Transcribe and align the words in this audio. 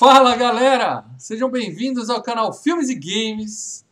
Fala 0.00 0.34
galera, 0.34 1.04
sejam 1.18 1.50
bem-vindos 1.50 2.08
ao 2.08 2.22
canal 2.22 2.54
Filmes 2.54 2.88
e 2.88 2.94
Games. 2.94 3.84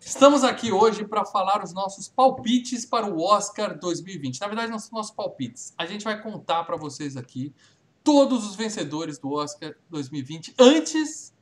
Estamos 0.00 0.44
aqui 0.44 0.72
hoje 0.72 1.06
para 1.06 1.26
falar 1.26 1.62
os 1.62 1.74
nossos 1.74 2.08
palpites 2.08 2.86
para 2.86 3.06
o 3.06 3.20
Oscar 3.22 3.78
2020. 3.78 4.40
Na 4.40 4.46
verdade, 4.46 4.72
não 4.72 4.78
são 4.78 4.96
nossos 4.96 5.14
palpites. 5.14 5.74
A 5.76 5.84
gente 5.84 6.04
vai 6.04 6.22
contar 6.22 6.64
para 6.64 6.78
vocês 6.78 7.18
aqui 7.18 7.54
todos 8.02 8.46
os 8.46 8.56
vencedores 8.56 9.18
do 9.18 9.30
Oscar 9.30 9.74
2020 9.90 10.54
antes 10.58 11.34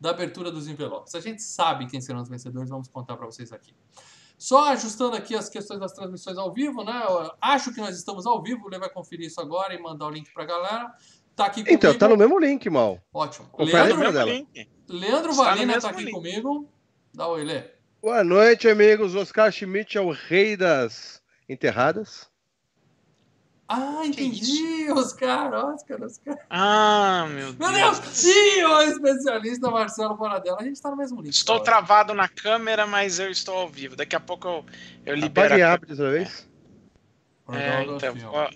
da 0.00 0.10
abertura 0.10 0.52
dos 0.52 0.68
envelopes. 0.68 1.16
A 1.16 1.20
gente 1.20 1.42
sabe 1.42 1.88
quem 1.88 2.00
serão 2.00 2.22
os 2.22 2.28
vencedores, 2.28 2.70
vamos 2.70 2.86
contar 2.86 3.16
para 3.16 3.26
vocês 3.26 3.50
aqui. 3.52 3.74
Só 4.38 4.68
ajustando 4.68 5.16
aqui 5.16 5.34
as 5.34 5.48
questões 5.48 5.80
das 5.80 5.92
transmissões 5.92 6.38
ao 6.38 6.52
vivo, 6.52 6.84
né? 6.84 7.04
Eu 7.08 7.32
acho 7.40 7.74
que 7.74 7.80
nós 7.80 7.96
estamos 7.96 8.26
ao 8.26 8.40
vivo, 8.40 8.68
ele 8.68 8.78
vai 8.78 8.90
conferir 8.90 9.26
isso 9.26 9.40
agora 9.40 9.74
e 9.74 9.82
mandar 9.82 10.06
o 10.06 10.10
link 10.10 10.32
para 10.32 10.44
a 10.44 10.46
galera. 10.46 10.94
Tá 11.36 11.46
aqui 11.46 11.62
comigo. 11.62 11.74
Então, 11.74 11.98
tá 11.98 12.08
no 12.08 12.16
mesmo 12.16 12.38
link, 12.38 12.68
mal. 12.70 12.98
Ótimo. 13.12 13.46
Confere 13.52 13.92
Leandro. 13.92 14.48
Leandro 14.88 15.34
Valina 15.34 15.66
mesmo 15.66 15.82
tá 15.82 15.90
aqui 15.90 16.04
link. 16.04 16.14
comigo. 16.14 16.66
Dá 17.12 17.28
oi, 17.28 17.44
Lê. 17.44 17.62
Boa 18.00 18.24
noite, 18.24 18.66
amigos. 18.68 19.14
Oscar 19.14 19.52
Schmidt 19.52 19.98
é 19.98 20.00
o 20.00 20.10
rei 20.10 20.56
das 20.56 21.22
enterradas. 21.46 22.30
Ah, 23.68 24.02
entendi, 24.04 24.90
Oscar, 24.92 25.52
Oscar, 25.52 26.02
Oscar. 26.02 26.38
Ah, 26.48 27.26
meu 27.28 27.52
Deus. 27.52 27.56
Meu 27.58 27.72
Deus, 27.72 27.98
sim, 28.12 28.62
o 28.62 28.80
especialista 28.82 29.70
Marcelo 29.70 30.16
Paradela. 30.16 30.58
A 30.60 30.64
gente 30.64 30.80
tá 30.80 30.88
no 30.88 30.96
mesmo 30.96 31.20
link. 31.20 31.34
Estou 31.34 31.58
tá 31.58 31.64
travado 31.64 32.14
na 32.14 32.28
câmera, 32.28 32.86
mas 32.86 33.18
eu 33.18 33.30
estou 33.30 33.56
ao 33.56 33.68
vivo. 33.68 33.96
Daqui 33.96 34.16
a 34.16 34.20
pouco 34.20 34.46
eu, 34.46 34.64
eu 35.04 35.14
libero. 35.14 35.48
Apague 35.48 35.60
e 35.60 35.62
a 35.64 35.72
abre 35.72 35.88
dessa 35.88 36.10
vez. 36.10 36.48
É, 37.52 37.84
Paradela 37.84 37.96
então, 37.96 38.14
ó. 38.32 38.48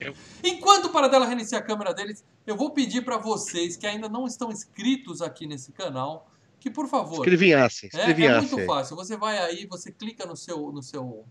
Eu- 0.00 0.14
Enquanto 0.44 0.86
o 0.86 0.90
Paradela 0.90 1.26
reinicia 1.26 1.58
a 1.58 1.62
câmera 1.62 1.92
deles, 1.92 2.24
eu 2.46 2.56
vou 2.56 2.70
pedir 2.70 3.04
pra 3.04 3.18
vocês 3.18 3.76
que 3.76 3.86
ainda 3.86 4.08
não 4.08 4.26
estão 4.26 4.50
inscritos 4.50 5.20
aqui 5.20 5.46
nesse 5.46 5.72
canal, 5.72 6.30
que 6.60 6.70
por 6.70 6.88
favor, 6.88 7.18
Escrevinhasse. 7.18 7.86
É, 7.86 7.96
é 7.96 8.00
Escrevinhasse. 8.00 8.52
muito 8.54 8.66
fácil. 8.66 8.96
Você 8.96 9.16
vai 9.16 9.38
aí, 9.38 9.66
você 9.66 9.90
clica 9.92 10.24
no 10.26 10.36
seu, 10.36 10.72
no 10.72 10.82
seu 10.82 11.24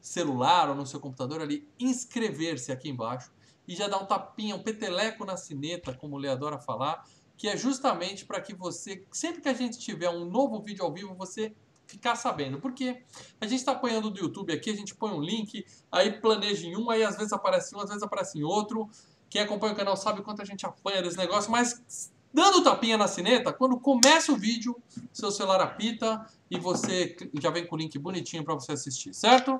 celular 0.00 0.68
ou 0.68 0.74
no 0.74 0.86
seu 0.86 1.00
computador 1.00 1.40
ali, 1.40 1.68
inscrever-se 1.80 2.70
aqui 2.72 2.88
embaixo 2.88 3.30
e 3.66 3.74
já 3.74 3.88
dá 3.88 3.98
um 3.98 4.06
tapinha, 4.06 4.54
um 4.54 4.62
peteleco 4.62 5.24
na 5.24 5.36
sineta, 5.36 5.92
como 5.92 6.16
o 6.16 6.18
Lê 6.18 6.28
adora 6.28 6.58
falar, 6.58 7.04
que 7.36 7.48
é 7.48 7.56
justamente 7.56 8.24
para 8.24 8.40
que 8.40 8.54
você, 8.54 9.04
sempre 9.12 9.40
que 9.42 9.48
a 9.48 9.52
gente 9.54 9.78
tiver 9.78 10.08
um 10.08 10.24
novo 10.24 10.60
vídeo 10.62 10.84
ao 10.84 10.92
vivo, 10.92 11.14
você 11.14 11.52
ficar 11.86 12.16
sabendo. 12.16 12.58
Porque 12.60 13.02
a 13.40 13.46
gente 13.46 13.60
está 13.60 13.72
apanhando 13.72 14.10
do 14.10 14.18
YouTube 14.18 14.52
aqui, 14.52 14.70
a 14.70 14.74
gente 14.76 14.94
põe 14.94 15.12
um 15.12 15.20
link, 15.20 15.64
aí 15.90 16.12
planeja 16.20 16.66
em 16.66 16.76
um, 16.76 16.90
aí 16.90 17.02
às 17.04 17.16
vezes 17.16 17.32
aparece 17.32 17.74
um, 17.74 17.80
às 17.80 17.88
vezes 17.88 18.02
aparece 18.02 18.38
em 18.38 18.42
outro. 18.42 18.88
Quem 19.30 19.40
acompanha 19.40 19.72
o 19.72 19.76
canal 19.76 19.96
sabe 19.96 20.22
quanto 20.22 20.42
a 20.42 20.44
gente 20.44 20.64
apanha 20.66 21.02
desse 21.02 21.16
negócio, 21.16 21.50
mas 21.50 22.12
dando 22.32 22.62
tapinha 22.62 22.98
na 22.98 23.08
sineta, 23.08 23.52
quando 23.52 23.78
começa 23.80 24.30
o 24.32 24.36
vídeo, 24.36 24.76
seu 25.12 25.30
celular 25.30 25.60
apita 25.60 26.26
e 26.50 26.58
você 26.58 27.16
já 27.40 27.50
vem 27.50 27.66
com 27.66 27.74
o 27.76 27.78
link 27.78 27.98
bonitinho 27.98 28.44
para 28.44 28.54
você 28.54 28.72
assistir, 28.72 29.14
certo? 29.14 29.58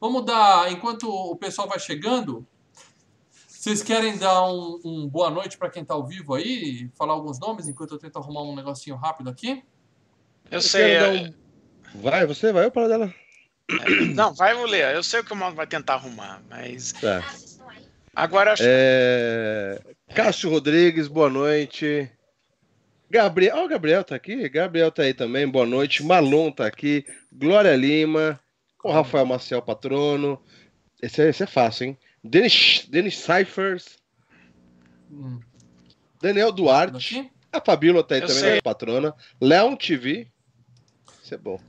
Vamos 0.00 0.24
dar, 0.24 0.70
enquanto 0.72 1.08
o 1.08 1.36
pessoal 1.36 1.68
vai 1.68 1.78
chegando, 1.78 2.46
vocês 3.46 3.82
querem 3.82 4.16
dar 4.18 4.42
um, 4.50 4.80
um 4.84 5.08
boa 5.08 5.30
noite 5.30 5.56
para 5.58 5.70
quem 5.70 5.82
está 5.82 5.94
ao 5.94 6.06
vivo 6.06 6.34
aí, 6.34 6.90
falar 6.94 7.12
alguns 7.14 7.38
nomes 7.38 7.66
enquanto 7.68 7.92
eu 7.94 7.98
tento 7.98 8.18
arrumar 8.18 8.42
um 8.42 8.54
negocinho 8.54 8.96
rápido 8.96 9.30
aqui? 9.30 9.62
eu 10.50 10.56
Eu 10.58 10.60
sei. 10.60 10.82
quero 10.82 11.04
é- 11.04 11.22
dar 11.22 11.28
um- 11.30 11.34
Vai, 11.94 12.26
você 12.26 12.52
vai 12.52 12.66
ou 12.66 12.70
para 12.70 12.88
dela? 12.88 13.14
Não, 14.14 14.32
vai, 14.34 14.54
vou 14.54 14.66
ler. 14.66 14.94
Eu 14.94 15.02
sei 15.02 15.20
o 15.20 15.24
que 15.24 15.32
o 15.32 15.36
Mauro 15.36 15.54
vai 15.54 15.66
tentar 15.66 15.94
arrumar, 15.94 16.40
mas. 16.48 16.92
Tá. 16.92 17.22
Agora 18.14 18.52
acho 18.52 18.62
É... 18.66 19.80
Cássio 20.14 20.50
Rodrigues, 20.50 21.06
boa 21.06 21.28
noite. 21.28 22.10
Gabriel, 23.10 23.56
ó, 23.58 23.64
o 23.64 23.68
Gabriel 23.68 24.02
tá 24.04 24.14
aqui. 24.14 24.48
Gabriel 24.48 24.90
tá 24.90 25.02
aí 25.02 25.14
também, 25.14 25.46
boa 25.46 25.66
noite. 25.66 26.02
Malon 26.02 26.50
tá 26.50 26.66
aqui. 26.66 27.04
Glória 27.32 27.74
Lima. 27.76 28.40
O 28.82 28.90
Rafael 28.90 29.26
Maciel 29.26 29.62
Patrono. 29.62 30.40
Esse 31.02 31.22
é, 31.22 31.28
esse 31.28 31.42
é 31.42 31.46
fácil, 31.46 31.88
hein? 31.88 31.98
Denis, 32.24 32.86
Denis 32.88 33.18
Cyphers. 33.18 33.98
Hum, 35.10 35.40
Daniel 36.20 36.52
Duarte. 36.52 37.30
A 37.52 37.60
Fabíola 37.60 38.02
tá 38.02 38.14
aí 38.14 38.20
Eu 38.20 38.26
também, 38.26 38.42
sei. 38.42 38.60
patrona. 38.60 39.14
Leão 39.40 39.76
TV. 39.76 40.28
Isso 41.28 41.34
é 41.34 41.38
bom. 41.38 41.60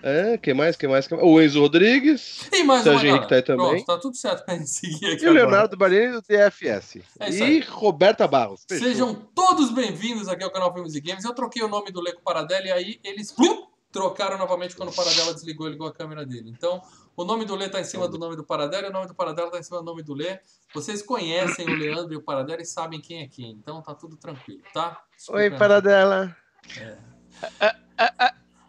É, 0.00 0.38
quem 0.38 0.54
mais? 0.54 0.76
Quem 0.76 0.88
mais? 0.88 1.08
Quem 1.08 1.18
mais? 1.18 1.28
O 1.28 1.42
Enzo 1.42 1.60
Rodrigues. 1.60 2.48
E 2.52 2.62
mais 2.62 2.84
Serginho 2.84 3.14
uma 3.14 3.22
que 3.22 3.28
tá 3.28 3.34
aí 3.34 3.42
também. 3.42 3.66
Pronto, 3.66 3.84
tá 3.84 3.98
tudo 3.98 4.16
certo 4.16 4.44
pra 4.44 4.54
gente 4.54 4.70
seguir 4.70 5.06
aqui 5.06 5.24
E 5.24 5.26
o 5.26 5.30
agora. 5.30 5.32
Leonardo 5.32 5.76
Barini 5.76 6.12
do 6.12 6.22
DFS. 6.22 6.98
É 7.18 7.30
e. 7.30 7.60
Roberta 7.62 8.28
Barros. 8.28 8.64
Fechou. 8.68 8.86
Sejam 8.86 9.12
todos 9.34 9.72
bem-vindos 9.72 10.28
aqui 10.28 10.44
ao 10.44 10.52
canal 10.52 10.72
Filmes 10.72 10.94
e 10.94 11.00
Games. 11.00 11.24
Eu 11.24 11.34
troquei 11.34 11.64
o 11.64 11.66
nome 11.66 11.90
do 11.90 12.00
Leco 12.00 12.22
Paradela 12.22 12.64
e 12.66 12.70
aí 12.70 13.00
eles 13.02 13.32
plum, 13.32 13.66
trocaram 13.90 14.38
novamente 14.38 14.76
quando 14.76 14.90
o 14.90 14.94
Paradela 14.94 15.34
desligou 15.34 15.66
e 15.66 15.72
ligou 15.72 15.88
a 15.88 15.92
câmera 15.92 16.24
dele. 16.24 16.48
Então, 16.56 16.80
o 17.16 17.24
nome 17.24 17.44
do 17.44 17.56
Lê 17.56 17.68
tá 17.68 17.80
em 17.80 17.84
cima 17.84 18.06
do 18.06 18.18
nome 18.18 18.36
do 18.36 18.44
Paradela 18.44 18.86
e 18.86 18.90
o 18.90 18.92
nome 18.92 19.08
do 19.08 19.16
Paradela 19.16 19.50
tá 19.50 19.58
em 19.58 19.64
cima 19.64 19.78
do 19.78 19.84
nome 19.84 20.04
do 20.04 20.14
Lê. 20.14 20.38
Vocês 20.72 21.02
conhecem 21.02 21.68
o 21.68 21.76
Leandro 21.76 22.12
e 22.12 22.16
o 22.16 22.22
Paradela 22.22 22.62
e 22.62 22.66
sabem 22.66 23.00
quem 23.00 23.22
é 23.22 23.26
quem. 23.26 23.50
Então 23.50 23.82
tá 23.82 23.96
tudo 23.96 24.16
tranquilo, 24.16 24.62
tá? 24.72 25.02
Desculpa, 25.16 25.40
Oi, 25.40 25.50
Paradela. 25.50 26.36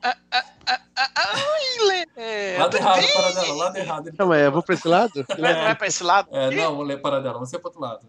Ai, 0.04 1.88
Lê. 1.88 2.06
É, 2.16 2.58
Lado 2.60 2.78
errado, 2.78 3.00
bem? 3.00 3.14
Paradela, 3.14 3.54
lado 3.54 3.78
errado. 3.78 4.08
Ele 4.08 4.12
tá 4.12 4.18
Calma 4.18 4.36
aí, 4.36 4.44
eu 4.44 4.52
vou 4.52 4.64
pra 4.64 4.76
esse 4.76 4.88
lado? 4.88 5.26
Vai, 5.40 5.54
vai 5.54 5.76
pra 5.76 5.88
esse 5.88 6.04
lado? 6.04 6.30
É, 6.32 6.52
não, 6.52 6.78
o 6.78 6.84
Lê 6.84 6.98
Paradela, 6.98 7.40
você 7.40 7.56
é 7.56 7.60
pro 7.60 7.70
outro 7.70 7.82
lado. 7.82 8.08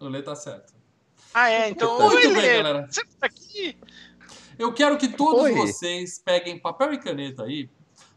O 0.00 0.08
Lê 0.08 0.22
tá 0.22 0.34
certo. 0.34 0.72
Ah, 1.32 1.50
é. 1.50 1.68
Então, 1.68 1.98
Muito 1.98 2.16
oi, 2.16 2.22
bem, 2.22 2.32
Lê. 2.32 2.56
galera. 2.62 2.86
Você 2.90 3.04
tá 3.04 3.26
aqui? 3.26 3.76
Eu 4.58 4.72
quero 4.72 4.96
que 4.96 5.08
todos 5.08 5.42
Oi. 5.42 5.52
vocês 5.52 6.18
peguem 6.24 6.58
papel 6.58 6.92
e 6.92 6.98
caneta 6.98 7.42
aí, 7.42 7.68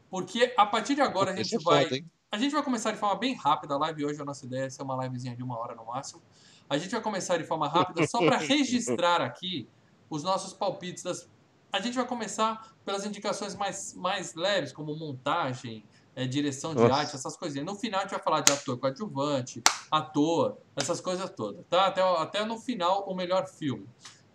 porque 0.09 0.53
a 0.55 0.65
partir 0.65 0.95
de 0.95 1.01
agora 1.01 1.31
a 1.31 1.35
gente 1.35 1.55
é 1.55 1.59
vai. 1.59 1.85
foda? 1.85 2.01
A 2.31 2.37
gente 2.37 2.51
vai 2.51 2.61
começar 2.61 2.91
de 2.91 2.97
forma 2.97 3.15
bem 3.15 3.33
rápida 3.35 3.73
a 3.73 3.77
live 3.77 4.05
hoje. 4.05 4.21
A 4.21 4.25
nossa 4.25 4.45
ideia 4.45 4.65
é 4.65 4.69
ser 4.69 4.83
uma 4.83 5.01
livezinha 5.03 5.35
de 5.35 5.41
uma 5.41 5.57
hora 5.57 5.73
no 5.73 5.85
máximo. 5.85 6.21
A 6.69 6.77
gente 6.77 6.91
vai 6.91 7.01
começar 7.01 7.37
de 7.37 7.45
forma 7.45 7.67
rápida 7.67 8.05
só 8.05 8.19
para 8.19 8.37
registrar 8.37 9.21
aqui 9.21 9.67
os 10.09 10.23
nossos 10.23 10.53
palpites. 10.53 11.03
Das... 11.03 11.27
A 11.71 11.79
gente 11.79 11.95
vai 11.95 12.05
começar 12.05 12.75
pelas 12.85 13.05
indicações 13.05 13.55
mais, 13.55 13.93
mais 13.93 14.33
leves, 14.35 14.71
como 14.71 14.95
montagem, 14.95 15.83
eh, 16.15 16.25
direção 16.25 16.73
de 16.73 16.81
Nossa. 16.81 16.95
arte, 16.95 17.15
essas 17.15 17.37
coisinhas. 17.37 17.65
No 17.65 17.75
final 17.75 17.99
a 17.99 18.03
gente 18.03 18.11
vai 18.11 18.21
falar 18.21 18.41
de 18.41 18.51
ator 18.51 18.77
coadjuvante, 18.77 19.61
ator, 19.91 20.57
essas 20.75 21.01
coisas 21.01 21.29
todas, 21.29 21.65
tá? 21.69 21.87
Até, 21.87 22.01
até 22.01 22.45
no 22.45 22.57
final 22.57 23.05
o 23.07 23.15
melhor 23.15 23.47
filme. 23.47 23.87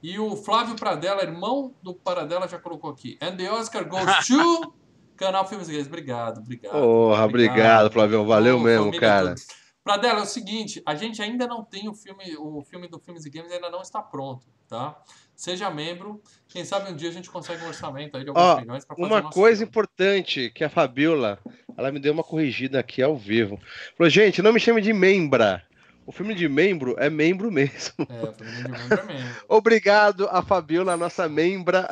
E 0.02 0.18
o 0.18 0.36
Flávio 0.36 0.74
Pradella, 0.76 1.22
irmão 1.22 1.74
do 1.82 1.94
Paradela, 1.94 2.48
já 2.48 2.58
colocou 2.58 2.90
aqui. 2.90 3.16
And 3.22 3.36
the 3.36 3.50
Oscar 3.50 3.88
goes 3.88 4.04
to 4.26 4.74
Canal 5.16 5.46
Filmes 5.46 5.68
e 5.68 5.72
Games. 5.72 5.86
Obrigado, 5.86 6.38
obrigado. 6.38 6.72
Porra, 6.72 7.24
obrigado, 7.24 7.90
Flavião. 7.90 8.26
Valeu 8.26 8.56
Ô, 8.56 8.60
mesmo, 8.60 8.98
cara. 8.98 9.28
toda. 9.28 9.62
Pradella, 9.84 10.20
é 10.20 10.22
o 10.22 10.26
seguinte, 10.26 10.80
a 10.86 10.94
gente 10.94 11.20
ainda 11.20 11.46
não 11.46 11.64
tem 11.64 11.88
o 11.88 11.94
filme, 11.94 12.36
o 12.38 12.62
filme 12.62 12.86
do 12.86 13.00
Filmes 13.00 13.24
e 13.26 13.30
Games 13.30 13.50
ainda 13.50 13.68
não 13.68 13.82
está 13.82 14.00
pronto, 14.00 14.46
tá? 14.68 14.96
Seja 15.34 15.70
membro, 15.70 16.22
quem 16.48 16.64
sabe 16.64 16.90
um 16.90 16.96
dia 16.96 17.08
a 17.08 17.12
gente 17.12 17.30
consegue 17.30 17.64
um 17.64 17.68
orçamento 17.68 18.16
aí 18.16 18.22
de 18.22 18.28
alguns 18.28 18.44
Ó, 18.44 18.60
milhões 18.60 18.84
para 18.84 18.96
fazer 18.96 19.08
Uma 19.08 19.30
coisa 19.30 19.58
filme. 19.58 19.70
importante 19.70 20.50
que 20.50 20.62
a 20.62 20.68
Fabiola, 20.68 21.38
ela 21.76 21.90
me 21.90 21.98
deu 21.98 22.12
uma 22.12 22.22
corrigida 22.22 22.78
aqui 22.78 23.02
ao 23.02 23.16
vivo. 23.16 23.58
Falou, 23.96 24.10
gente, 24.10 24.42
não 24.42 24.52
me 24.52 24.60
chame 24.60 24.80
de 24.80 24.92
membra. 24.92 25.64
O 26.04 26.10
filme 26.10 26.34
de 26.34 26.48
membro 26.48 26.96
é 26.98 27.08
membro 27.08 27.50
mesmo. 27.50 28.06
É, 28.08 28.28
o 28.28 28.32
filme 28.32 28.52
de 28.52 28.68
membro 28.68 29.00
é 29.00 29.04
membro. 29.04 29.34
Obrigado 29.48 30.28
a 30.30 30.42
Fabiola, 30.42 30.96
nossa 30.96 31.28
membra. 31.28 31.88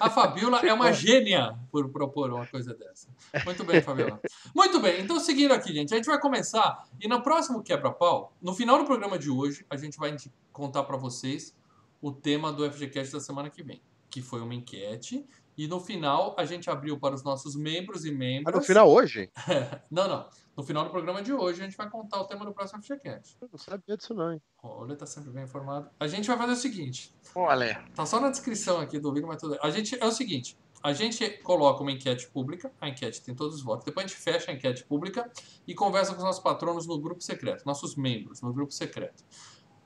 A 0.00 0.08
Fabiola 0.08 0.60
é 0.60 0.72
uma 0.72 0.92
gênia 0.94 1.54
por 1.70 1.88
propor 1.90 2.32
uma 2.32 2.46
coisa 2.46 2.74
dessa. 2.74 3.08
Muito 3.44 3.62
bem, 3.64 3.82
Fabiola. 3.82 4.18
Muito 4.54 4.80
bem, 4.80 5.00
então 5.00 5.20
seguindo 5.20 5.52
aqui, 5.52 5.72
gente, 5.74 5.92
a 5.92 5.96
gente 5.96 6.06
vai 6.06 6.18
começar 6.18 6.84
e 7.00 7.06
no 7.06 7.22
próximo 7.22 7.62
quebra-pau, 7.62 8.34
no 8.40 8.54
final 8.54 8.78
do 8.78 8.84
programa 8.84 9.18
de 9.18 9.30
hoje, 9.30 9.64
a 9.68 9.76
gente 9.76 9.98
vai 9.98 10.16
contar 10.52 10.82
para 10.84 10.96
vocês 10.96 11.54
o 12.00 12.10
tema 12.12 12.52
do 12.52 12.70
FGCast 12.70 13.12
da 13.12 13.20
semana 13.20 13.50
que 13.50 13.62
vem, 13.62 13.82
que 14.10 14.20
foi 14.22 14.40
uma 14.40 14.54
enquete. 14.54 15.26
E 15.56 15.66
no 15.66 15.78
final 15.78 16.34
a 16.38 16.44
gente 16.46 16.70
abriu 16.70 16.98
para 16.98 17.14
os 17.14 17.22
nossos 17.22 17.54
membros 17.54 18.04
e 18.04 18.10
Ah, 18.10 18.14
membros. 18.14 18.54
no 18.54 18.62
final 18.62 18.90
hoje? 18.90 19.30
Não, 19.90 20.08
não. 20.08 20.28
No 20.56 20.62
final 20.64 20.84
do 20.84 20.90
programa 20.90 21.22
de 21.22 21.32
hoje 21.32 21.60
a 21.60 21.64
gente 21.64 21.76
vai 21.76 21.88
contar 21.90 22.20
o 22.20 22.24
tema 22.24 22.44
do 22.44 22.52
próximo 22.52 22.82
FGCast. 22.82 23.36
Eu 23.40 23.48
não 23.52 23.58
sabia 23.58 23.96
disso 23.96 24.12
não, 24.14 24.32
hein? 24.32 24.42
Olha, 24.62 24.94
tá 24.96 25.06
sempre 25.06 25.30
bem 25.30 25.44
informado. 25.44 25.88
A 25.98 26.06
gente 26.06 26.26
vai 26.28 26.36
fazer 26.36 26.52
o 26.52 26.56
seguinte: 26.56 27.14
Lê. 27.56 27.74
Tá 27.94 28.04
só 28.06 28.20
na 28.20 28.30
descrição 28.30 28.78
aqui 28.80 28.98
do 28.98 29.12
vídeo, 29.12 29.26
mas 29.28 29.38
tudo. 29.40 29.58
A 29.62 29.70
gente 29.70 29.96
é 29.98 30.04
o 30.06 30.10
seguinte: 30.10 30.56
a 30.82 30.92
gente 30.92 31.28
coloca 31.42 31.82
uma 31.82 31.92
enquete 31.92 32.28
pública, 32.30 32.70
a 32.80 32.88
enquete 32.88 33.22
tem 33.22 33.34
todos 33.34 33.56
os 33.56 33.62
votos. 33.62 33.84
Depois 33.84 34.04
a 34.04 34.08
gente 34.08 34.18
fecha 34.20 34.50
a 34.50 34.54
enquete 34.54 34.84
pública 34.84 35.30
e 35.66 35.74
conversa 35.74 36.12
com 36.12 36.18
os 36.18 36.24
nossos 36.24 36.42
patronos 36.42 36.86
no 36.86 36.98
grupo 36.98 37.22
secreto, 37.22 37.64
nossos 37.64 37.96
membros 37.96 38.40
no 38.42 38.52
grupo 38.52 38.72
secreto. 38.72 39.24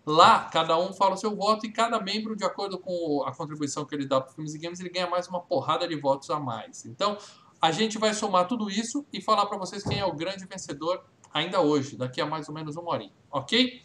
Lá, 0.06 0.44
cada 0.52 0.78
um 0.78 0.92
fala 0.92 1.14
o 1.14 1.16
seu 1.16 1.34
voto 1.34 1.64
e 1.64 1.72
cada 1.72 2.00
membro, 2.00 2.36
de 2.36 2.44
acordo 2.44 2.78
com 2.78 3.24
a 3.26 3.34
contribuição 3.34 3.84
que 3.86 3.94
ele 3.94 4.06
dá 4.06 4.20
para 4.20 4.32
Filmes 4.32 4.54
e 4.54 4.58
Games, 4.58 4.78
ele 4.80 4.90
ganha 4.90 5.08
mais 5.08 5.28
uma 5.28 5.40
porrada 5.40 5.88
de 5.88 5.96
votos 5.96 6.28
a 6.28 6.38
mais. 6.38 6.84
Então, 6.84 7.16
a 7.60 7.70
gente 7.72 7.96
vai 7.96 8.12
somar 8.12 8.46
tudo 8.46 8.68
isso 8.68 9.06
e 9.12 9.22
falar 9.22 9.46
para 9.46 9.56
vocês 9.56 9.82
quem 9.82 9.98
é 9.98 10.04
o 10.04 10.12
grande 10.12 10.44
vencedor 10.46 11.02
ainda 11.32 11.60
hoje, 11.60 11.96
daqui 11.96 12.20
a 12.20 12.26
mais 12.26 12.48
ou 12.48 12.54
menos 12.54 12.76
uma 12.76 12.90
horinha, 12.90 13.12
ok? 13.30 13.82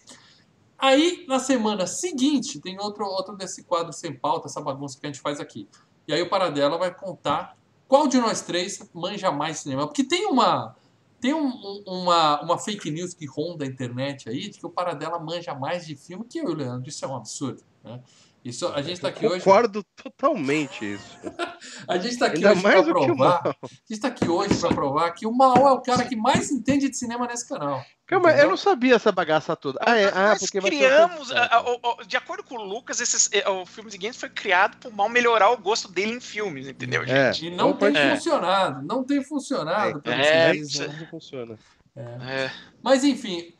Aí, 0.77 1.25
na 1.27 1.39
semana 1.39 1.87
seguinte, 1.87 2.59
tem 2.59 2.79
outro, 2.79 3.05
outro 3.05 3.35
desse 3.35 3.63
quadro 3.63 3.91
sem 3.91 4.13
pauta, 4.13 4.47
essa 4.47 4.61
bagunça 4.61 4.99
que 4.99 5.05
a 5.05 5.09
gente 5.09 5.21
faz 5.21 5.39
aqui. 5.39 5.67
E 6.07 6.13
aí 6.13 6.21
o 6.21 6.29
Paradela 6.29 6.77
vai 6.77 6.93
contar 6.93 7.57
qual 7.87 8.07
de 8.07 8.17
nós 8.17 8.41
três 8.41 8.79
manja 8.93 9.31
mais 9.31 9.59
cinema. 9.59 9.87
Porque 9.87 10.03
tem 10.03 10.25
uma 10.25 10.75
tem 11.19 11.33
um, 11.33 11.47
um, 11.47 11.83
uma, 11.85 12.41
uma 12.41 12.57
fake 12.57 12.89
news 12.89 13.13
que 13.13 13.25
ronda 13.25 13.65
a 13.65 13.67
internet 13.67 14.29
aí 14.29 14.49
de 14.49 14.59
que 14.59 14.65
o 14.65 14.69
Paradela 14.69 15.19
manja 15.19 15.53
mais 15.53 15.85
de 15.85 15.95
filme 15.95 16.25
que 16.25 16.39
eu 16.39 16.49
e 16.49 16.53
o 16.53 16.55
Leandro. 16.55 16.89
Isso 16.89 17.03
é 17.03 17.07
um 17.07 17.15
absurdo. 17.15 17.63
Né? 17.83 18.01
Isso, 18.43 18.67
a 18.69 18.81
gente 18.81 18.93
está 18.93 19.09
aqui 19.09 19.25
eu 19.25 19.31
hoje. 19.31 19.43
Concordo 19.43 19.83
totalmente 20.01 20.93
isso. 20.93 21.17
a 21.87 21.97
gente 21.97 22.13
está 22.13 22.27
aqui 22.27 22.37
Ainda 22.37 22.51
hoje 22.53 22.61
para 22.93 23.05
provar. 23.05 23.41
A 23.47 23.67
gente 23.67 23.81
está 23.89 24.07
aqui 24.07 24.29
hoje 24.29 24.55
para 24.55 24.69
provar 24.73 25.11
que 25.11 25.27
o 25.27 25.31
Mal 25.31 25.57
é 25.67 25.71
o 25.73 25.81
cara 25.81 26.05
que 26.05 26.15
mais 26.15 26.49
entende 26.49 26.89
de 26.89 26.95
cinema 26.97 27.27
nesse 27.27 27.47
canal. 27.47 27.83
Calma, 28.07 28.31
eu 28.31 28.49
não 28.49 28.57
sabia 28.57 28.95
essa 28.95 29.11
bagaça 29.11 29.55
toda. 29.55 29.77
Ah, 29.85 29.95
é, 29.97 30.05
ah 30.09 30.29
Nós 30.29 30.39
porque 30.39 30.59
criamos, 30.61 31.29
um- 31.29 31.35
a- 31.35 31.45
a- 31.57 31.61
o- 31.61 32.03
de 32.07 32.17
acordo 32.17 32.43
com 32.43 32.55
o 32.55 32.63
Lucas, 32.63 32.99
esses, 33.01 33.29
eh, 33.31 33.47
o 33.47 33.65
filme 33.67 33.91
de 33.91 33.97
games 33.99 34.17
foi 34.17 34.29
criado 34.29 34.77
por 34.77 34.91
mal 34.91 35.07
melhorar 35.09 35.51
o 35.51 35.57
gosto 35.57 35.91
dele 35.91 36.13
em 36.13 36.19
filmes, 36.21 36.67
entendeu, 36.67 37.03
É. 37.03 37.31
gente? 37.33 37.47
E 37.47 37.51
não 37.55 37.73
tem 37.73 37.95
É. 37.95 38.15
funcionado. 38.15 38.81
Não 38.87 39.03
tem 39.03 39.23
funcionado. 39.23 40.01
pelo 40.01 40.15
É, 40.15 40.51
que 40.53 40.63
vocês, 40.65 40.79
né? 40.87 40.97
Não 41.01 41.07
funciona. 41.07 41.59
É. 41.95 42.49
Mas 42.81 43.03
enfim, 43.03 43.53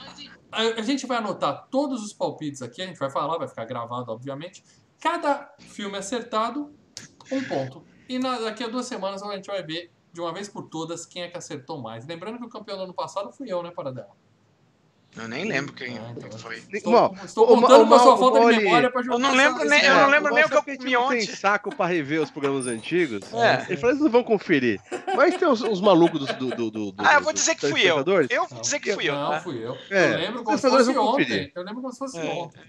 a, 0.52 0.62
a 0.62 0.82
gente 0.82 1.06
vai 1.06 1.18
anotar 1.18 1.68
todos 1.70 2.04
os 2.04 2.14
palpites 2.14 2.62
aqui, 2.62 2.82
a 2.82 2.86
gente 2.88 2.98
vai 3.00 3.10
falar, 3.10 3.38
vai 3.38 3.48
ficar 3.48 3.66
gravado, 3.66 4.12
obviamente. 4.12 4.64
Cada 5.00 5.54
filme 5.60 5.98
acertado, 5.98 6.74
um 7.32 7.44
ponto. 7.46 7.84
E 8.08 8.18
na- 8.20 8.40
daqui 8.40 8.64
a 8.64 8.68
duas 8.68 8.86
semanas 8.86 9.22
a 9.24 9.36
gente 9.36 9.48
vai 9.48 9.64
ver, 9.64 9.92
de 10.12 10.20
uma 10.20 10.34
vez 10.34 10.50
por 10.50 10.68
todas, 10.70 11.06
quem 11.06 11.22
é 11.24 11.30
que 11.30 11.38
acertou 11.38 11.80
mais. 11.82 12.06
Lembrando 12.08 12.38
que 12.40 12.46
o 12.46 12.50
campeão 12.50 12.78
do 12.78 12.84
ano 12.84 12.94
passado 12.94 13.32
fui 13.32 13.52
eu, 13.52 13.62
né, 13.64 13.72
Paradela? 13.72 14.10
Eu 15.18 15.28
nem 15.28 15.44
lembro 15.44 15.74
quem 15.74 15.98
Ah, 15.98 16.14
então. 16.16 16.40
foi. 16.40 16.62
Estou, 16.72 16.94
Bom, 16.94 17.16
estou 17.26 17.48
contando 17.48 17.88
com 17.88 17.96
a 17.96 18.00
sua 18.00 18.18
falta 18.18 18.40
de 18.40 18.58
memória 18.60 18.92
pra 18.92 19.02
jogar. 19.02 19.16
Eu 19.16 19.20
não 19.20 19.34
lembro 19.34 19.66
nem- 19.66 19.84
eu 19.84 19.94
não 19.96 20.02
É, 20.04 20.08
lembro 20.08 20.34
nem 20.34 20.46
o 20.46 20.48
que 20.50 20.56
eu 20.56 20.64
comi 20.78 20.96
ontem. 20.98 21.18
tem 21.26 21.36
saco 21.36 21.76
pra 21.76 21.88
rever 21.88 22.22
os 22.22 22.30
programas 22.30 22.68
antigos. 22.68 23.22
É. 23.34 23.66
Ele 23.68 23.78
falou, 23.78 23.92
eles 23.96 24.04
não 24.04 24.12
vão 24.12 24.24
conferir. 24.24 24.80
Mas 25.16 25.36
tem 25.36 25.48
os, 25.48 25.62
os 25.62 25.82
malucos 25.82 26.26
do, 26.28 26.50
do, 26.50 26.72
do, 26.72 26.92
do- 26.92 26.94
Ah, 27.00 27.16
eu 27.16 27.22
vou 27.22 27.34
dizer 27.34 27.56
que 27.56 27.68
fui 27.70 27.82
eu. 27.82 27.98
Eu 28.30 28.46
vou 28.48 28.62
dizer 28.62 28.80
que 28.80 28.94
fui 28.94 29.10
eu. 29.10 29.16
Não, 29.16 29.30
tá? 29.32 29.40
fui 29.42 29.58
eu. 29.66 29.76
É, 29.90 30.14
Eu 30.14 30.18
lembro 30.20 30.44
como 30.44 30.58
se 30.58 30.70
fosse 30.70 30.94
vão 30.94 31.06
ontem. 31.08 31.26
conferir. 31.26 31.52
Eu 31.56 31.64
lembro 31.64 31.82
como 31.82 31.92
se 31.94 32.00
fosse 32.00 32.18
É, 32.20 32.32
ontem. 32.32 32.62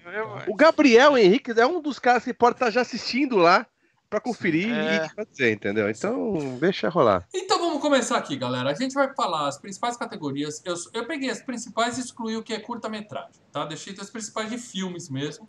O 0.49 0.55
Gabriel 0.57 1.17
Henrique 1.19 1.53
é 1.53 1.67
um 1.67 1.81
dos 1.81 1.99
caras 1.99 2.25
que 2.25 2.33
pode 2.35 2.57
estar 2.57 2.71
já 2.71 2.81
assistindo 2.81 3.37
lá 3.37 3.67
pra 4.11 4.21
conferir 4.21 4.69
É. 4.69 5.07
e 5.07 5.09
fazer, 5.11 5.53
entendeu? 5.53 5.89
Então, 5.89 6.59
deixa 6.59 6.89
rolar. 6.89 7.27
Então 7.33 7.59
vamos 7.61 7.81
começar 7.81 8.19
aqui, 8.19 8.37
galera. 8.37 8.71
A 8.71 8.75
gente 8.75 8.93
vai 8.93 9.15
falar 9.15 9.47
as 9.47 9.57
principais 9.57 9.97
categorias. 9.97 10.61
Eu, 10.65 10.75
eu 10.93 11.07
peguei 11.07 11.31
as 11.31 11.41
principais 11.41 11.97
e 11.97 12.01
excluí 12.01 12.37
o 12.37 12.43
que 12.43 12.53
é 12.53 12.59
curta-metragem, 12.59 13.31
tá? 13.53 13.65
Deixei 13.65 13.95
as 13.99 14.11
principais 14.11 14.51
de 14.51 14.59
filmes 14.59 15.09
mesmo. 15.09 15.49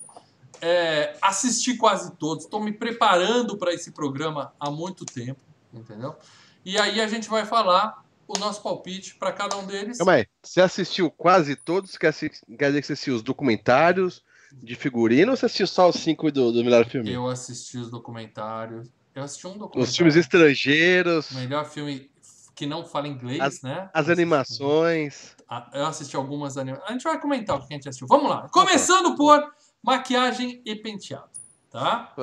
É, 0.62 1.18
assisti 1.22 1.76
quase 1.76 2.12
todos. 2.18 2.44
Estou 2.44 2.64
me 2.64 2.72
preparando 2.72 3.58
para 3.58 3.74
esse 3.74 3.92
programa 3.92 4.54
há 4.60 4.70
muito 4.70 5.06
tempo, 5.06 5.40
entendeu? 5.74 6.16
E 6.64 6.78
aí 6.80 7.02
a 7.02 7.08
gente 7.08 7.28
vai 7.28 7.46
falar 7.46 8.04
o 8.28 8.38
nosso 8.38 8.62
palpite 8.62 9.16
para 9.16 9.32
cada 9.32 9.58
um 9.58 9.66
deles. 9.66 9.98
Calma 9.98 10.14
aí. 10.14 10.28
Você 10.44 10.62
assistiu 10.62 11.10
quase 11.10 11.56
todos? 11.56 11.98
Quer 11.98 12.12
dizer 12.12 12.30
que 12.30 12.84
você 12.88 12.94
assistiu 12.94 13.16
os 13.16 13.24
documentários 13.24 14.24
de 14.62 14.76
figurino 14.76 15.32
ou 15.32 15.38
você 15.38 15.46
assistiu 15.46 15.68
só 15.68 15.90
os 15.90 15.96
cinco 15.98 16.32
do, 16.32 16.52
do 16.52 16.64
melhor 16.64 16.86
filme? 16.86 17.12
Eu 17.12 17.28
assisti 17.28 17.78
os 17.78 17.90
documentários. 17.90 18.90
Eu 19.14 19.24
assisti 19.24 19.46
um 19.48 19.52
documentário. 19.58 19.84
Os 19.84 19.96
filmes 19.96 20.16
estrangeiros, 20.16 21.32
Melhor 21.32 21.66
filme 21.66 22.10
que 22.56 22.66
não 22.66 22.86
fala 22.86 23.08
inglês, 23.08 23.40
As- 23.42 23.62
né? 23.62 23.90
as 23.94 24.10
animações. 24.10 25.36
Ah, 25.50 25.70
Eu 25.74 25.86
assisti 25.86 26.16
algumas 26.16 26.58
animações. 26.58 26.90
A 26.90 26.94
gente 26.94 27.04
vai 27.04 27.20
comentar 27.20 27.58
o 27.58 27.60
que 27.60 27.74
a 27.74 27.76
gente 27.76 27.90
assistiu. 27.90 28.08
Vamos 28.08 28.30
lá. 28.30 28.48
Começando 28.50 29.16
por 29.16 29.54
maquiagem 29.84 30.62
e 30.66 30.76
penteado, 30.76 31.30
tá? 31.70 32.14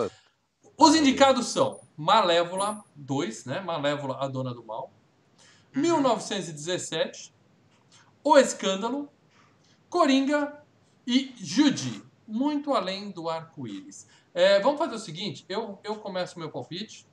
Os 0.77 0.95
indicados 0.95 1.47
são 1.49 1.81
Malévola 1.97 2.85
2, 2.95 3.45
né? 3.47 3.61
Malévola, 3.61 4.17
a 4.21 4.29
dona 4.29 4.55
do 4.55 4.65
mal. 4.65 4.93
1917. 5.75 7.33
O 8.23 8.37
Escândalo. 8.39 9.09
Coringa 9.91 10.63
e 11.07 11.33
Judy. 11.39 12.03
Muito 12.29 12.75
além 12.75 13.11
do 13.11 13.31
arco-íris. 13.31 14.07
É, 14.35 14.61
vamos 14.61 14.79
fazer 14.79 14.95
o 14.95 14.99
seguinte: 14.99 15.47
eu, 15.49 15.79
eu 15.83 15.97
começo 15.97 16.37
o 16.37 16.39
meu 16.39 16.51
palpite. 16.51 17.07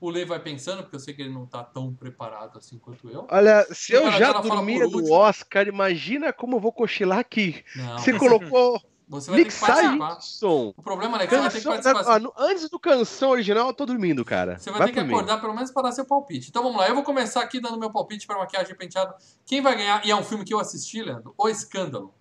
O 0.00 0.10
Lê 0.10 0.24
vai 0.24 0.40
pensando, 0.40 0.82
porque 0.82 0.96
eu 0.96 1.00
sei 1.00 1.14
que 1.14 1.22
ele 1.22 1.32
não 1.32 1.46
tá 1.46 1.62
tão 1.62 1.94
preparado 1.94 2.58
assim 2.58 2.78
quanto 2.78 3.08
eu. 3.08 3.26
Olha, 3.30 3.66
se 3.70 3.92
eu 3.92 4.10
já 4.12 4.32
dormia 4.32 4.88
do. 4.88 5.12
Oscar, 5.12 5.66
imagina 5.66 6.32
como 6.32 6.56
eu 6.56 6.60
vou 6.60 6.72
cochilar 6.72 7.18
aqui. 7.18 7.62
Não, 7.76 7.98
Você 7.98 8.18
colocou 8.18 8.82
você 9.08 9.30
vai 9.30 9.44
ter 9.44 9.52
que 9.52 9.60
participar. 9.60 10.20
som. 10.20 10.72
O 10.76 10.82
problema 10.82 11.22
é 11.22 11.26
que 11.26 11.34
você 11.34 11.40
vai 11.40 11.50
ter 11.50 11.58
que 11.58 11.64
Canção, 11.64 11.92
participar. 11.92 12.32
antes 12.38 12.70
do 12.70 12.78
canção 12.78 13.30
original, 13.30 13.68
eu 13.68 13.74
tô 13.74 13.86
dormindo, 13.86 14.24
cara. 14.24 14.58
Você 14.58 14.70
vai, 14.70 14.86
ter 14.86 14.92
que 14.92 15.00
por 15.00 15.06
mim. 15.06 15.14
acordar 15.14 15.40
pelo 15.40 15.54
menos 15.54 15.70
para 15.70 15.82
dar 15.84 15.92
seu 15.92 16.04
palpite. 16.04 16.48
Então 16.48 16.62
vamos 16.62 16.78
lá, 16.78 16.88
eu 16.88 16.94
vou 16.94 17.04
começar 17.04 17.42
aqui 17.42 17.60
dando 17.60 17.78
meu 17.78 17.90
palpite 17.90 18.26
para 18.26 18.38
maquiagem 18.38 18.74
penteado. 18.74 19.14
Quem 19.46 19.60
vai 19.60 19.76
ganhar, 19.76 20.04
e 20.04 20.10
é 20.10 20.16
um 20.16 20.24
filme 20.24 20.44
que 20.44 20.52
eu 20.52 20.58
assisti, 20.58 21.02
Leandro, 21.02 21.34
O 21.36 21.48
Escândalo. 21.48 22.14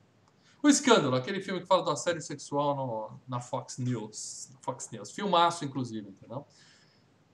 O 0.63 0.69
Escândalo, 0.69 1.15
aquele 1.15 1.41
filme 1.41 1.59
que 1.59 1.67
fala 1.67 1.83
do 1.83 1.91
assédio 1.91 2.21
sexual 2.21 2.75
no- 2.75 3.19
na 3.27 3.41
Fox 3.41 3.77
News. 3.77 4.49
Fox 4.61 4.89
News. 4.91 5.11
Filmaço, 5.11 5.65
inclusive, 5.65 6.07
entendeu? 6.09 6.47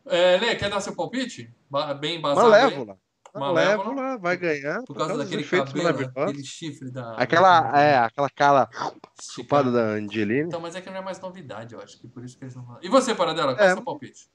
É, 0.08 0.38
Lê, 0.38 0.56
quer 0.56 0.70
dar 0.70 0.82
seu 0.82 0.96
palpite? 0.96 1.54
Ba- 1.70 1.94
Bem 1.94 2.18
embasado 2.18 2.48
aí? 2.52 2.64
Malévola. 2.64 2.98
Malévola. 3.36 3.94
Malévola 3.94 4.18
vai 4.18 4.36
ganhar 4.36 4.82
Por 4.84 4.96
causa 4.98 5.14
dos 5.14 5.24
daquele 5.26 5.44
efeitos 5.44 5.72
cabelo, 5.72 6.12
aquele 6.16 6.44
chifre 6.44 6.90
da... 6.90 7.14
Aquela, 7.14 7.80
é, 7.80 8.00
aquela 8.00 8.28
cara 8.32 8.64
Esticada. 8.64 8.92
chupada 9.22 9.72
da 9.72 9.82
Angelina. 9.82 10.48
Então, 10.48 10.60
mas 10.60 10.74
é 10.76 10.82
que 10.82 10.90
não 10.90 10.98
é 10.98 11.02
mais 11.02 11.20
novidade, 11.20 11.76
eu 11.76 11.82
acho 11.82 12.00
que 12.00 12.08
por 12.08 12.26
isso 12.26 12.36
que 12.36 12.44
eles 12.46 12.56
não 12.56 12.66
falam. 12.66 12.80
E 12.82 12.90
você, 12.90 13.14
Paradela, 13.14 13.54
qual 13.54 13.64
é 13.64 13.70
o 13.70 13.72
É. 13.72 13.76
seu 13.76 13.84
palpite? 13.84 14.28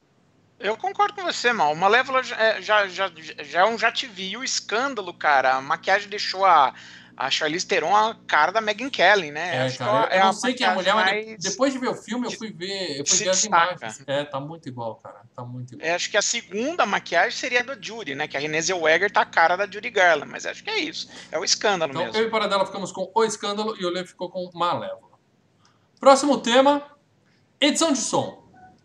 Eu 0.60 0.76
concordo 0.76 1.14
com 1.14 1.22
você, 1.24 1.52
mal. 1.52 1.72
O 1.72 1.76
Malévola 1.76 2.22
já, 2.22 2.36
é- 2.40 2.62
já, 2.62 2.86
já, 2.86 3.10
já 3.42 3.60
é 3.62 3.64
um 3.64 3.76
já 3.76 3.90
te 3.90 4.06
vi. 4.06 4.30
E 4.30 4.36
o 4.36 4.44
escândalo, 4.44 5.12
cara, 5.12 5.56
a 5.56 5.60
maquiagem 5.60 6.08
deixou 6.08 6.44
a, 6.44 6.72
a 7.16 7.30
Charlize 7.30 7.66
Theron 7.66 7.94
a 7.94 8.14
cara 8.26 8.50
da 8.52 8.60
Megan 8.60 8.90
Kelly, 8.90 9.30
né? 9.30 9.56
É, 9.56 9.62
Acho 9.62 9.78
que 9.78 9.84
cara, 9.84 10.14
eu 10.14 10.20
é 10.20 10.24
não 10.24 10.32
sei 10.32 10.54
quem 10.54 10.66
é 10.66 10.70
a 10.70 10.74
mulher, 10.74 10.94
mas 10.94 11.38
depois 11.38 11.72
de 11.72 11.78
ver 11.78 11.88
o 11.88 11.94
filme, 11.94 12.26
eu 12.26 12.30
fui 12.32 12.52
ver, 12.52 12.98
eu 13.00 13.06
fui 13.06 13.16
se 13.16 13.24
ver 13.24 13.30
as 13.30 13.40
destaca. 13.40 13.74
imagens. 13.76 14.02
É, 14.06 14.24
tá 14.24 14.40
muito 14.40 14.68
igual, 14.68 14.96
cara. 14.96 15.22
Tá 15.34 15.44
muito 15.44 15.74
igual. 15.74 15.88
É, 15.88 15.94
acho 15.94 16.10
que 16.10 16.16
a 16.16 16.22
segunda 16.22 16.84
maquiagem 16.84 17.38
seria 17.38 17.60
a 17.60 17.62
da 17.62 17.76
Judy, 17.80 18.14
né? 18.14 18.26
Que 18.26 18.36
a 18.36 18.40
Renée 18.40 18.60
Zellweger 18.62 19.10
tá 19.10 19.20
a 19.20 19.26
cara 19.26 19.56
da 19.56 19.66
Judy 19.70 19.90
Garland, 19.90 20.30
mas 20.30 20.44
acho 20.46 20.64
que 20.64 20.70
é 20.70 20.78
isso. 20.78 21.08
É 21.30 21.38
o 21.38 21.44
escândalo 21.44 21.92
Então, 21.92 22.04
mesmo. 22.04 22.18
eu 22.20 22.26
e 22.26 22.30
Paradela 22.30 22.66
ficamos 22.66 22.90
com 22.92 23.10
O 23.14 23.24
Escândalo 23.24 23.76
e 23.78 23.84
o 23.86 23.90
Lê 23.90 24.04
ficou 24.04 24.28
com 24.30 24.50
Malévola. 24.52 25.14
Próximo 26.00 26.38
tema: 26.38 26.82
edição 27.60 27.92
de 27.92 27.98
som. 27.98 28.42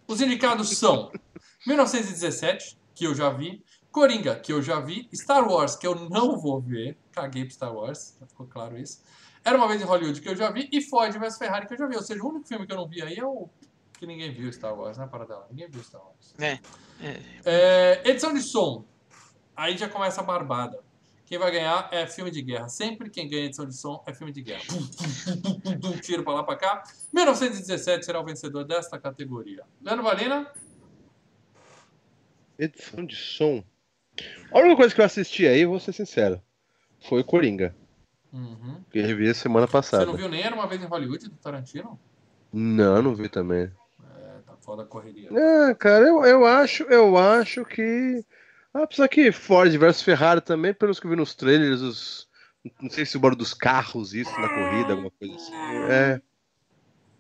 Os 0.08 0.22
indicados 0.22 0.70
são 0.78 1.12
1917, 1.68 2.78
que 2.96 3.06
eu 3.06 3.14
já 3.16 3.30
vi, 3.30 3.64
Coringa, 3.92 4.36
que 4.36 4.52
eu 4.54 4.62
já 4.62 4.80
vi, 4.80 5.08
Star 5.14 5.48
Wars, 5.48 5.76
que 5.76 5.86
eu 5.88 5.96
não 5.96 6.38
vou 6.40 6.60
ver, 6.62 6.96
caguei 7.22 7.46
pro 7.46 7.54
Star 7.54 7.74
Wars, 7.74 8.16
já 8.20 8.28
ficou 8.28 8.48
claro 8.48 8.78
isso. 8.78 9.04
Era 9.44 9.58
uma 9.58 9.68
vez 9.68 9.82
em 9.82 9.86
Hollywood, 9.86 10.22
que 10.22 10.30
eu 10.30 10.36
já 10.36 10.52
vi, 10.52 10.70
e 10.72 10.82
Ford 10.82 11.14
vs 11.18 11.38
Ferrari, 11.38 11.68
que 11.68 11.74
eu 11.74 11.78
já 11.78 11.88
vi. 11.88 11.96
Ou 11.96 12.02
seja, 12.02 12.22
o 12.22 12.28
único 12.28 12.48
filme 12.48 12.66
que 12.66 12.74
eu 12.74 12.78
não 12.78 12.88
vi 12.88 13.02
aí 13.02 13.18
é 13.18 13.26
o 13.26 13.50
que 13.98 14.06
ninguém 14.06 14.32
viu 14.32 14.52
Star 14.52 14.78
Wars, 14.78 14.98
né, 14.98 15.08
Paradela? 15.08 15.48
Ninguém 15.50 15.70
viu 15.70 15.84
Star 15.84 16.02
Wars. 16.02 16.34
É, 16.40 16.60
é. 17.02 17.22
É, 17.46 18.10
edição 18.10 18.34
de 18.34 18.42
som. 18.42 18.86
Aí 19.56 19.78
já 19.78 19.90
começa 19.90 20.22
a 20.22 20.24
barbada. 20.24 20.80
Quem 21.26 21.38
vai 21.38 21.52
ganhar 21.52 21.90
é 21.92 22.08
filme 22.08 22.32
de 22.32 22.42
guerra. 22.42 22.70
Sempre 22.70 23.10
quem 23.10 23.30
ganha 23.30 23.46
edição 23.46 23.66
de 23.66 23.76
som 23.76 24.04
é 24.08 24.14
filme 24.14 24.32
de 24.32 24.42
guerra. 24.42 24.64
Pum, 25.82 25.98
tiro 26.02 26.24
pra 26.24 26.34
lá 26.34 26.44
pra 26.44 26.56
cá. 26.56 26.84
1917 27.14 28.06
será 28.06 28.20
o 28.20 28.26
vencedor 28.26 28.64
desta 28.64 28.98
categoria. 28.98 29.64
Leandro 29.82 30.04
Valina, 30.04 30.52
Edição 32.60 33.06
de 33.06 33.16
som. 33.16 33.64
A 34.52 34.60
única 34.60 34.76
coisa 34.76 34.94
que 34.94 35.00
eu 35.00 35.06
assisti 35.06 35.48
aí, 35.48 35.66
vou 35.66 35.80
ser 35.80 35.94
sincero, 35.94 36.42
foi 37.02 37.22
o 37.22 37.24
Coringa. 37.24 37.76
uhum. 38.34 38.82
Que 38.92 39.00
eu 39.00 39.06
revi 39.06 39.30
a 39.30 39.34
semana 39.34 39.68
você 39.68 39.72
passada. 39.72 40.06
não 40.06 40.16
viu 40.16 40.30
nem 40.30 40.42
Era 40.42 40.56
Uma 40.56 40.68
Vez 40.68 40.82
em 40.82 40.86
Hollywood 40.86 41.30
do 41.30 41.36
Tarantino? 41.38 42.00
Não, 42.52 43.02
não 43.02 43.16
vi 43.16 43.30
também. 43.30 43.72
É, 44.18 44.40
tá 44.46 44.56
foda 44.62 44.84
a 44.84 44.86
correria. 44.86 45.30
É, 45.32 45.74
cara, 45.76 46.08
eu, 46.08 46.24
eu 46.26 46.46
acho, 46.46 46.84
eu 46.84 47.18
acho 47.18 47.64
que. 47.66 48.24
Ah, 48.74 48.84
apesar 48.84 49.08
que 49.08 49.32
Ford 49.32 49.72
versus 49.78 50.04
Ferrari 50.04 50.42
também, 50.42 50.74
pelos 50.74 51.00
que 51.00 51.06
eu 51.06 51.12
vi 51.12 51.16
nos 51.16 51.36
trailers, 51.36 51.82
os. 51.82 52.30
Não 52.82 52.90
sei 52.90 53.06
se 53.06 53.16
o 53.16 53.20
barulho 53.20 53.38
dos 53.38 53.54
carros, 53.54 54.14
isso 54.14 54.32
na 54.40 54.50
corrida, 54.50 54.92
alguma 54.92 55.12
coisa 55.12 55.36
assim. 55.36 55.54
É. 55.90 56.22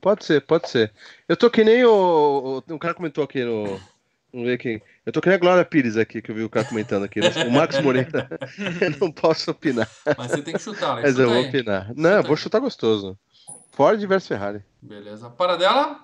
Pode 0.01 0.25
ser, 0.25 0.41
pode 0.41 0.69
ser. 0.69 0.91
Eu 1.27 1.35
tô 1.35 1.49
que 1.49 1.63
nem 1.63 1.83
o. 1.85 2.63
o 2.67 2.73
um 2.73 2.77
cara 2.77 2.93
comentou 2.93 3.23
aqui 3.23 3.43
no. 3.43 3.79
Vamos 4.31 4.47
ver 4.47 4.57
quem. 4.57 4.81
Eu 5.09 5.13
tô 5.13 5.21
que 5.21 5.27
nem 5.27 5.35
a 5.37 5.39
Glória 5.39 5.65
Pires 5.65 5.97
aqui, 5.97 6.21
que 6.21 6.29
eu 6.29 6.35
vi 6.35 6.43
o 6.43 6.49
cara 6.49 6.63
comentando 6.67 7.03
aqui. 7.03 7.19
O 7.19 7.51
Marcos 7.51 7.79
Moreira. 7.81 8.29
eu 8.79 8.91
não 8.99 9.11
posso 9.11 9.49
opinar, 9.49 9.89
Mas 10.15 10.29
você 10.31 10.41
tem 10.43 10.53
que 10.53 10.59
chutar, 10.61 10.93
mas 10.95 11.09
Chuta 11.09 11.21
eu 11.23 11.29
vou 11.29 11.37
aí. 11.39 11.47
opinar. 11.49 11.91
Não, 11.95 12.09
eu 12.11 12.23
vou 12.23 12.37
chutar 12.37 12.59
gostoso. 12.59 13.17
Ford 13.71 13.99
versus 14.05 14.27
Ferrari. 14.27 14.63
Beleza. 14.79 15.29
Paradela? 15.31 16.01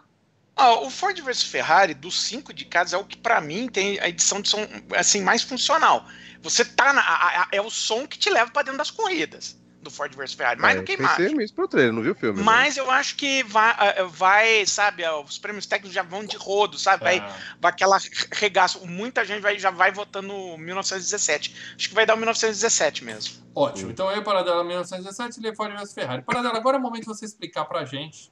Ah, 0.56 0.80
o 0.80 0.90
Ford 0.90 1.20
vs 1.22 1.44
Ferrari, 1.44 1.94
dos 1.94 2.20
cinco 2.20 2.52
indicados, 2.52 2.94
é 2.94 2.98
o 2.98 3.04
que 3.06 3.18
pra 3.18 3.40
mim 3.42 3.68
tem 3.68 4.00
a 4.00 4.10
edição 4.10 4.42
de 4.42 4.50
som 4.50 4.66
assim 4.96 5.22
mais 5.22 5.44
funcional. 5.44 6.06
Você 6.42 6.66
tá 6.66 6.92
na, 6.94 7.02
a- 7.02 7.42
a- 7.44 7.48
é 7.52 7.62
o 7.62 7.70
som 7.70 8.08
que 8.08 8.18
te 8.18 8.30
leva 8.30 8.50
pra 8.50 8.64
dentro 8.64 8.78
das 8.80 8.90
corridas. 8.90 9.56
Do 9.86 9.92
Ford 9.92 10.13
vs 10.13 10.34
Ferrari, 10.34 10.60
mais 10.60 10.75
é, 10.75 10.80
do 10.80 10.84
que 10.86 10.98
pensei 10.98 11.27
imagem. 11.27 11.54
pro 11.56 11.68
trailer, 11.68 11.94
não 11.94 12.01
viu 12.01 12.12
o 12.12 12.15
filme? 12.15 12.39
né? 12.39 12.44
Mas 12.44 12.75
eu 12.75 12.92
acho 12.92 13.15
que 13.15 13.44
vai, 13.44 13.74
ah, 13.77 14.04
vai, 14.10 14.65
sabe, 14.65 15.06
ah, 15.06 15.18
os 15.20 15.38
prêmios 15.38 15.65
técnicos 15.65 15.94
já 15.94 16.04
vão 16.04 16.25
de 16.25 16.36
rodo, 16.36 16.77
sabe? 16.77 17.04
Vai, 17.04 17.20
Ah, 17.20 17.36
vai 17.62 17.72
aquela 17.72 17.98
regaço. 18.34 18.86
Muita 18.86 19.24
gente 19.24 19.42
vai, 19.42 19.58
já 19.58 19.70
vai 19.72 19.92
votando 19.92 20.27
no 20.27 20.58
1917. 20.58 21.56
Acho 21.77 21.88
que 21.89 21.96
vai 21.96 22.06
dar 22.06 22.15
o 22.15 22.18
1917 22.18 23.04
mesmo. 23.04 23.46
ótimo. 23.56 23.92
Então 23.92 24.12
eu, 24.12 24.22
Paradela 24.24 24.63
1917, 24.63 25.39
ele 25.39 25.56
Ford 25.56 25.72
vs 25.77 25.94
Ferrari. 25.94 26.22
Paradela, 26.24 26.58
agora 26.58 26.75
é 26.77 26.80
o 26.80 26.84
momento 26.84 27.01
de 27.04 27.08
você 27.08 27.25
explicar 27.25 27.65
pra 27.65 27.86
gente 27.86 28.32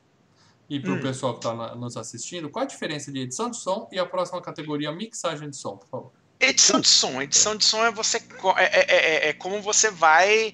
e 0.69 0.79
pro 0.79 0.93
Hum. 0.95 1.01
pessoal 1.01 1.35
que 1.35 1.41
tá 1.41 1.53
na- 1.53 1.75
nos 1.75 1.95
assistindo 1.95 2.49
qual 2.49 2.63
a 2.63 2.67
diferença 2.67 3.11
de 3.11 3.19
edição 3.19 3.49
de 3.49 3.57
som 3.57 3.87
e 3.91 3.99
a 3.99 4.05
próxima 4.05 4.41
categoria 4.41 4.91
mixagem 4.91 5.49
de 5.49 5.55
som, 5.57 5.77
por 5.77 5.87
favor. 5.87 6.11
Edição 6.39 6.81
de 6.81 6.87
som. 6.89 7.21
Edição 7.21 7.55
de 7.55 7.63
som 7.63 7.85
é 7.85 7.91
você 7.91 8.19
co- 8.19 8.53
é, 8.57 8.65
é- 8.65 8.85
é- 8.87 9.29
é 9.29 9.33
como 9.33 9.61
você 9.61 9.89
vai 9.89 10.53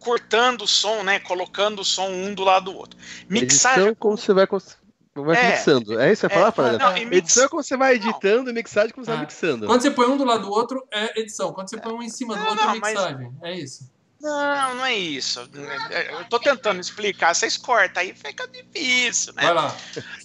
cortando 0.00 0.62
o 0.62 0.66
som, 0.66 1.02
né? 1.04 1.20
Colocando 1.20 1.80
o 1.80 1.84
som 1.84 2.08
um 2.08 2.34
do 2.34 2.42
lado 2.42 2.72
do 2.72 2.76
outro. 2.76 2.98
Mixagem. 3.28 3.82
Edição 3.84 3.94
como 3.94 4.16
você 4.16 4.32
vai, 4.32 4.46
cons- 4.46 4.76
vai 5.14 5.36
É. 5.36 5.50
mixando. 5.52 6.00
É 6.00 6.10
isso 6.12 6.26
que 6.26 6.34
você 6.34 6.40
vai 6.40 6.48
É, 6.48 6.52
falar, 6.52 6.72
não, 6.78 6.96
e 6.96 7.04
mix- 7.04 7.16
Edição 7.18 7.44
é 7.44 7.48
como 7.48 7.62
você 7.62 7.76
vai 7.76 7.94
editando, 7.94 8.52
mixagem 8.52 8.90
como 8.92 9.04
você 9.04 9.12
É. 9.12 9.14
vai 9.14 9.24
mixando. 9.26 9.66
Quando 9.66 9.82
você 9.82 9.90
põe 9.90 10.06
um 10.08 10.16
do 10.16 10.24
lado 10.24 10.42
do 10.44 10.50
outro, 10.50 10.84
é 10.90 11.20
edição. 11.20 11.52
Quando 11.52 11.68
você 11.70 11.76
põe 11.78 11.92
um 11.92 12.02
em 12.02 12.08
cima 12.08 12.34
do 12.34 12.40
Não, 12.40 12.48
outro, 12.50 12.64
é 12.64 12.66
não, 12.66 12.78
mas- 12.80 12.92
mixagem. 12.94 13.32
É 13.42 13.54
isso. 13.54 13.90
Não, 14.20 14.74
não 14.74 14.84
é 14.84 14.94
isso. 14.94 15.40
Eu 15.40 16.24
tô 16.28 16.38
tentando 16.38 16.78
explicar. 16.80 17.34
Vocês 17.34 17.56
cortam, 17.56 18.02
aí 18.02 18.12
fica 18.14 18.46
difícil, 18.48 19.32
né? 19.34 19.44
Vai 19.44 19.54
lá. 19.54 19.76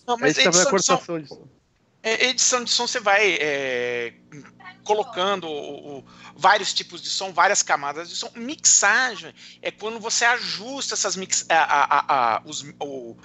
Não, 0.05 0.17
mas 0.17 0.36
tá 0.36 0.41
edição 0.41 0.51
de 0.51 0.58
som, 0.58 0.70
cortação 0.70 1.22
de 1.22 1.27
som. 1.29 1.48
é, 2.03 2.25
edição 2.25 2.63
de 2.65 2.70
som 2.72 2.86
você 2.88 3.00
vai 3.00 3.38
é, 3.39 4.13
colocando 4.86 5.48
o- 5.48 5.98
o- 5.98 6.06
vários 6.36 6.74
tipos 6.74 7.01
de 7.01 7.10
som, 7.10 7.34
várias 7.34 7.62
camadas 7.62 8.08
de 8.08 8.15
som. 8.15 8.32
Mixagem 8.36 9.34
é 9.62 9.72
quando 9.72 10.00
você 10.00 10.24
ajusta 10.24 10.94
essas 10.94 11.15
mix, 11.15 11.46
a- 11.50 11.56
a- 11.56 12.06
a- 12.36 12.42
os, 12.46 12.63
o- 12.80 13.18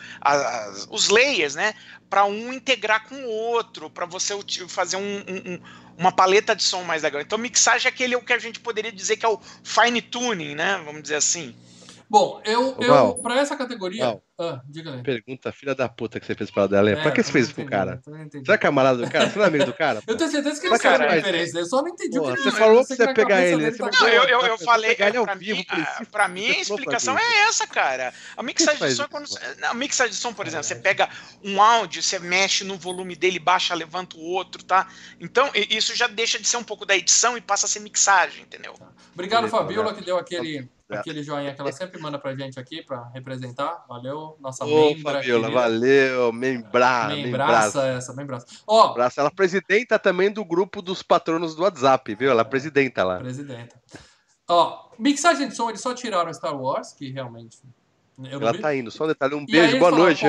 os 0.91 1.09
layers, 1.09 1.55
né? 1.55 1.75
Para 2.09 2.25
um 2.25 2.53
integrar 2.53 3.07
com 3.09 3.15
o 3.15 3.29
outro, 3.29 3.89
para 3.89 4.07
você 4.07 4.35
fazer 4.67 4.97
um- 4.97 5.25
um- 5.29 5.53
um- 5.53 5.61
uma 5.99 6.11
paleta 6.11 6.57
de 6.57 6.63
som 6.63 6.83
mais 6.83 7.03
legal. 7.03 7.21
Então, 7.21 7.39
mixagem 7.39 7.87
é 7.87 7.91
aquele 7.91 8.17
o 8.17 8.23
que 8.23 8.33
a 8.33 8.39
gente 8.39 8.59
poderia 8.59 8.91
dizer 8.91 9.17
que 9.19 9.27
é 9.27 9.29
o 9.29 9.39
fine 9.63 10.01
tuning, 10.01 10.55
né? 10.55 10.81
Vamos 10.85 11.03
dizer 11.03 11.17
assim. 11.17 11.55
Bom, 12.11 12.43
eu, 12.45 12.77
eu 12.81 12.89
Val. 12.89 13.23
pra 13.23 13.39
essa 13.39 13.57
categoria. 13.57 14.05
Val. 14.05 14.23
Ah, 14.37 14.61
diga 14.67 14.95
aí. 14.95 15.03
Pergunta, 15.03 15.53
filha 15.53 15.75
da 15.77 15.89
puta 15.89 16.19
que 16.19 16.27
você 16.27 16.35
fez 16.35 16.51
pra 16.51 16.67
dela. 16.67 16.91
É, 16.91 16.97
pra 16.97 17.13
que 17.13 17.23
você 17.23 17.31
fez 17.31 17.53
com 17.53 17.63
o 17.63 17.67
cara? 17.67 18.01
entendi, 18.05 18.23
entendi. 18.23 18.47
Você 18.47 18.53
é 18.53 18.59
camarada 18.59 18.99
do 19.05 19.09
cara? 19.09 19.29
Você 19.31 19.39
não 19.39 19.45
é 19.45 19.49
amigo 19.49 19.67
do 19.67 19.75
cara? 19.75 20.03
Eu 20.07 20.17
tenho 20.17 20.31
certeza 20.31 20.61
que 20.61 20.67
ele 20.67 20.77
sabe 20.79 20.99
cara, 20.99 21.11
a 21.13 21.15
referência. 21.15 21.59
Eu 21.59 21.67
só 21.67 21.83
não 21.83 21.89
entendi 21.89 22.19
o 22.19 22.23
Porra, 22.23 22.35
que 22.37 22.43
você 22.43 22.51
falou 22.51 22.85
que 22.85 22.97
você 22.97 23.03
ia 23.03 23.15
pegar 23.15 23.43
ele, 23.43 23.71
tá- 23.71 23.91
Não, 24.01 24.09
eu, 24.09 24.25
eu, 24.25 24.41
eu 24.41 24.59
falei, 24.59 24.91
pegar 24.91 25.09
ele 25.09 25.19
ao 25.19 25.25
pra 25.25 25.35
vivo, 25.35 25.59
mim, 25.59 25.65
pra 26.11 26.27
mim 26.27 26.47
a 26.47 26.59
explicação 26.59 27.17
é 27.17 27.41
essa, 27.49 27.67
cara. 27.67 28.13
A 28.37 28.43
mixagem 28.43 28.89
de 28.89 28.95
som 28.95 29.05
é 29.05 29.09
quando. 29.09 29.27
A 29.69 29.75
mixagem 29.75 30.13
de 30.13 30.19
som, 30.19 30.33
por 30.33 30.47
exemplo, 30.47 30.65
você 30.65 30.75
pega 30.75 31.09
um 31.45 31.63
áudio, 31.63 32.03
você 32.03 32.19
mexe 32.19 32.65
no 32.65 32.77
volume 32.77 33.15
dele, 33.15 33.39
baixa, 33.39 33.73
levanta 33.75 34.17
o 34.17 34.23
outro, 34.23 34.65
tá? 34.65 34.89
Então, 35.21 35.51
isso 35.55 35.95
já 35.95 36.09
deixa 36.09 36.41
de 36.41 36.49
ser 36.49 36.57
um 36.57 36.65
pouco 36.65 36.85
da 36.87 36.97
edição 36.97 37.37
e 37.37 37.41
passa 37.41 37.67
a 37.67 37.69
ser 37.69 37.81
mixagem, 37.81 38.43
entendeu? 38.43 38.75
Obrigado, 39.13 39.49
Fabiola, 39.49 39.93
que 39.95 40.05
deu 40.05 40.17
aquele, 40.17 40.69
aquele 40.89 41.23
joinha 41.23 41.53
que 41.55 41.61
ela 41.61 41.73
sempre 41.73 42.01
manda 42.01 42.19
pra 42.19 42.35
gente 42.35 42.59
aqui 42.59 42.83
pra 42.83 43.09
representar. 43.13 43.85
Valeu, 43.89 44.37
nossa 44.41 44.65
Ô, 44.65 44.89
membra. 44.91 45.15
Fabiola, 45.15 45.43
querida. 45.49 45.61
valeu, 45.61 46.33
membra, 46.33 47.09
membraça. 47.09 47.17
Membraça 47.17 47.87
essa, 47.89 48.15
membraça. 48.15 48.47
Ó, 48.67 48.95
Ela 49.17 49.29
é 49.29 49.31
presidenta 49.31 49.99
também 49.99 50.31
do 50.31 50.45
grupo 50.45 50.81
dos 50.81 51.03
patronos 51.03 51.55
do 51.55 51.63
WhatsApp, 51.63 52.15
viu? 52.15 52.31
Ela 52.31 52.43
é 52.43 52.45
presidenta 52.45 53.05
lá. 53.05 53.19
presidenta. 53.19 53.81
Ó, 54.49 54.89
mixagem 54.99 55.49
de 55.49 55.55
som, 55.55 55.69
eles 55.69 55.81
só 55.81 55.95
tiraram 55.95 56.33
Star 56.33 56.57
Wars, 56.61 56.93
que 56.93 57.11
realmente. 57.11 57.59
Ela 58.31 58.53
vi. 58.53 58.59
tá 58.61 58.75
indo. 58.75 58.91
Só 58.91 59.05
um 59.05 59.09
detalhe, 59.09 59.35
um 59.35 59.43
E 59.43 59.53
beijo, 59.53 59.79
boa 59.79 59.91
falaram, 59.91 60.05
noite. 60.05 60.25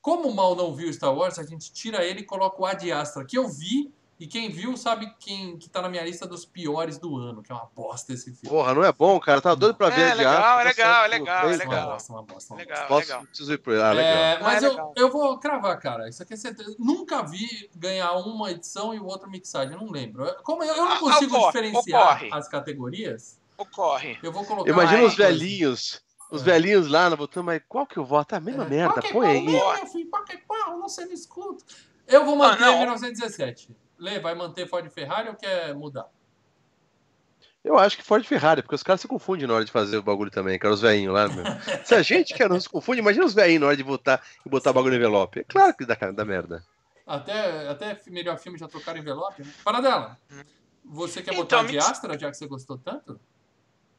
como 0.00 0.28
o 0.28 0.34
Mal 0.34 0.54
não 0.54 0.74
viu 0.74 0.92
Star 0.92 1.12
Wars, 1.14 1.38
a 1.38 1.42
gente 1.42 1.72
tira 1.72 2.04
ele 2.04 2.20
e 2.20 2.24
coloca 2.24 2.60
o 2.60 2.64
Ad 2.66 2.90
Astra, 2.92 3.24
que 3.24 3.36
eu 3.36 3.48
vi, 3.48 3.92
e 4.18 4.26
quem 4.26 4.48
viu 4.50 4.76
sabe 4.76 5.12
quem 5.20 5.56
que 5.58 5.68
tá 5.68 5.82
na 5.82 5.88
minha 5.88 6.02
lista 6.02 6.26
dos 6.26 6.44
piores 6.44 6.98
do 6.98 7.16
ano, 7.16 7.42
que 7.42 7.52
é 7.52 7.54
uma 7.54 7.68
bosta 7.74 8.12
esse 8.12 8.32
filme. 8.32 8.48
Porra, 8.48 8.72
não 8.74 8.82
é 8.84 8.92
bom, 8.92 9.20
cara? 9.20 9.40
Tá 9.40 9.54
doido 9.54 9.76
pra 9.76 9.88
É, 9.88 9.90
ver 9.90 10.10
a 10.10 10.14
legal, 10.14 10.32
diáspora, 10.34 10.70
é 10.70 10.74
tá 10.74 10.80
legal, 10.82 10.94
certo 10.94 11.04
é 11.04 11.18
legal, 11.18 11.36
é 11.36 11.46
Uma 11.46 11.56
legal. 11.56 11.90
bosta, 11.90 12.12
uma 12.12 12.22
bosta, 12.22 12.54
uma 12.54 12.56
bosta. 12.58 12.70
Legal, 12.74 12.88
Posso, 12.88 13.00
legal. 13.08 13.22
preciso 13.26 13.52
ir. 13.52 13.60
Ah, 13.66 13.92
legal. 13.92 13.94
É, 13.94 14.38
mas 14.42 14.62
Ah, 14.62 14.66
eu, 14.66 14.70
legal. 14.72 14.92
eu 14.96 15.10
vou 15.12 15.38
cravar, 15.38 15.78
cara. 15.78 16.08
Isso 16.08 16.22
aqui 16.22 16.34
é 16.34 16.36
certeza. 16.36 16.74
Nunca 16.78 17.22
vi 17.22 17.70
ganhar 17.76 18.12
uma 18.14 18.50
edição 18.50 18.94
e 18.94 18.98
o 18.98 19.04
outro 19.04 19.28
mixagem. 19.30 19.74
Eu 19.74 19.80
não 19.80 19.90
lembro. 19.90 20.24
Como 20.42 20.64
eu, 20.64 20.74
eu 20.74 20.84
não 20.84 20.92
Ah, 20.92 20.98
consigo 20.98 21.36
ocorre, 21.36 21.46
diferenciar 21.52 22.02
ocorre. 22.04 22.28
as 22.32 22.48
categorias, 22.48 23.38
Ocorre. 23.58 24.18
eu 24.22 24.32
vou 24.32 24.44
colocar. 24.44 24.70
Imagina 24.70 25.00
uma 25.02 25.08
os 25.08 25.14
velhinhos. 25.14 26.00
Os 26.30 26.42
É. 26.42 26.44
velhinhos 26.44 26.88
lá 26.88 27.08
no 27.08 27.16
botão, 27.16 27.42
mas 27.42 27.62
qual 27.68 27.86
que 27.86 27.96
eu 27.98 28.04
voto? 28.04 28.32
A 28.34 28.40
mesma 28.40 28.64
É, 28.64 28.68
merda, 28.68 28.94
qual 28.94 29.02
que 29.02 29.08
é 29.08 29.12
põe 29.12 29.44
qual 29.44 29.70
aí. 29.70 29.80
meu 29.80 29.86
filho? 29.86 30.10
Que 30.26 30.32
é 30.32 30.36
qual? 30.38 30.78
Não 30.78 30.88
sei, 30.88 31.06
me 31.06 31.14
escuta. 31.14 31.64
Eu 32.08 32.24
vou 32.24 32.34
manter 32.34 32.64
Ah, 32.64 32.66
não. 32.72 32.78
1917. 32.78 33.76
Lê, 33.98 34.18
vai 34.20 34.34
manter 34.34 34.68
Ford 34.68 34.88
Ferrari 34.90 35.28
ou 35.28 35.34
quer 35.34 35.74
mudar? 35.74 36.06
Eu 37.64 37.76
acho 37.78 37.96
que 37.96 38.02
Ford 38.04 38.22
e 38.24 38.28
Ferrari, 38.28 38.62
porque 38.62 38.76
os 38.76 38.82
caras 38.82 39.00
se 39.00 39.08
confundem 39.08 39.46
na 39.46 39.54
hora 39.54 39.64
de 39.64 39.72
fazer 39.72 39.96
o 39.96 40.02
bagulho 40.02 40.30
também, 40.30 40.56
cara, 40.56 40.72
os 40.72 40.80
velhinhos 40.80 41.12
lá, 41.12 41.26
meu. 41.28 41.44
Se 41.84 41.96
a 41.96 42.02
gente 42.02 42.32
que 42.32 42.46
não 42.48 42.60
se 42.60 42.68
confunde, 42.68 43.00
imagina 43.00 43.24
os 43.24 43.34
velhinhos 43.34 43.60
na 43.62 43.66
hora 43.66 43.76
de 43.76 43.82
votar 43.82 44.22
e 44.44 44.48
botar 44.48 44.70
o 44.70 44.74
bagulho 44.74 44.92
no 44.92 44.98
envelope. 44.98 45.40
É 45.40 45.44
claro 45.44 45.74
que 45.74 45.84
dá, 45.84 45.96
dá 46.12 46.24
merda. 46.24 46.64
Até, 47.04 47.68
até 47.68 48.00
melhor 48.06 48.38
filme 48.38 48.56
já 48.56 48.68
trocaram 48.68 49.00
envelope, 49.00 49.42
né? 49.42 49.52
Para 49.64 49.80
dela. 49.80 50.16
Você 50.84 51.22
quer 51.22 51.32
Então, 51.32 51.42
botar 51.42 51.62
de 51.64 51.72
mix- 51.74 51.90
Astra, 51.90 52.16
já 52.16 52.30
que 52.30 52.36
você 52.36 52.46
gostou 52.46 52.78
tanto? 52.78 53.20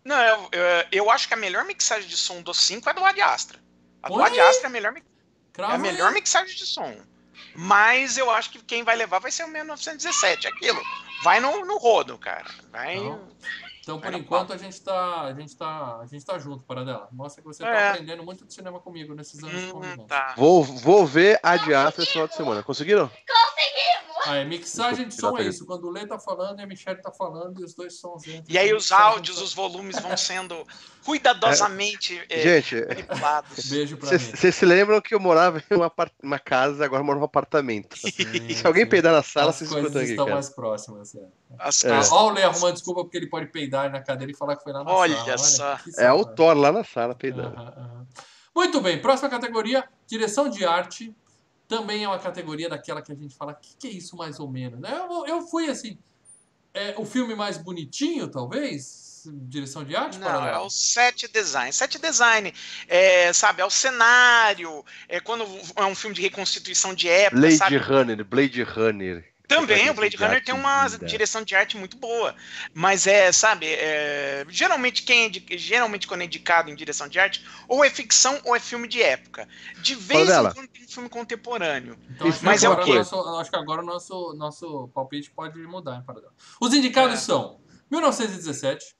Não, 0.05 0.17
eu, 0.21 0.49
eu, 0.53 0.85
eu 0.91 1.11
acho 1.11 1.27
que 1.27 1.33
a 1.33 1.37
melhor 1.37 1.65
mixagem 1.65 2.07
de 2.07 2.15
som 2.15 2.41
do 2.41 2.53
5 2.53 2.89
é 2.89 2.93
do 2.93 3.03
Ad 3.03 3.21
Astra. 3.21 3.59
A 4.01 4.07
do 4.07 4.21
Ad 4.21 4.39
Astra 4.39 4.67
é 4.67 4.69
a 4.69 4.71
melhor, 4.71 4.93
é 4.95 5.63
a 5.63 5.77
melhor 5.77 6.13
mixagem 6.13 6.55
de 6.55 6.65
som. 6.65 6.95
Mas 7.57 8.17
eu 8.17 8.29
acho 8.29 8.51
que 8.51 8.59
quem 8.63 8.83
vai 8.83 8.95
levar 8.95 9.19
vai 9.19 9.31
ser 9.31 9.43
o 9.43 9.47
1917. 9.47 10.47
Aquilo. 10.47 10.79
Vai 11.23 11.39
no, 11.39 11.65
no 11.65 11.77
rodo, 11.77 12.17
cara. 12.17 12.45
Vai. 12.71 12.97
Não. 12.97 13.27
Então, 13.81 13.99
por 14.01 14.13
enquanto, 14.13 14.51
a 14.51 14.57
gente 14.57 14.79
tá, 14.81 15.21
a 15.21 15.33
gente 15.33 15.55
tá, 15.55 15.99
a 16.01 16.05
gente 16.05 16.23
tá 16.25 16.37
junto, 16.37 16.61
para 16.65 16.83
dela. 16.83 17.07
Mostra 17.11 17.41
que 17.41 17.47
você 17.47 17.63
tá 17.63 17.69
É. 17.69 17.89
aprendendo 17.91 18.21
muito 18.21 18.45
de 18.45 18.53
cinema 18.53 18.79
comigo 18.81 19.15
nesses 19.15 19.41
anos 19.41 19.59
de 19.61 19.67
Hum, 19.67 19.71
convivência. 19.71 20.05
tá. 20.07 20.33
Vou, 20.37 20.61
vou 20.61 21.05
ver 21.05 21.39
a 21.41 21.55
diáspora 21.55 22.03
esse 22.03 22.11
final 22.11 22.27
de 22.27 22.35
semana. 22.35 22.61
Conseguiram? 22.61 23.09
Ah, 24.25 24.35
é, 24.37 24.43
mixagem 24.45 25.07
de 25.07 25.13
som 25.15 25.37
é 25.37 25.43
isso. 25.43 25.65
Quando 25.65 25.85
o 25.85 25.89
Lê 25.91 26.05
tá 26.05 26.17
falando 26.19 26.59
e 26.59 26.63
a 26.63 26.67
Michelle 26.67 27.01
tá 27.01 27.11
falando 27.11 27.59
e 27.61 27.63
os 27.63 27.73
dois 27.73 27.99
sons 27.99 28.25
entram. 28.27 28.45
E 28.49 28.57
aí 28.57 28.73
os 28.73 28.91
áudios, 28.91 29.41
os 29.41 29.53
volumes 29.53 29.99
vão 29.99 30.15
sendo 30.17 30.65
cuidadosamente 31.05 32.21
é, 32.29 32.39
Gente, 32.61 32.85
manipulados. 32.87 33.65
Beijo 33.69 33.97
pra 33.97 34.11
mim. 34.11 34.17
vocês 34.17 34.55
se 34.55 34.65
lembram 34.65 35.01
que 35.01 35.13
eu 35.13 35.19
morava 35.19 35.61
em 35.69 35.75
uma, 35.75 35.91
uma 36.23 36.39
casa, 36.39 36.83
agora 36.85 37.03
moro 37.03 37.19
num 37.19 37.25
apartamento. 37.25 37.95
Se 37.97 38.65
alguém 38.65 38.87
peidar 38.87 39.13
na 39.13 39.21
sala, 39.23 39.49
As 39.49 39.57
vocês 39.57 39.69
coisas 39.69 39.87
escutam 39.87 40.01
aqui, 40.01 40.11
estão 40.11 40.25
cara. 40.25 40.35
mais 40.35 40.49
próximas. 40.49 41.15
É. 41.15 41.19
As 41.59 41.83
É. 41.83 41.89
coisas- 41.89 42.11
Ó, 42.11 42.27
o 42.27 42.29
Lê 42.31 42.43
arrumando 42.43 42.73
desculpa 42.73 43.03
porque 43.03 43.17
ele 43.17 43.27
pode 43.27 43.47
peidar 43.47 43.91
na 43.91 44.01
cadeira 44.01 44.31
e 44.31 44.35
falar 44.35 44.55
que 44.55 44.63
foi 44.63 44.73
lá 44.73 44.83
na 44.83 44.91
Olha 44.91 45.15
sala. 45.37 45.37
só. 45.37 45.75
que 45.77 45.91
É 45.99 46.11
o. 46.11 46.25
Thor 46.25 46.55
lá 46.55 46.71
na 46.71 46.83
sala 46.83 47.15
peidando. 47.15 47.55
Aham, 47.57 47.73
aham. 47.77 48.07
Muito 48.55 48.81
bem, 48.81 48.99
próxima 49.01 49.29
categoria, 49.29 49.83
direção 50.07 50.49
de 50.49 50.65
arte. 50.65 51.15
Também 51.67 52.03
é 52.03 52.07
uma 52.07 52.19
categoria 52.19 52.69
daquela 52.69 53.01
que 53.01 53.11
a 53.11 53.15
gente 53.15 53.35
fala, 53.35 53.51
o 53.51 53.55
que, 53.55 53.75
que 53.77 53.87
é 53.87 53.91
isso 53.91 54.15
mais 54.15 54.39
ou 54.39 54.49
menos? 54.49 54.79
né? 54.79 54.89
Eu, 54.93 55.25
eu 55.25 55.41
fui 55.47 55.69
assim, 55.69 55.97
é, 56.73 56.95
o 56.97 57.05
filme 57.05 57.35
mais 57.35 57.57
bonitinho, 57.57 58.27
talvez? 58.27 59.27
Direção 59.29 59.83
de 59.83 59.93
arte? 59.95 60.17
Não, 60.19 60.27
Paradela? 60.27 60.57
é 60.57 60.59
o 60.59 60.69
set 60.69 61.27
design. 61.27 61.73
Set 61.73 61.99
design, 61.99 62.53
é, 62.87 63.33
sabe, 63.33 63.61
é 63.61 63.65
o 63.65 63.69
cenário, 63.69 64.85
é 65.09 65.19
quando 65.19 65.45
é 65.75 65.83
um 65.83 65.95
filme 65.95 66.15
de 66.15 66.21
reconstituição 66.21 66.93
de 66.93 67.09
época, 67.09 67.41
Blade 67.41 67.57
sabe? 67.57 67.77
Runner, 67.77 68.23
Blade 68.23 68.63
Runner. 68.63 69.36
Também, 69.47 69.89
o 69.89 69.93
Blade 69.93 70.17
Runner 70.17 70.43
tem 70.43 70.53
uma 70.53 70.87
direção 70.87 71.41
de 71.41 71.55
arte 71.55 71.77
muito 71.77 71.95
boa. 71.97 72.35
Mas 72.73 73.07
é, 73.07 73.31
sabe, 73.31 73.65
é, 73.65 74.45
geralmente 74.49 75.03
quem 75.03 75.25
é 75.25 75.57
geralmente 75.57 76.05
quando 76.05 76.21
é 76.21 76.25
indicado 76.25 76.69
em 76.69 76.75
direção 76.75 77.07
de 77.07 77.17
arte, 77.17 77.45
ou 77.67 77.83
é 77.83 77.89
ficção 77.89 78.39
ou 78.43 78.55
é 78.55 78.59
filme 78.59 78.87
de 78.87 79.01
época. 79.01 79.47
De 79.81 79.95
vez 79.95 80.29
em 80.29 80.51
quando 80.51 80.67
tem 80.67 80.83
um 80.83 80.87
filme 80.87 81.09
contemporâneo. 81.09 81.97
Então, 82.09 82.27
Mas 82.41 82.63
é 82.63 82.69
o 82.69 82.77
quê? 82.83 82.95
nosso, 82.95 83.15
acho 83.37 83.49
que 83.49 83.55
agora 83.55 83.81
o 83.81 83.85
nosso, 83.85 84.33
nosso 84.33 84.89
palpite 84.89 85.31
pode 85.31 85.57
mudar, 85.59 85.95
hein? 85.95 86.03
Os 86.59 86.73
indicados 86.73 87.19
É. 87.19 87.21
são 87.21 87.61
1917, 87.89 88.95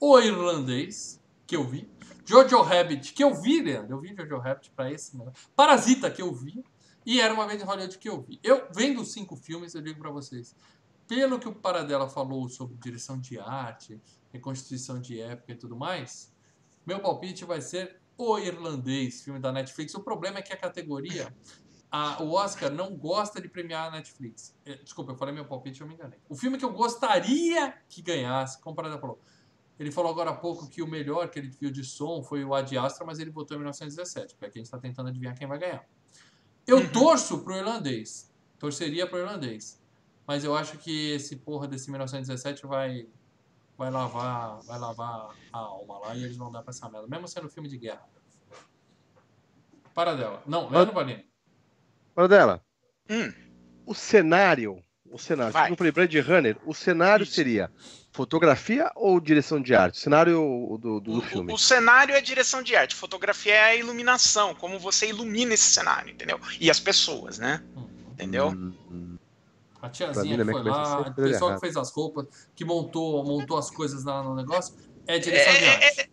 O 0.00 0.18
Irlandês, 0.18 1.20
que 1.46 1.54
eu 1.54 1.64
vi, 1.64 1.88
Jojo 2.24 2.60
Rabbit, 2.62 3.12
que 3.12 3.22
eu 3.22 3.34
vi, 3.34 3.60
Leandro, 3.60 3.96
eu 3.96 4.00
vi 4.00 4.14
Jojo 4.16 4.38
Rabbit 4.38 4.70
pra 4.74 4.90
esse, 4.90 5.16
né? 5.16 5.26
Parasita, 5.54 6.10
que 6.10 6.22
eu 6.22 6.34
vi, 6.34 6.64
e 7.04 7.20
Era 7.20 7.32
Uma 7.34 7.46
Vez 7.46 7.60
em 7.60 7.64
Hollywood, 7.64 7.98
que 7.98 8.08
eu 8.08 8.20
vi. 8.22 8.38
Eu, 8.42 8.68
vendo 8.74 9.00
os 9.02 9.12
cinco 9.12 9.36
filmes, 9.36 9.74
eu 9.74 9.82
digo 9.82 9.98
pra 9.98 10.10
vocês, 10.10 10.54
pelo 11.06 11.38
que 11.38 11.48
o 11.48 11.54
Paradela 11.54 12.08
falou 12.08 12.48
sobre 12.48 12.76
direção 12.76 13.18
de 13.18 13.38
arte, 13.38 14.00
reconstituição 14.32 15.00
de 15.00 15.20
época 15.20 15.52
e 15.52 15.54
tudo 15.56 15.76
mais, 15.76 16.32
meu 16.86 17.00
palpite 17.00 17.44
vai 17.44 17.60
ser 17.60 18.00
O 18.18 18.38
Irlandês, 18.38 19.22
filme 19.22 19.40
da 19.40 19.50
Netflix. 19.50 19.94
O 19.94 20.00
problema 20.00 20.38
é 20.38 20.42
que 20.42 20.52
a 20.52 20.56
categoria 20.56 21.34
a- 21.90 22.22
o 22.22 22.32
Oscar 22.32 22.70
não 22.70 22.94
gosta 22.96 23.40
de 23.40 23.48
premiar 23.48 23.88
a 23.88 23.90
Netflix. 23.90 24.54
Eh, 24.64 24.76
Desculpa, 24.76 25.12
eu 25.12 25.16
falei 25.16 25.34
meu 25.34 25.44
palpite, 25.46 25.80
eu 25.80 25.86
me 25.86 25.94
enganei. 25.94 26.18
O 26.28 26.34
filme 26.34 26.56
que 26.58 26.64
eu 26.64 26.72
gostaria 26.72 27.74
que 27.88 28.00
ganhasse, 28.02 28.60
como 28.60 28.72
o 28.72 28.76
Paradela 28.76 29.00
falou, 29.00 29.20
Ele 29.78 29.90
falou 29.90 30.10
agora 30.12 30.30
há 30.30 30.34
pouco 30.36 30.68
que 30.68 30.82
o 30.82 30.86
melhor 30.86 31.28
que 31.30 31.38
ele 31.38 31.48
viu 31.48 31.70
de 31.70 31.82
som 31.82 32.22
foi 32.22 32.44
o 32.44 32.54
Ad 32.54 32.76
Astra, 32.78 33.04
mas 33.04 33.18
ele 33.18 33.30
votou 33.30 33.56
em 33.56 33.58
1917, 33.58 34.34
porque 34.34 34.44
aqui 34.46 34.58
a 34.58 34.60
gente 34.60 34.66
está 34.66 34.78
tentando 34.78 35.08
adivinhar 35.08 35.34
quem 35.36 35.48
vai 35.48 35.58
ganhar. 35.58 35.84
Eu 36.66 36.78
Uhum. 36.78 36.88
torço 36.92 37.38
pro 37.42 37.56
irlandês. 37.56 38.32
Torceria 38.58 39.06
pro 39.06 39.18
irlandês. 39.18 39.80
Mas 40.26 40.44
eu 40.44 40.54
acho 40.56 40.78
que 40.78 41.10
esse 41.12 41.36
porra 41.36 41.66
desse 41.66 41.90
1917 41.90 42.66
vai 42.66 43.08
vai 43.76 43.90
lavar, 43.90 44.60
vai 44.62 44.78
lavar 44.78 45.34
a 45.52 45.58
alma 45.58 45.98
lá 45.98 46.14
e 46.14 46.22
eles 46.22 46.36
vão 46.36 46.52
dar 46.52 46.62
pra 46.62 46.70
essa 46.70 46.88
merda, 46.88 47.08
mesmo 47.08 47.26
sendo 47.26 47.48
filme 47.48 47.68
de 47.68 47.76
guerra. 47.78 48.06
Para 49.94 50.14
dela. 50.14 50.42
Não, 50.46 50.68
Leandro 50.70 50.94
Valini. 50.94 51.26
Para 52.14 52.28
dela. 52.28 52.64
Hum. 53.10 53.32
O 53.84 53.94
cenário. 53.94 54.82
O 55.12 55.18
cenário. 55.18 55.52
Vai. 55.52 55.76
Falei, 55.76 55.92
Blade 55.92 56.18
Runner, 56.20 56.56
o 56.64 56.72
cenário 56.72 57.24
Isso. 57.24 57.34
seria 57.34 57.70
fotografia 58.10 58.90
ou 58.96 59.20
direção 59.20 59.60
de 59.60 59.74
arte? 59.74 59.98
O 59.98 60.00
cenário 60.00 60.32
do, 60.32 60.78
do, 60.78 61.00
do 61.00 61.18
O, 61.18 61.22
filme. 61.22 61.52
o 61.52 61.58
cenário 61.58 62.14
é 62.14 62.20
direção 62.20 62.62
de 62.62 62.74
arte, 62.74 62.94
fotografia 62.94 63.52
é 63.54 63.62
a 63.64 63.76
iluminação, 63.76 64.54
como 64.54 64.78
você 64.78 65.08
ilumina 65.08 65.52
esse 65.52 65.64
cenário, 65.70 66.10
entendeu? 66.10 66.40
E 66.58 66.70
as 66.70 66.80
pessoas, 66.80 67.38
né? 67.38 67.62
Hum. 67.76 67.86
Entendeu? 68.12 68.48
Hum, 68.48 68.72
hum. 68.90 69.18
A 69.82 69.88
tiazinha 69.90 70.38
mim, 70.38 70.44
que 70.46 70.52
foi 70.52 70.62
lá, 70.62 71.00
o 71.00 71.14
pessoal 71.14 71.50
errado. 71.50 71.54
que 71.60 71.66
fez 71.66 71.76
as 71.76 71.90
roupas, 71.90 72.26
que 72.54 72.64
montou, 72.64 73.24
montou 73.24 73.58
as 73.58 73.68
coisas 73.70 74.04
lá 74.04 74.22
no 74.22 74.34
negócio, 74.34 74.74
é 75.06 75.18
direção 75.18 75.52
de 75.52 75.64
É, 75.64 75.74
arte. 75.74 76.11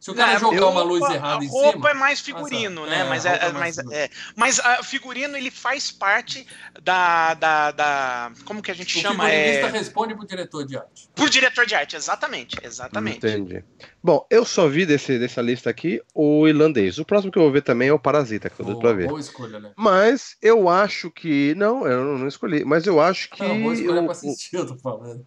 Se 0.00 0.12
o 0.12 0.14
cara 0.14 0.34
Não, 0.34 0.38
jogar 0.38 0.56
eu- 0.58 0.68
uma 0.70 0.82
luz 0.82 1.02
errada 1.10 1.42
a 1.42 1.44
em 1.44 1.48
roupa 1.48 1.72
cima. 1.72 1.90
é 1.90 1.94
mais 1.94 2.20
figurino, 2.20 2.86
né? 2.86 3.00
É, 3.00 3.04
mas, 3.04 3.26
a 3.26 3.30
roupa 3.30 3.44
é, 3.44 3.48
é 3.48 3.52
mais 3.52 3.60
mas, 3.60 3.76
figurino. 3.76 4.02
é, 4.02 4.10
mas 4.36 4.60
a 4.60 4.82
figurino 4.84 5.36
ele 5.36 5.50
faz 5.50 5.90
parte 5.90 6.46
da, 6.80 7.34
da, 7.34 7.70
da- 7.72 8.32
como 8.44 8.62
que 8.62 8.70
a 8.70 8.74
gente 8.74 8.96
O 8.96 9.00
chama? 9.02 9.24
figurinista 9.28 9.66
É, 9.66 9.70
responde 9.70 10.14
pro 10.14 10.24
diretor 10.26 10.64
de 10.64 10.76
arte. 10.76 11.10
por 11.16 11.28
diretor 11.28 11.66
de 11.66 11.74
arte, 11.74 11.96
exatamente, 11.96 12.56
exatamente. 12.62 13.26
Entendi. 13.26 13.64
Bom, 14.02 14.24
eu 14.30 14.44
só 14.44 14.68
vi 14.68 14.86
desse, 14.86 15.18
dessa 15.18 15.42
lista 15.42 15.68
aqui 15.68 16.00
o 16.14 16.46
irlandês. 16.46 16.98
O 16.98 17.04
próximo 17.04 17.32
que 17.32 17.38
eu 17.38 17.42
vou 17.42 17.50
ver 17.52 17.62
também 17.62 17.88
é 17.88 17.92
o 17.92 17.98
Parasita, 17.98 18.48
que 18.48 18.60
eu 18.60 18.66
doido 18.66 18.80
pra 18.80 18.92
ver. 18.92 19.08
boa 19.08 19.18
escolha, 19.18 19.58
né? 19.58 19.72
Mas 19.76 20.36
eu 20.40 20.68
acho 20.68 21.10
que. 21.10 21.54
Não, 21.56 21.84
eu 21.88 22.16
não, 22.18 22.28
escolhi. 22.28 22.64
Mas 22.64 22.86
eu 22.86 23.00
acho 23.00 23.28
que. 23.30 23.42
Não, 23.42 23.60
boa 23.60 23.74
escolha 23.74 24.00
o, 24.00 24.04
pra 24.04 24.08
o- 24.08 24.10
assistir, 24.12 24.56
eu 24.56 24.66
tô 24.66 24.76
falando. 24.76 25.26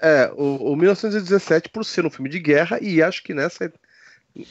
é, 0.00 0.30
o, 0.36 0.72
o 0.72 0.76
1917, 0.76 1.68
por 1.70 1.84
ser 1.84 2.06
um 2.06 2.10
filme 2.10 2.28
de 2.30 2.38
guerra, 2.38 2.78
e 2.80 3.02
acho 3.02 3.22
que 3.24 3.34
nessa, 3.34 3.72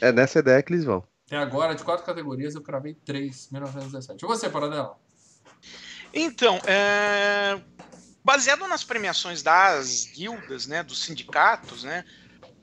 é 0.00 0.12
nessa 0.12 0.38
ideia 0.38 0.62
que 0.62 0.72
eles 0.72 0.84
vão. 0.84 1.02
Até 1.26 1.36
agora, 1.36 1.74
de 1.74 1.82
quatro 1.82 2.04
categorias, 2.04 2.54
eu 2.54 2.62
cravei 2.62 2.94
três, 2.94 3.48
1917. 3.50 4.22
E 4.22 4.26
você, 4.26 4.50
Paradela? 4.50 4.96
Então, 6.12 6.56
é, 6.66 7.60
baseado 8.24 8.66
nas 8.68 8.84
premiações 8.84 9.42
das 9.42 10.06
guildas, 10.14 10.66
né, 10.66 10.82
dos 10.82 11.02
sindicatos, 11.02 11.84
né, 11.84 12.04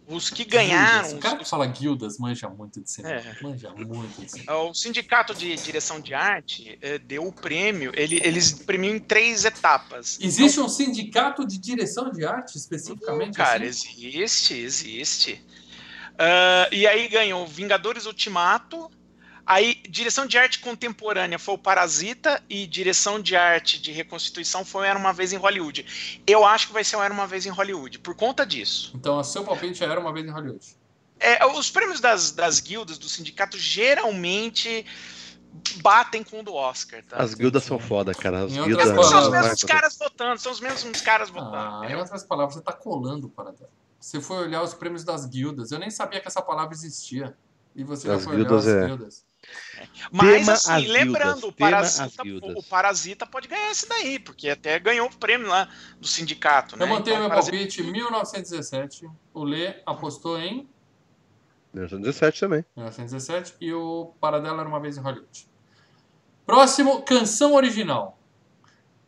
os 0.05 0.29
que 0.29 0.43
ganharam, 0.43 1.03
Guildas. 1.07 1.19
O 1.19 1.21
cara 1.21 1.35
os- 1.35 1.43
que 1.43 1.49
fala 1.49 1.65
guildas 1.67 2.17
manja 2.17 2.49
muito 2.49 2.81
de 2.81 2.91
cinema. 2.91 3.15
É. 3.15 3.43
Manja 3.43 3.71
muito 3.71 4.19
de 4.19 4.29
cinema. 4.29 4.57
O 4.63 4.73
sindicato 4.73 5.35
de 5.35 5.55
direção 5.55 5.99
de 5.99 6.13
arte 6.13 6.77
eh, 6.81 6.97
deu 6.99 7.27
o 7.27 7.31
prêmio, 7.33 7.91
ele, 7.95 8.19
eles 8.23 8.51
premiam 8.51 8.95
em 8.95 8.99
três 8.99 9.45
etapas. 9.45 10.17
Existe 10.19 10.59
um 10.59 10.67
sindicato 10.69 11.45
de 11.45 11.59
direção 11.59 12.11
de 12.11 12.25
arte, 12.25 12.55
especificamente? 12.57 13.35
Cara, 13.35 13.63
assim? 13.67 14.05
existe, 14.05 14.55
existe. 14.55 15.41
Ah, 16.19 16.67
e 16.69 16.85
aí 16.85 17.07
ganhou 17.07 17.47
Vingadores 17.47 18.05
Ultimato. 18.05 18.91
Aí, 19.45 19.81
direção 19.89 20.27
de 20.27 20.37
arte 20.37 20.59
contemporânea 20.59 21.39
foi 21.39 21.55
o 21.55 21.57
Parasita 21.57 22.43
e 22.47 22.67
direção 22.67 23.19
de 23.19 23.35
arte 23.35 23.81
de 23.81 23.91
reconstituição 23.91 24.63
foi 24.63 24.81
o 24.81 24.83
Era 24.83 24.99
Uma 24.99 25.11
Vez 25.11 25.33
em 25.33 25.37
Hollywood. 25.37 26.21
Eu 26.27 26.45
acho 26.45 26.67
que 26.67 26.73
vai 26.73 26.83
ser 26.83 26.97
o 26.97 27.01
Era 27.01 27.11
Uma 27.11 27.25
Vez 27.25 27.47
em 27.47 27.49
Hollywood, 27.49 27.97
por 27.97 28.13
conta 28.13 28.45
disso. 28.45 28.91
Então, 28.93 29.17
o 29.17 29.23
seu 29.23 29.43
palpite 29.43 29.79
já 29.79 29.87
era 29.87 29.99
uma 29.99 30.13
vez 30.13 30.27
em 30.27 30.29
Hollywood. 30.29 30.63
É, 31.19 31.43
os 31.47 31.71
prêmios 31.71 31.99
das, 31.99 32.31
das 32.31 32.59
guildas, 32.59 32.99
do 32.99 33.09
sindicato, 33.09 33.57
geralmente 33.57 34.85
batem 35.81 36.23
com 36.23 36.41
o 36.41 36.43
do 36.43 36.53
Oscar, 36.53 37.03
tá? 37.03 37.17
As 37.17 37.33
guildas 37.33 37.63
são 37.63 37.79
foda, 37.79 38.13
cara. 38.13 38.43
As 38.43 38.53
guildas. 38.53 38.87
São 38.87 39.23
os 39.23 39.29
mesmos 39.29 39.63
caras 39.63 39.97
votando, 39.97 40.39
são 40.39 40.51
os 40.51 40.59
mesmos 40.59 41.01
caras 41.01 41.29
votando. 41.29 41.55
Ah, 41.55 41.87
em 41.89 41.95
outras 41.95 42.23
palavras, 42.23 42.53
você 42.53 42.61
tá 42.61 42.71
colando, 42.71 43.27
Paradela. 43.29 43.78
Você 43.99 44.21
foi 44.21 44.37
olhar 44.37 44.63
os 44.63 44.73
prêmios 44.73 45.03
das 45.03 45.25
guildas. 45.25 45.71
Eu 45.71 45.79
nem 45.79 45.89
sabia 45.91 46.19
que 46.21 46.27
essa 46.27 46.41
palavra 46.41 46.73
existia. 46.73 47.35
E 47.75 47.83
você 47.83 48.07
Das 48.07 48.19
já 48.21 48.23
foi 48.25 48.35
olhar 48.37 48.47
guildas, 48.47 48.67
as 48.67 48.73
é. 48.73 48.85
guildas. 48.87 49.25
Mas 50.11 50.37
Tema 50.39 50.53
assim, 50.53 50.71
as 50.73 50.87
lembrando, 50.87 51.33
guildas, 51.35 51.43
o 51.43 51.53
Parasita, 51.53 52.23
o, 52.59 52.63
Parasita 52.63 53.25
pode 53.25 53.47
ganhar 53.47 53.71
esse 53.71 53.87
daí, 53.87 54.19
porque 54.19 54.49
até 54.49 54.77
ganhou 54.79 55.07
o 55.07 55.15
prêmio 55.17 55.47
lá 55.47 55.69
do 55.99 56.07
sindicato, 56.07 56.75
né? 56.75 56.83
Eu 56.83 56.89
mantenho 56.89 57.13
Então, 57.15 57.19
meu 57.21 57.29
Parasita- 57.29 57.55
palpite 57.55 57.83
1917. 57.83 59.09
O 59.33 59.43
Lê 59.45 59.81
apostou 59.85 60.37
em 60.37 60.67
1917 61.73 62.39
também. 62.41 62.65
1917 62.75 63.55
e 63.61 63.73
o 63.73 64.13
Paradela 64.19 64.59
era 64.61 64.67
uma 64.69 64.79
vez 64.79 64.97
em 64.97 65.01
Hollywood. 65.01 65.47
Próximo, 66.45 67.01
canção 67.03 67.53
original. 67.53 68.19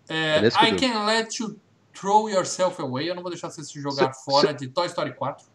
É, 0.08 0.38
É 0.38 0.48
I. 0.70 0.76
Can 0.80 1.06
Let 1.06 1.40
You 1.40 1.60
Throw 2.02 2.28
Yourself 2.30 2.82
Away. 2.82 3.10
Eu 3.10 3.14
não 3.16 3.22
vou 3.22 3.30
deixar 3.32 3.52
você 3.52 3.64
se 3.64 3.80
jogar 3.80 4.12
Cê- 4.14 4.24
fora 4.26 4.54
de 4.54 4.68
Toy 4.68 4.88
Story 4.88 5.14
4. 5.14 5.46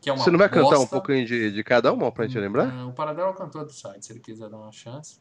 Que 0.00 0.10
é 0.10 0.12
uma 0.12 0.22
Você 0.22 0.30
não 0.30 0.38
vai 0.38 0.48
cantar 0.48 0.76
um 0.76 0.80
bosta. 0.80 0.88
pouquinho 0.96 1.24
de, 1.26 1.52
de 1.52 1.64
cada 1.64 1.92
uma 1.92 2.10
pra 2.12 2.26
gente 2.26 2.38
lembrar? 2.38 2.72
É, 2.72 2.84
o 2.84 2.92
Paradela 2.92 3.28
é 3.28 3.30
o 3.30 3.34
cantor 3.34 3.64
do 3.64 3.72
site, 3.72 4.04
se 4.06 4.12
ele 4.12 4.20
quiser 4.20 4.48
dar 4.48 4.56
uma 4.56 4.72
chance. 4.72 5.18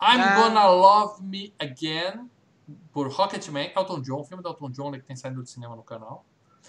I'm 0.00 0.20
Ah. 0.20 0.36
Gonna 0.36 0.66
Love 0.68 1.22
Me 1.22 1.52
Again, 1.58 2.28
por 2.92 3.08
Rocketman, 3.08 3.72
Elton 3.76 4.00
John, 4.02 4.24
filme 4.24 4.42
do 4.42 4.48
Elton 4.50 4.70
John 4.70 4.92
que 4.92 5.00
tem 5.00 5.16
saído 5.16 5.40
do 5.42 5.48
cinema 5.48 5.74
no 5.74 5.82
canal. 5.82 6.24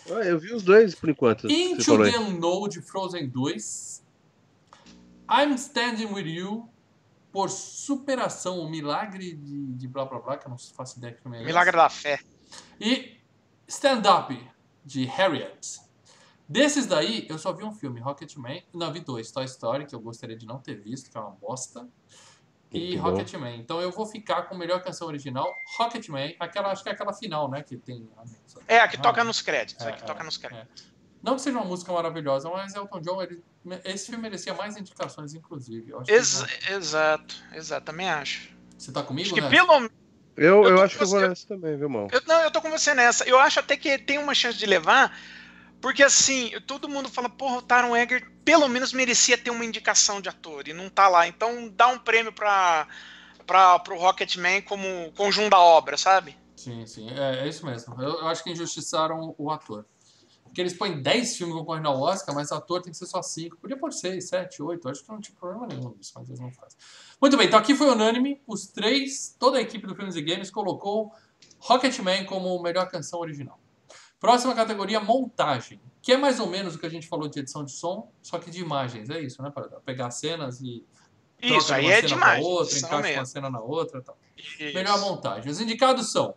Ah, 0.10 0.24
eu 0.26 0.39
vi 0.39 0.54
os 0.54 0.63
dois 0.63 0.95
por 0.95 1.10
enquanto. 1.10 1.48
Into 1.52 1.98
the 2.04 2.17
Unknown 2.17 2.67
de 2.67 2.82
Frozen 2.82 3.28
2. 3.30 4.04
I'm 5.32 5.54
Standing 5.56 6.08
With 6.13 6.26
You, 6.28 6.67
por 7.32 7.50
Superação, 7.52 8.60
o 8.60 8.69
Milagre 8.69 9.34
de, 9.36 9.74
de 9.74 9.88
blá 9.88 10.06
blá 10.06 10.19
blá, 10.19 10.38
que 10.38 10.48
eu 10.48 10.50
não 10.50 10.58
faço 10.58 10.98
ideia 10.98 11.13
que 11.13 11.22
filme 11.22 11.38
é. 11.39 11.45
Milagre 11.45 11.76
da 11.78 11.89
Fé. 11.89 12.19
E 12.80 13.18
Stand 13.68 14.02
Up, 14.10 14.50
de 14.86 15.06
Harriet. 15.06 15.80
Desses 16.48 16.88
daí, 16.88 17.28
eu 17.30 17.38
só 17.38 17.54
vi 17.54 17.64
um 17.64 17.72
filme, 17.72 18.00
Rocketman. 18.00 18.64
Não, 18.74 18.92
vi 18.92 19.02
dois. 19.02 19.32
Toy 19.32 19.46
Story, 19.46 19.86
que 19.86 19.94
eu 19.94 20.00
gostaria 20.00 20.36
de 20.36 20.46
não 20.48 20.58
ter 20.58 20.76
visto, 20.76 21.10
que 21.12 21.18
é 21.18 21.22
uma 21.22 21.30
bosta. 21.32 21.88
E 22.72 22.80
Muito 22.80 23.02
bom. 23.04 23.10
Rocketman. 23.12 23.56
Então 23.58 23.82
eu 23.82 23.92
vou 23.92 24.06
ficar 24.06 24.44
com 24.44 24.56
a 24.56 24.58
melhor 24.58 24.82
canção 24.82 25.08
original, 25.08 25.52
Rocketman. 25.78 26.36
Aquela, 26.40 26.72
acho 26.72 26.82
que 26.84 26.90
é 26.90 26.92
aquela 26.92 27.14
final, 27.14 27.50
né? 27.50 27.62
Que 27.64 27.78
tem. 27.78 28.08
É, 28.68 28.80
a 28.80 28.88
que 28.88 28.98
Ah, 28.98 29.02
toca 29.02 29.24
nos 29.24 29.42
créditos, 29.42 29.86
é, 29.86 29.90
a 29.90 29.92
que 29.94 30.04
toca 30.04 30.22
é, 30.22 30.24
nos 30.24 30.38
créditos. 30.38 30.90
Não 31.22 31.36
que 31.36 31.42
seja 31.42 31.58
uma 31.58 31.66
música 31.66 31.92
maravilhosa, 31.92 32.50
mas 32.50 32.74
Elton 32.76 33.02
John, 33.02 33.22
ele- 33.22 33.44
esse 33.84 34.06
filme 34.08 34.22
merecia 34.22 34.54
mais 34.54 34.78
indicações, 34.78 35.34
inclusive. 35.34 35.92
Eu 35.92 35.98
acho 36.00 36.06
que 36.06 36.14
Ex- 36.14 36.42
ele- 36.42 36.76
exato, 36.76 37.36
exato, 37.54 37.86
também 37.86 38.10
acho. 38.10 38.56
Você 38.78 38.92
tá 38.92 39.04
comigo, 39.04 39.26
Acho 39.28 39.36
que 39.36 39.42
né? 39.42 39.50
pelo 39.50 39.90
Eu, 40.39 40.63
Eu 40.63 40.69
eu 40.69 40.82
acho 40.82 40.97
que 40.97 41.04
eu 41.04 41.08
vou 41.08 41.19
nessa 41.19 41.47
também, 41.47 41.75
viu, 41.75 41.86
irmão? 41.86 42.08
Eu, 42.12 42.21
não, 42.25 42.41
eu 42.41 42.52
tô 42.52 42.62
com 42.62 42.69
você 42.69 42.93
nessa. 42.93 43.25
Eu 43.25 43.38
acho 43.38 43.60
até 43.60 43.75
que 43.75 43.97
tem 43.97 44.17
uma 44.17 44.34
chance 44.34 44.58
de 44.58 44.65
levar, 44.65 45.17
porque 45.82 46.02
assim, 46.02 46.52
todo 46.65 46.88
mundo 46.88 47.10
fala, 47.10 47.30
porra, 47.30 47.58
o 47.58 47.62
Taron 47.62 47.95
Eger 47.95 48.25
pelo 48.45 48.67
menos 48.67 48.93
merecia 48.93 49.38
ter 49.38 49.52
uma 49.52 49.65
indicação 49.65 50.21
de 50.21 50.30
ator 50.30 50.67
e 50.67 50.73
não 50.73 50.89
tá 50.89 51.08
lá. 51.08 51.28
Então 51.28 51.69
dá 51.69 51.88
um 51.88 51.99
prêmio 51.99 52.32
pra, 52.32 52.88
pra, 53.45 53.78
pro 53.80 53.97
Rocketman 53.97 54.62
como 54.62 55.12
conjunto 55.12 55.49
da 55.49 55.60
obra, 55.60 55.97
sabe? 55.97 56.38
Sim, 56.56 56.86
sim, 56.86 57.10
é, 57.10 57.45
é 57.45 57.47
isso 57.47 57.65
mesmo. 57.65 58.02
Eu, 58.02 58.19
eu 58.19 58.28
acho 58.28 58.43
que 58.43 58.52
injustiçaram 58.52 59.36
o 59.38 59.52
ator. 59.52 59.86
Porque 60.43 60.62
eles 60.62 60.73
põem 60.73 61.02
10 61.02 61.38
filmes 61.38 61.56
concorrendo 61.56 61.89
ao 61.89 62.02
Oscar, 62.02 62.34
mas 62.34 62.49
o 62.49 62.56
ator 62.56 62.82
tem 62.82 62.91
que 62.91 62.97
ser 62.97 63.06
só 63.06 63.21
5. 63.21 63.58
Podia 63.58 63.78
pôr 63.78 63.93
6, 63.93 64.28
7, 64.28 64.63
8. 64.63 64.89
Acho 64.89 65.04
que 65.04 65.10
não 65.10 65.21
tinha 65.21 65.38
problema 65.38 65.67
nenhum 65.67 65.93
nisso, 65.95 66.12
mas 66.15 66.28
eles 66.28 66.39
não 66.39 66.52
fazem. 66.52 66.78
Muito 67.21 67.36
bem, 67.38 67.47
então 67.47 67.60
aqui 67.60 67.75
foi 67.75 67.88
unânime. 67.89 68.41
Os 68.47 68.67
três, 68.67 69.36
toda 69.38 69.58
a 69.58 69.62
equipe 69.62 69.86
do 69.86 69.95
Filmes 69.95 70.15
e 70.15 70.21
Games 70.21 70.49
colocou 70.49 71.12
Rocketman 71.60 72.25
como 72.25 72.62
melhor 72.62 72.89
canção 72.89 73.19
original. 73.19 73.60
Próxima 74.19 74.53
categoria, 74.55 74.99
montagem. 74.99 75.82
Que 76.01 76.13
é 76.13 76.17
mais 76.17 76.39
ou 76.39 76.47
menos 76.47 76.75
o 76.75 76.79
que 76.79 76.86
a 76.86 76.89
gente 76.89 77.08
falou 77.08 77.27
de 77.27 77.39
edição 77.39 77.63
de 77.63 77.71
som, 77.71 78.12
só 78.21 78.39
que 78.39 78.49
de 78.49 78.62
imagens. 78.62 79.10
É 79.10 79.19
isso, 79.19 79.41
né? 79.41 79.49
Para 79.49 79.67
pegar 79.82 80.12
cenas 80.12 80.62
e 80.62 80.86
Isso, 81.41 81.73
aí 81.73 81.88
é 81.88 81.95
cena 81.97 82.08
demais. 82.08 82.45
outra, 82.45 82.77
encaixa 82.77 83.01
mesmo. 83.01 83.19
uma 83.19 83.25
cena 83.25 83.49
na 83.49 83.60
outra 83.62 83.99
e 83.99 84.01
tal. 84.01 84.17
Isso. 84.38 84.73
Melhor 84.73 84.99
montagem. 85.01 85.51
Os 85.51 85.60
indicados 85.60 86.12
são 86.12 86.36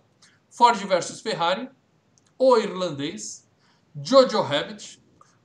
Ford 0.50 0.76
versus 0.84 1.20
Ferrari, 1.20 1.68
O 2.38 2.56
Irlandês, 2.56 3.48
Jojo 4.02 4.40
Rabbit, 4.40 5.00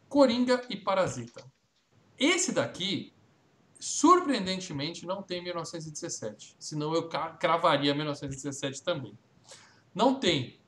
Coringa 0.10 0.62
e 0.70 0.76
Parasita. 0.76 1.44
Esse 2.18 2.52
daqui, 2.52 3.14
surpreendentemente, 3.80 5.06
não 5.06 5.22
tem 5.22 5.44
1917. 5.44 6.56
Senão 6.60 6.94
eu 6.94 7.08
cravaria 7.08 7.94
1917 7.94 8.84
também. 8.84 9.18
Não 9.94 10.20
tem. 10.20 10.60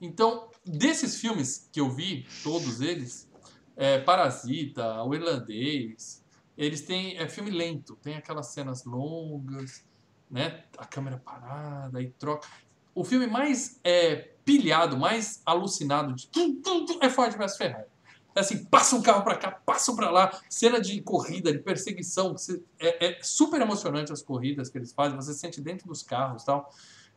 Então, 0.00 0.48
desses 0.64 1.20
filmes 1.20 1.68
que 1.70 1.80
eu 1.80 1.90
vi, 1.90 2.26
todos 2.42 2.80
eles, 2.80 3.28
é, 3.76 3.98
Parasita, 3.98 5.02
O 5.02 5.14
Irlandês, 5.14 6.24
eles 6.56 6.82
têm 6.82 7.16
é 7.18 7.28
filme 7.28 7.50
lento, 7.50 7.96
tem 7.96 8.16
aquelas 8.16 8.48
cenas 8.48 8.84
longas, 8.84 9.84
né? 10.30 10.64
A 10.78 10.86
câmera 10.86 11.18
parada 11.18 12.00
e 12.00 12.10
troca. 12.10 12.48
O 12.94 13.04
filme 13.04 13.26
mais 13.26 13.80
é, 13.84 14.16
pilhado, 14.44 14.96
mais 14.96 15.42
alucinado 15.44 16.14
de 16.14 16.28
é 17.00 17.08
Ford 17.10 17.36
vs 17.36 17.56
Ferrari. 17.56 17.89
É 18.34 18.40
assim, 18.40 18.64
passa 18.64 18.94
um 18.96 19.02
carro 19.02 19.22
pra 19.24 19.34
cá, 19.36 19.50
passa 19.50 19.94
pra 19.94 20.10
lá, 20.10 20.30
cena 20.48 20.80
de 20.80 21.00
corrida, 21.00 21.52
de 21.52 21.58
perseguição. 21.58 22.36
é, 22.78 23.06
é 23.06 23.18
super 23.22 23.60
emocionante 23.60 24.12
as 24.12 24.22
corridas 24.22 24.68
que 24.68 24.78
eles 24.78 24.92
fazem, 24.92 25.16
você 25.16 25.34
sente 25.34 25.60
dentro 25.60 25.88
dos 25.88 26.02
carros 26.02 26.44
tal. 26.44 26.72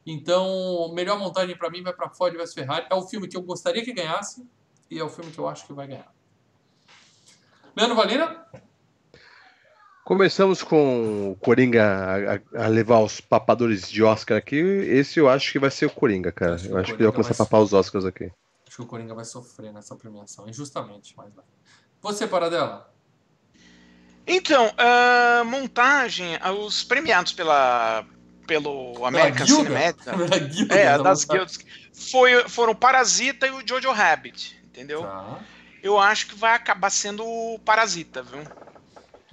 Então, 0.05 0.91
melhor 0.93 1.17
montagem 1.19 1.55
pra 1.57 1.69
mim 1.69 1.81
vai 1.83 1.93
pra 1.93 2.09
Ford 2.09 2.35
vs 2.35 2.53
Ferrari. 2.53 2.85
É 2.89 2.95
o 2.95 3.03
filme 3.03 3.27
que 3.27 3.37
eu 3.37 3.41
gostaria 3.41 3.83
que 3.83 3.93
ganhasse 3.93 4.45
e 4.89 4.99
é 4.99 5.03
o 5.03 5.09
filme 5.09 5.31
que 5.31 5.39
eu 5.39 5.47
acho 5.47 5.65
que 5.67 5.71
vai 5.73 5.87
ganhar. 5.87 6.11
Leandro 7.75 7.95
Valina? 7.95 8.45
Começamos 10.03 10.61
com 10.61 11.31
o 11.31 11.35
Coringa 11.37 11.81
a, 12.55 12.63
a- 12.65 12.67
levar 12.67 12.99
os 12.99 13.21
papadores 13.21 13.89
de 13.89 14.03
Oscar 14.03 14.37
aqui. 14.37 14.57
Esse 14.57 15.17
eu 15.19 15.29
acho 15.29 15.51
que 15.53 15.59
vai 15.59 15.71
ser 15.71 15.85
o 15.85 15.89
Coringa, 15.89 16.31
cara. 16.31 16.55
Acho 16.55 16.65
que 16.67 16.73
Eu 16.73 16.77
acho 16.77 16.85
que 16.87 16.97
ele 16.97 17.03
vai 17.03 17.11
começar 17.13 17.31
a 17.31 17.33
ser- 17.35 17.43
papar 17.45 17.61
os 17.61 17.71
Oscars 17.71 18.03
aqui. 18.03 18.29
Acho 18.73 18.77
que 18.77 18.81
o 18.81 18.87
Coringa 18.87 19.13
vai 19.13 19.23
sofrer 19.23 19.71
nessa 19.71 19.95
premiação, 19.95 20.49
injustamente, 20.49 21.13
mas 21.15 21.31
vai. 21.31 21.45
Você, 22.01 22.25
Paradela? 22.25 22.91
Então, 24.25 24.73
a 24.75 25.43
montagem, 25.43 26.39
os 26.57 26.83
premiados 26.83 27.33
pela, 27.33 28.03
pelo 28.47 29.05
American 29.05 29.45
guilda? 29.45 29.69
Guilda 30.49 30.75
é, 30.75 30.97
da 30.97 31.03
das 31.03 31.23
guildas, 31.23 31.59
foi, 31.93 32.49
foram 32.49 32.73
o 32.73 32.75
Parasita 32.75 33.45
e 33.45 33.51
o 33.51 33.61
Jojo 33.63 33.91
Rabbit, 33.91 34.59
entendeu? 34.63 35.03
Tá. 35.03 35.39
Eu 35.83 35.99
acho 35.99 36.29
que 36.29 36.35
vai 36.35 36.55
acabar 36.55 36.89
sendo 36.89 37.23
o 37.23 37.59
Parasita, 37.59 38.23
viu? 38.23 38.41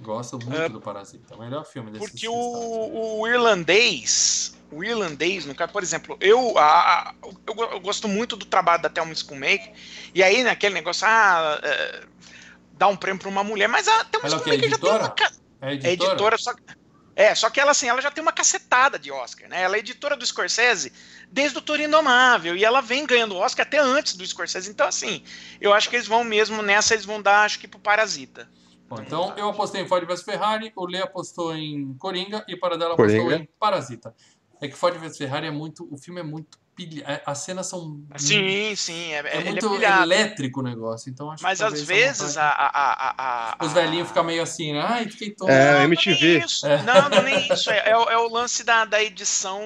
Gosto 0.01 0.37
muito 0.37 0.73
do 0.73 0.81
Parasita. 0.81 1.35
O 1.35 1.39
melhor 1.39 1.65
filme 1.65 1.89
desse 1.89 2.05
Porque 2.05 2.27
o, 2.27 3.21
o 3.21 3.27
irlandês, 3.27 4.55
o 4.71 4.83
irlandês, 4.83 5.45
no 5.45 5.53
caso, 5.53 5.71
por 5.71 5.83
exemplo, 5.83 6.17
eu, 6.19 6.57
a- 6.57 6.63
a- 6.63 7.13
eu, 7.23 7.55
eu 7.71 7.79
gosto 7.79 8.07
muito 8.07 8.35
do 8.35 8.45
trabalho 8.45 8.81
da 8.81 8.89
Thelma 8.89 9.13
Schoonmaker, 9.13 9.71
e 10.13 10.23
aí 10.23 10.43
naquele 10.43 10.73
negócio, 10.75 11.05
ah, 11.07 11.59
é, 11.61 12.03
dá 12.73 12.87
um 12.87 12.95
prêmio 12.95 13.19
para 13.21 13.29
uma 13.29 13.43
mulher, 13.43 13.67
mas 13.67 13.87
a 13.87 14.03
Thelma 14.05 14.27
Ela 14.27 14.35
é 14.35 14.39
quê? 14.39 14.43
Schoonmaker 14.43 14.69
já 14.69 14.77
tem 14.77 14.89
uma... 14.89 14.97
Editora? 14.99 15.15
É 15.61 15.65
É 15.65 15.73
editora? 15.73 16.11
editora, 16.11 16.37
só 16.37 16.53
é, 17.13 17.35
só 17.35 17.49
que 17.49 17.59
ela 17.59 17.71
assim, 17.71 17.89
ela 17.89 18.01
já 18.01 18.09
tem 18.09 18.21
uma 18.21 18.31
cacetada 18.31 18.97
de 18.97 19.11
Oscar, 19.11 19.49
né? 19.49 19.61
Ela 19.61 19.75
é 19.75 19.79
editora 19.79 20.15
do 20.15 20.25
Scorsese 20.25 20.93
desde 21.29 21.57
o 21.57 21.61
Toro 21.61 21.81
Indomável 21.81 22.55
e 22.55 22.63
ela 22.63 22.81
vem 22.81 23.05
ganhando 23.05 23.35
Oscar 23.35 23.65
até 23.67 23.77
antes 23.79 24.15
do 24.15 24.25
Scorsese. 24.25 24.69
Então 24.71 24.87
assim, 24.87 25.21
eu 25.59 25.73
acho 25.73 25.89
que 25.89 25.97
eles 25.97 26.07
vão 26.07 26.23
mesmo 26.23 26.61
nessa, 26.61 26.93
eles 26.93 27.05
vão 27.05 27.21
dar 27.21 27.43
acho 27.43 27.59
que 27.59 27.67
pro 27.67 27.79
Parasita. 27.79 28.49
Bom, 28.87 29.01
então 29.01 29.33
eu 29.37 29.49
apostei 29.49 29.81
em 29.81 29.87
Ford 29.87 30.05
vs 30.07 30.23
Ferrari, 30.23 30.71
o 30.75 30.85
Lê 30.85 30.99
apostou 31.01 31.53
em 31.55 31.93
Coringa 31.99 32.43
e 32.47 32.53
o 32.55 32.59
Paradela 32.59 32.93
apostou 32.93 33.23
Coringa. 33.25 33.35
em 33.43 33.49
Parasita. 33.59 34.15
É 34.61 34.67
que 34.67 34.75
Ford 34.77 34.95
vs 34.97 35.17
Ferrari 35.17 35.47
é 35.47 35.51
muito. 35.51 35.87
O 35.91 35.97
filme 35.97 36.19
é 36.21 36.23
muito. 36.23 36.57
pilha- 36.75 37.03
é- 37.05 37.21
As 37.25 37.39
cenas 37.39 37.67
são. 37.67 38.01
Sim, 38.15 38.73
sim, 38.75 39.11
é, 39.11 39.19
É, 39.27 39.37
ele 39.37 39.49
muito 39.51 39.83
é 39.83 40.01
elétrico 40.03 40.59
o 40.61 40.63
negócio. 40.63 41.09
Então 41.09 41.29
acho 41.31 41.43
Mas 41.43 41.57
que 41.59 41.65
às 41.65 41.81
vezes 41.81 42.37
a 42.37 42.47
a, 42.49 42.67
a, 42.67 42.91
a, 42.93 43.51
a- 43.61 43.65
Os 43.65 43.71
a- 43.71 43.73
velhinhos 43.73 44.07
ficam 44.07 44.23
meio 44.23 44.41
assim, 44.43 44.71
né? 44.73 44.79
Ai, 44.87 45.09
fiquei 45.09 45.31
tonto. 45.31 45.51
É, 45.51 45.71
Não, 45.73 45.77
não 45.79 45.83
MTV. 45.85 46.37
nem 46.37 46.45
isso. 46.45 46.67
Não, 46.85 47.09
não 47.09 47.17
é 47.17 47.21
nem 47.23 47.51
isso. 47.53 47.69
É, 47.71 47.89
é 47.89 47.97
o- 47.97 48.09
é 48.09 48.17
o 48.17 48.29
lance 48.29 48.63
da, 48.63 48.85
da 48.85 49.01
edição 49.03 49.59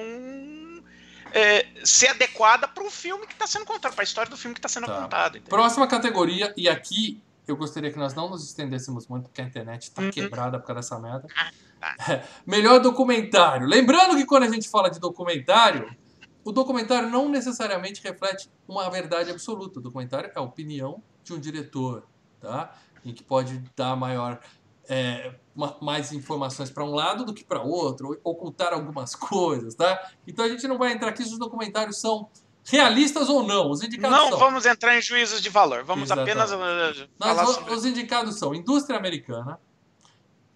é, 1.32 1.66
ser 1.84 2.08
adequada 2.08 2.66
para 2.66 2.84
o 2.84 2.90
filme 2.90 3.26
que 3.26 3.34
está 3.34 3.46
sendo 3.46 3.66
contado, 3.66 3.92
para 3.94 4.02
a 4.02 4.04
história 4.04 4.30
do 4.30 4.36
filme 4.36 4.54
que 4.54 4.58
está 4.58 4.68
sendo 4.68 4.86
Tá. 4.86 5.02
contado. 5.02 5.36
entendeu? 5.36 5.50
Próxima 5.50 5.86
categoria, 5.86 6.52
e 6.56 6.68
aqui 6.68 7.20
eu 7.46 7.56
gostaria 7.56 7.92
que 7.92 7.98
nós 7.98 8.14
não 8.14 8.28
nos 8.30 8.44
estendêssemos 8.44 9.06
muito, 9.06 9.24
porque 9.28 9.40
a 9.42 9.44
internet 9.44 9.90
tá 9.90 10.02
Uhum. 10.02 10.10
quebrada 10.10 10.58
por 10.58 10.66
causa 10.66 10.80
dessa 10.80 10.98
merda. 10.98 11.26
Melhor 12.46 12.80
documentário. 12.80 13.66
Lembrando 13.66 14.16
que 14.16 14.24
quando 14.24 14.44
a 14.44 14.48
gente 14.50 14.68
fala 14.68 14.88
de 14.90 14.98
documentário, 14.98 15.94
o 16.44 16.52
documentário 16.52 17.08
não 17.10 17.28
necessariamente 17.28 18.02
reflete 18.02 18.48
uma 18.68 18.88
verdade 18.90 19.30
absoluta. 19.30 19.78
O 19.78 19.82
documentário 19.82 20.30
é 20.34 20.38
a 20.38 20.42
opinião 20.42 21.02
de 21.22 21.32
um 21.34 21.38
diretor, 21.38 22.04
tá? 22.40 22.72
Em 23.04 23.12
que 23.12 23.22
pode 23.22 23.62
dar 23.76 23.94
maior 23.96 24.40
é, 24.88 25.34
ma- 25.54 25.76
mais 25.80 26.12
informações 26.12 26.70
para 26.70 26.84
um 26.84 26.92
lado 26.94 27.24
do 27.24 27.34
que 27.34 27.44
para 27.44 27.60
outro, 27.60 28.18
ou 28.22 28.32
ocultar 28.32 28.72
algumas 28.72 29.14
coisas, 29.16 29.74
tá? 29.74 30.10
Então 30.26 30.44
a 30.44 30.48
gente 30.48 30.66
não 30.68 30.78
vai 30.78 30.92
entrar 30.92 31.08
aqui 31.10 31.24
se 31.24 31.32
os 31.32 31.38
documentários 31.38 32.00
são 32.00 32.28
realistas 32.64 33.28
ou 33.28 33.42
não. 33.44 33.70
Os 33.70 33.82
indicados 33.82 34.16
Não 34.16 34.28
são. 34.30 34.38
vamos 34.38 34.66
entrar 34.66 34.96
em 34.96 35.02
juízos 35.02 35.40
de 35.40 35.48
valor. 35.48 35.84
Vamos 35.84 36.04
Exatamente. 36.04 36.30
apenas 36.30 36.52
uh, 36.52 37.08
Nós, 37.18 37.28
falar 37.36 37.44
o- 37.48 37.54
sobre. 37.54 37.74
os 37.74 37.84
indicados 37.84 38.38
são 38.38 38.54
Indústria 38.54 38.98
Americana, 38.98 39.58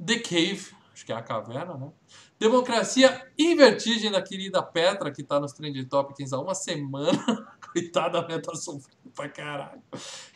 The 0.04 0.18
Cave, 0.20 0.68
acho 1.00 1.06
que 1.06 1.12
é 1.12 1.16
a 1.16 1.22
caverna, 1.22 1.76
né? 1.76 1.90
Democracia 2.38 3.26
e 3.36 3.54
Vertigem 3.54 4.10
da 4.10 4.20
querida 4.20 4.62
Petra, 4.62 5.10
que 5.10 5.22
tá 5.22 5.40
nos 5.40 5.52
Trend 5.52 5.82
Topics 5.86 6.32
há 6.32 6.38
uma 6.38 6.54
semana. 6.54 7.10
Coitada, 7.72 8.18
a 8.18 8.40
tá 8.40 8.54
sofrendo 8.54 9.10
pra 9.14 9.28
caralho. 9.28 9.82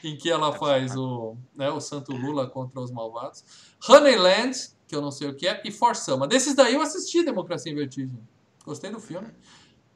Em 0.03 0.17
que 0.17 0.31
ela 0.31 0.53
faz 0.53 0.97
o, 0.97 1.37
né, 1.55 1.71
o 1.71 1.81
Santo 1.81 2.13
Lula 2.13 2.49
contra 2.49 2.81
os 2.81 2.91
malvados. 2.91 3.45
Honeyland, 3.87 4.53
que 4.87 4.95
eu 4.97 5.03
não 5.03 5.11
sei 5.11 5.29
o 5.29 5.35
que 5.35 5.47
é, 5.47 5.61
e 5.65 5.71
For 5.71 5.95
Sama. 5.95 6.27
Desses 6.27 6.55
daí 6.55 6.75
eu 6.75 6.81
assisti 6.81 7.23
Democracia 7.25 7.71
e 7.71 7.75
Vertigem. 7.75 8.19
Gostei 8.65 8.91
do 8.91 9.01
filme. 9.01 9.29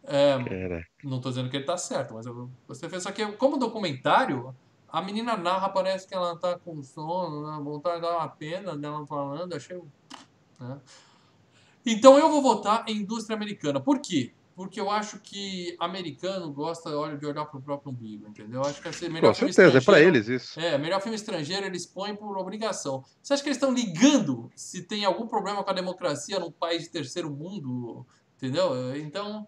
É, 0.03 0.37
não 1.05 1.21
tô 1.21 1.29
dizendo 1.29 1.51
que 1.51 1.57
ele 1.57 1.67
tá 1.67 1.77
certo, 1.77 2.15
mas 2.15 2.27
eu 2.27 2.51
gostei. 2.67 2.89
Só 3.01 3.13
que, 3.13 3.25
como 3.33 3.59
documentário, 3.59 4.55
a 4.89 5.03
menina 5.03 5.37
narra, 5.37 5.69
parece 5.69 6.09
que 6.09 6.15
ela 6.15 6.37
tá 6.37 6.59
com 6.59 6.83
sono, 6.83 7.47
né? 7.47 7.63
vontade 7.63 7.97
de 7.97 8.03
dar 8.03 8.17
uma 8.17 8.29
pena 8.29 8.77
dela 8.77 9.07
falando, 9.07 9.55
achei. 9.55 9.81
Né? 10.59 10.81
Então 11.87 12.19
eu 12.19 12.31
vou 12.31 12.43
votar 12.43 12.85
em 12.89 12.99
indústria 12.99 13.37
americana. 13.37 13.81
Por 13.81 14.01
quê? 14.01 14.35
Porque 14.55 14.81
eu 14.81 14.91
acho 14.91 15.21
que 15.21 15.77
americano 15.79 16.53
gosta 16.53 16.91
olha, 16.91 17.17
de 17.17 17.25
olhar 17.25 17.45
pro 17.47 17.63
próprio 17.63 17.93
umbigo, 17.93 18.27
entendeu? 18.27 18.61
Eu 18.61 18.67
acho 18.67 18.83
que 18.83 18.89
esse 18.89 19.09
melhor 19.09 19.29
Com 19.29 19.35
filme 19.35 19.53
certeza, 19.53 19.77
é 19.77 19.79
estrangeiro- 19.79 20.17
eles 20.17 20.29
isso. 20.29 20.59
é, 20.61 20.77
melhor 20.77 21.01
filme 21.01 21.15
estrangeiro 21.15 21.65
eles 21.65 21.87
põem 21.87 22.17
por 22.17 22.37
obrigação. 22.37 23.05
Você 23.23 23.35
acha 23.35 23.43
que 23.43 23.49
eles 23.49 23.57
estão 23.57 23.73
ligando 23.73 24.51
se 24.57 24.83
tem 24.83 25.05
algum 25.05 25.29
problema 25.29 25.63
com 25.63 25.71
a 25.71 25.75
democracia 25.75 26.41
num 26.41 26.51
país 26.51 26.83
de 26.83 26.91
terceiro 26.91 27.31
mundo? 27.31 28.05
Entendeu? 28.37 28.97
Então, 28.97 29.47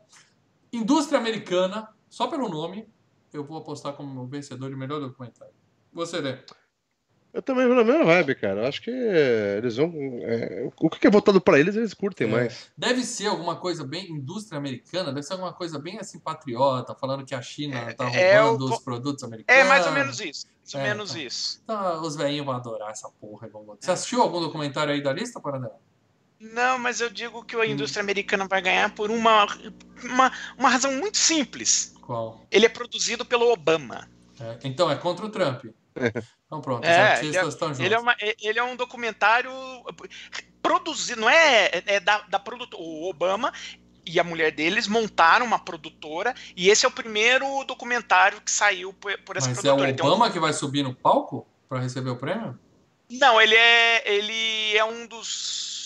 indústria 0.72 1.18
americana, 1.18 1.88
só 2.08 2.28
pelo 2.28 2.48
nome, 2.48 2.88
eu 3.32 3.44
vou 3.44 3.58
apostar 3.58 3.92
como 3.94 4.26
vencedor 4.28 4.70
de 4.70 4.76
melhor 4.76 5.00
documentário. 5.00 5.54
Você, 5.92 6.20
Lê? 6.20 6.38
Eu 7.32 7.40
também 7.40 7.64
vou 7.66 7.76
na 7.76 7.84
mesma 7.84 8.04
vibe, 8.04 8.34
cara. 8.34 8.62
Eu 8.62 8.66
acho 8.66 8.82
que 8.82 8.90
eles 8.90 9.76
vão. 9.76 9.92
é, 10.22 10.68
o 10.80 10.90
que 10.90 11.06
é 11.06 11.10
votado 11.10 11.40
pra 11.40 11.60
eles, 11.60 11.76
eles 11.76 11.94
curtem 11.94 12.26
É. 12.26 12.30
mais. 12.30 12.70
Deve 12.76 13.02
ser 13.04 13.26
alguma 13.28 13.54
coisa 13.56 13.84
bem 13.84 14.10
indústria 14.10 14.58
americana, 14.58 15.12
deve 15.12 15.22
ser 15.22 15.34
alguma 15.34 15.52
coisa 15.52 15.78
bem 15.78 15.98
assim 15.98 16.18
patriota, 16.18 16.94
falando 16.94 17.24
que 17.24 17.34
a 17.34 17.40
China 17.40 17.94
tá 17.94 18.10
é 18.10 18.36
roubando 18.40 18.66
o- 18.66 18.70
os 18.72 18.78
produtos 18.80 19.22
americanos. 19.22 19.60
É 19.62 19.68
mais 19.68 19.86
ou 19.86 19.92
menos 19.92 20.18
isso. 20.20 20.46
Mais 20.46 20.74
ou 20.74 20.80
É, 20.80 20.82
menos 20.84 21.12
tá. 21.12 21.18
isso. 21.20 21.60
Então, 21.62 22.02
os 22.02 22.16
velhinhos 22.16 22.46
vão 22.46 22.54
adorar 22.56 22.90
essa 22.90 23.08
porra. 23.20 23.46
e 23.46 23.50
vão. 23.50 23.64
Você 23.80 23.90
assistiu 23.92 24.22
algum 24.22 24.40
documentário 24.40 24.92
aí 24.92 25.00
da 25.02 25.12
lista, 25.12 25.40
Paranela? 25.40 25.78
Não, 26.40 26.78
mas 26.78 27.00
eu 27.00 27.10
digo 27.10 27.44
que 27.44 27.54
a 27.54 27.60
Hum. 27.60 27.64
indústria 27.64 28.02
americana 28.02 28.48
vai 28.48 28.62
ganhar 28.62 28.92
por 28.94 29.10
uma, 29.10 29.46
uma, 30.02 30.32
uma 30.58 30.68
razão 30.68 30.90
muito 30.94 31.18
simples. 31.18 31.92
Qual? 32.00 32.40
Ele 32.50 32.66
é 32.66 32.68
produzido 32.68 33.24
pelo 33.24 33.52
Obama. 33.52 34.08
É, 34.40 34.58
então, 34.64 34.90
é 34.90 34.96
contra 34.96 35.26
o 35.26 35.28
Trump. 35.28 35.66
Então 36.46 36.60
pronto, 36.60 36.82
os 36.84 36.88
É, 36.90 37.12
artistas 37.12 37.48
estão 37.54 37.68
juntos. 37.68 37.84
Ele 37.84 37.94
é, 37.94 37.98
uma- 37.98 38.16
ele 38.40 38.58
é 38.58 38.62
um 38.62 38.76
documentário 38.76 39.50
produzido, 40.62 41.20
não 41.20 41.30
é, 41.30 41.70
é 41.86 42.00
da, 42.00 42.18
da 42.22 42.38
produtora. 42.38 42.82
O 42.82 43.08
Obama 43.08 43.52
e 44.06 44.18
a 44.18 44.24
mulher 44.24 44.50
deles 44.52 44.88
montaram 44.88 45.44
uma 45.46 45.58
produtora 45.58 46.34
e 46.56 46.68
esse 46.70 46.84
é 46.84 46.88
o 46.88 46.92
primeiro 46.92 47.64
documentário 47.64 48.40
que 48.40 48.50
saiu 48.50 48.92
por, 48.94 49.16
por 49.22 49.36
essa 49.36 49.48
Mas 49.48 49.58
é 49.58 49.60
o 49.60 49.62
produtora. 49.76 49.90
Então, 49.90 50.06
Obama 50.06 50.30
que 50.30 50.40
vai 50.40 50.52
subir 50.52 50.82
no 50.82 50.94
palco 50.94 51.46
para 51.68 51.80
receber 51.80 52.10
o 52.10 52.16
prêmio? 52.16 52.58
não, 53.12 53.40
ele 53.40 53.54
é 53.56 54.08
ele 54.12 54.76
é 54.76 54.84
um 54.84 55.06
dos 55.06 55.79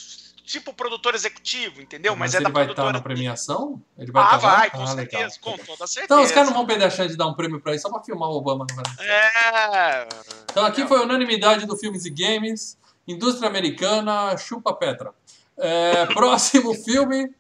tipo 0.55 0.73
produtor 0.73 1.15
executivo, 1.15 1.83
entendeu? 1.83 2.15
Mas, 2.15 2.33
é 2.33 2.39
ele 2.39 2.45
da 2.45 2.51
vai 2.51 2.65
produtora. 2.65 2.89
estar 2.89 2.99
na 2.99 3.03
premiação? 3.03 3.83
Ele 3.99 4.13
vai 4.13 4.23
ah, 4.23 4.37
estar 4.37 4.47
lá? 4.47 4.57
vai, 4.57 4.71
com 4.71 4.83
Ah, 4.83 4.87
certeza, 4.87 5.23
legal. 5.23 5.41
com 5.41 5.65
toda 5.65 5.87
certeza. 5.87 6.05
Então 6.05 6.23
os 6.23 6.31
caras 6.31 6.49
não 6.49 6.57
vão 6.57 6.67
perder 6.67 6.85
a 6.85 6.91
chance 6.91 7.11
de 7.11 7.17
dar 7.17 7.27
um 7.27 7.35
prêmio 7.35 7.61
para 7.61 7.75
isso 7.75 7.83
só 7.83 7.91
para 7.93 8.03
filmar 8.05 8.29
o 8.29 8.35
Obama 8.35 8.65
Brasil. 8.65 9.05
É. 9.05 10.09
Então 10.51 10.65
aqui 10.65 10.87
foi 10.87 11.01
unanimidade 11.01 11.67
do 11.67 11.77
Filmes 11.77 12.05
e 12.05 12.11
Games, 12.11 12.79
Indústria 13.07 13.49
Americana, 13.49 14.37
Chupa 14.37 14.73
Petra. 14.73 15.13
É, 15.57 16.07
próximo 16.15 16.73
filme, 16.75 17.35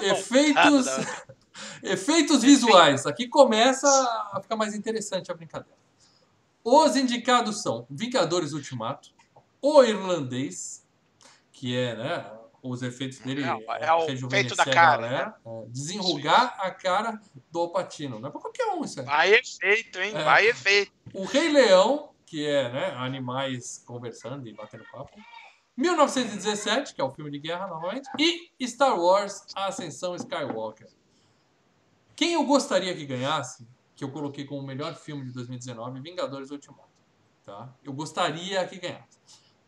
efeitos, 0.00 0.86
efeitos 1.82 2.42
visuais. 2.42 3.06
Aqui 3.06 3.28
começa 3.28 3.88
a 4.32 4.40
ficar 4.42 4.56
mais 4.56 4.74
interessante 4.74 5.30
a 5.30 5.34
brincadeira. 5.34 5.76
Os 6.62 6.96
indicados 6.96 7.62
são 7.62 7.86
Vingadores 7.90 8.52
Ultimato, 8.52 9.10
O 9.60 9.82
Irlandês, 9.82 10.82
que 11.50 11.76
é, 11.76 11.96
né, 11.96 12.26
os 12.62 12.82
efeitos 12.82 13.18
dele 13.18 13.42
É, 13.42 13.84
é 13.84 13.92
o 13.92 14.30
feito 14.30 14.54
da 14.54 14.62
a 14.62 14.66
cara, 14.66 15.02
galera, 15.02 15.36
é, 15.44 15.66
desenrugar 15.68 16.54
a 16.60 16.70
cara 16.70 17.20
do 17.50 17.60
Alpatino. 17.60 18.20
Não 18.20 18.28
é 18.28 18.30
pra 18.30 18.40
qualquer 18.40 18.66
um 18.66 18.84
isso 18.84 19.00
aí. 19.00 19.06
Vai 19.06 19.34
efeito, 19.34 19.98
hein? 19.98 20.12
É. 20.14 20.22
Vai 20.22 20.46
efeito. 20.46 20.92
O 21.12 21.24
Rei 21.24 21.50
Leão, 21.50 22.10
que 22.24 22.46
é 22.46 22.70
né, 22.70 22.94
animais 22.96 23.82
conversando 23.84 24.46
e 24.46 24.52
batendo 24.52 24.84
papo. 24.92 25.10
1917, 25.76 26.94
que 26.94 27.00
é 27.00 27.04
o 27.04 27.10
filme 27.10 27.30
de 27.30 27.38
guerra 27.38 27.66
novamente. 27.66 28.08
E 28.18 28.66
Star 28.66 28.98
Wars, 28.98 29.46
A 29.54 29.66
Ascensão 29.66 30.14
Skywalker. 30.14 30.88
Quem 32.14 32.34
eu 32.34 32.44
gostaria 32.44 32.94
que 32.94 33.04
ganhasse, 33.04 33.66
que 33.96 34.04
eu 34.04 34.10
coloquei 34.10 34.44
como 34.44 34.60
o 34.60 34.66
melhor 34.66 34.94
filme 34.94 35.24
de 35.24 35.32
2019, 35.32 36.00
Vingadores 36.00 36.50
Ultimato. 36.50 36.92
Tá? 37.44 37.74
Eu 37.82 37.92
gostaria 37.92 38.64
que 38.68 38.78
ganhasse. 38.78 39.18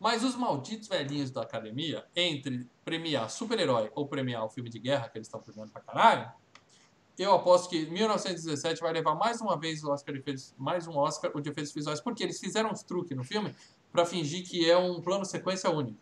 Mas 0.05 0.23
os 0.23 0.37
malditos 0.37 0.87
velhinhos 0.87 1.31
da 1.31 1.41
academia, 1.41 2.05
entre 2.15 2.69
premiar 2.85 3.31
super-herói 3.31 3.91
ou 3.95 4.07
premiar 4.07 4.45
o 4.45 4.51
filme 4.51 4.69
de 4.69 4.79
guerra, 4.79 5.09
que 5.09 5.17
eles 5.17 5.27
estão 5.27 5.41
premiando 5.41 5.73
pra 5.73 5.81
caralho, 5.81 6.31
eu 7.19 7.33
aposto 7.33 7.71
que 7.71 7.87
1917 7.87 8.83
vai 8.83 8.93
levar 8.93 9.15
mais 9.15 9.41
uma 9.41 9.59
vez 9.59 9.83
o 9.83 9.91
Oscar 9.91 10.15
de 10.15 10.21
efeitos, 10.21 10.55
mais 10.59 10.87
um 10.87 10.99
Oscar 10.99 11.31
o 11.35 11.41
de 11.41 11.49
efeitos 11.49 11.73
visuais, 11.73 12.03
porque 12.03 12.23
eles 12.23 12.39
fizeram 12.39 12.71
uns 12.71 12.83
truques 12.83 13.17
no 13.17 13.25
filme 13.25 13.57
pra 13.91 14.05
fingir 14.05 14.47
que 14.47 14.71
é 14.71 14.77
um 14.77 15.01
plano 15.01 15.25
sequência 15.25 15.71
único. 15.71 15.99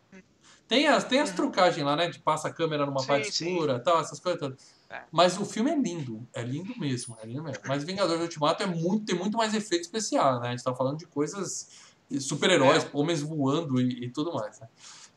Tem 0.67 0.89
as, 0.89 1.05
tem 1.05 1.21
as 1.21 1.31
trucagens 1.31 1.87
lá, 1.87 1.95
né? 1.95 2.09
De 2.09 2.19
passa 2.19 2.49
a 2.49 2.53
câmera 2.53 2.85
numa 2.85 3.03
Sim, 3.03 3.07
parte 3.07 3.31
sim. 3.31 3.53
escura 3.53 3.79
tal, 3.79 4.01
essas 4.01 4.19
coisas 4.19 4.41
todas. 4.41 4.75
É. 4.91 5.03
Mas 5.13 5.39
o 5.39 5.45
filme 5.45 5.71
é 5.71 5.77
lindo. 5.77 6.27
É 6.35 6.43
lindo 6.43 6.77
mesmo. 6.77 7.17
É 7.23 7.27
lindo 7.27 7.45
mesmo. 7.45 7.63
Mas 7.69 7.85
Vingadores 7.85 8.23
Ultimato 8.23 8.65
é 8.65 8.67
muito, 8.67 9.05
tem 9.05 9.15
muito 9.15 9.37
mais 9.37 9.55
efeito 9.55 9.83
especial, 9.83 10.41
né? 10.41 10.49
A 10.49 10.51
gente 10.51 10.65
tá 10.65 10.75
falando 10.75 10.99
de 10.99 11.07
coisas 11.07 11.92
super-heróis, 12.21 12.87
homens 12.93 13.21
voando 13.23 13.81
e, 13.81 14.05
e 14.05 14.11
tudo 14.11 14.33
mais, 14.33 14.61
né? 14.61 14.69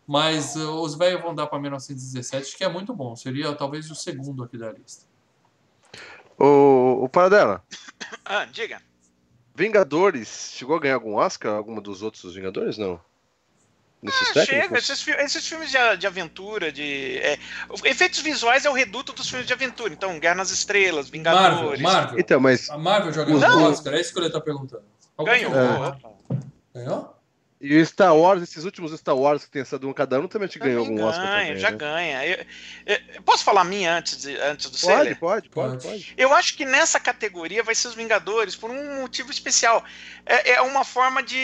Mas 0.08 0.56
uh, 0.56 0.82
os 0.82 0.96
velhos 0.96 1.22
vão 1.22 1.34
dar 1.34 1.48
pra 1.48 1.60
1917, 1.60 2.56
que 2.58 2.64
é 2.64 2.70
muito 2.70 2.94
bom. 2.94 3.16
Seria 3.16 3.54
talvez 3.56 3.90
o 3.90 3.96
segundo 3.96 4.44
aqui 4.44 4.58
da 4.58 4.72
lista. 4.72 5.06
O, 6.38 7.04
o 7.04 7.10
Paradela, 7.10 7.64
Ah, 8.26 8.46
diga. 8.46 8.82
Vingadores, 9.56 10.52
chegou 10.54 10.76
a 10.76 10.80
ganhar 10.80 10.96
algum 10.96 11.16
Oscar? 11.16 11.56
Alguma 11.56 11.82
dos 11.82 12.02
outros 12.02 12.36
Vingadores? 12.36 12.78
Não. 12.78 13.00
Nesses 14.02 14.38
Ah, 14.38 14.46
chega, 14.46 14.78
esses, 14.78 15.08
esses 15.08 15.48
filmes 15.48 15.72
de, 15.72 15.98
de 15.98 16.06
aventura, 16.06 16.72
de. 16.72 17.18
é, 17.18 17.40
efeitos 17.86 18.20
visuais 18.20 18.66
é 18.66 18.70
o 18.70 18.74
reduto 18.74 19.14
dos 19.14 19.28
filmes 19.28 19.48
de 19.48 19.54
aventura. 19.54 19.92
Então, 19.94 20.20
Guerra 20.20 20.36
nas 20.36 20.52
Estrelas, 20.52 21.10
Marvel, 21.10 21.12
Vingadores. 21.12 21.82
Marvel. 21.82 22.20
Então, 22.20 22.40
mas 22.40 22.70
A 22.70 22.78
Marvel 22.78 23.12
o 23.28 23.64
Oscar, 23.64 23.94
é 23.94 24.02
isso 24.02 24.14
que 24.14 24.20
ele 24.20 24.30
tá 24.30 24.42
perguntando. 24.42 24.84
Algum 25.18 25.32
Ganhou. 25.32 25.52
filme? 25.52 26.15
Opa. 26.76 26.84
Ganhou? 26.84 27.15
E 27.66 27.82
o 27.82 27.86
Star 27.86 28.16
Wars, 28.16 28.42
esses 28.44 28.64
últimos 28.64 28.92
Star 29.00 29.16
Wars 29.18 29.46
que 29.46 29.52
tem 29.52 29.62
essa 29.62 29.78
um 29.86 29.94
cada 29.94 30.20
um, 30.20 30.28
também 30.28 30.48
te 30.48 30.60
ganhou 30.60 30.80
algum 30.86 31.04
Oscar 31.04 31.26
ganha, 31.26 31.46
também, 31.48 31.58
já 31.60 31.72
né? 31.72 31.78
ganha. 31.78 32.26
Eu- 32.28 32.46
eu- 32.86 33.22
posso 33.24 33.44
falar 33.44 33.62
a 33.62 33.64
minha 33.66 33.98
antes, 33.98 34.18
de, 34.22 34.36
antes 34.38 34.70
do 34.70 34.78
Pode, 34.80 34.96
Seller? 34.98 35.20
pode, 35.20 35.50
pode, 35.50 35.72
Pode. 35.74 35.88
pode. 35.88 36.14
Eu 36.18 36.34
acho 36.34 36.56
que 36.56 36.66
nessa 36.66 37.00
categoria 37.00 37.64
vai 37.64 37.74
ser 37.76 37.88
os 37.88 37.96
Vingadores 37.96 38.56
por 38.56 38.70
um 38.70 39.02
motivo 39.02 39.32
especial. 39.32 39.84
É, 40.26 40.54
é 40.54 40.62
uma 40.62 40.84
forma 40.84 41.22
de 41.22 41.38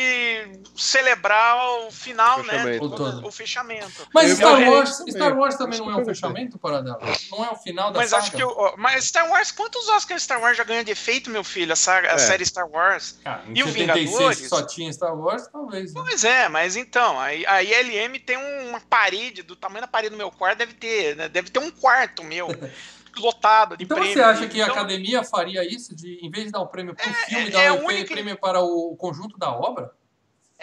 celebrar 0.76 1.58
o 1.88 1.92
final, 1.92 2.40
O 2.40 2.44
né? 2.44 2.80
O 2.80 3.28
o 3.28 3.32
fechamento. 3.32 4.08
Mas 4.14 4.30
Eu 4.32 4.36
Star 4.38 4.60
Wars, 4.70 4.98
também. 4.98 5.14
Star 5.14 5.38
Wars 5.38 5.56
também 5.56 5.80
não 5.80 5.86
é 5.88 5.90
eu 5.90 5.94
um 5.94 5.98
pensei. 6.00 6.14
fechamento, 6.16 6.58
Paradela? 6.60 7.00
Não 7.32 7.46
é 7.46 7.50
o 7.52 7.56
final 7.56 7.92
da 7.92 8.00
Mas 8.00 8.10
saga? 8.10 8.24
acho 8.24 8.32
que. 8.32 8.44
o- 8.44 8.74
Mas 8.78 9.06
Star 9.06 9.30
Wars, 9.30 9.52
quantos 9.52 9.88
Oscars 9.90 10.24
Star 10.24 10.42
Wars 10.42 10.58
já 10.58 10.64
ganha 10.64 10.84
de 10.84 10.92
efeito, 10.92 11.30
meu 11.30 11.44
filho? 11.44 11.72
A, 11.74 11.76
saga- 11.76 12.10
a 12.12 12.14
É. 12.14 12.18
série 12.18 12.46
Star 12.46 12.68
Wars? 12.70 13.18
Ah, 13.26 13.42
em 13.48 13.58
E 13.60 13.64
o 13.64 13.68
76 13.68 13.74
Vingadores? 14.10 14.40
que 14.42 14.48
só 14.50 14.62
tinha 14.64 14.92
Star 14.92 15.16
Wars, 15.18 15.48
talvez. 15.48 15.94
Né? 15.94 16.02
Pois 16.12 16.24
é, 16.26 16.50
mas 16.50 16.76
então, 16.76 17.20
a, 17.20 17.28
a 17.28 17.64
ILM 17.64 18.20
tem 18.20 18.38
uma 18.38 18.80
parede, 18.82 19.42
do 19.44 19.56
tamanho 19.56 19.82
da 19.82 19.88
parede 19.88 20.12
do 20.12 20.18
meu 20.18 20.30
quarto, 20.30 20.58
deve 20.58 20.74
ter, 20.74 21.16
né, 21.16 21.30
deve 21.30 21.50
ter 21.50 21.60
um 21.60 21.72
quarto 21.72 22.24
meu, 22.24 22.48
lotado 23.18 23.76
de 23.78 23.84
Então 23.86 23.98
prêmio. 23.98 24.14
você 24.14 24.22
acha 24.22 24.48
que 24.48 24.60
a 24.62 24.66
Então, 24.66 24.76
academia 24.76 25.24
faria 25.24 25.64
isso, 25.66 25.96
de 25.96 26.20
em 26.26 26.30
vez 26.30 26.46
de 26.46 26.52
dar 26.52 26.60
o 26.62 26.68
prêmio 26.68 26.96
pro 26.96 27.14
filme, 27.14 27.48
é 27.48 27.52
dar 27.52 27.68
a 27.70 27.74
o 27.74 27.86
única- 27.86 28.14
prêmio 28.14 28.38
para 28.38 28.62
o 28.62 28.96
conjunto 28.98 29.38
da 29.38 29.52
obra? 29.52 29.92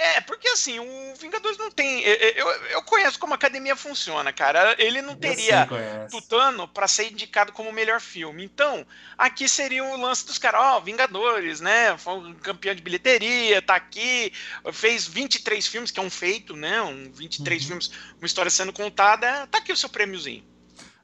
É, 0.00 0.20
porque 0.20 0.46
assim, 0.46 0.78
o 0.78 1.14
Vingadores 1.16 1.58
não 1.58 1.72
tem. 1.72 2.02
Eu, 2.02 2.48
eu, 2.70 2.82
conheço 2.82 3.18
como 3.18 3.32
a 3.32 3.36
academia 3.36 3.74
funciona, 3.74 4.32
cara. 4.32 4.76
Ele 4.78 5.02
não 5.02 5.16
teria 5.16 5.66
tutano 6.08 6.68
pra 6.68 6.86
ser 6.86 7.10
indicado 7.10 7.50
como 7.52 7.68
o 7.68 7.72
melhor 7.72 8.00
filme. 8.00 8.44
Então, 8.44 8.86
aqui 9.18 9.48
seria 9.48 9.82
o 9.84 9.96
lance 10.00 10.24
dos 10.24 10.38
caras, 10.38 10.60
ó, 10.60 10.80
Vingadores, 10.80 11.60
né? 11.60 11.98
Foi 11.98 12.14
um 12.14 12.32
campeão 12.34 12.76
de 12.76 12.80
bilheteria, 12.82 13.60
tá 13.60 13.74
aqui, 13.74 14.32
fez 14.72 15.04
23 15.04 15.66
filmes, 15.66 15.90
que 15.90 15.98
é 15.98 16.02
um 16.02 16.10
feito, 16.10 16.54
né? 16.54 16.80
Um 16.80 17.10
23 17.12 17.60
Uhum. 17.62 17.66
filmes, 17.68 17.90
uma 18.20 18.26
história 18.26 18.50
sendo 18.52 18.72
contada, 18.72 19.48
tá 19.48 19.58
aqui 19.58 19.72
o 19.72 19.76
seu 19.76 19.88
prêmiozinho. 19.88 20.44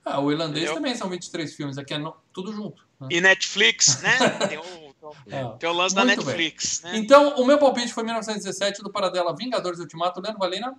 Ah, 0.04 0.20
o 0.20 0.30
irlandês 0.30 0.64
Entendeu? 0.66 0.74
também 0.74 0.94
são 0.94 1.08
23 1.08 1.52
filmes, 1.54 1.78
aqui 1.78 1.94
é 1.94 1.98
no- 1.98 2.14
tudo 2.32 2.52
junto. 2.52 2.80
né? 3.00 3.08
E 3.10 3.20
Netflix, 3.20 4.00
né? 4.02 4.16
Tem 4.48 4.58
o, 4.58 4.83
É. 5.28 5.44
tem 5.58 5.68
o 5.68 5.72
lance 5.72 5.94
da. 5.94 6.04
Netflix, 6.04 6.82
né? 6.82 6.96
Então, 6.96 7.36
o 7.36 7.44
meu 7.46 7.58
palpite 7.58 7.92
foi 7.92 8.02
1917 8.04 8.82
do 8.82 8.90
Paradela 8.90 9.34
Vingadores 9.36 9.78
Ultimato. 9.80 10.20
Leandro 10.20 10.38
Valena? 10.40 10.74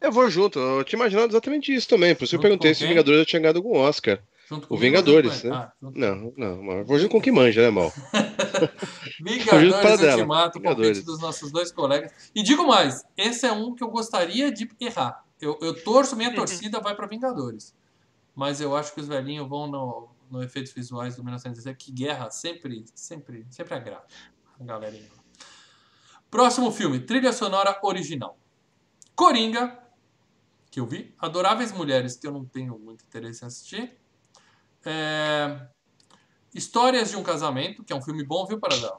Eu 0.00 0.10
vou 0.10 0.30
junto, 0.30 0.58
eu 0.58 0.82
tinha 0.84 0.98
imaginado 0.98 1.30
exatamente 1.30 1.74
isso 1.74 1.86
também, 1.86 2.14
por 2.14 2.24
isso 2.24 2.34
eu 2.34 2.40
perguntei 2.40 2.74
se 2.74 2.84
o 2.84 2.88
Vingadores 2.88 3.20
já 3.20 3.26
tinha 3.26 3.40
ganhado 3.40 3.58
algum 3.58 3.76
Oscar. 3.76 4.18
Junto 4.48 4.66
O 4.68 4.76
Vingadores, 4.76 5.32
junto 5.42 5.42
com 5.42 5.48
ele? 5.48 5.56
né? 5.56 5.70
Ah, 5.70 5.72
Não, 5.80 6.32
não, 6.36 6.62
mas 6.62 6.86
vou 6.86 6.98
junto 6.98 7.10
com 7.12 7.20
quem 7.20 7.32
manja, 7.32 7.60
né, 7.62 7.70
mal? 7.70 7.92
Vingadores. 9.20 9.72
Ultimato, 9.74 10.26
palpite 10.26 10.58
Vingadores. 10.60 11.04
dos 11.04 11.20
nossos 11.20 11.52
dois 11.52 11.70
colegas. 11.70 12.12
E 12.34 12.42
digo 12.42 12.66
mais, 12.66 13.04
esse 13.16 13.46
é 13.46 13.52
um 13.52 13.74
que 13.74 13.82
eu 13.84 13.88
gostaria 13.88 14.50
de 14.50 14.68
errar. 14.80 15.24
Eu, 15.40 15.58
eu 15.60 15.74
torço, 15.84 16.16
minha 16.16 16.32
torcida 16.34 16.80
vai 16.80 16.94
para 16.94 17.06
Vingadores. 17.06 17.74
Mas 18.34 18.60
eu 18.60 18.74
acho 18.74 18.94
que 18.94 19.00
os 19.00 19.06
velhinhos 19.08 19.48
vão 19.48 19.66
no, 19.66 20.08
no 20.30 20.42
efeitos 20.42 20.72
visuais 20.72 21.16
do 21.16 21.22
1917, 21.22 21.84
que 21.84 21.92
guerra 21.92 22.30
sempre, 22.30 22.84
sempre, 22.94 23.46
sempre 23.50 23.74
agrada 23.74 24.06
a 24.58 24.64
galerinha. 24.64 25.08
Próximo 26.30 26.70
filme, 26.70 27.00
trilha 27.00 27.32
sonora 27.32 27.78
original. 27.82 28.38
Coringa, 29.16 29.78
que 30.70 30.78
eu 30.78 30.86
vi. 30.86 31.14
Adoráveis 31.18 31.72
Mulheres, 31.72 32.16
que 32.16 32.26
eu 32.26 32.32
não 32.32 32.44
tenho 32.44 32.78
muito 32.78 33.04
interesse 33.04 33.44
em 33.44 33.48
assistir. 33.48 33.98
É, 34.84 35.68
Histórias 36.54 37.10
de 37.10 37.16
um 37.16 37.22
Casamento, 37.22 37.84
que 37.84 37.92
é 37.92 37.96
um 37.96 38.02
filme 38.02 38.24
bom, 38.24 38.46
viu, 38.46 38.58
Paradão? 38.58 38.98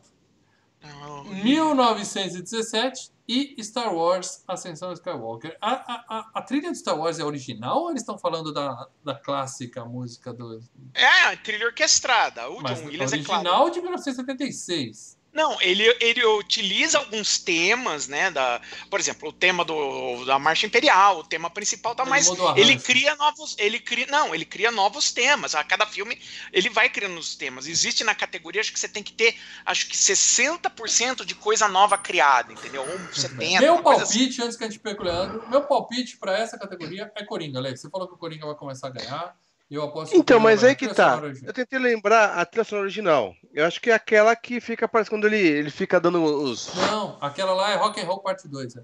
Não, 0.84 1.24
1917 1.26 3.12
e 3.28 3.64
Star 3.64 3.94
Wars 3.94 4.44
Ascensão 4.48 4.92
Skywalker. 4.94 5.56
A, 5.62 5.72
a, 5.72 6.06
a, 6.10 6.32
a 6.36 6.42
trilha 6.42 6.72
de 6.72 6.78
Star 6.78 6.98
Wars 6.98 7.20
é 7.20 7.24
original 7.24 7.84
ou 7.84 7.90
eles 7.90 8.02
estão 8.02 8.18
falando 8.18 8.52
da, 8.52 8.88
da 9.04 9.16
clássica 9.16 9.86
música 9.86 10.34
do. 10.34 10.60
É, 10.94 11.24
a 11.28 11.38
trilha 11.38 11.68
orquestrada. 11.68 12.50
O 12.50 12.62
Mas 12.62 12.80
John 12.80 12.88
Williams 12.88 13.14
é 13.14 13.16
original 13.16 13.44
claro. 13.44 13.72
de 13.72 13.82
1976. 13.82 15.21
Não, 15.34 15.62
ele, 15.62 15.84
ele 16.02 16.26
utiliza 16.26 16.98
alguns 16.98 17.38
temas, 17.38 18.08
né? 18.08 18.30
Da, 18.30 18.60
por 18.90 19.00
exemplo, 19.00 19.30
o 19.30 19.34
tema 19.34 19.64
do, 19.64 20.26
da 20.26 20.38
Marcha 20.38 20.66
Imperial, 20.66 21.20
o 21.20 21.24
tema 21.24 21.50
principal, 21.50 21.96
tá, 21.96 22.04
o 22.04 22.60
ele 22.60 22.78
cria 22.78 23.16
novos. 23.16 23.56
Ele 23.58 23.80
cria. 23.80 24.08
Não, 24.08 24.36
ele 24.36 24.44
cria 24.44 24.72
novos 24.72 25.12
temas. 25.12 25.56
A 25.56 25.64
cada 25.64 25.86
filme 25.86 26.20
ele 26.52 26.70
vai 26.70 26.90
criando 26.90 27.18
os 27.18 27.34
temas. 27.36 27.66
Existe 27.66 28.04
na 28.04 28.14
categoria, 28.14 28.60
acho 28.60 28.74
que 28.74 28.80
você 28.80 28.90
tem 28.90 29.02
que 29.02 29.14
ter, 29.14 29.38
acho 29.66 29.88
que 29.88 29.96
60% 29.96 31.24
de 31.24 31.34
coisa 31.34 31.68
nova 31.68 31.98
criada, 31.98 32.52
entendeu? 32.52 32.82
Ou 32.82 33.00
70%. 33.10 33.60
meu 33.62 33.76
uma 33.76 33.84
coisa 33.84 34.04
assim. 34.04 34.20
palpite, 34.20 34.42
antes 34.44 34.58
que 34.58 34.64
a 34.66 34.68
gente 34.70 34.80
perca 34.80 35.02
o 35.02 35.06
Leandro, 35.06 35.50
meu 35.50 35.62
palpite 35.62 36.18
pra 36.18 36.38
essa 36.38 36.58
categoria 36.58 37.10
é 37.16 37.24
Coringa, 37.24 37.60
Lê. 37.60 37.76
Você 37.76 37.90
falou 37.90 38.08
que 38.08 38.16
o 38.16 38.18
Coringa 38.18 38.46
vai 38.46 38.56
começar 38.56 38.88
a 38.88 38.92
ganhar. 38.92 39.36
Eu 39.72 39.84
aposto 39.84 40.14
Então, 40.18 40.38
mas 40.38 40.66
aí 40.66 40.76
que 40.76 40.94
tá. 40.94 41.16
original. 41.16 41.48
Eu 41.48 41.54
tentei 41.54 41.80
lembrar 41.80 42.34
a 42.38 42.46
trilha 42.46 42.66
sonora 42.66 42.84
original. 42.84 43.34
Eu 43.54 43.66
acho 43.66 43.80
que 43.80 43.90
é 43.90 43.94
aquela 43.94 44.36
que 44.36 44.60
fica, 44.60 44.86
parece 44.86 45.10
quando 45.10 45.26
ele, 45.26 45.38
ele 45.40 45.72
fica 45.72 45.98
dando 45.98 46.22
os. 46.22 46.76
Não, 46.76 47.18
aquela 47.22 47.54
lá 47.54 47.72
é 47.72 47.76
Rock 47.78 48.02
and 48.02 48.04
Roll 48.04 48.20
Parte 48.20 48.50
2. 48.50 48.76
né? 48.76 48.84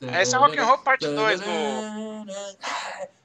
Essa 0.00 0.36
é 0.36 0.38
Rock 0.38 0.56
and 0.56 0.64
Roll 0.64 0.78
Parte 0.78 1.08
2 1.08 1.40
do, 1.40 1.46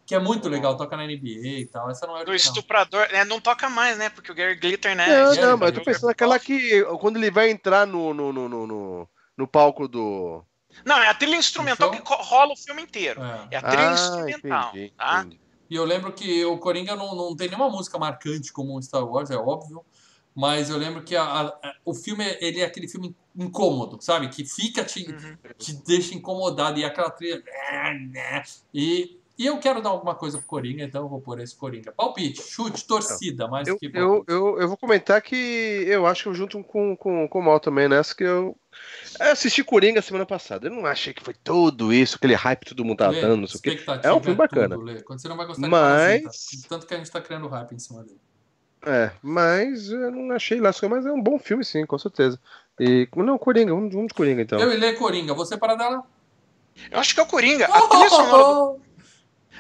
Que 0.03 0.15
é 0.15 0.19
muito 0.19 0.49
legal, 0.49 0.75
toca 0.75 0.97
na 0.97 1.03
NBA 1.05 1.59
e 1.59 1.69
tal. 1.71 1.91
Essa 1.91 2.07
não 2.07 2.17
é 2.17 2.25
do 2.25 2.31
original. 2.31 2.55
estuprador. 2.55 3.07
né, 3.11 3.23
não 3.23 3.39
toca 3.39 3.69
mais, 3.69 3.99
né? 3.99 4.09
Porque 4.09 4.31
o 4.31 4.35
Gary 4.35 4.55
Glitter, 4.55 4.95
né? 4.95 5.05
Não, 5.07 5.33
é, 5.33 5.41
não, 5.41 5.57
mas 5.57 5.69
eu 5.69 5.73
tô 5.75 5.81
eu- 5.81 5.85
pensando 5.85 6.07
naquela 6.07 6.39
que. 6.39 6.83
Quando 6.99 7.17
ele 7.17 7.29
vai 7.29 7.51
entrar 7.51 7.85
no, 7.85 8.15
no, 8.15 8.33
no, 8.33 8.49
no, 8.49 8.65
no, 8.67 9.09
no 9.37 9.47
palco 9.47 9.87
do. 9.87 10.43
Não, 10.85 10.97
é 11.01 11.07
a 11.09 11.13
trilha 11.13 11.35
instrumental 11.35 11.91
que 11.91 12.01
rola 12.05 12.53
o 12.53 12.57
filme 12.57 12.81
inteiro. 12.83 13.21
É. 13.21 13.47
É 13.51 13.57
a 13.57 13.61
trilha 13.61 13.89
Ah, 13.89 13.93
instrumental, 13.93 14.69
entendi, 14.69 14.93
tá? 14.97 15.19
entendi. 15.19 15.39
E 15.69 15.75
eu 15.75 15.83
lembro 15.83 16.13
que 16.13 16.45
o 16.45 16.57
Coringa 16.57 16.95
não, 16.95 17.13
não 17.15 17.35
tem 17.35 17.47
nenhuma 17.49 17.69
música 17.69 17.97
marcante 17.99 18.53
como 18.53 18.77
o 18.77 18.81
Star 18.81 19.05
Wars, 19.05 19.29
é 19.29 19.37
óbvio. 19.37 19.83
Mas 20.33 20.69
eu 20.69 20.77
lembro 20.77 21.03
que 21.03 21.15
a- 21.15 21.23
a- 21.23 21.73
o 21.83 21.95
filme, 21.95 22.23
ele 22.39 22.61
é 22.61 22.65
aquele 22.65 22.87
filme 22.87 23.15
incômodo, 23.35 23.97
sabe? 24.01 24.29
Que 24.29 24.45
fica 24.45 24.83
te, 24.85 25.03
Uhum. 25.11 25.35
te 25.57 25.73
deixa 25.83 26.13
incomodado. 26.13 26.79
E 26.79 26.85
aquela 26.85 27.09
trilha... 27.09 27.43
E, 28.73 29.19
e 29.37 29.45
eu 29.45 29.59
quero 29.59 29.81
dar 29.81 29.89
alguma 29.89 30.15
coisa 30.15 30.37
pro 30.37 30.47
Coringa, 30.47 30.83
então 30.83 31.03
eu 31.03 31.09
vou 31.09 31.21
pôr 31.21 31.39
esse 31.39 31.55
Coringa. 31.55 31.91
Palpite, 31.91 32.41
chute, 32.41 32.85
torcida, 32.85 33.47
mais 33.47 33.67
Eu, 33.67 33.77
que 33.77 33.89
eu, 33.93 34.23
eu, 34.27 34.59
eu 34.59 34.67
vou 34.67 34.77
comentar 34.77 35.21
que 35.21 35.35
eu 35.35 36.05
acho 36.05 36.23
que 36.23 36.29
eu 36.29 36.33
junto 36.35 36.63
com, 36.63 36.95
com, 36.95 37.27
com 37.27 37.39
o 37.39 37.43
Mal 37.43 37.59
também 37.59 37.87
nessa, 37.89 38.15
que 38.15 38.23
eu. 38.23 38.55
Eu 39.19 39.31
assisti 39.31 39.63
Coringa 39.63 40.01
semana 40.01 40.25
passada. 40.25 40.67
Eu 40.67 40.71
não 40.71 40.85
achei 40.85 41.13
que 41.13 41.23
foi 41.23 41.33
tudo 41.43 41.91
isso, 41.91 42.17
aquele 42.17 42.35
hype 42.35 42.59
que 42.59 42.69
todo 42.69 42.85
mundo 42.85 42.97
tá 42.99 43.09
Lê, 43.09 43.21
dando, 43.21 43.41
não 43.41 43.47
sei 43.47 43.57
o 43.57 43.61
quê. 43.61 43.69
expectativa 43.69 44.07
É 44.07 44.13
um 44.13 44.21
filme 44.21 44.35
bacana. 44.37 44.75
tudo. 44.75 45.03
Quando 45.03 45.19
você 45.21 45.27
não 45.27 45.37
vai 45.37 45.45
gostar 45.47 45.67
Mas- 45.67 46.17
de 46.17 46.21
parasita. 46.23 46.67
Tanto 46.69 46.85
que 46.87 46.93
a 46.93 46.97
gente 46.97 47.11
tá 47.11 47.21
criando 47.21 47.47
hype 47.47 47.71
em 47.73 47.79
cima 47.79 48.03
dele. 48.03 48.19
É, 48.85 49.11
mas 49.23 49.89
eu 49.89 50.11
não 50.11 50.35
achei 50.35 50.59
lá, 50.61 50.71
mas 50.89 51.05
é 51.05 51.11
um 51.11 51.21
bom 51.21 51.39
filme, 51.39 51.65
sim, 51.65 51.85
com 51.85 51.97
certeza. 51.97 52.39
E. 52.79 53.07
Não, 53.15 53.37
Coringa, 53.39 53.73
vamos, 53.73 53.91
vamos 53.91 54.07
de 54.09 54.13
Coringa 54.13 54.41
então. 54.43 54.59
Eu 54.59 54.71
e 54.71 54.77
Lê 54.77 54.93
Coringa, 54.93 55.33
você 55.33 55.57
para 55.57 55.73
dela? 55.75 56.03
Eu 56.91 56.99
acho 56.99 57.13
que 57.15 57.19
é 57.19 57.23
o 57.23 57.25
Coringa. 57.25 57.65
A 57.65 57.81
trilha, 57.87 58.09
sonora 58.09 58.43
do, 58.43 58.79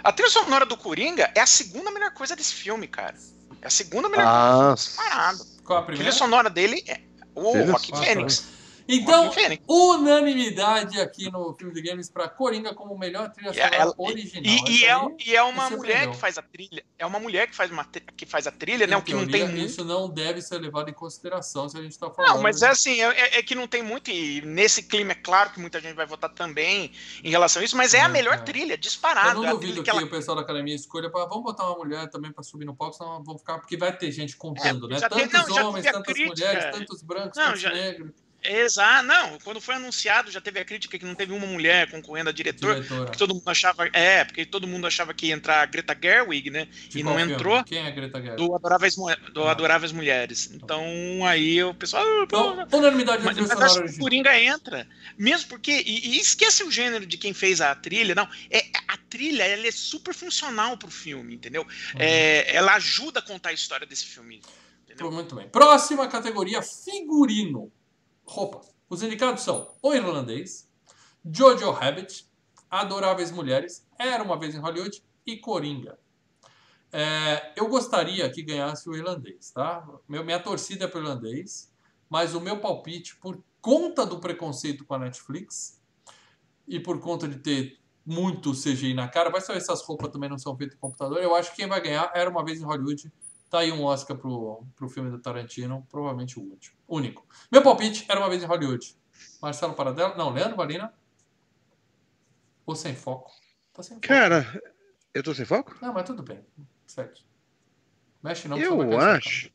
a 0.03 0.11
trilha 0.11 0.29
sonora 0.29 0.65
do 0.67 0.77
Coringa 0.77 1.31
é 1.33 1.39
a 1.41 1.47
segunda 1.47 1.89
melhor 1.89 2.11
coisa 2.13 2.35
desse 2.35 2.53
filme, 2.53 2.87
cara. 2.87 3.15
É 3.59 3.67
a 3.67 3.71
segunda 3.71 4.07
melhor 4.07 4.25
coisa. 4.25 4.91
Ah, 5.01 5.09
Parado. 5.09 5.39
Qual 5.63 5.79
a 5.79 5.81
A 5.81 5.85
trilha 5.85 5.97
primeira? 5.97 6.11
sonora 6.17 6.49
dele 6.51 6.83
é 6.87 6.99
O 7.33 7.53
Teve 7.53 7.71
Rock 7.71 7.97
Fênix. 7.97 8.45
Então, 8.89 9.29
unanimidade 9.67 10.99
aqui 11.01 11.29
no 11.29 11.53
filme 11.53 11.73
de 11.73 11.81
games 11.81 12.09
para 12.09 12.29
Coringa 12.29 12.73
como 12.73 12.97
melhor 12.97 13.29
trilha 13.31 13.49
E 13.51 13.53
sonora 13.53 13.75
ela- 13.75 13.93
original. 13.97 14.43
E, 14.45 14.49
e 14.71 14.75
Isso 14.75 14.85
é, 14.85 15.15
e 15.25 15.35
é 15.35 15.43
uma 15.43 15.69
mulher 15.69 16.09
que 16.09 16.15
faz 16.17 16.37
a 16.37 16.41
trilha. 16.41 16.83
É 16.97 17.05
uma 17.05 17.19
mulher 17.19 17.47
que 17.47 17.55
faz, 17.55 17.69
uma, 17.69 17.83
que 17.85 18.25
faz 18.25 18.47
a 18.47 18.51
trilha, 18.51 18.87
né? 18.87 18.95
em 18.95 18.99
O 18.99 19.01
que 19.01 19.13
não 19.13 19.19
teoria, 19.27 19.45
tem 19.45 19.55
muito. 19.55 19.69
Isso 19.69 19.83
não 19.83 20.09
deve 20.09 20.41
ser 20.41 20.57
levado 20.59 20.89
em 20.89 20.93
consideração 20.93 21.67
se 21.67 21.77
a 21.77 21.81
gente 21.81 21.91
está 21.91 22.09
falando. 22.09 22.35
Não, 22.35 22.41
mas 22.41 22.61
é 22.61 22.69
assim, 22.69 23.01
é, 23.01 23.07
é- 23.09 23.39
é 23.39 23.43
que 23.43 23.55
não 23.55 23.67
tem 23.67 23.83
muito, 23.83 24.09
e 24.09 24.41
nesse 24.41 24.83
clima 24.83 25.11
é 25.11 25.15
claro 25.15 25.49
que 25.51 25.59
muita 25.59 25.79
gente 25.81 25.95
vai 25.95 26.05
votar 26.05 26.29
também 26.33 26.91
em 27.23 27.29
relação 27.29 27.61
a 27.61 27.65
isso, 27.65 27.75
mas 27.75 27.93
é, 27.93 28.01
a 28.01 28.05
É, 28.05 28.07
melhor 28.07 28.35
é. 28.35 28.37
trilha, 28.37 28.77
disparada. 28.77 29.31
Eu 29.31 29.41
não 29.41 29.49
a 29.49 29.51
duvido 29.51 29.83
que, 29.83 29.89
ela- 29.89 30.01
o 30.03 30.09
pessoal 30.09 30.35
da 30.37 30.43
academia 30.43 30.75
escolha 30.75 31.09
para 31.09 31.25
vamos 31.25 31.43
botar 31.43 31.67
uma 31.67 31.77
mulher 31.77 32.09
também 32.09 32.31
para 32.31 32.43
subir 32.43 32.65
no 32.65 32.75
palco, 32.75 32.95
senão 32.95 33.21
vão 33.23 33.37
ficar 33.37 33.59
porque 33.59 33.75
vai 33.75 33.95
ter 33.95 34.11
gente 34.11 34.35
contando, 34.37 34.85
É, 34.91 34.99
né? 34.99 35.09
tem- 35.09 35.27
Tantos 35.27 35.55
não, 35.55 35.69
homens, 35.69 35.85
a 35.87 35.91
tantas 35.93 36.13
crítica. 36.13 36.47
mulheres, 36.47 36.77
tantos 36.77 37.01
brancos, 37.03 37.37
Não, 37.37 37.45
tantos 37.47 37.61
já- 37.61 37.71
negros. 37.73 38.11
Exato, 38.43 39.05
não, 39.05 39.37
quando 39.43 39.59
foi 39.59 39.75
anunciado 39.75 40.31
já 40.31 40.39
teve 40.39 40.59
a 40.59 40.65
crítica 40.65 40.97
que 40.97 41.03
não 41.03 41.15
teve 41.15 41.33
uma 41.33 41.45
mulher 41.47 41.89
concorrendo 41.89 42.29
a 42.29 42.33
diretor, 42.33 42.75
Diretora. 42.75 43.05
porque 43.05 43.17
todo 43.17 43.33
mundo 43.33 43.49
achava, 43.49 43.89
é, 43.91 44.23
porque 44.23 44.45
todo 44.45 44.67
mundo 44.67 44.87
achava 44.87 45.13
que 45.13 45.27
ia 45.27 45.33
entrar 45.33 45.61
a 45.61 45.65
Greta 45.65 45.97
Gerwig, 45.99 46.49
né? 46.49 46.67
De 46.87 46.99
e 46.99 47.03
não 47.03 47.17
filme? 47.17 47.33
entrou. 47.33 47.63
Quem 47.63 47.79
é 47.79 47.87
a 47.87 47.91
Greta 47.91 48.21
Gerwig? 48.21 48.37
Do 48.37 48.55
Adoráveis, 48.55 48.95
do 49.33 49.43
Ah. 49.43 49.51
Adoráveis 49.51 49.91
Mulheres. 49.91 50.49
Então 50.53 50.85
aí 51.25 51.61
o 51.63 51.73
pessoal. 51.73 52.03
ah, 52.05 52.27
pô, 52.27 52.61
Então, 52.61 52.79
unanimidade 52.79 53.23
Mas, 53.25 53.37
mas 53.37 53.51
acho 53.51 53.83
que 53.83 53.89
o. 53.89 53.99
Coringa 53.99 54.39
entra. 54.39 54.87
Mesmo 55.17 55.49
porque. 55.49 55.71
E, 55.85 56.15
e 56.15 56.19
esquece 56.19 56.63
o 56.63 56.71
gênero 56.71 57.05
de 57.05 57.17
quem 57.17 57.33
fez 57.33 57.59
a 57.59 57.73
trilha, 57.75 58.13
não. 58.15 58.29
É, 58.49 58.65
a 58.87 58.97
trilha 59.09 59.43
ela 59.43 59.67
é 59.67 59.71
super 59.71 60.13
funcional 60.13 60.77
pro 60.77 60.91
filme, 60.91 61.33
entendeu? 61.35 61.63
Uhum. 61.63 61.99
É, 61.99 62.55
ela 62.55 62.75
ajuda 62.75 63.19
a 63.19 63.23
contar 63.23 63.49
a 63.49 63.53
história 63.53 63.85
desse 63.85 64.05
filme. 64.05 64.41
Entendeu? 64.85 65.11
Muito 65.11 65.35
bem. 65.35 65.49
Próxima 65.49 66.07
categoria: 66.07 66.61
figurino. 66.61 67.71
Roupa. 68.27 68.61
Os 68.89 69.01
indicados 69.01 69.43
são 69.43 69.73
O 69.81 69.93
Irlandês, 69.93 70.69
Jojo 71.25 71.71
Rabbit, 71.71 72.27
Adoráveis 72.69 73.31
Mulheres, 73.31 73.87
Era 73.97 74.23
Uma 74.23 74.37
Vez 74.37 74.55
em 74.55 74.59
Hollywood 74.59 75.01
e 75.25 75.37
Coringa. 75.37 75.97
É, 76.91 77.53
eu 77.55 77.67
gostaria 77.67 78.29
que 78.29 78.41
ganhasse 78.41 78.89
o 78.89 78.95
irlandês, 78.95 79.51
tá? 79.51 79.85
Meu, 80.07 80.23
minha 80.23 80.39
torcida 80.39 80.85
é 80.85 80.87
pro 80.87 81.01
irlandês, 81.01 81.71
mas 82.09 82.33
o 82.33 82.39
meu 82.39 82.59
palpite, 82.59 83.17
por 83.17 83.43
conta 83.59 84.05
do 84.05 84.19
preconceito 84.19 84.85
com 84.85 84.93
a 84.93 84.99
Netflix 84.99 85.81
e 86.67 86.79
por 86.79 86.99
conta 86.99 87.27
de 87.27 87.39
ter 87.39 87.79
muito 88.05 88.53
CGI 88.53 88.93
na 88.93 89.09
cara, 89.09 89.29
vai 89.29 89.41
saber 89.41 89.59
se 89.59 89.69
essas 89.69 89.85
roupas 89.85 90.09
também 90.09 90.29
não 90.29 90.37
são 90.37 90.55
feitas 90.55 90.77
em 90.77 90.79
computador. 90.79 91.21
Eu 91.21 91.35
acho 91.35 91.51
que 91.51 91.57
quem 91.57 91.67
vai 91.67 91.81
ganhar 91.81 92.09
era 92.15 92.29
uma 92.29 92.43
vez 92.43 92.61
em 92.61 92.63
Hollywood. 92.63 93.11
Tá 93.49 93.59
aí 93.59 93.71
um 93.71 93.83
Oscar 93.83 94.17
pro, 94.17 94.65
pro 94.75 94.89
filme 94.89 95.09
do 95.09 95.19
Tarantino, 95.19 95.85
provavelmente 95.89 96.37
o 96.37 96.43
último. 96.43 96.75
Único. 96.87 97.25
Meu 97.51 97.63
palpite 97.63 98.05
era 98.09 98.19
uma 98.19 98.29
vez 98.29 98.43
em 98.43 98.45
Hollywood. 98.45 98.95
Marcelo 99.41 99.73
Paradela? 99.73 100.15
Não, 100.15 100.31
Leandro 100.31 100.57
Valina? 100.57 100.93
Ou 102.65 102.75
sem 102.75 102.93
foco? 102.95 103.31
Tá 103.73 103.81
sem 103.81 103.95
foco. 103.95 104.07
Cara, 104.07 104.61
eu 105.13 105.23
tô 105.23 105.33
sem 105.33 105.45
foco? 105.45 105.77
Não, 105.81 105.93
mas 105.93 106.03
tudo 106.05 106.21
bem. 106.23 106.45
Certo. 106.85 107.21
Mexe 108.21 108.47
não. 108.49 108.57
Eu 108.57 108.99
acho. 108.99 109.49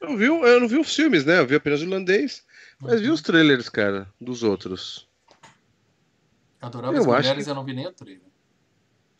Eu, 0.00 0.16
vi, 0.16 0.24
eu 0.24 0.60
não 0.60 0.66
vi 0.68 0.78
os 0.78 0.94
filmes, 0.94 1.26
né? 1.26 1.38
Eu 1.40 1.46
vi 1.46 1.56
apenas 1.56 1.80
o 1.80 1.84
irlandês, 1.84 2.46
mas 2.78 3.02
vi 3.02 3.10
os 3.10 3.20
trailers, 3.20 3.68
cara, 3.68 4.10
dos 4.18 4.42
outros. 4.42 5.06
Adoráveis 6.62 7.04
Eu 7.04 7.12
acho 7.12 7.20
Mulheres, 7.22 7.44
que- 7.44 7.50
eu 7.50 7.54
não 7.54 7.64
vi 7.64 7.74
nem 7.74 7.86
o 7.86 7.92
trailer. 7.92 8.29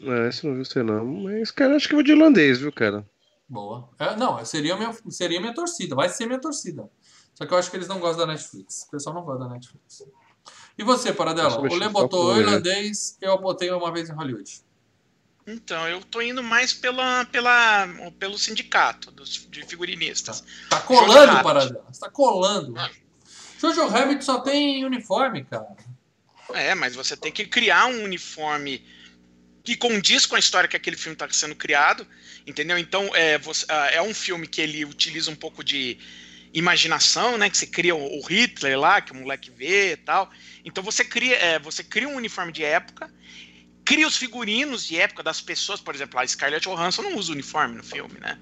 É, 0.01 0.29
esse 0.29 0.47
não 0.47 0.55
vi 0.55 0.61
os 0.61 0.69
trailers, 0.69 0.99
não. 0.99 1.07
Mas, 1.07 1.51
cara, 1.51 1.77
acho 1.77 1.87
que 1.87 1.95
eu 1.95 1.99
vou 1.99 2.05
de 2.05 2.13
irlandês, 2.13 2.59
viu, 2.59 2.73
cara? 2.73 3.07
Boa. 3.49 3.89
É, 3.99 4.17
não, 4.17 4.43
seria 4.45 4.77
minha, 4.77 4.95
seria 5.09 5.41
minha 5.41 5.55
torcida. 5.55 5.95
Vai 5.95 6.09
ser 6.09 6.27
minha 6.27 6.41
torcida. 6.41 6.89
Só 7.35 7.47
que 7.47 7.53
eu 7.53 7.59
acho 7.59 7.71
que 7.71 7.77
eles 7.77 7.89
não 7.89 7.99
gostam 7.99 8.27
da 8.27 8.33
Netflix. 8.33 8.85
O 8.87 8.91
pessoal 8.91 9.15
não 9.15 9.23
gosta 9.23 9.45
da 9.45 9.51
Netflix. 9.51 10.05
E 10.79 10.85
você, 10.85 11.13
Paradela? 11.13 11.61
O 11.61 11.75
Lê 11.75 11.89
botou 11.89 12.21
o 12.23 12.25
mulher. 12.33 12.47
irlandês, 12.47 13.17
eu 13.21 13.39
botei 13.39 13.71
uma 13.71 13.93
vez 13.93 14.09
em 14.09 14.13
Hollywood. 14.13 14.63
Então, 15.47 15.89
eu 15.89 16.03
tô 16.05 16.23
indo 16.23 16.43
mais 16.43 16.73
pela, 16.73 17.25
pela, 17.27 17.89
pelo 18.19 18.39
sindicato 18.39 19.11
dos, 19.11 19.49
de 19.51 19.65
figurinistas. 19.65 20.45
Tá 20.69 20.79
Jojo 20.79 21.07
colando. 21.07 21.43
Paradela. 21.43 21.85
Você 21.91 22.01
tá 22.01 22.11
colando. 22.11 22.79
Ah. 22.79 22.91
Jojo 23.59 23.89
Rabbit 23.89 24.25
só 24.25 24.41
tem 24.41 24.85
uniforme, 24.85 25.45
cara. 25.45 25.67
É, 26.55 26.75
mas 26.75 26.95
você 26.95 27.17
tem 27.17 27.33
que 27.33 27.47
criar 27.47 27.87
um 27.87 28.05
uniforme 28.05 28.85
que 29.71 29.77
condiz 29.77 30.27
com 30.27 30.35
a 30.35 30.39
história 30.39 30.69
que 30.69 30.77
aquele 30.77 30.97
filme 30.97 31.15
está 31.15 31.29
sendo 31.31 31.55
criado, 31.55 32.05
entendeu? 32.45 32.77
Então 32.77 33.15
é, 33.15 33.41
ah, 33.69 33.87
é 33.93 34.03
um 34.03 34.13
filme 34.13 34.49
que 34.49 34.61
ele 34.61 34.85
utiliza 34.85 35.31
um 35.31 35.37
pouco 35.37 35.63
de 35.63 35.97
imaginação, 36.53 37.39
né? 37.39 37.49
Que 37.49 37.57
você 37.57 37.67
cria 37.69 37.95
o 37.95 38.19
o 38.19 38.27
Hitler 38.27 38.77
lá, 38.79 39.01
que 39.01 39.13
o 39.13 39.15
moleque 39.15 39.49
vê 39.49 39.93
e 39.93 39.97
tal. 39.97 40.29
Então 40.65 40.83
você 40.83 41.05
cria, 41.05 41.37
é, 41.37 41.59
você 41.61 41.85
cria 41.85 42.09
um 42.09 42.17
uniforme 42.17 42.51
de 42.51 42.65
época, 42.65 43.09
cria 43.85 44.09
os 44.09 44.17
figurinos 44.17 44.85
de 44.85 44.99
época 44.99 45.23
das 45.23 45.41
pessoas, 45.41 45.81
por 45.81 45.95
exemplo, 45.95 46.19
a 46.19 46.27
Scarlett 46.27 46.67
Johansson 46.69 47.03
não 47.03 47.17
usa 47.17 47.31
uniforme 47.31 47.77
no 47.77 47.85
filme, 47.85 48.19
né? 48.19 48.37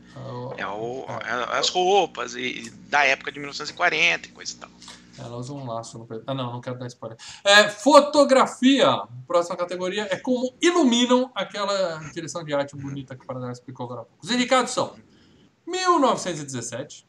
É, 0.57 0.67
o- 0.67 1.05
é 1.53 1.59
as 1.59 1.69
roupas 1.69 2.35
e, 2.37 2.71
da 2.89 3.05
época 3.05 3.31
de 3.31 3.39
1940 3.39 4.29
e 4.29 4.31
coisa 4.33 4.55
e 4.55 4.57
tal. 4.57 4.71
Ela 5.19 5.37
usa 5.37 5.53
um 5.53 5.67
laço 5.67 5.99
no. 5.99 6.07
Ah, 6.27 6.35
não, 6.35 6.53
não 6.53 6.61
quero 6.61 6.79
dar 6.79 6.87
spoiler. 6.87 7.19
É, 7.45 7.69
fotografia. 7.69 9.03
Próxima 9.27 9.57
categoria 9.57 10.07
é 10.11 10.17
como 10.17 10.55
iluminam 10.61 11.31
aquela 11.35 11.99
direção 12.13 12.45
de 12.45 12.55
arte 12.55 12.77
bonita 12.77 13.17
que 13.17 13.25
o 13.25 13.27
Paradela 13.27 13.53
explicou 13.53 13.87
agora 13.87 14.03
há 14.03 14.05
pouco. 14.05 14.25
Os 14.25 14.31
indicados 14.31 14.73
são 14.73 14.95
1917, 15.67 17.07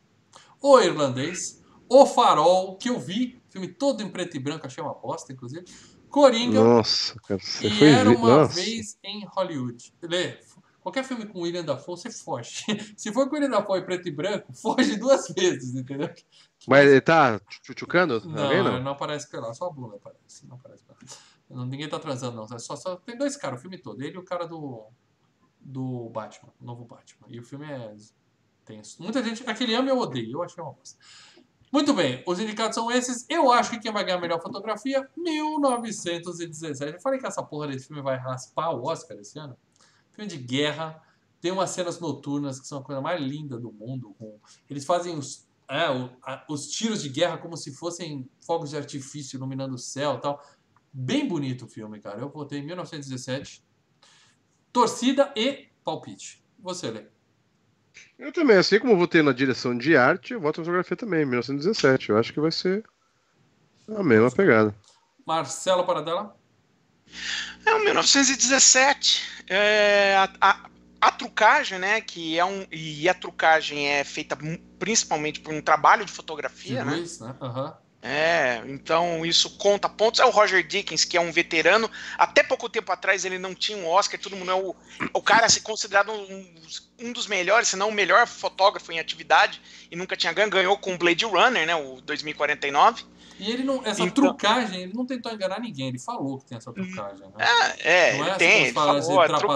O 0.62 0.80
Irlandês, 0.80 1.64
O 1.88 2.06
Farol, 2.06 2.76
que 2.76 2.90
eu 2.90 3.00
vi, 3.00 3.42
filme 3.50 3.68
todo 3.68 4.04
em 4.04 4.10
preto 4.10 4.36
e 4.36 4.40
branco, 4.40 4.66
achei 4.66 4.84
uma 4.84 4.94
bosta, 4.94 5.32
inclusive. 5.32 5.66
Coringa 6.10 6.62
Nossa, 6.64 7.16
cara, 7.22 7.40
você 7.40 7.68
e 7.68 7.72
foi 7.72 7.88
Era. 7.88 8.10
Uma 8.10 8.38
Nossa. 8.38 8.56
Vez 8.56 8.98
em 9.04 9.26
Hollywood. 9.26 9.94
Lê, 10.02 10.40
qualquer 10.82 11.04
filme 11.04 11.26
com 11.26 11.42
William 11.42 11.64
Dafoe, 11.64 11.98
você 11.98 12.12
foge. 12.12 12.66
Se 12.98 13.12
for 13.12 13.28
com 13.28 13.36
William 13.36 13.50
Dafoe 13.50 13.84
preto 13.84 14.08
e 14.08 14.12
branco, 14.12 14.54
foge 14.54 14.96
duas 14.98 15.28
vezes, 15.30 15.76
entendeu? 15.76 16.10
Mas 16.68 16.88
ele 16.88 17.02
tá 17.02 17.40
tchutchucando? 17.64 18.22
Não, 18.26 18.44
Alguém 18.44 18.64
não, 18.64 18.72
não? 18.74 18.84
não 18.84 18.92
aparece 18.92 19.30
pelado, 19.30 19.56
só 19.56 19.68
a 19.68 19.72
bunda 19.72 19.96
aparece. 19.96 20.48
Não 20.48 20.56
aparece 20.56 20.84
pelado. 20.84 21.06
Ninguém 21.68 21.90
tá 21.90 22.00
transando, 22.00 22.38
não. 22.38 22.56
É 22.56 22.60
só, 22.60 22.76
só, 22.76 22.96
tem 22.98 23.18
dois 23.18 23.36
caras 23.36 23.60
o 23.60 23.62
filme 23.62 23.78
todo. 23.78 24.02
Ele 24.02 24.16
e 24.16 24.20
o 24.20 24.24
cara 24.24 24.46
do, 24.46 24.88
do 25.60 26.10
Batman, 26.10 26.52
o 26.62 26.66
novo 26.66 26.86
Batman. 26.86 27.28
E 27.28 27.40
o 27.40 27.44
filme 27.44 27.66
é 27.66 27.96
tenso. 28.64 29.02
Muita 29.02 29.24
gente. 29.24 29.44
Aquele 29.50 29.74
ama 29.74 29.90
eu 29.90 29.98
odeio, 29.98 30.34
eu 30.34 30.44
achei 30.44 30.64
uma 30.64 30.74
bosta. 30.74 30.98
Muito 31.72 31.94
bem, 31.94 32.24
os 32.26 32.40
indicados 32.40 32.76
são 32.76 32.92
esses. 32.92 33.26
Eu 33.30 33.52
acho 33.52 33.72
que 33.72 33.80
quem 33.80 33.92
vai 33.92 34.04
ganhar 34.04 34.18
a 34.18 34.22
melhor 34.22 34.42
fotografia, 34.42 35.08
1917. 35.16 36.94
Eu 36.94 37.02
falei 37.02 37.20
que 37.20 37.28
essa 37.28 37.44
porra 37.44 37.68
desse 37.68 37.88
filme 37.88 38.02
vai 38.02 38.18
raspar 38.18 38.72
o 38.72 38.84
Oscar 38.88 39.18
esse 39.20 39.38
ano. 39.38 39.56
Filme 40.20 40.28
de 40.28 40.38
guerra, 40.38 41.02
tem 41.40 41.50
umas 41.50 41.70
cenas 41.70 41.98
noturnas 41.98 42.60
que 42.60 42.68
são 42.68 42.80
a 42.80 42.84
coisa 42.84 43.00
mais 43.00 43.22
linda 43.22 43.58
do 43.58 43.72
mundo. 43.72 44.14
Eles 44.70 44.84
fazem 44.84 45.18
os, 45.18 45.48
é, 45.70 45.90
o- 45.90 46.10
a- 46.22 46.44
os 46.50 46.68
tiros 46.68 47.02
de 47.02 47.08
guerra 47.08 47.38
como 47.38 47.56
se 47.56 47.74
fossem 47.74 48.30
fogos 48.46 48.72
de 48.72 48.76
artifício 48.76 49.38
iluminando 49.38 49.76
o 49.76 49.78
céu 49.78 50.20
tal. 50.20 50.44
Bem 50.92 51.26
bonito 51.26 51.64
o 51.66 51.70
filme, 51.70 52.02
cara. 52.02 52.20
Eu 52.20 52.28
votei 52.30 52.60
em 52.60 52.66
1917. 52.66 53.64
Torcida 54.74 55.32
e 55.38 55.70
palpite. 55.86 56.44
Você, 56.60 56.92
Lê. 56.92 57.06
Eu 58.18 58.34
também, 58.34 58.58
assim 58.58 58.78
como 58.78 58.98
votei 58.98 59.22
na 59.22 59.32
direção 59.32 59.78
de 59.78 59.96
arte, 59.96 60.34
eu 60.34 60.42
voto 60.42 60.60
na 60.60 60.66
fotografia 60.66 60.98
também, 60.98 61.26
1917. 61.26 62.10
Eu 62.10 62.18
acho 62.18 62.34
que 62.34 62.42
vai 62.42 62.52
ser 62.52 62.84
a 63.88 64.04
mesma 64.04 64.30
pegada. 64.30 64.76
Marcelo 65.26 65.86
Paradela. 65.86 66.38
É 67.66 67.74
o 67.74 67.80
1917. 67.84 69.22
É, 69.48 70.16
a, 70.16 70.30
a- 70.52 70.70
a 71.02 71.12
trucagem, 71.12 71.80
né? 71.80 72.02
Que 72.02 72.38
é 72.38 72.46
um. 72.46 72.66
E 72.72 73.08
a 73.08 73.14
trucagem 73.14 73.88
é 73.88 74.04
feita 74.04 74.38
principalmente 74.78 75.40
por 75.40 75.54
um 75.54 75.62
trabalho 75.62 76.04
de 76.06 76.12
De 76.12 76.16
fotografia, 76.16 76.84
né? 76.84 76.96
Luiz, 76.96 77.20
né? 77.20 77.36
Aham. 77.42 77.76
É, 78.02 78.62
então 78.68 79.26
isso 79.26 79.58
conta 79.58 79.90
pontos. 79.90 80.22
É 80.22 80.26
o 80.26 80.30
Roger 80.30 80.66
Dickens, 80.66 81.04
que 81.04 81.18
é 81.18 81.22
um 81.22 81.34
veterano. 81.34 81.90
Até 82.18 82.42
pouco 82.42 82.70
tempo 82.70 82.90
atrás 82.94 83.26
ele 83.26 83.38
não 83.38 83.54
tinha 83.54 83.78
um 83.78 83.86
Oscar, 83.88 84.18
todo 84.18 84.38
mundo 84.38 84.52
é 84.52 84.56
o, 84.56 84.74
o 85.14 85.22
cara 85.22 85.50
se 85.50 85.60
considerado 85.62 86.10
um, 86.14 86.56
um 87.00 87.12
dos 87.12 87.28
melhores, 87.28 87.68
se 87.68 87.76
não 87.76 87.90
o 87.90 87.94
melhor 87.94 88.26
fotógrafo 88.26 88.90
em 88.94 89.00
atividade, 89.00 89.62
e 89.92 89.98
nunca 89.98 90.16
tinha 90.16 90.32
ganho, 90.32 90.50
ganhou 90.50 90.78
com 90.78 90.94
o 90.94 90.98
Blade 90.98 91.26
Runner, 91.26 91.66
né? 91.68 91.76
O 91.76 92.00
2049. 92.02 93.04
E 93.40 93.50
ele 93.52 93.64
não. 93.64 93.84
Essa 93.86 94.02
Então- 94.04 94.26
trucagem, 94.26 94.82
ele 94.84 94.94
não 94.94 95.06
tentou 95.06 95.32
enganar 95.32 95.60
ninguém. 95.60 95.88
Ele 95.88 96.00
falou 96.00 96.38
que 96.40 96.46
tem 96.46 96.58
essa 96.58 96.72
trucagem, 96.74 97.26
né? 97.28 97.46
É, 97.80 98.18
Não 98.18 98.26
ele 98.26 98.30
é 98.32 98.36
tem, 98.36 98.48
assim 98.50 98.62
ele 98.66 98.74
como 98.74 98.86
fala, 98.86 99.02
falou, 99.02 99.26
trapaceiro. 99.28 99.50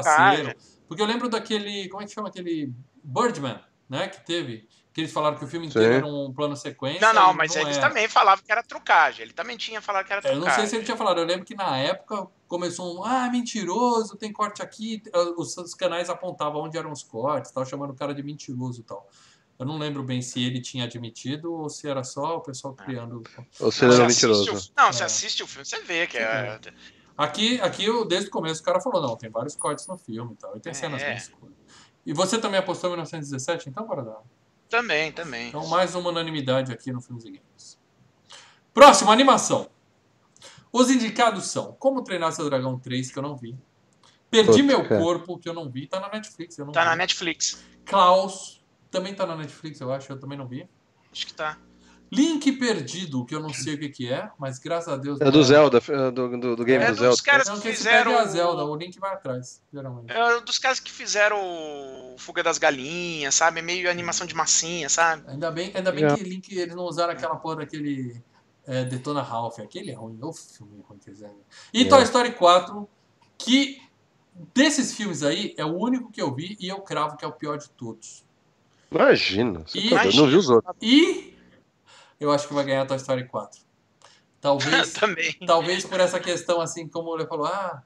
trucagem. 0.43 0.55
Porque 0.87 1.01
eu 1.01 1.05
lembro 1.07 1.29
daquele. 1.29 1.89
Como 1.89 2.01
é 2.01 2.05
que 2.05 2.11
chama 2.13 2.29
aquele. 2.29 2.73
Birdman, 3.03 3.59
né? 3.89 4.07
Que 4.07 4.25
teve. 4.25 4.67
Que 4.93 5.01
eles 5.01 5.11
falaram 5.11 5.35
que 5.37 5.43
o 5.43 5.47
filme 5.47 5.65
inteiro 5.65 5.87
Sim. 5.91 5.97
era 5.97 6.05
um 6.05 6.31
plano 6.31 6.55
sequência. 6.55 7.01
Não, 7.01 7.13
não, 7.13 7.33
mas 7.33 7.55
eles 7.55 7.77
é. 7.77 7.81
também 7.81 8.07
falavam 8.07 8.45
que 8.45 8.51
era 8.51 8.61
trucagem. 8.61 9.23
Ele 9.23 9.33
também 9.33 9.57
tinha 9.57 9.81
falado 9.81 10.05
que 10.05 10.13
era 10.13 10.21
É, 10.21 10.29
Eu 10.29 10.33
trucagem. 10.33 10.49
não 10.49 10.55
sei 10.55 10.67
se 10.67 10.75
ele 10.75 10.85
tinha 10.85 10.95
falado. 10.95 11.17
Eu 11.19 11.25
lembro 11.25 11.43
que 11.43 11.55
na 11.55 11.75
época 11.79 12.27
começou 12.47 12.99
um. 12.99 13.03
Ah, 13.03 13.27
mentiroso, 13.31 14.15
tem 14.15 14.31
corte 14.31 14.61
aqui. 14.61 15.01
Os, 15.35 15.57
os 15.57 15.73
canais 15.73 16.11
apontavam 16.11 16.61
onde 16.61 16.77
eram 16.77 16.91
os 16.91 17.01
cortes, 17.01 17.51
tal, 17.51 17.65
chamando 17.65 17.89
o 17.89 17.95
cara 17.95 18.13
de 18.13 18.21
mentiroso 18.21 18.81
e 18.81 18.83
tal. 18.83 19.09
Eu 19.63 19.67
não 19.67 19.77
lembro 19.77 20.03
bem 20.03 20.21
se 20.21 20.43
ele 20.43 20.59
tinha 20.59 20.83
admitido 20.83 21.53
ou 21.53 21.69
se 21.69 21.87
era 21.87 22.03
só 22.03 22.35
o 22.37 22.41
pessoal 22.41 22.73
criando. 22.73 23.23
Ou 23.61 23.71
se 23.71 23.85
ele 23.85 23.93
Você 23.93 23.99
era 23.99 24.07
mentiroso. 24.07 24.51
o- 24.51 24.61
não, 24.75 24.91
você 24.91 25.03
É. 25.03 25.05
assiste 25.05 25.41
o 25.41 25.47
filme, 25.47 25.65
você 25.65 25.79
vê 25.83 26.05
que 26.05 26.17
é. 26.17 26.59
Aqui, 27.17 27.61
aqui 27.61 27.85
eu, 27.85 28.03
desde 28.05 28.27
o 28.27 28.31
começo 28.31 28.61
o 28.61 28.65
cara 28.65 28.81
falou, 28.81 29.01
não, 29.01 29.15
tem 29.15 29.29
vários 29.29 29.55
cortes 29.55 29.87
no 29.87 29.97
filme 29.97 30.33
e 30.33 30.35
tal, 30.35 30.57
e 30.57 30.59
tem 30.59 30.71
É. 30.71 30.73
cenas 30.73 31.01
bem 31.01 31.15
escuras. 31.15 31.55
E 32.05 32.11
você 32.13 32.37
também 32.37 32.59
apostou 32.59 32.89
em 32.89 32.93
1917, 32.93 33.69
então, 33.69 33.87
para 33.87 34.01
dar. 34.01 34.17
Também, 34.67 35.11
também. 35.13 35.47
Então, 35.47 35.65
mais 35.67 35.95
uma 35.95 36.09
unanimidade 36.09 36.73
aqui 36.73 36.91
no 36.91 36.99
Filmes 36.99 37.23
e 37.23 37.31
Games. 37.31 37.79
Próximo, 38.73 39.11
animação. 39.11 39.69
Os 40.71 40.89
indicados 40.89 41.45
são 41.45 41.71
Como 41.79 42.03
Treinar 42.03 42.33
Seu 42.33 42.49
Dragão 42.49 42.77
3, 42.79 43.11
que 43.11 43.17
eu 43.17 43.23
não 43.23 43.37
vi. 43.37 43.55
Perdi 44.29 44.47
Putz, 44.51 44.65
Meu 44.65 44.83
cara. 44.89 44.99
Corpo, 44.99 45.37
que 45.37 45.47
eu 45.47 45.53
não 45.53 45.69
vi. 45.69 45.87
Tá 45.87 45.99
na 45.99 46.09
Netflix, 46.09 46.57
eu 46.57 46.65
não 46.65 46.73
Tá 46.73 46.81
vi. 46.81 46.85
na 46.87 46.95
Netflix. 46.95 47.63
Klaus, 47.85 48.52
também 48.93 49.13
tá 49.13 49.25
na 49.25 49.35
Netflix, 49.35 49.81
eu 49.81 49.91
acho, 49.91 50.09
eu 50.11 50.19
também 50.19 50.37
não 50.37 50.47
vi. 50.47 50.65
Acho 51.11 51.27
que 51.27 51.33
tá. 51.33 51.57
Link 52.11 52.51
Perdido, 52.53 53.25
que 53.25 53.33
eu 53.33 53.39
não 53.39 53.51
sei 53.51 53.73
o 53.73 53.79
que, 53.79 53.89
que 53.89 54.13
é, 54.13 54.29
mas 54.37 54.59
graças 54.59 54.93
a 54.93 54.97
Deus. 54.97 55.19
É 55.19 55.31
do 55.31 55.43
Zelda, 55.43 55.79
é 55.79 56.11
do, 56.11 56.37
do, 56.37 56.55
do 56.55 56.63
game 56.63 56.83
É 56.83 56.87
do 56.91 56.91
dos 56.91 56.99
Zelda. 56.99 57.21
caras 57.23 57.47
Não, 57.49 57.59
que 57.59 57.73
fizeram. 57.73 58.15
a 58.19 58.25
Zelda, 58.25 58.63
o 58.63 58.75
Link 58.75 58.99
vai 58.99 59.13
atrás, 59.13 59.61
geralmente. 59.73 60.11
É 60.11 60.39
dos 60.41 60.59
caras 60.59 60.79
que 60.79 60.91
fizeram 60.91 61.39
o 61.41 62.15
Fuga 62.19 62.43
das 62.43 62.59
Galinhas, 62.59 63.33
sabe? 63.33 63.59
É 63.59 63.63
meio 63.63 63.89
animação 63.89 64.27
de 64.27 64.35
massinha, 64.35 64.89
sabe? 64.89 65.23
Ainda 65.27 65.49
bem, 65.49 65.71
ainda 65.73 65.91
bem 65.91 66.05
É. 66.05 66.15
que 66.15 66.23
Link, 66.23 66.55
eles 66.55 66.75
não 66.75 66.83
usaram 66.83 67.13
aquela 67.13 67.35
porra 67.35 67.57
daquele 67.57 68.21
é, 68.67 68.83
Detona 68.85 69.23
Ralph. 69.23 69.57
Aquele 69.59 69.89
é 69.89 69.95
ruim. 69.95 70.19
O 70.21 70.31
filme 70.31 70.83
ruim 70.87 70.99
que 70.99 71.09
eles 71.09 71.17
fizeram. 71.19 71.35
E 71.73 71.81
É. 71.81 71.89
Toy 71.89 72.03
Story 72.03 72.33
4, 72.33 72.87
que 73.39 73.81
desses 74.53 74.93
filmes 74.93 75.23
aí, 75.23 75.55
é 75.57 75.65
o 75.65 75.75
único 75.75 76.11
que 76.11 76.21
eu 76.21 76.31
vi 76.33 76.55
e 76.59 76.67
eu 76.67 76.79
cravo 76.81 77.17
que 77.17 77.25
é 77.25 77.27
o 77.27 77.31
pior 77.31 77.57
de 77.57 77.69
todos. 77.71 78.22
Imagina, 78.93 79.65
E- 79.73 79.89
tá 79.89 80.03
doido, 80.03 80.17
não 80.17 80.27
viu 80.27 80.39
os 80.39 80.49
outros. 80.49 80.75
E 80.81 81.33
eu 82.19 82.31
acho 82.31 82.47
que 82.47 82.53
vai 82.53 82.63
ganhar 82.65 82.85
Toy 82.85 82.97
Story 82.97 83.27
4. 83.27 83.59
Talvez, 84.41 84.93
Também. 84.93 85.33
talvez 85.45 85.85
por 85.85 85.99
essa 85.99 86.19
questão, 86.19 86.59
assim, 86.61 86.87
como 86.87 87.15
ele 87.15 87.25
falou, 87.27 87.45
ah, 87.47 87.81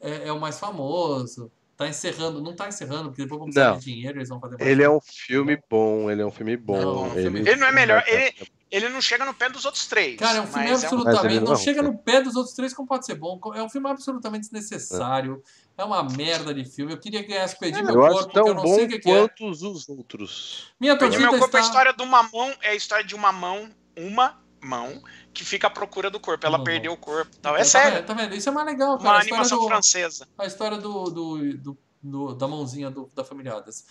é, 0.00 0.28
é 0.28 0.32
o 0.32 0.40
mais 0.40 0.58
famoso. 0.58 1.50
Tá 1.76 1.88
encerrando, 1.88 2.40
não 2.40 2.54
tá 2.54 2.68
encerrando, 2.68 3.08
porque 3.08 3.22
depois 3.22 3.38
vão 3.38 3.46
precisar 3.48 3.70
Não. 3.70 3.78
de 3.78 3.84
dinheiro, 3.86 4.18
eles 4.18 4.28
vão 4.28 4.38
fazer 4.38 4.56
mais 4.58 4.70
Ele 4.70 4.82
é 4.82 4.90
um 4.90 5.00
filme 5.00 5.58
bom, 5.70 6.10
ele 6.10 6.20
é 6.22 6.26
um 6.26 6.30
filme 6.30 6.56
bom. 6.56 6.78
Não, 6.80 7.04
um 7.06 7.10
filme- 7.10 7.40
Ele 7.40 7.56
não 7.56 7.66
é 7.66 7.72
melhor. 7.72 8.04
Ele, 8.06 8.32
ele 8.70 8.88
não 8.90 9.00
chega 9.00 9.24
no 9.24 9.32
pé 9.34 9.48
dos 9.48 9.64
outros 9.64 9.86
três. 9.86 10.16
Cara, 10.18 10.38
é 10.38 10.40
um 10.42 10.46
filme 10.46 10.70
absolutamente. 10.70 11.22
Mas 11.24 11.32
ele 11.32 11.40
não 11.40 11.46
não 11.46 11.52
é 11.54 11.56
chega 11.56 11.80
ruim. 11.80 11.90
no 11.92 11.98
pé 11.98 12.20
dos 12.22 12.36
outros 12.36 12.54
três 12.54 12.74
como 12.74 12.86
pode 12.86 13.06
ser 13.06 13.14
bom. 13.14 13.40
É 13.54 13.62
um 13.62 13.70
filme 13.70 13.88
absolutamente 13.88 14.42
desnecessário. 14.50 15.42
É, 15.42 15.61
uma 15.78 16.02
merda 16.02 16.52
de 16.54 16.64
filme. 16.64 16.92
Eu 16.92 16.98
queria 16.98 17.22
ganhar 17.26 17.44
esse 17.44 17.58
Perdi 17.58 17.82
Meu 17.82 17.94
Eu 17.94 18.00
Corpo, 18.00 18.14
acho 18.18 18.24
porque 18.24 18.38
eu 18.38 18.44
tão 18.44 18.54
não 18.54 18.62
bom 18.62 18.74
sei 18.74 18.84
o 18.84 18.88
que, 18.88 18.98
que 18.98 19.10
é. 19.10 19.18
quanto 19.20 19.48
os 19.48 19.62
outros. 19.88 20.72
Minha 20.80 20.96
torcida 20.96 21.22
meu 21.30 21.38
corpo 21.38 21.56
é 21.56 21.60
a 21.60 21.62
está. 21.62 21.70
história 21.70 21.92
de 21.92 22.02
uma 22.02 22.22
mão, 22.24 22.54
é 22.62 22.68
a 22.70 22.74
história 22.74 23.04
de 23.04 23.14
uma 23.14 23.32
mão, 23.32 23.70
uma 23.96 24.40
mão, 24.62 25.02
que 25.34 25.44
fica 25.44 25.66
à 25.66 25.70
procura 25.70 26.08
do 26.10 26.20
corpo. 26.20 26.46
Ela 26.46 26.58
Uma 26.58 26.64
perdeu 26.64 26.92
mão. 26.92 26.98
o 26.98 27.02
corpo. 27.02 27.36
Tal. 27.38 27.54
É 27.56 27.58
Tá 27.60 27.64
sério. 27.64 27.96
vendo? 27.96 28.06
Tá 28.06 28.14
vendo? 28.14 28.34
Isso 28.34 28.48
é 28.48 28.52
mais 28.52 28.66
legal, 28.66 28.96
cara. 28.98 29.08
Uma 29.10 29.16
a 29.16 29.20
animação 29.20 29.58
do, 29.58 29.66
francesa. 29.66 30.28
a 30.38 30.46
história 30.46 30.78
do, 30.78 31.04
do, 31.04 31.56
do- 31.58 31.78
do- 32.02 32.34
da 32.34 32.46
mãozinha 32.46 32.90
do- 32.90 33.10
da 33.14 33.24
família 33.24 33.54
Adams. 33.54 33.84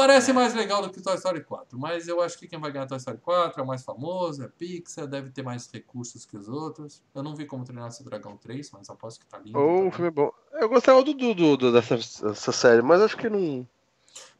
Parece 0.00 0.30
É. 0.30 0.34
mais 0.34 0.54
legal 0.54 0.80
do 0.80 0.90
que 0.90 1.00
Toy 1.02 1.14
Story 1.16 1.42
4, 1.42 1.76
mas 1.78 2.06
eu 2.06 2.20
acho 2.22 2.38
que 2.38 2.46
quem 2.46 2.58
vai 2.60 2.70
ganhar 2.70 2.86
Toy 2.86 2.98
Story 2.98 3.18
4 3.18 3.60
é 3.60 3.64
o 3.64 3.66
mais 3.66 3.82
famoso, 3.82 4.44
é 4.44 4.48
Pixar, 4.48 5.06
deve 5.08 5.30
ter 5.30 5.42
mais 5.42 5.68
recursos 5.72 6.24
que 6.24 6.36
os 6.36 6.48
outros. 6.48 7.02
Eu 7.14 7.22
não 7.22 7.34
vi 7.34 7.44
como 7.46 7.64
treinar 7.64 7.90
seu 7.90 8.04
Dragão 8.04 8.36
3, 8.36 8.70
mas 8.70 8.88
aposto 8.88 9.20
que 9.20 9.26
tá 9.26 9.38
lindo. 9.38 9.58
Ou 9.58 9.86
um 9.86 9.90
filme 9.90 10.10
bom. 10.10 10.30
Eu 10.52 10.68
gostava 10.68 11.02
do, 11.02 11.12
do- 11.14 11.72
dessa, 11.72 11.96
dessa 11.96 12.52
série, 12.52 12.80
mas 12.80 13.00
acho 13.02 13.16
que 13.16 13.28
não. 13.28 13.66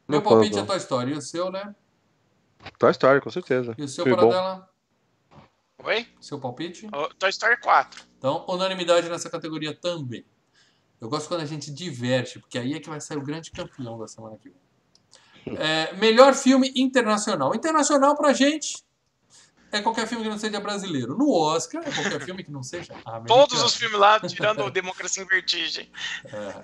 Meu 0.07 0.21
não 0.21 0.23
palpite 0.23 0.59
é. 0.59 0.65
Toy 0.65 0.77
Story. 0.77 1.13
E 1.13 1.17
o 1.17 1.21
seu, 1.23 1.51
né? 1.51 1.75
Toy 2.79 2.91
Story, 2.93 3.21
com 3.21 3.31
certeza. 3.31 3.75
E 3.77 3.83
o 3.83 3.89
seu, 3.89 4.05
Filme 4.05 4.17
para 4.17 4.27
bom. 4.27 4.33
dela? 4.33 4.71
Oi? 5.85 6.07
Seu 6.21 6.39
palpite? 6.41 6.87
O 6.87 7.15
Toy 7.15 7.31
Story 7.31 7.61
4. 7.61 8.05
Então, 8.17 8.45
unanimidade 8.49 9.09
nessa 9.09 9.29
categoria 9.29 9.75
também. 9.75 10.25
Eu 11.01 11.09
gosto 11.09 11.29
quando 11.29 11.41
a 11.43 11.47
gente 11.47 11.71
diverte, 11.73 12.39
porque 12.41 12.59
aí 12.59 12.75
é 12.75 12.81
que 12.81 12.89
vai 12.89 13.01
sair 13.01 13.17
o 13.19 13.23
grande 13.23 13.51
campeão 13.51 13.99
da 13.99 14.07
semana 14.09 14.37
que 14.37 14.49
vem. 14.51 14.68
É, 15.47 15.95
melhor 15.95 16.35
filme 16.35 16.73
internacional. 16.77 17.55
Internacional 17.55 18.17
pra 18.17 18.33
gente 18.33 18.85
é 19.71 19.81
qualquer 19.81 20.07
filme 20.07 20.25
que 20.25 20.31
não 20.31 20.39
seja 20.39 20.61
brasileiro. 20.61 21.17
No 21.17 21.31
Oscar 21.31 21.83
é 21.87 21.91
qualquer 21.91 22.25
filme 22.25 22.43
que 22.43 22.51
não 22.51 22.63
seja 22.63 22.95
americano. 23.05 23.27
Todos 23.27 23.63
os 23.63 23.75
filmes 23.75 23.99
lá, 23.99 24.19
tirando 24.21 24.71
Democracia 24.71 25.23
em 25.23 25.27
Vertigem. 25.27 25.91
É. 26.25 26.55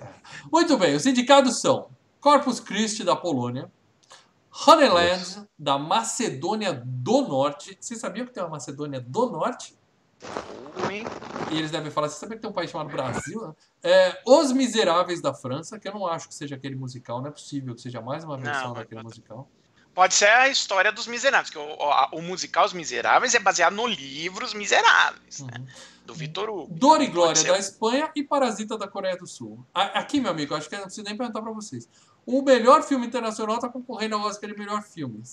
Muito 0.51 0.77
bem, 0.77 0.95
os 0.95 1.05
indicados 1.05 1.61
são 1.61 1.89
Corpus 2.19 2.59
Christi, 2.59 3.03
da 3.03 3.15
Polônia, 3.15 3.71
Honeyland, 4.65 5.47
da 5.57 5.77
Macedônia 5.77 6.73
do 6.73 7.21
Norte. 7.27 7.77
Vocês 7.79 7.99
sabiam 7.99 8.25
que 8.25 8.33
tem 8.33 8.41
uma 8.41 8.49
Macedônia 8.49 8.99
do 8.99 9.29
Norte? 9.29 9.75
E 11.51 11.57
eles 11.57 11.71
devem 11.71 11.91
falar, 11.91 12.09
você 12.09 12.19
sabia 12.19 12.35
que 12.35 12.41
tem 12.41 12.49
um 12.49 12.53
país 12.53 12.71
chamado 12.71 12.89
Brasil? 12.89 13.47
né? 13.47 13.53
É, 13.83 14.21
Os 14.25 14.51
Miseráveis 14.51 15.21
da 15.21 15.33
França, 15.33 15.79
que 15.79 15.87
eu 15.87 15.93
não 15.93 16.07
acho 16.07 16.27
que 16.27 16.33
seja 16.35 16.55
aquele 16.55 16.75
musical, 16.75 17.21
não 17.21 17.27
é 17.27 17.31
possível 17.31 17.75
que 17.75 17.81
seja 17.81 18.01
mais 18.01 18.23
uma 18.23 18.37
versão 18.37 18.69
Não, 18.69 18.73
daquele 18.73 18.95
mas- 18.95 19.03
musical. 19.05 19.47
Pode 19.93 20.13
ser 20.13 20.25
a 20.27 20.49
história 20.49 20.91
dos 20.91 21.07
Miseráveis, 21.07 21.49
que 21.49 21.57
o, 21.57 21.61
o, 21.61 22.17
o 22.17 22.21
musical 22.21 22.65
Os 22.65 22.73
Miseráveis 22.73 23.33
é 23.33 23.39
baseado 23.39 23.73
no 23.73 23.87
livro 23.87 24.43
Os 24.45 24.53
Miseráveis, 24.53 25.39
né? 25.39 25.53
Uhum. 25.57 25.65
Do 26.05 26.13
Vitor 26.13 26.49
Hugo. 26.49 26.67
Dor 26.73 27.01
e 27.01 27.07
Glória 27.07 27.35
ser. 27.35 27.47
da 27.47 27.57
Espanha 27.57 28.11
e 28.13 28.21
Parasita 28.21 28.77
da 28.77 28.87
Coreia 28.89 29.15
do 29.15 29.25
Sul. 29.25 29.65
Aqui, 29.73 30.19
meu 30.19 30.31
amigo, 30.31 30.53
acho 30.53 30.67
que 30.67 30.75
eu 30.75 30.79
não 30.79 30.85
preciso 30.87 31.05
nem 31.05 31.15
perguntar 31.15 31.41
pra 31.41 31.51
vocês. 31.51 31.87
O 32.25 32.41
melhor 32.41 32.83
filme 32.83 33.07
internacional 33.07 33.57
tá 33.57 33.69
concorrendo 33.69 34.15
ao 34.15 34.21
Oscar 34.23 34.49
de 34.51 34.57
melhor 34.57 34.83
filme. 34.83 35.23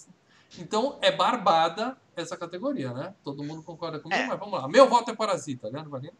Então, 0.59 0.99
é 1.01 1.11
barbada 1.11 1.97
essa 2.15 2.37
categoria, 2.37 2.93
né? 2.93 3.15
Todo 3.25 3.43
mundo 3.43 3.63
concorda 3.63 3.99
comigo, 3.99 4.21
É. 4.21 4.27
mas 4.27 4.39
vamos 4.39 4.61
lá. 4.61 4.69
Meu 4.69 4.89
voto 4.89 5.11
é 5.11 5.15
Parasita, 5.17 5.69
Leandro 5.69 5.91
Valina. 5.91 6.13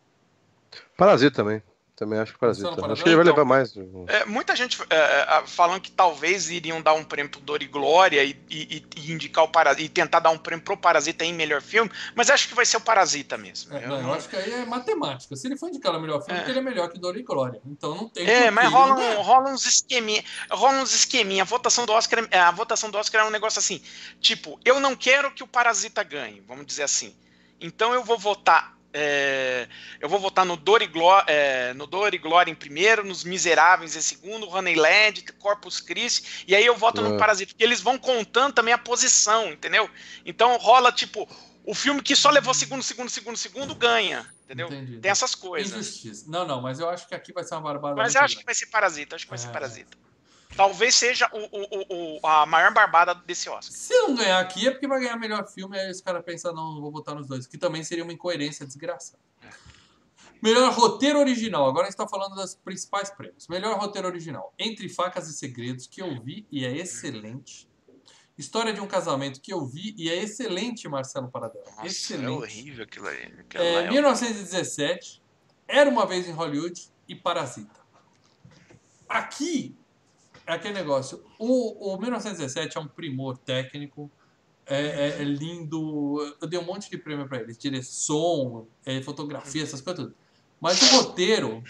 Parasita 0.97 1.37
também. 1.37 1.63
Também 1.95 2.19
acho 2.19 2.33
que 2.33 2.39
Parasita. 2.39 2.69
Funciona 2.71 2.93
Acho 2.95 3.03
que 3.03 3.09
ele 3.11 3.17
vai 3.17 3.25
Parasita? 3.27 3.79
levar 3.81 3.95
mais. 4.05 4.09
É, 4.09 4.25
muita 4.25 4.57
gente 4.57 4.79
é, 4.89 4.97
é, 4.97 5.43
falando 5.47 5.81
que 5.83 5.91
talvez 5.91 6.51
iriam 6.51 6.81
dar 6.81 6.95
um 6.95 7.05
prêmio 7.05 7.31
pro 7.31 7.41
Dor 7.41 7.63
e 7.63 7.67
Glória 7.67 8.25
e, 8.25 8.31
e- 8.51 8.83
e 8.97 9.13
indicar 9.13 9.45
o 9.45 9.49
Parasita 9.49 9.83
e 9.83 9.89
tentar 9.91 10.19
dar 10.21 10.31
um 10.31 10.39
prêmio 10.39 10.65
pro 10.65 10.75
Parasita 10.77 11.23
em 11.25 11.35
melhor 11.35 11.61
filme, 11.61 11.91
mas 12.15 12.31
acho 12.31 12.49
que 12.49 12.55
vai 12.55 12.65
ser 12.65 12.79
o 12.79 12.81
Parasita 12.81 13.37
mesmo. 13.37 13.77
É, 13.77 13.85
Eu 13.85 13.89
não, 13.91 14.01
eu 14.01 14.15
acho 14.15 14.27
que 14.29 14.35
aí 14.37 14.53
é 14.53 14.65
matemática. 14.65 15.37
Se 15.37 15.47
ele 15.47 15.57
for 15.59 15.69
indicado 15.69 15.97
ao 15.97 16.01
melhor 16.03 16.25
filme, 16.25 16.41
É. 16.41 16.49
ele 16.49 16.59
é 16.59 16.63
melhor 16.63 16.89
que 16.89 16.99
Dor 16.99 17.17
e 17.17 17.23
Glória. 17.23 17.61
Então 17.67 17.95
não 17.95 18.09
tem 18.09 18.27
É, 18.27 18.51
mas 18.51 18.65
ele 18.65 18.75
rola, 18.75 18.95
um, 18.95 19.21
rola 19.23 19.51
uns 19.51 19.67
esqueminha, 19.67 20.25
rola 20.51 20.79
uns 20.81 20.95
esqueminha. 20.95 21.43
A 21.43 21.47
votação 21.47 21.85
do 21.85 21.93
Oscar, 21.93 22.27
é- 22.31 22.39
a 22.39 22.51
votação 22.51 22.91
do 22.91 22.97
Oscar 22.97 23.21
é 23.23 23.29
um 23.29 23.31
negócio 23.31 23.59
assim, 23.59 23.83
tipo, 24.19 24.59
eu 24.65 24.81
não 24.81 24.97
quero 24.97 25.31
que 25.31 25.43
o 25.43 25.47
Parasita 25.47 26.03
ganhe, 26.03 26.41
vamos 26.49 26.65
dizer 26.65 26.85
assim. 26.85 27.15
Então 27.61 27.93
eu 27.93 28.03
vou 28.03 28.19
votar, 28.19 28.77
é, 28.93 29.69
eu 30.01 30.09
vou 30.09 30.21
votar 30.21 30.45
no 30.45 30.57
Dor 30.57 30.83
e 30.83 30.87
Glória, 30.87 31.25
é, 31.29 31.73
no 31.75 31.87
Dor 31.87 32.15
e 32.15 32.19
Glória 32.19 32.51
em 32.51 32.55
primeiro, 32.55 33.05
nos 33.05 33.25
Miseráveis 33.25 33.97
em 33.97 34.01
segundo, 34.01 34.49
Honeyland, 34.49 35.25
Corpus 35.39 35.81
Christi, 35.81 36.45
e 36.47 36.55
aí 36.55 36.65
eu 36.67 36.77
voto 36.77 37.01
no 37.01 37.15
É. 37.15 37.19
Parasita, 37.19 37.53
porque 37.53 37.65
eles 37.65 37.81
vão 37.81 37.97
contando 37.99 38.53
também 38.53 38.75
a 38.75 38.79
posição, 38.79 39.53
entendeu? 39.53 39.89
Então 40.25 40.57
rola 40.59 40.93
tipo 40.93 41.29
o 41.65 41.75
filme 41.75 42.03
que 42.03 42.17
só 42.17 42.31
levou 42.31 42.53
segundo, 42.53 42.83
segundo, 42.83 43.09
segundo, 43.09 43.37
segundo 43.37 43.75
ganha, 43.75 44.27
entendeu? 44.45 44.67
Entendi. 44.67 44.99
Tem 44.99 45.11
essas 45.11 45.35
coisas. 45.35 45.73
Injustiça. 45.73 46.25
Não, 46.29 46.47
não, 46.47 46.61
mas 46.61 46.81
eu 46.81 46.89
acho 46.91 47.07
que 47.07 47.15
aqui 47.15 47.33
vai 47.33 47.45
ser 47.45 47.55
uma 47.55 47.63
barbada. 47.63 47.95
Mas 47.95 48.15
eu 48.15 48.21
acho 48.21 48.37
que 48.37 48.45
vai 48.45 48.55
ser 48.55 48.67
Parasita, 48.67 49.17
acho 49.17 49.25
que 49.25 49.31
vai 49.31 49.39
ser 49.39 49.49
É. 49.49 49.53
Parasita. 49.53 49.97
Talvez 50.57 50.95
seja 50.95 51.29
o, 51.33 51.39
o- 51.39 52.19
o- 52.19 52.19
o- 52.21 52.27
a 52.27 52.45
maior 52.47 52.73
barbada 52.73 53.15
desse 53.15 53.49
Oscar. 53.49 53.73
Se 53.77 53.93
não 54.03 54.15
ganhar 54.15 54.39
aqui 54.41 54.67
é 54.69 54.71
porque 54.71 54.87
vai 54.87 55.01
ganhar 55.01 55.17
melhor 55.17 55.47
filme, 55.49 55.79
aí 55.79 55.91
os 55.91 56.01
caras 56.01 56.23
pensam, 56.25 56.55
não, 56.55 56.75
não 56.75 56.81
vou 56.81 56.91
votar 56.93 57.15
nos 57.15 57.27
dois. 57.27 57.47
Que 57.47 57.57
também 57.57 57.83
seria 57.83 58.05
uma 58.05 58.13
incoerência 58.13 58.67
desgraçada. 58.67 59.19
Melhor 60.43 60.73
roteiro 60.73 61.19
original. 61.21 61.69
Agora 61.69 61.87
a 61.87 61.91
gente 61.91 61.97
tá 61.97 62.07
falando 62.09 62.35
das 62.35 62.55
principais 62.55 63.11
prêmios. 63.11 63.47
Melhor 63.49 63.79
roteiro 63.79 64.09
original. 64.09 64.53
Entre 64.59 64.89
Facas 64.89 65.29
e 65.29 65.33
Segredos, 65.33 65.87
que 65.87 66.03
eu 66.03 66.21
vi 66.23 66.47
e 66.51 66.65
é 66.67 66.77
excelente. 66.77 67.69
História 68.37 68.73
de 68.73 68.81
um 68.81 68.87
casamento, 68.87 69.41
que 69.41 69.53
eu 69.53 69.65
vi 69.65 69.95
e 69.97 70.11
é 70.11 70.17
excelente, 70.17 70.89
Marcelo 70.89 71.29
Paradela. 71.31 71.65
Nossa, 71.77 71.87
excelente. 71.87 72.27
é 72.27 72.31
horrível 72.31 72.85
aquilo 72.85 73.07
aí. 73.07 73.25
Aquilo 73.39 73.63
É, 73.63 73.75
é 73.85 73.91
1917, 73.91 75.23
Era 75.69 75.89
Uma 75.89 76.05
Vez 76.07 76.27
em 76.29 76.33
Hollywood 76.33 76.89
e 77.07 77.15
Parasita. 77.15 77.81
Aqui 79.09 79.77
é 80.47 80.53
aquele 80.53 80.75
negócio. 80.75 81.23
O, 81.39 81.93
o 81.95 81.99
1917 82.01 82.77
é 82.77 82.81
um 82.81 82.87
primor 82.89 83.37
técnico, 83.39 84.11
é, 84.67 84.81
é- 84.81 85.09
é 85.21 85.25
lindo. 85.25 86.37
Eu 86.41 86.49
dei 86.49 86.59
um 86.59 86.65
monte 86.65 86.91
de 86.91 86.99
prêmio 86.99 87.29
para 87.29 87.41
ele: 87.41 87.53
direção, 87.55 88.67
é, 88.85 89.01
fotografia, 89.03 89.63
essas 89.63 89.81
coisas 89.81 90.05
tudo. 90.05 90.17
Mas 90.61 90.81
o 90.83 90.97
roteiro 90.97 91.63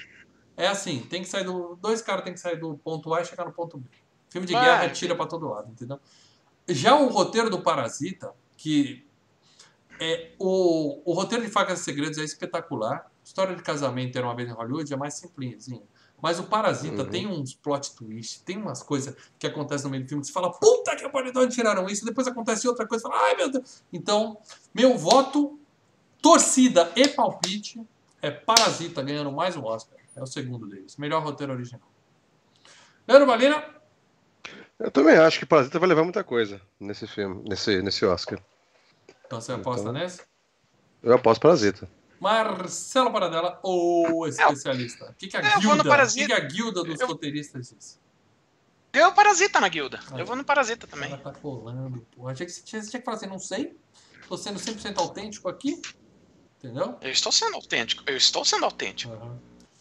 é 0.56 0.66
assim: 0.66 1.00
tem 1.00 1.22
que 1.22 1.28
sair 1.28 1.44
do. 1.44 1.76
Dois 1.80 2.02
caras 2.02 2.24
têm 2.24 2.34
que 2.34 2.40
sair 2.40 2.56
do 2.56 2.76
ponto 2.78 3.12
A 3.14 3.22
e 3.22 3.24
chegar 3.24 3.44
no 3.44 3.52
ponto 3.52 3.78
B. 3.78 3.88
Filme 4.30 4.46
de 4.46 4.54
guerra 4.64 4.88
tira 4.90 5.14
para 5.14 5.26
todo 5.26 5.48
lado, 5.48 5.70
entendeu? 5.70 5.98
Já 6.68 6.94
o 6.98 7.08
roteiro 7.08 7.50
do 7.50 7.60
Parasita, 7.60 8.32
que 8.56 9.04
é, 10.00 10.30
o, 10.38 11.02
o 11.10 11.12
roteiro 11.14 11.44
de 11.44 11.50
Facas 11.50 11.80
e 11.80 11.84
Segredos 11.84 12.18
é 12.18 12.24
espetacular. 12.24 13.10
História 13.24 13.54
de 13.54 13.62
casamento 13.62 14.16
era 14.16 14.26
uma 14.26 14.34
vez 14.34 14.48
em 14.48 14.52
Hollywood 14.52 14.92
é 14.92 14.96
mais 14.96 15.14
simplesinho. 15.14 15.82
Mas 16.22 16.38
o 16.38 16.44
Parasita 16.44 17.02
Uhum. 17.02 17.10
tem 17.10 17.26
uns 17.26 17.52
plot 17.52 17.96
twist, 17.96 18.44
tem 18.44 18.56
umas 18.56 18.80
coisas 18.80 19.14
que 19.40 19.46
acontecem 19.46 19.84
no 19.86 19.90
meio 19.90 20.04
do 20.04 20.08
filme 20.08 20.20
que 20.22 20.28
você 20.28 20.32
fala, 20.32 20.52
puta 20.52 20.94
que 20.94 21.06
pariu, 21.08 21.32
de 21.32 21.38
onde 21.40 21.52
tiraram 21.54 21.86
isso? 21.88 22.04
Depois 22.04 22.28
acontece 22.28 22.68
outra 22.68 22.86
coisa, 22.86 23.02
você 23.02 23.12
fala, 23.12 23.24
ai 23.26 23.34
meu 23.34 23.50
Deus. 23.50 23.82
Então, 23.92 24.38
meu 24.72 24.96
voto, 24.96 25.58
torcida 26.22 26.92
e 26.94 27.08
palpite 27.08 27.84
é 28.22 28.30
Parasita 28.30 29.02
ganhando 29.02 29.32
mais 29.32 29.56
um 29.56 29.64
Oscar. 29.64 29.98
É 30.14 30.22
o 30.22 30.26
segundo 30.26 30.66
deles. 30.68 30.96
Melhor 30.96 31.22
roteiro 31.24 31.52
original. 31.54 31.82
Leandro 33.08 33.26
Valina, 33.26 33.64
Eu 34.78 34.90
também 34.92 35.16
acho 35.16 35.38
que 35.40 35.46
Parasita 35.46 35.78
vai 35.80 35.88
levar 35.88 36.04
muita 36.04 36.22
coisa 36.22 36.60
nesse 36.78 37.06
filme, 37.08 37.42
nesse, 37.48 37.82
nesse 37.82 38.04
Oscar. 38.04 38.38
então 39.26 39.40
você 39.40 39.52
aposta 39.52 39.80
Então- 39.82 39.92
nesse? 39.92 40.20
Eu 41.02 41.14
aposto 41.14 41.40
Parasita. 41.40 41.88
Marcelo 42.22 43.10
Paradela, 43.12 43.58
o 43.64 44.24
especialista. 44.28 45.10
O 45.10 45.14
que, 45.14 45.26
que 45.26 45.36
a 45.36 45.40
eu 45.40 45.60
guilda, 45.60 46.06
que, 46.06 46.32
a 46.32 46.38
guilda 46.40 46.84
dos 46.84 47.00
Eu- 47.00 47.08
roteiristas 47.08 47.70
diz? 47.70 48.00
Deu 48.92 49.10
Parasita 49.12 49.58
na 49.58 49.68
guilda. 49.68 49.98
Aí. 50.12 50.20
Eu 50.20 50.26
vou 50.26 50.36
no 50.36 50.44
Parasita 50.44 50.86
O 50.86 50.88
também. 50.88 51.10
cara 51.10 51.20
tá 51.20 51.32
colando, 51.32 52.06
pô. 52.14 52.28
Achei 52.28 52.46
que 52.46 52.52
você 52.52 52.62
tinha, 52.62 52.80
você 52.80 52.90
tinha 52.90 53.00
que 53.00 53.04
falar 53.04 53.16
assim, 53.16 53.26
não 53.26 53.38
sei. 53.40 53.76
Tô 54.28 54.36
sendo 54.36 54.60
100% 54.60 54.98
autêntico 54.98 55.48
aqui. 55.48 55.80
Entendeu? 56.58 56.96
Eu 57.00 57.10
estou 57.10 57.32
sendo 57.32 57.56
autêntico. 57.56 58.04
Eu 58.06 58.16
estou 58.16 58.44
sendo 58.44 58.64
autêntico. 58.66 59.12
Aham. 59.14 59.38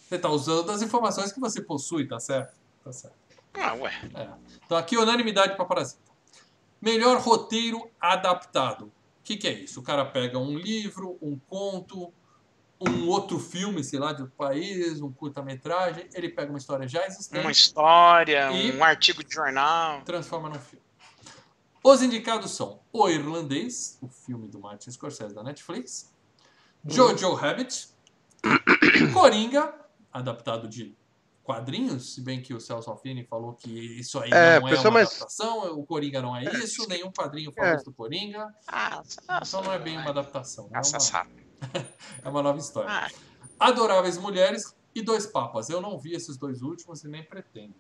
Você 0.10 0.18
tá 0.18 0.30
usando 0.30 0.72
as 0.72 0.82
informações 0.82 1.32
que 1.32 1.40
você 1.40 1.62
possui, 1.62 2.08
tá 2.08 2.20
certo? 2.20 2.58
Tá 2.84 2.92
certo. 2.92 3.16
Ah, 3.54 3.74
ué. 3.76 3.94
É. 4.16 4.30
Então 4.66 4.78
aqui 4.78 4.98
unanimidade 4.98 5.56
para 5.56 5.66
Parasita. 5.66 6.02
Melhor 6.82 7.20
roteiro 7.20 7.88
adaptado. 8.00 8.86
O 8.86 8.92
que, 9.24 9.38
que 9.38 9.48
é 9.48 9.54
isso? 9.54 9.80
O 9.80 9.84
cara 9.84 10.04
pega 10.06 10.40
um 10.40 10.58
livro, 10.58 11.18
um 11.22 11.38
conto, 11.48 12.12
um 12.90 13.08
outro 13.08 13.38
filme, 13.40 13.84
sei 13.84 14.00
lá, 14.00 14.12
de 14.14 14.22
outro 14.24 14.36
país, 14.36 15.02
um 15.02 15.12
curta-metragem, 15.12 16.08
ele 16.14 16.30
pega 16.30 16.52
uma 16.52 16.58
história 16.58 16.88
já 16.88 17.06
existente 17.06 17.40
Uma 17.46 17.52
história, 17.52 18.50
um 18.52 18.84
artigo 18.84 19.24
de 19.24 19.34
jornal. 19.34 20.02
transforma 20.04 20.50
num 20.50 20.60
filme. 20.60 20.84
Os 21.84 22.02
indicados 22.02 22.52
são 22.52 22.80
O 22.94 23.08
Irlandês, 23.10 23.98
o 24.02 24.08
filme 24.08 24.48
do 24.48 24.60
Martin 24.60 24.92
Scorsese 24.92 25.34
da 25.34 25.44
Netflix, 25.44 26.12
Jojo 26.86 27.34
Rabbit, 27.34 27.90
Coringa, 29.14 29.74
adaptado 30.12 30.68
de 30.68 30.96
quadrinhos, 31.44 32.14
se 32.14 32.22
bem 32.22 32.42
que 32.42 32.54
o 32.54 32.60
Celso 32.60 32.90
Alfini 32.90 33.24
falou 33.26 33.54
que 33.54 33.70
isso 34.00 34.20
aí 34.20 34.30
É, 34.32 34.60
não 34.60 34.68
é 34.68 34.72
pessoal, 34.72 34.92
uma 34.94 35.00
mas- 35.00 35.10
adaptação, 35.10 35.80
o 35.80 35.86
Coringa 35.86 36.22
não 36.22 36.36
é 36.36 36.44
isso, 36.44 36.88
nenhum 36.88 37.12
quadrinho 37.12 37.52
fala 37.52 37.70
É. 37.70 37.76
isso 37.76 37.86
do 37.86 37.94
Coringa, 37.94 38.48
Ah, 38.68 39.02
então 39.46 39.62
não 39.64 39.74
é 39.74 39.80
bem 39.80 39.98
uma 39.98 40.10
adaptação, 40.12 40.70
é 40.74 40.78
Essa 40.80 40.94
uma, 40.98 41.00
sabe. 41.00 41.41
é 42.24 42.30
uma 42.30 42.42
nova 42.42 42.60
história. 42.60 42.90
Ah, 42.90 43.08
Adoráveis 43.60 44.18
Mulheres 44.18 44.76
e 44.94 45.02
Dois 45.02 45.26
Papas. 45.26 45.70
Eu 45.70 45.82
não 45.82 45.98
vi 45.98 46.14
esses 46.14 46.38
dois 46.38 46.62
últimos 46.62 47.04
e 47.04 47.08
nem 47.08 47.24
pretendo. 47.24 47.74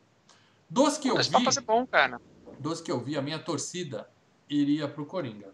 Dos 0.69 0.97
que 0.97 1.09
eu 1.09 1.15
Dois 1.15 1.27
vi, 1.27 1.33
papas 1.33 1.57
é 1.57 1.61
bom, 1.61 1.85
cara. 1.85 2.21
dos 2.59 2.79
que 2.79 2.91
eu 2.91 2.99
vi, 2.99 3.17
a 3.17 3.21
minha 3.21 3.39
torcida 3.39 4.07
iria 4.49 4.87
pro 4.87 5.05
Coringa. 5.05 5.49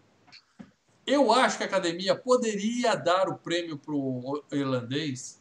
Eu 1.06 1.32
acho 1.32 1.56
que 1.56 1.62
a 1.64 1.66
academia 1.66 2.14
poderia 2.14 2.94
dar 2.94 3.28
o 3.28 3.38
prêmio 3.38 3.78
pro 3.78 4.44
irlandês, 4.52 5.40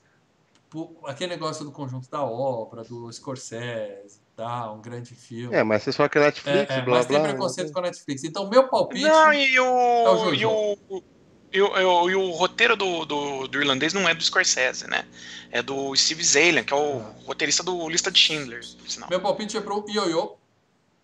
por 0.69 0.95
aquele 1.05 1.31
negócio 1.33 1.65
do 1.65 1.71
conjunto 1.71 2.09
da 2.09 2.23
obra, 2.23 2.83
do 2.83 3.11
Scorsese, 3.11 4.21
tá, 4.35 4.71
um 4.71 4.81
grande 4.81 5.13
filme. 5.13 5.53
É, 5.53 5.61
mas 5.63 5.83
você 5.83 5.91
só 5.91 6.07
que 6.07 6.17
é 6.17 6.21
Netflix, 6.21 6.69
É, 6.71 6.79
é, 6.79 6.81
blá 6.81 6.97
mas 6.97 7.05
tem 7.05 7.19
blá. 7.19 7.27
preconceito 7.27 7.71
com 7.73 7.79
a 7.79 7.81
Netflix. 7.83 8.23
Então, 8.23 8.49
meu 8.49 8.67
palpite. 8.69 9.03
Não, 9.03 9.33
e 9.33 9.59
o 9.59 9.65
o. 9.65 10.17
Jojo. 10.25 10.33
e 10.35 10.45
o. 10.45 11.03
E 11.51 11.61
o, 11.61 11.77
e 11.77 11.83
o- 11.83 12.09
e 12.09 12.15
o 12.15 12.31
roteiro 12.31 12.75
do, 12.75 13.05
do, 13.05 13.47
do 13.47 13.59
irlandês 13.61 13.93
não 13.93 14.07
é 14.07 14.13
do 14.13 14.23
Scorsese, 14.23 14.87
né? 14.87 15.07
É 15.49 15.61
do 15.61 15.95
Steve 15.95 16.23
Zalian, 16.23 16.63
que 16.63 16.73
é 16.73 16.75
o 16.75 16.99
Ah. 16.99 17.13
roteirista 17.25 17.63
do 17.63 17.87
Lista 17.89 18.11
de 18.11 18.19
Schindler. 18.19 18.61
Meu 19.09 19.21
palpite 19.21 19.55
é 19.57 19.61
pro 19.61 19.85
Ioiô. 19.89 20.35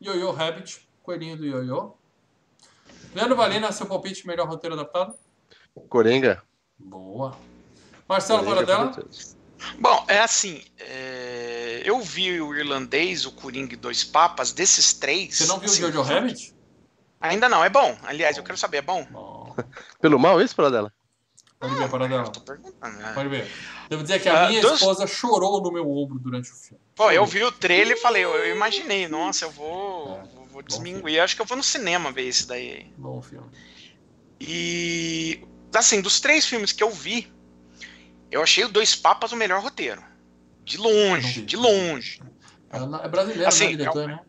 Ioiô 0.02 0.32
Rabbit, 0.32 0.82
coelhinho 1.02 1.38
do 1.38 1.46
Ioiô. 1.46 1.94
Leandro 3.16 3.36
Valena, 3.38 3.72
seu 3.72 3.86
palpite, 3.86 4.28
melhor 4.28 4.48
roteiro 4.48 4.74
adaptado? 4.76 5.16
Coringa. 5.88 6.44
Boa. 6.78 7.38
Marcelo 8.08 8.44
Coringa, 8.44 8.66
Paradela? 8.66 9.08
Bom, 9.80 10.06
é 10.10 10.20
assim. 10.20 10.62
é, 10.80 11.82
Eu 11.86 12.02
vi 12.02 12.42
o 12.42 12.54
irlandês, 12.54 13.26
o 13.26 13.32
Coringa 13.32 13.74
e 13.74 13.78
Dois 13.78 14.04
Papas, 14.04 14.52
desses 14.52 14.94
três. 14.94 15.38
Você 15.38 15.46
não 15.46 15.58
viu 15.58 15.70
o 15.70 15.72
assim, 15.72 15.82
Jojo 15.84 16.02
Rabbit? 16.02 16.54
Ainda 17.24 17.48
não, 17.48 17.64
é 17.64 17.70
bom. 17.70 17.98
Aliás, 18.04 18.38
eu 18.38 18.44
quero 18.44 18.58
saber, 18.58 18.78
é 18.78 18.82
bom? 18.82 19.06
Bom. 19.10 19.56
Pelo 20.02 20.20
mal, 20.20 20.42
isso, 20.42 20.54
Paradela? 20.56 20.92
Pode 21.58 21.74
ver, 21.76 21.90
Paradela. 21.90 22.30
Né? 22.82 23.12
Pode 23.14 23.30
ver. 23.30 23.50
Devo 23.90 24.04
dizer 24.04 24.22
que 24.22 24.28
a 24.28 24.44
Ah, 24.44 24.50
minha 24.50 24.62
dois- 24.62 24.74
esposa 24.76 25.08
chorou 25.08 25.62
no 25.62 25.72
meu 25.72 25.90
ombro 25.90 26.20
durante 26.20 26.52
o 26.52 26.54
filme. 26.54 26.84
Pô, 26.94 27.10
eu 27.12 27.26
vi 27.26 27.42
o 27.44 27.52
trailer 27.52 27.96
e 27.96 28.00
falei, 28.00 28.26
eu, 28.26 28.36
eu 28.36 28.54
imaginei, 28.54 29.08
nossa, 29.08 29.46
eu 29.46 29.52
vou, 29.52 30.18
É, 30.18 30.24
vou, 30.36 30.46
vou 30.48 30.62
desminguir. 30.62 31.22
Acho 31.22 31.36
que 31.36 31.42
eu 31.42 31.46
vou 31.46 31.56
no 31.56 31.64
cinema 31.64 32.12
ver 32.12 32.24
esse 32.28 32.46
daí. 32.46 32.92
Bom 32.98 33.22
filme. 33.22 33.48
E 34.40 35.42
assim, 35.74 36.02
dos 36.02 36.20
três 36.20 36.46
filmes 36.46 36.74
que 36.74 36.84
eu 36.84 36.92
vi, 36.92 37.32
eu 38.30 38.44
achei 38.44 38.66
o 38.66 38.70
Dois 38.70 38.96
Papas 38.96 39.32
o 39.32 39.38
melhor 39.38 39.62
roteiro. 39.62 40.04
De 40.66 40.78
longe, 40.78 41.42
de 41.42 41.56
longe. 41.56 42.22
É, 42.70 42.78
é 43.06 43.08
brasileiro, 43.08 43.48
Assim, 43.48 43.66
né, 43.66 43.72
diretor, 43.78 44.08
né? 44.08 44.20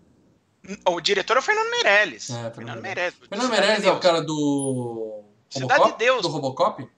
O 0.86 1.00
diretor 1.00 1.36
é 1.36 1.40
o 1.40 1.42
Fernando 1.42 1.70
Meirelles. 1.70 2.30
É, 2.30 2.32
Fernando 2.32 2.54
Fernando 2.54 2.82
Meirelles. 2.82 3.14
Meirelles. 3.14 3.28
Fernando 3.28 3.50
Cidade 3.50 3.60
Meirelles 3.60 3.84
é 3.84 3.92
o 3.92 4.00
cara 4.00 4.22
do. 4.22 5.22
Cidade 5.50 5.72
Robocop? 5.72 5.92
de 5.92 6.04
Deus. 6.04 6.22
Do 6.22 6.28
Robocop? 6.28 6.88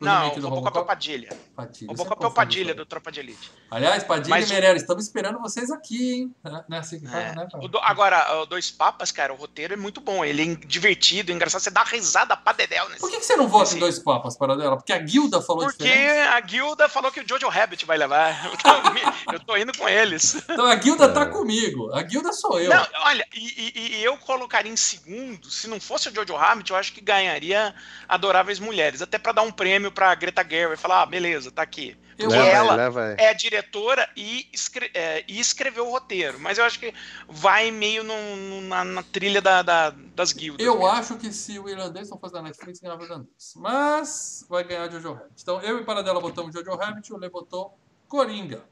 Não, 0.00 0.34
do 0.34 0.48
Robocop 0.48 0.78
é 0.78 0.80
o 0.80 0.84
Padilha. 0.84 1.28
Padilha. 1.66 1.90
O 1.92 1.96
Você 1.96 2.02
Robocop 2.02 2.12
é 2.12 2.26
o 2.26 2.30
confunde 2.30 2.34
Padilha 2.34 2.66
isso 2.70 2.76
do 2.76 2.86
Tropa 2.86 3.12
de 3.12 3.20
Elite. 3.20 3.50
Aliás, 3.70 4.04
Padilha 4.04 4.30
Mas 4.30 4.44
e 4.48 4.50
o- 4.50 4.52
Meirelles, 4.54 4.82
estamos 4.82 5.04
esperando 5.04 5.38
vocês 5.40 5.70
aqui, 5.70 6.12
hein? 6.14 6.34
Né? 6.44 6.64
Não 6.68 6.76
é 6.76 6.80
assim 6.80 6.96
É. 7.06 7.34
né? 7.34 7.48
O 7.54 7.68
do- 7.68 7.78
agora, 7.78 8.40
o 8.42 8.46
Dois 8.46 8.70
Papas, 8.70 9.10
cara, 9.12 9.32
o 9.32 9.36
roteiro 9.36 9.74
é 9.74 9.76
muito 9.76 10.00
bom. 10.00 10.24
Ele 10.24 10.52
é 10.52 10.54
divertido, 10.66 11.30
engraçado. 11.32 11.60
Você 11.60 11.70
dá 11.70 11.82
risada 11.82 12.36
pra 12.36 12.52
dedéu 12.52 12.88
nesse 12.88 13.00
Por 13.00 13.10
que, 13.10 13.18
que 13.18 13.24
você 13.26 13.36
não 13.36 13.48
vota 13.48 13.64
Esse- 13.64 13.76
em 13.76 13.80
dois 13.80 13.98
papas, 13.98 14.36
Paradela? 14.36 14.76
Porque 14.76 14.92
a 14.92 14.98
guilda 14.98 15.40
falou 15.42 15.64
Porque 15.64 15.84
diferente? 15.84 16.28
a 16.28 16.40
guilda 16.40 16.88
falou 16.88 17.12
que 17.12 17.20
o 17.20 17.28
Jojo 17.28 17.48
Rabbit 17.48 17.84
vai 17.86 17.96
levar. 17.98 18.30
Eu 18.50 18.56
tô, 18.56 19.32
eu 19.32 19.40
tô 19.40 19.56
indo 19.56 19.76
com 19.76 19.88
eles. 19.88 20.34
Então 20.48 20.66
a 20.66 20.74
guilda 20.74 21.04
É. 21.04 21.08
tá 21.08 21.26
comigo. 21.26 21.92
A 21.92 22.02
guilda 22.02 22.32
sou 22.32 22.60
eu. 22.60 22.70
Não, 22.70 22.86
olha, 23.04 23.26
e, 23.34 23.72
e- 23.74 23.96
e 24.00 24.04
eu 24.04 24.16
colocaria 24.16 24.70
em 24.72 24.76
segundo, 24.76 25.50
se 25.50 25.66
não 25.68 25.80
fosse 25.80 26.08
o 26.08 26.14
Jojo 26.14 26.34
Rabbit, 26.36 26.70
eu 26.70 26.76
acho 26.76 26.92
que 26.92 27.00
ganharia 27.00 27.74
Adoráveis 28.08 28.58
Mulheres. 28.58 29.02
Até 29.02 29.18
pra 29.18 29.32
dar 29.32 29.42
um 29.42 29.50
prêmio 29.52 29.90
pra 29.92 30.14
Greta 30.14 30.46
Gerwig. 30.48 30.80
Falar, 30.80 31.02
ah, 31.02 31.06
beleza, 31.06 31.49
tá 31.52 31.62
aqui. 31.62 31.96
Porque 32.16 32.26
leva 32.36 32.48
ela 32.50 32.74
leva 32.74 33.14
é 33.18 33.28
a 33.30 33.32
diretora 33.32 34.06
e, 34.14 34.46
escre- 34.52 34.90
é, 34.92 35.24
e 35.26 35.40
escreveu 35.40 35.86
o 35.86 35.90
roteiro. 35.90 36.38
Mas 36.38 36.58
eu 36.58 36.64
acho 36.64 36.78
que 36.78 36.92
vai 37.28 37.70
meio 37.70 38.04
no- 38.04 38.36
no- 38.36 38.60
na, 38.62 38.84
na 38.84 39.02
trilha 39.02 39.40
da- 39.40 39.62
da- 39.62 39.90
das 40.14 40.32
guildas. 40.32 40.64
Eu 40.66 40.74
mesmo. 40.74 40.86
acho 40.88 41.16
que 41.16 41.32
se 41.32 41.58
o 41.58 41.66
irlandês 41.68 42.10
não 42.10 42.18
fosse 42.18 42.34
da 42.34 42.42
Netflix, 42.42 42.78
ganhava 42.80 43.00
o 43.00 43.04
irlandês. 43.04 43.54
Mas 43.56 44.44
vai 44.50 44.64
ganhar 44.64 44.90
Jojo 44.90 45.14
Rabbit. 45.14 45.42
Então 45.42 45.60
eu 45.62 45.78
e 45.80 45.84
Paradela 45.84 46.20
votamos 46.20 46.52
Jojo 46.54 46.76
Rabbit 46.76 47.08
e 47.08 47.12
o 47.14 47.16
Lê 47.16 47.28
votou 47.30 47.78
Coringa. 48.06 48.64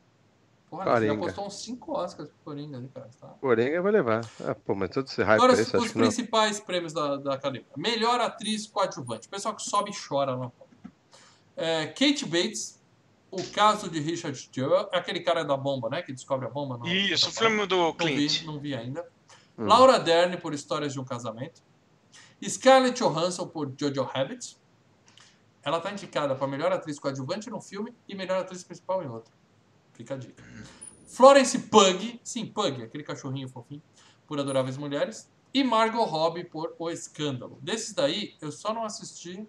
Porra, 0.68 0.84
você 0.84 0.90
já 0.90 0.94
Coringa. 1.14 1.18
postou 1.24 1.46
uns 1.46 1.62
5 1.62 1.92
Oscars 1.98 2.28
pro 2.28 2.38
Coringa, 2.44 2.78
né, 2.78 2.88
cara? 2.94 3.08
Tá? 3.18 3.28
Coringa 3.40 3.80
vai 3.80 3.92
levar. 3.92 4.20
Ah, 4.44 4.54
pô, 4.54 4.74
mas 4.74 4.90
todo 4.90 5.06
esse 5.06 5.22
hype 5.22 5.36
Agora, 5.42 5.54
os, 5.54 5.70
que 5.70 5.76
não? 5.78 5.88
principais 5.88 6.60
prêmios 6.60 6.92
da, 6.92 7.16
da 7.16 7.32
academia. 7.34 7.66
Melhor 7.74 8.20
atriz 8.20 8.66
coadjuvante. 8.66 9.26
O 9.26 9.30
pessoal 9.30 9.54
que 9.54 9.62
sobe 9.62 9.90
e 9.90 9.94
chora 9.96 10.34
lá. 10.34 10.52
É, 11.61 11.86
Kate 11.88 12.24
Bates, 12.24 12.78
O 13.30 13.42
Caso 13.50 13.90
de 13.90 14.00
Richard 14.00 14.48
Jewell, 14.50 14.88
é 14.92 14.96
aquele 14.96 15.20
cara 15.20 15.44
da 15.44 15.54
bomba, 15.56 15.90
né? 15.90 16.00
Que 16.02 16.12
descobre 16.12 16.46
a 16.46 16.50
bomba. 16.50 16.78
no- 16.78 16.86
Isso, 16.88 17.28
o 17.28 17.32
filme 17.32 17.66
do 17.66 17.76
Não 17.76 17.92
Clint. 17.92 18.40
vi, 18.40 18.46
não 18.46 18.59
vi 18.59 18.74
ainda. 18.74 19.02
Hum. 19.59 19.66
Laura 19.66 19.98
Dern 19.98 20.36
por 20.38 20.54
Histórias 20.54 20.92
de 20.94 21.00
um 21.00 21.04
Casamento. 21.04 21.61
Scarlett 22.42 23.02
Johansson 23.02 23.46
por 23.48 23.70
Jojo 23.78 24.02
Rabbit. 24.04 24.56
Ela 25.62 25.78
está 25.78 25.92
indicada 25.92 26.34
para 26.34 26.46
melhor 26.46 26.72
atriz 26.72 26.98
coadjuvante 26.98 27.50
num 27.50 27.61
filme 27.61 27.92
e 28.09 28.14
melhor 28.14 28.38
atriz 28.40 28.62
principal 28.64 29.02
em 29.02 29.09
outro. 29.09 29.34
Fica 29.92 30.14
a 30.14 30.16
dica. 30.16 30.42
Florence 31.06 31.59
Pug, 31.59 32.20
sim, 32.22 32.46
Pug, 32.46 32.82
aquele 32.82 33.02
cachorrinho 33.02 33.48
fofinho, 33.48 33.82
por 34.26 34.38
Adoráveis 34.38 34.76
Mulheres. 34.78 35.28
E 35.52 35.64
Margot 35.64 36.04
Robbie 36.04 36.44
por 36.44 36.74
O 36.78 36.88
Escândalo. 36.88 37.59
Desses 37.61 37.92
daí, 37.92 38.36
eu 38.40 38.52
só 38.52 38.72
não 38.72 38.84
assisti 38.84 39.46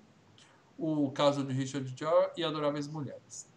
o 0.79 1.11
caso 1.11 1.43
de 1.43 1.53
Richard 1.53 1.93
Gere 1.95 2.31
e 2.37 2.43
Adoráveis 2.43 2.87
Mulheres. 2.87 3.47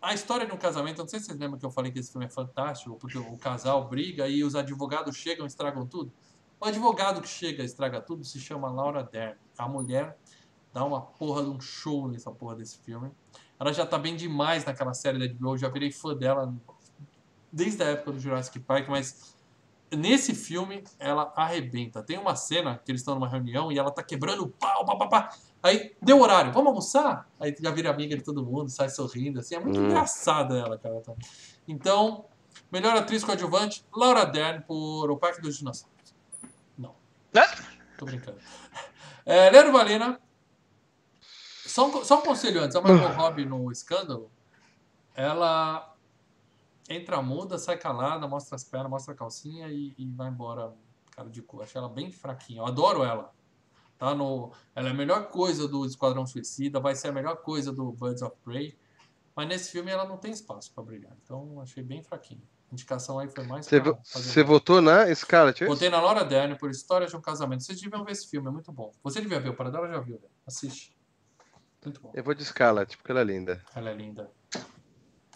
A 0.00 0.14
história 0.14 0.46
de 0.46 0.52
um 0.52 0.56
casamento, 0.56 0.98
não 0.98 1.08
sei 1.08 1.20
se 1.20 1.26
vocês 1.26 1.38
lembram 1.38 1.58
que 1.58 1.64
eu 1.64 1.70
falei 1.70 1.92
que 1.92 1.98
esse 1.98 2.10
filme 2.10 2.26
é 2.26 2.28
fantástico, 2.28 2.96
porque 2.96 3.18
o 3.18 3.36
casal 3.36 3.88
briga 3.88 4.28
e 4.28 4.42
os 4.42 4.54
advogados 4.54 5.16
chegam 5.16 5.44
e 5.44 5.48
estragam 5.48 5.86
tudo. 5.86 6.12
O 6.60 6.64
advogado 6.66 7.20
que 7.20 7.28
chega 7.28 7.62
e 7.62 7.66
estraga 7.66 8.00
tudo 8.00 8.24
se 8.24 8.40
chama 8.40 8.70
Laura 8.70 9.02
Dern. 9.02 9.38
A 9.56 9.68
mulher 9.68 10.16
dá 10.72 10.84
uma 10.84 11.00
porra 11.00 11.42
de 11.42 11.50
um 11.50 11.60
show 11.60 12.08
nessa 12.08 12.30
porra 12.30 12.56
desse 12.56 12.78
filme. 12.78 13.10
Ela 13.58 13.72
já 13.72 13.86
tá 13.86 13.98
bem 13.98 14.16
demais 14.16 14.64
naquela 14.64 14.94
série 14.94 15.18
da 15.18 15.32
HBO, 15.32 15.54
eu 15.54 15.58
já 15.58 15.68
virei 15.68 15.92
fã 15.92 16.14
dela 16.14 16.52
desde 17.52 17.82
a 17.82 17.86
época 17.86 18.12
do 18.12 18.20
Jurassic 18.20 18.58
Park, 18.60 18.88
mas 18.88 19.34
nesse 19.90 20.34
filme, 20.34 20.84
ela 20.98 21.32
arrebenta. 21.36 22.02
Tem 22.02 22.18
uma 22.18 22.34
cena 22.34 22.78
que 22.78 22.90
eles 22.90 23.00
estão 23.00 23.14
numa 23.14 23.28
reunião 23.28 23.70
e 23.70 23.78
ela 23.78 23.90
tá 23.90 24.02
quebrando 24.02 24.44
o 24.44 24.48
pau, 24.48 24.84
pá, 24.84 24.96
pá, 24.96 25.06
pá. 25.06 25.36
Aí 25.64 25.96
deu 26.02 26.20
horário, 26.20 26.52
vamos 26.52 26.68
almoçar? 26.68 27.26
Aí 27.40 27.56
já 27.58 27.70
vira 27.70 27.88
amiga 27.90 28.14
de 28.14 28.22
todo 28.22 28.44
mundo, 28.44 28.68
sai 28.68 28.90
sorrindo, 28.90 29.40
assim. 29.40 29.54
É 29.54 29.58
muito 29.60 29.80
Hum. 29.80 29.86
engraçada 29.86 30.58
ela, 30.58 30.78
cara. 30.78 31.00
tá? 31.00 31.14
Então, 31.66 32.26
melhor 32.70 32.94
atriz 32.94 33.24
coadjuvante, 33.24 33.82
Laura 33.96 34.26
Dern 34.26 34.62
por 34.66 35.10
O 35.10 35.16
Parque 35.16 35.40
dos 35.40 35.56
Dinossauros. 35.56 35.94
Não, 36.76 36.94
tô 37.98 38.04
brincando. 38.04 38.38
É, 39.24 39.48
Leandro 39.48 39.72
Valina. 39.72 40.20
Só 41.66 41.88
um, 41.88 42.04
só 42.04 42.18
um 42.18 42.22
conselho 42.22 42.62
antes. 42.62 42.76
A 42.76 42.80
Margot 42.82 43.08
Robbie 43.14 43.46
no 43.46 43.72
Escândalo, 43.72 44.30
ela 45.14 45.96
entra 46.90 47.22
muda, 47.22 47.56
sai 47.58 47.78
calada, 47.78 48.28
mostra 48.28 48.54
as 48.54 48.62
pernas, 48.64 48.90
mostra 48.90 49.14
a 49.14 49.16
calcinha 49.16 49.68
e, 49.68 49.94
e 49.96 50.06
vai 50.10 50.28
embora, 50.28 50.74
cara 51.10 51.28
de 51.30 51.40
cu. 51.40 51.62
Achei 51.62 51.78
ela 51.78 51.88
bem 51.88 52.12
fraquinha. 52.12 52.60
Eu 52.60 52.66
adoro 52.66 53.02
ela. 53.02 53.32
Tá 53.98 54.14
no, 54.14 54.52
ela 54.74 54.88
é 54.88 54.90
a 54.90 54.94
melhor 54.94 55.28
coisa 55.28 55.68
do 55.68 55.86
Esquadrão 55.86 56.26
Suicida, 56.26 56.80
vai 56.80 56.94
ser 56.94 57.08
a 57.08 57.12
melhor 57.12 57.36
coisa 57.36 57.72
do 57.72 57.92
Birds 57.92 58.22
of 58.22 58.36
Prey. 58.44 58.76
Mas 59.36 59.48
nesse 59.48 59.72
filme 59.72 59.90
ela 59.90 60.04
não 60.04 60.16
tem 60.16 60.32
espaço 60.32 60.72
pra 60.72 60.82
brilhar. 60.82 61.12
Então 61.22 61.60
achei 61.60 61.82
bem 61.82 62.02
fraquinho. 62.02 62.42
A 62.70 62.74
indicação 62.74 63.18
aí 63.18 63.28
foi 63.28 63.44
mais 63.44 63.66
Você, 63.66 64.42
votou 64.42 64.80
na 64.80 65.12
Scarlett? 65.14 65.62
é? 65.62 65.66
Botei 65.66 65.88
na 65.88 66.00
Laura 66.00 66.24
Dern 66.24 66.56
por 66.56 66.70
História 66.70 67.06
de 67.06 67.16
um 67.16 67.20
Casamento. 67.20 67.62
Vocês 67.62 67.80
deviam 67.80 68.04
ver 68.04 68.12
esse 68.12 68.28
filme, 68.28 68.48
é 68.48 68.50
muito 68.50 68.72
bom. 68.72 68.92
Você 69.02 69.20
devia 69.20 69.40
ver, 69.40 69.50
o 69.50 69.54
Paradela 69.54 69.88
já 69.88 70.00
viu, 70.00 70.16
né? 70.20 70.28
Assiste. 70.46 70.96
Muito 71.84 72.00
bom. 72.00 72.12
Eu 72.14 72.24
vou 72.24 72.34
de 72.34 72.44
Scarlett, 72.44 72.96
porque 72.96 73.12
ela 73.12 73.20
é 73.20 73.24
linda. 73.24 73.62
Ela 73.74 73.90
é 73.90 73.94
linda. 73.94 74.30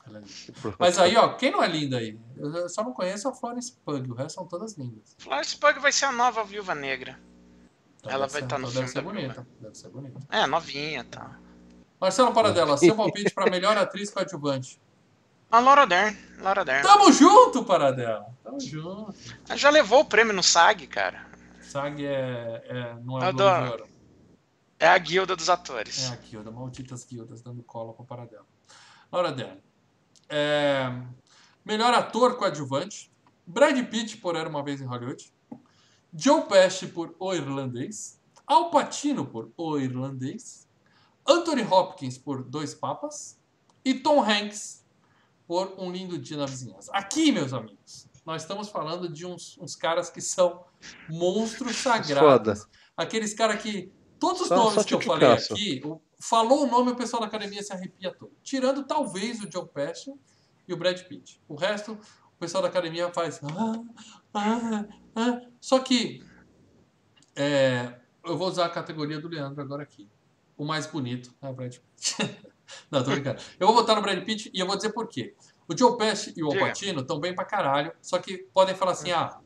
Ela 0.07 0.19
é 0.19 0.21
linda. 0.21 0.77
Mas 0.79 0.99
aí, 0.99 1.17
ó, 1.17 1.35
quem 1.35 1.51
não 1.51 1.63
é 1.63 1.69
linda 1.69 1.99
aí? 1.99 2.19
Eu 2.37 2.69
só 2.69 2.83
não 2.83 2.93
conheço 2.93 3.29
a 3.29 3.35
Florence 3.35 3.73
Pug, 3.85 4.11
o 4.11 4.15
resto 4.15 4.37
são 4.37 4.47
todas 4.47 4.77
lindas. 4.77 5.15
Florence 5.19 5.57
Pugh 5.57 5.81
vai 5.81 5.93
ser 5.93 6.07
a 6.07 6.13
nova 6.13 6.43
Viúva 6.45 6.75
Negra. 6.75 7.21
Então 8.09 8.17
Ela 8.17 8.27
vai 8.27 8.41
ser- 8.41 8.47
tá 8.47 8.59
no 8.59 8.69
então 8.69 8.87
filme 8.87 8.87
Deve 8.87 8.93
ser 8.93 8.95
da 8.95 9.03
bonita. 9.03 9.47
Deve 9.61 9.75
ser 9.75 9.89
bonita. 9.91 10.19
É, 10.31 10.47
novinha, 10.47 11.05
tá. 11.05 11.39
Marcelo 12.01 12.33
Paradela, 12.33 12.77
seu 12.79 12.95
palpite 12.97 13.35
para 13.35 13.51
melhor 13.51 13.77
atriz 13.77 14.11
coadjuvante. 14.11 14.81
A 15.51 15.59
Laura 15.61 15.87
Dern. 15.87 16.17
Laura 16.39 16.65
Dern. 16.65 16.83
Tamo 16.87 17.13
junto, 17.13 17.65
Paradela. 17.65 18.27
Tamo 18.43 18.61
junto. 18.61 19.15
Ela 19.49 19.57
Já 19.59 19.71
levou 19.71 20.01
o 20.01 20.05
prêmio 20.05 20.33
no 20.33 20.43
SAG, 20.43 20.87
cara. 20.87 21.27
SAG 21.61 22.05
é, 22.05 22.63
é, 22.67 22.95
não 23.03 23.19
é 23.19 23.31
o. 23.31 23.89
É 24.81 24.87
a 24.89 24.97
guilda 24.99 25.35
dos 25.35 25.49
atores. 25.51 26.09
É 26.09 26.13
a 26.13 26.17
guilda, 26.17 26.51
malditas 26.51 27.05
guildas, 27.05 27.43
dando 27.43 27.63
cola 27.63 27.93
pro 27.93 28.05
Paradela. 28.05 28.47
Laura 29.11 29.33
Dern. 29.33 29.59
É, 30.29 30.93
melhor 31.65 31.93
ator 31.95 32.37
coadjuvante. 32.37 33.11
Brad 33.47 33.77
Pitt 33.87 34.19
por 34.19 34.37
Era 34.37 34.49
Uma 34.49 34.63
Vez 34.63 34.81
em 34.81 34.85
Hollywood. 34.87 35.33
Joe 36.15 36.43
Pesci 36.43 36.89
por 36.89 37.15
O 37.19 37.35
Irlandês. 37.35 38.19
Al 38.47 38.71
Pacino 38.71 39.27
por 39.27 39.51
O 39.57 39.79
Irlandês. 39.79 40.67
Anthony 41.27 41.63
Hopkins 41.63 42.17
por 42.19 42.43
Dois 42.43 42.75
Papas. 42.75 43.39
E 43.85 43.95
Tom 43.95 44.23
Hanks 44.23 44.85
por 45.47 45.75
Um 45.79 45.91
Lindo 45.91 46.19
Dia 46.19 46.37
na 46.37 46.47
Vizinhança. 46.47 46.91
Aqui, 46.93 47.33
meus 47.33 47.53
amigos, 47.53 48.07
nós 48.27 48.43
estamos 48.43 48.69
falando 48.69 49.09
de 49.09 49.25
uns, 49.25 49.57
uns 49.59 49.75
caras 49.75 50.11
que 50.11 50.21
são 50.21 50.65
monstros 51.09 51.77
sagrados. 51.77 52.61
Foda. 52.63 52.71
Aqueles 52.97 53.33
caras 53.35 53.63
que. 53.63 53.91
Todos 54.19 54.43
os 54.43 54.49
Só- 54.49 54.57
nomes 54.57 54.75
só 54.75 54.83
que 54.85 54.95
eu 54.95 55.01
falei 55.01 55.31
aqui, 55.31 55.81
o- 55.85 56.01
falou 56.19 56.65
o 56.65 56.67
nome, 56.67 56.91
o 56.91 56.97
pessoal 56.97 57.21
da 57.21 57.29
academia 57.29 57.63
se 57.63 57.73
arrepia 57.73 58.13
todo. 58.13 58.33
Tirando 58.43 58.83
talvez 58.83 59.41
o 59.41 59.49
Joe 59.51 59.65
Pesci 59.69 60.13
e 60.67 60.75
o 60.75 60.77
Brad 60.77 61.01
Pitt. 61.03 61.41
O 61.49 61.55
resto, 61.55 61.93
o 61.93 62.39
pessoal 62.41 62.61
da 62.63 62.69
academia 62.69 63.13
faz. 63.13 63.41
"Ah, 63.45 63.81
ah, 64.35 64.85
ah". 65.17 65.41
Só 65.61 65.79
que. 65.81 66.23
é, 67.37 67.95
eu 68.25 68.37
vou 68.37 68.49
usar 68.49 68.67
a 68.67 68.71
categoria 68.71 69.21
do 69.21 69.29
Leandro 69.29 69.63
agora 69.63 69.83
aqui. 69.83 70.09
O 70.57 70.65
mais 70.65 70.87
bonito 70.87 71.33
é 71.41 71.49
o 71.49 71.53
Brad 71.53 71.75
Pitt. 71.75 72.17
Não, 72.91 73.03
tô 73.03 73.11
brincando. 73.11 73.41
Eu 73.59 73.67
vou 73.69 73.77
votar 73.77 73.97
no 73.97 74.03
Brad 74.03 74.23
Pitt 74.25 74.51
e 74.53 74.61
eu 74.61 74.67
vou 74.67 74.77
dizer 74.77 74.91
por 74.93 75.09
quê. 75.09 75.35
O 75.67 75.77
Joe 75.77 75.97
Pesci 75.97 76.35
e 76.37 76.43
o 76.43 76.51
Al. 76.53 76.59
Pacino 76.59 77.01
estão 77.01 77.19
bem 77.21 77.35
pra 77.35 77.45
caralho, 77.45 77.93
só 78.03 78.19
que 78.19 78.39
podem 78.53 78.75
falar 78.75 78.93
assim, 78.93 79.11
ah, 79.11 79.39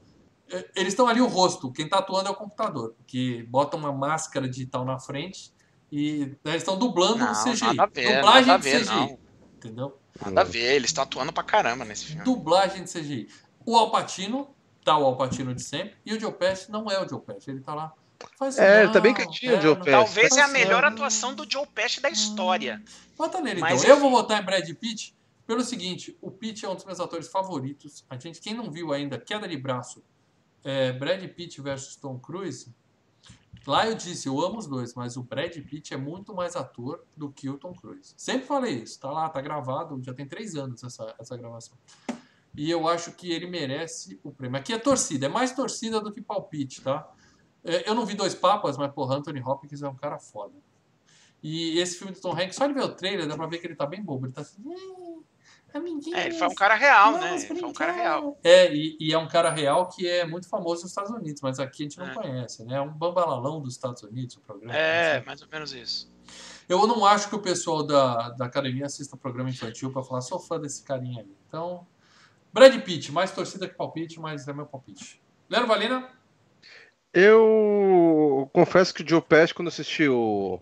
eh, 0.50 0.70
eles 0.76 0.92
estão 0.92 1.06
ali 1.08 1.20
o 1.20 1.26
rosto, 1.26 1.72
quem 1.72 1.88
tá 1.88 1.98
atuando 1.98 2.28
é 2.28 2.30
o 2.30 2.34
computador, 2.34 2.94
que 3.06 3.42
bota 3.44 3.76
uma 3.76 3.92
máscara 3.92 4.48
digital 4.48 4.84
na 4.84 4.98
frente 5.00 5.52
e 5.90 6.26
né, 6.44 6.52
eles 6.52 6.62
estão 6.62 6.78
dublando 6.78 7.18
Não, 7.18 7.28
no 7.28 7.34
CGI. 7.34 7.74
nada 7.74 7.82
a 7.82 7.86
ver, 7.86 8.14
Dublagem 8.16 8.46
nada 8.46 8.54
a 8.54 8.56
de 8.56 8.62
ver, 8.62 8.80
CGI, 8.80 8.94
não. 8.94 9.18
entendeu? 9.56 9.98
Nada 10.24 10.40
a 10.40 10.44
ver, 10.44 10.74
eles 10.74 10.90
estão 10.90 11.04
atuando 11.04 11.32
pra 11.32 11.42
caramba 11.42 11.84
nesse 11.84 12.06
filme. 12.06 12.24
Dublagem 12.24 12.84
de 12.84 12.92
CGI. 12.92 13.28
O 13.66 13.76
Al 13.76 13.90
Pacino, 13.90 14.54
tá 14.84 14.96
o 14.98 15.04
Al 15.04 15.16
Pacino 15.16 15.54
de 15.54 15.62
sempre, 15.62 15.96
e 16.04 16.14
o 16.14 16.20
Joe 16.20 16.32
Pesci 16.32 16.70
não 16.70 16.90
é 16.90 17.00
o 17.02 17.08
Joe 17.08 17.20
Pesci, 17.20 17.50
ele 17.50 17.60
tá 17.60 17.74
lá. 17.74 17.92
Faz 18.38 18.58
É, 18.58 18.78
ele 18.78 18.86
não, 18.86 18.92
tá 18.92 19.00
bem 19.00 19.14
quietinho, 19.14 19.58
o 19.58 19.60
Joe 19.60 19.74
não- 19.74 19.84
Pesci. 19.84 19.90
Talvez 19.96 20.36
é 20.36 20.42
a 20.42 20.48
melhor 20.48 20.84
atuação 20.84 21.34
do 21.34 21.50
Joe 21.50 21.66
Pesci 21.66 22.00
da 22.00 22.10
história. 22.10 22.82
Vota 23.16 23.40
nele, 23.40 23.60
Mas, 23.60 23.82
então. 23.82 23.94
Eu 23.94 24.00
vou 24.00 24.10
votar 24.10 24.40
em 24.40 24.44
Brad 24.44 24.68
Pitt 24.74 25.14
pelo 25.46 25.62
seguinte: 25.62 26.16
o 26.20 26.30
Pitt 26.30 26.64
é 26.64 26.68
um 26.68 26.74
dos 26.74 26.84
meus 26.84 27.00
atores 27.00 27.28
favoritos. 27.28 28.04
A 28.08 28.16
gente, 28.16 28.40
quem 28.40 28.54
não 28.54 28.70
viu 28.70 28.92
ainda, 28.92 29.18
queda 29.18 29.48
de 29.48 29.56
braço, 29.56 30.02
é, 30.64 30.92
Brad 30.92 31.22
Pitt 31.28 31.60
versus 31.60 31.96
Tom 31.96 32.18
Cruise. 32.18 32.72
Lá 33.64 33.86
eu 33.86 33.94
disse, 33.94 34.26
eu 34.28 34.40
amo 34.40 34.58
os 34.58 34.66
dois, 34.66 34.92
mas 34.94 35.16
o 35.16 35.22
Brad 35.22 35.56
Pitt 35.56 35.94
é 35.94 35.96
muito 35.96 36.34
mais 36.34 36.56
ator 36.56 37.04
do 37.16 37.30
que 37.30 37.48
o 37.48 37.56
Tom 37.56 37.72
Cruise. 37.72 38.12
Sempre 38.16 38.44
falei 38.46 38.82
isso, 38.82 38.98
tá 38.98 39.08
lá, 39.08 39.28
tá 39.28 39.40
gravado, 39.40 40.02
já 40.02 40.12
tem 40.12 40.26
três 40.26 40.56
anos 40.56 40.82
essa, 40.82 41.14
essa 41.16 41.36
gravação. 41.36 41.76
E 42.56 42.70
eu 42.70 42.86
acho 42.86 43.12
que 43.12 43.30
ele 43.32 43.46
merece 43.46 44.20
o 44.22 44.30
prêmio. 44.30 44.58
Aqui 44.58 44.72
é 44.72 44.78
torcida, 44.78 45.26
é 45.26 45.28
mais 45.28 45.52
torcida 45.52 46.00
do 46.00 46.12
que 46.12 46.20
palpite, 46.20 46.82
tá? 46.82 47.10
É, 47.64 47.88
Eu 47.88 47.94
não 47.94 48.04
vi 48.04 48.14
dois 48.14 48.34
papas, 48.34 48.76
mas, 48.76 48.92
porra, 48.92 49.16
Anthony 49.16 49.40
Hopkins 49.40 49.82
é 49.82 49.88
um 49.88 49.94
cara 49.96 50.18
foda. 50.18 50.54
E 51.42 51.78
esse 51.78 51.96
filme 51.98 52.12
do 52.12 52.20
Tom 52.20 52.32
Hanks, 52.32 52.54
só 52.54 52.66
de 52.66 52.72
ver 52.74 52.84
o 52.84 52.94
trailer, 52.94 53.26
dá 53.26 53.36
pra 53.36 53.46
ver 53.46 53.58
que 53.58 53.66
ele 53.66 53.74
tá 53.74 53.86
bem 53.86 54.02
bobo. 54.02 54.26
Ele 54.26 54.32
tá 54.32 54.42
assim. 54.42 54.62
"É, 55.74 55.78
É, 56.14 56.26
ele 56.26 56.34
foi 56.38 56.46
um 56.48 56.54
cara 56.54 56.74
real, 56.74 57.12
né? 57.18 57.34
Ele 57.34 57.46
foi 57.58 57.68
um 57.68 57.72
cara 57.72 57.92
brincar." 57.92 58.10
real. 58.20 58.38
É, 58.44 58.72
e, 58.74 58.96
e 59.00 59.12
é 59.12 59.18
um 59.18 59.26
cara 59.26 59.50
real 59.50 59.88
que 59.88 60.06
é 60.06 60.24
muito 60.26 60.48
famoso 60.48 60.82
nos 60.82 60.90
Estados 60.90 61.10
Unidos, 61.10 61.40
mas 61.42 61.58
aqui 61.58 61.82
a 61.82 61.86
gente 61.86 61.98
não 61.98 62.06
É. 62.10 62.14
conhece, 62.14 62.64
né? 62.64 62.76
É 62.76 62.80
um 62.80 62.92
bambalalão 62.92 63.60
dos 63.60 63.72
Estados 63.74 64.02
Unidos 64.02 64.36
o 64.36 64.40
programa. 64.40 64.76
É, 64.76 65.14
sabe? 65.14 65.26
mais 65.26 65.40
ou 65.42 65.48
menos 65.50 65.72
isso. 65.72 66.12
Eu 66.68 66.86
não 66.86 67.04
acho 67.04 67.28
que 67.28 67.34
o 67.34 67.40
pessoal 67.40 67.82
da, 67.82 68.30
da 68.30 68.44
academia 68.46 68.86
assista 68.86 69.16
programa 69.16 69.50
infantil 69.50 69.90
pra 69.90 70.02
falar, 70.02 70.20
sou 70.20 70.38
fã 70.38 70.60
desse 70.60 70.82
carinha 70.82 71.22
aí. 71.22 71.32
Então, 71.48 71.86
Brad 72.52 72.78
Pitt, 72.82 73.10
mais 73.10 73.30
torcida 73.30 73.66
que 73.68 73.74
palpite, 73.74 74.20
mas 74.20 74.46
é 74.46 74.52
meu 74.52 74.66
palpite. 74.66 75.22
Leandro 75.48 75.68
Valina? 75.68 76.08
Eu 77.12 78.48
confesso 78.52 78.92
que 78.94 79.02
o 79.02 79.08
Joe 79.08 79.20
Pesci, 79.20 79.54
quando 79.54 79.68
assisti 79.68 80.08
o, 80.08 80.60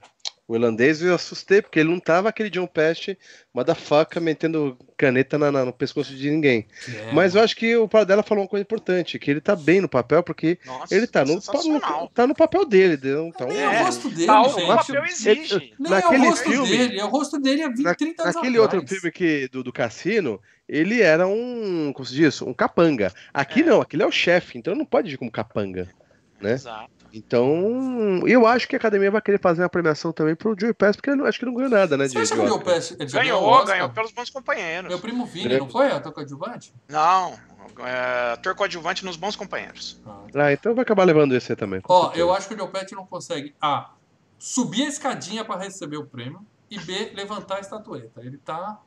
o 0.51 0.57
irlandês, 0.57 1.01
eu 1.01 1.15
assustei, 1.15 1.63
porque 1.63 1.79
ele 1.79 1.89
não 1.91 2.01
tava 2.01 2.29
aquele 2.29 2.51
John 2.51 2.67
Pesci, 2.67 3.17
motherfucker, 3.55 4.21
metendo 4.21 4.77
caneta 4.97 5.39
na- 5.39 5.53
na- 5.53 5.65
no 5.65 5.73
pescoço 5.73 6.13
de 6.15 6.29
ninguém. 6.29 6.67
É, 6.89 7.13
Mas 7.13 7.37
eu 7.37 7.43
acho 7.43 7.55
que 7.55 7.77
o 7.77 7.87
Paradela 7.87 8.23
falou 8.25 8.43
uma 8.43 8.49
coisa 8.51 8.63
importante, 8.63 9.17
que 9.17 9.31
ele 9.31 9.41
tá 9.41 9.55
bem 9.55 9.81
no 9.81 9.89
papel, 9.89 10.25
porque 10.25 10.59
Nossa, 10.67 10.93
ele 10.95 11.07
tá 11.07 11.25
no, 11.25 11.35
no- 11.37 12.09
tá 12.09 12.27
no 12.27 12.35
papel 12.35 12.65
dele. 12.65 12.95
Então, 13.29 13.49
É, 13.49 13.61
é 13.63 13.81
o 13.81 13.85
rosto 13.85 14.09
dele, 14.11 14.27
Tá, 14.27 14.43
o 14.43 14.49
gente. 14.53 14.67
papel 14.67 15.05
exige. 15.05 15.75
Nem 15.79 15.93
é 15.93 15.97
o 15.97 16.01
naquele 16.03 16.27
rosto 16.29 16.51
filme- 16.51 16.69
dele, 16.79 16.99
é 17.01 17.05
o 17.05 17.09
rosto 17.09 17.39
dele 17.41 17.63
há 17.63 17.69
20, 17.69 17.83
Na- 17.83 17.95
30 17.95 18.23
anos 18.25 18.35
naquele 18.35 18.59
atrás. 18.59 18.75
outro 18.83 18.89
filme 18.97 19.13
que, 19.13 19.49
do, 19.53 19.63
do 19.63 19.73
Cassino, 19.73 20.41
ele 20.69 21.01
era 21.01 21.29
um, 21.29 21.93
como 21.93 22.05
se 22.05 22.15
diz, 22.15 22.43
um 22.43 22.53
capanga. 22.53 23.13
Aqui 23.33 23.61
É. 23.61 23.65
não, 23.65 23.81
aqui 23.81 23.95
ele 23.95 24.03
é 24.03 24.07
o 24.07 24.11
chefe, 24.13 24.59
então 24.59 24.75
não 24.75 24.85
pode 24.85 25.15
ir 25.15 25.17
como 25.17 25.31
capanga. 25.31 25.89
né? 26.41 26.55
Exato. 26.55 26.91
Então, 27.13 28.23
eu 28.27 28.47
acho 28.47 28.67
que 28.69 28.77
a 28.77 28.79
academia 28.79 29.11
vai 29.11 29.21
querer 29.21 29.41
fazer 29.41 29.63
uma 29.63 29.69
premiação 29.69 30.13
também 30.13 30.35
pro 30.35 30.55
Joey 30.59 30.73
Pass, 30.75 30.97
porque 30.97 31.11
ele 31.11 31.17
não- 31.19 31.27
acho 31.27 31.39
que 31.39 31.45
não 31.47 31.55
ganhou 31.55 31.71
nada, 31.71 31.97
né? 31.97 32.07
Você 32.09 32.13
De, 32.15 32.19
acha 32.19 32.35
de 32.35 32.41
que 32.41 32.47
o 32.47 32.49
Joe 32.49 32.59
Oscar. 32.59 32.75
Pesci 32.75 32.97
ele 32.99 33.09
já 33.09 33.21
Ganhou, 33.23 33.65
ganhou 33.65 33.89
pelos 33.91 34.13
bons 34.13 34.31
companheiros. 34.31 34.89
Meu 34.89 34.99
primo 34.99 35.27
Vini, 35.27 35.59
não 35.59 35.69
foi? 35.69 35.89
Ator 35.89 36.13
coadjuvante? 36.13 36.73
Não, 36.89 37.35
é, 37.85 38.33
ator 38.33 38.55
coadjuvante 38.55 39.05
nos 39.05 39.17
bons 39.17 39.37
companheiros. 39.37 40.01
Ah. 40.07 40.21
Ah, 40.35 40.53
então 40.53 40.75
vai 40.75 40.83
acabar 40.83 41.05
levando 41.05 41.35
esse 41.35 41.53
aí 41.53 41.57
também. 41.57 41.81
Ó, 41.89 42.03
certeza. 42.05 42.21
eu 42.23 42.33
acho 42.35 42.49
que 42.49 42.55
o 42.55 42.59
Joe 42.59 42.69
Pesci 42.69 42.95
não 42.95 43.07
consegue 43.07 43.55
A. 43.61 43.91
Subir 44.39 44.85
a 44.85 44.89
escadinha 44.89 45.45
para 45.45 45.61
receber 45.61 45.97
o 45.99 46.07
prêmio 46.07 46.41
e 46.71 46.79
B. 46.79 47.13
Levantar 47.15 47.57
a 47.57 47.61
estatueta. 47.61 48.21
Ele 48.23 48.39
tá 48.39 48.81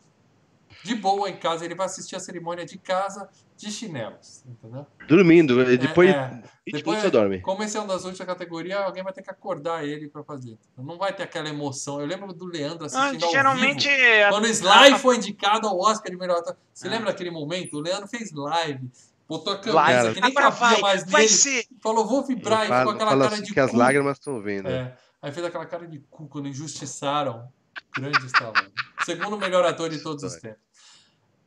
de 0.83 0.95
boa 0.95 1.29
em 1.29 1.37
casa, 1.37 1.65
ele 1.65 1.75
vai 1.75 1.85
assistir 1.85 2.15
a 2.15 2.19
cerimônia 2.19 2.65
de 2.65 2.77
casa 2.77 3.29
de 3.57 3.71
chinelos, 3.71 4.43
entendeu? 4.45 4.85
Dormindo, 5.07 5.61
e 5.71 5.77
depois, 5.77 6.09
É, 6.09 6.13
é. 6.13 6.43
20 6.65 6.75
Depois, 6.77 7.01
você 7.01 7.09
dorme. 7.09 7.41
como 7.41 7.61
esse 7.63 7.75
é 7.77 7.81
um 7.81 7.87
das 7.87 8.05
últimas 8.05 8.25
categorias, 8.27 8.79
alguém 8.81 9.03
vai 9.03 9.11
ter 9.13 9.21
que 9.21 9.29
acordar 9.29 9.85
ele 9.85 10.07
para 10.09 10.23
fazer. 10.23 10.57
Não 10.77 10.97
vai 10.97 11.13
ter 11.13 11.23
aquela 11.23 11.49
emoção. 11.49 11.99
Eu 12.01 12.07
lembro 12.07 12.33
do 12.33 12.45
Leandro 12.45 12.83
Ah, 12.85 12.87
assistindo 12.87 13.25
ao 13.25 13.31
geralmente. 13.31 13.87
vivo. 13.87 14.25
a- 14.25 14.29
Quando 14.29 14.45
o 14.45 14.47
Sly 14.47 14.93
a- 14.93 14.99
foi 14.99 15.17
indicado 15.17 15.67
ao 15.67 15.77
Oscar 15.79 16.09
de 16.11 16.17
melhor 16.17 16.37
ator. 16.39 16.55
Você 16.73 16.87
É. 16.87 16.89
lembra 16.89 17.07
daquele 17.11 17.31
momento? 17.31 17.77
O 17.77 17.81
Leandro 17.81 18.07
fez 18.07 18.31
live, 18.31 18.89
botou 19.27 19.53
a 19.53 19.57
camisa 19.59 20.13
que 20.13 20.21
nem 20.21 20.31
Agora 20.31 20.51
cabia 20.51 20.59
vai, 20.69 20.81
mais 20.81 21.03
vai 21.09 21.21
nele. 21.23 21.33
ser. 21.33 21.65
Falou, 21.81 22.05
vou 22.07 22.23
vibrar, 22.25 22.65
e 22.65 22.67
Fala- 22.69 22.79
ficou 22.81 22.93
aquela 22.95 23.11
cara 23.11 23.33
assim 23.35 23.43
de 23.43 23.53
que 23.53 23.59
as 23.59 23.71
cu. 23.71 23.77
lágrimas 23.77 24.17
estão 24.17 24.41
vindo. 24.41 24.67
É. 24.69 24.95
Aí 25.21 25.31
fez 25.31 25.45
aquela 25.45 25.65
cara 25.65 25.87
de 25.87 25.99
cu 26.09 26.27
quando 26.27 26.47
injustiçaram. 26.49 27.47
Grande 27.95 28.25
Stallone. 28.25 28.71
Segundo 29.05 29.37
melhor 29.37 29.65
ator 29.65 29.89
de 29.89 29.99
todos 29.99 30.23
os 30.23 30.35
tempos. 30.35 30.61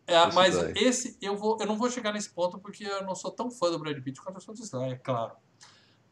É, 0.07 0.33
mas 0.33 0.57
daí. 0.57 0.73
esse 0.77 1.19
eu 1.21 1.37
vou, 1.37 1.59
eu 1.61 1.67
não 1.67 1.77
vou 1.77 1.91
chegar 1.91 2.13
nesse 2.13 2.31
ponto 2.31 2.59
porque 2.59 2.85
eu 2.85 3.05
não 3.05 3.15
sou 3.15 3.31
tão 3.31 3.51
fã 3.51 3.71
do 3.71 3.79
Brad 3.79 4.01
Pitt 4.01 4.21
quanto 4.21 4.37
eu 4.37 4.41
sou 4.41 4.55
do 4.55 4.63
Sly, 4.63 4.93
é 4.93 4.97
claro. 4.97 5.33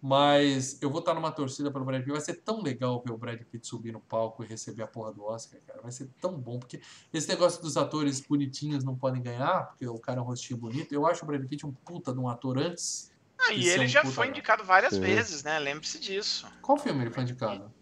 Mas 0.06 0.82
eu 0.82 0.90
vou 0.90 0.98
estar 0.98 1.14
numa 1.14 1.32
torcida 1.32 1.70
pelo 1.70 1.84
Brad 1.84 2.00
Pitt. 2.00 2.12
Vai 2.12 2.20
ser 2.20 2.34
tão 2.34 2.60
legal 2.60 3.02
ver 3.02 3.12
o 3.12 3.16
Brad 3.16 3.40
Pitt 3.40 3.66
subir 3.66 3.90
no 3.90 4.00
palco 4.00 4.44
e 4.44 4.46
receber 4.46 4.82
a 4.82 4.86
porra 4.86 5.14
do 5.14 5.24
Oscar, 5.24 5.58
cara. 5.66 5.80
Vai 5.80 5.92
ser 5.92 6.10
tão 6.20 6.34
bom. 6.38 6.58
Porque 6.58 6.78
esse 7.10 7.26
negócio 7.26 7.62
dos 7.62 7.78
atores 7.78 8.20
bonitinhos 8.20 8.84
não 8.84 8.94
podem 8.94 9.22
ganhar, 9.22 9.68
porque 9.68 9.86
o 9.86 9.98
cara 9.98 10.18
é 10.18 10.22
um 10.22 10.26
rostinho 10.26 10.60
bonito. 10.60 10.92
Eu 10.92 11.06
acho 11.06 11.24
o 11.24 11.26
Brad 11.26 11.42
Pitt 11.46 11.64
um 11.64 11.72
puta 11.72 12.12
de 12.12 12.18
um 12.18 12.28
ator 12.28 12.58
antes. 12.58 13.10
Ah, 13.38 13.54
e 13.54 13.66
ele 13.66 13.84
um 13.84 13.88
já 13.88 14.04
foi 14.04 14.28
indicado 14.28 14.62
várias 14.62 14.92
Sim. 14.92 15.00
vezes, 15.00 15.42
né? 15.42 15.58
Lembre-se 15.58 15.98
disso. 15.98 16.46
Qual 16.60 16.76
filme 16.76 17.02
ele 17.02 17.10
foi 17.10 17.22
indicado? 17.22 17.72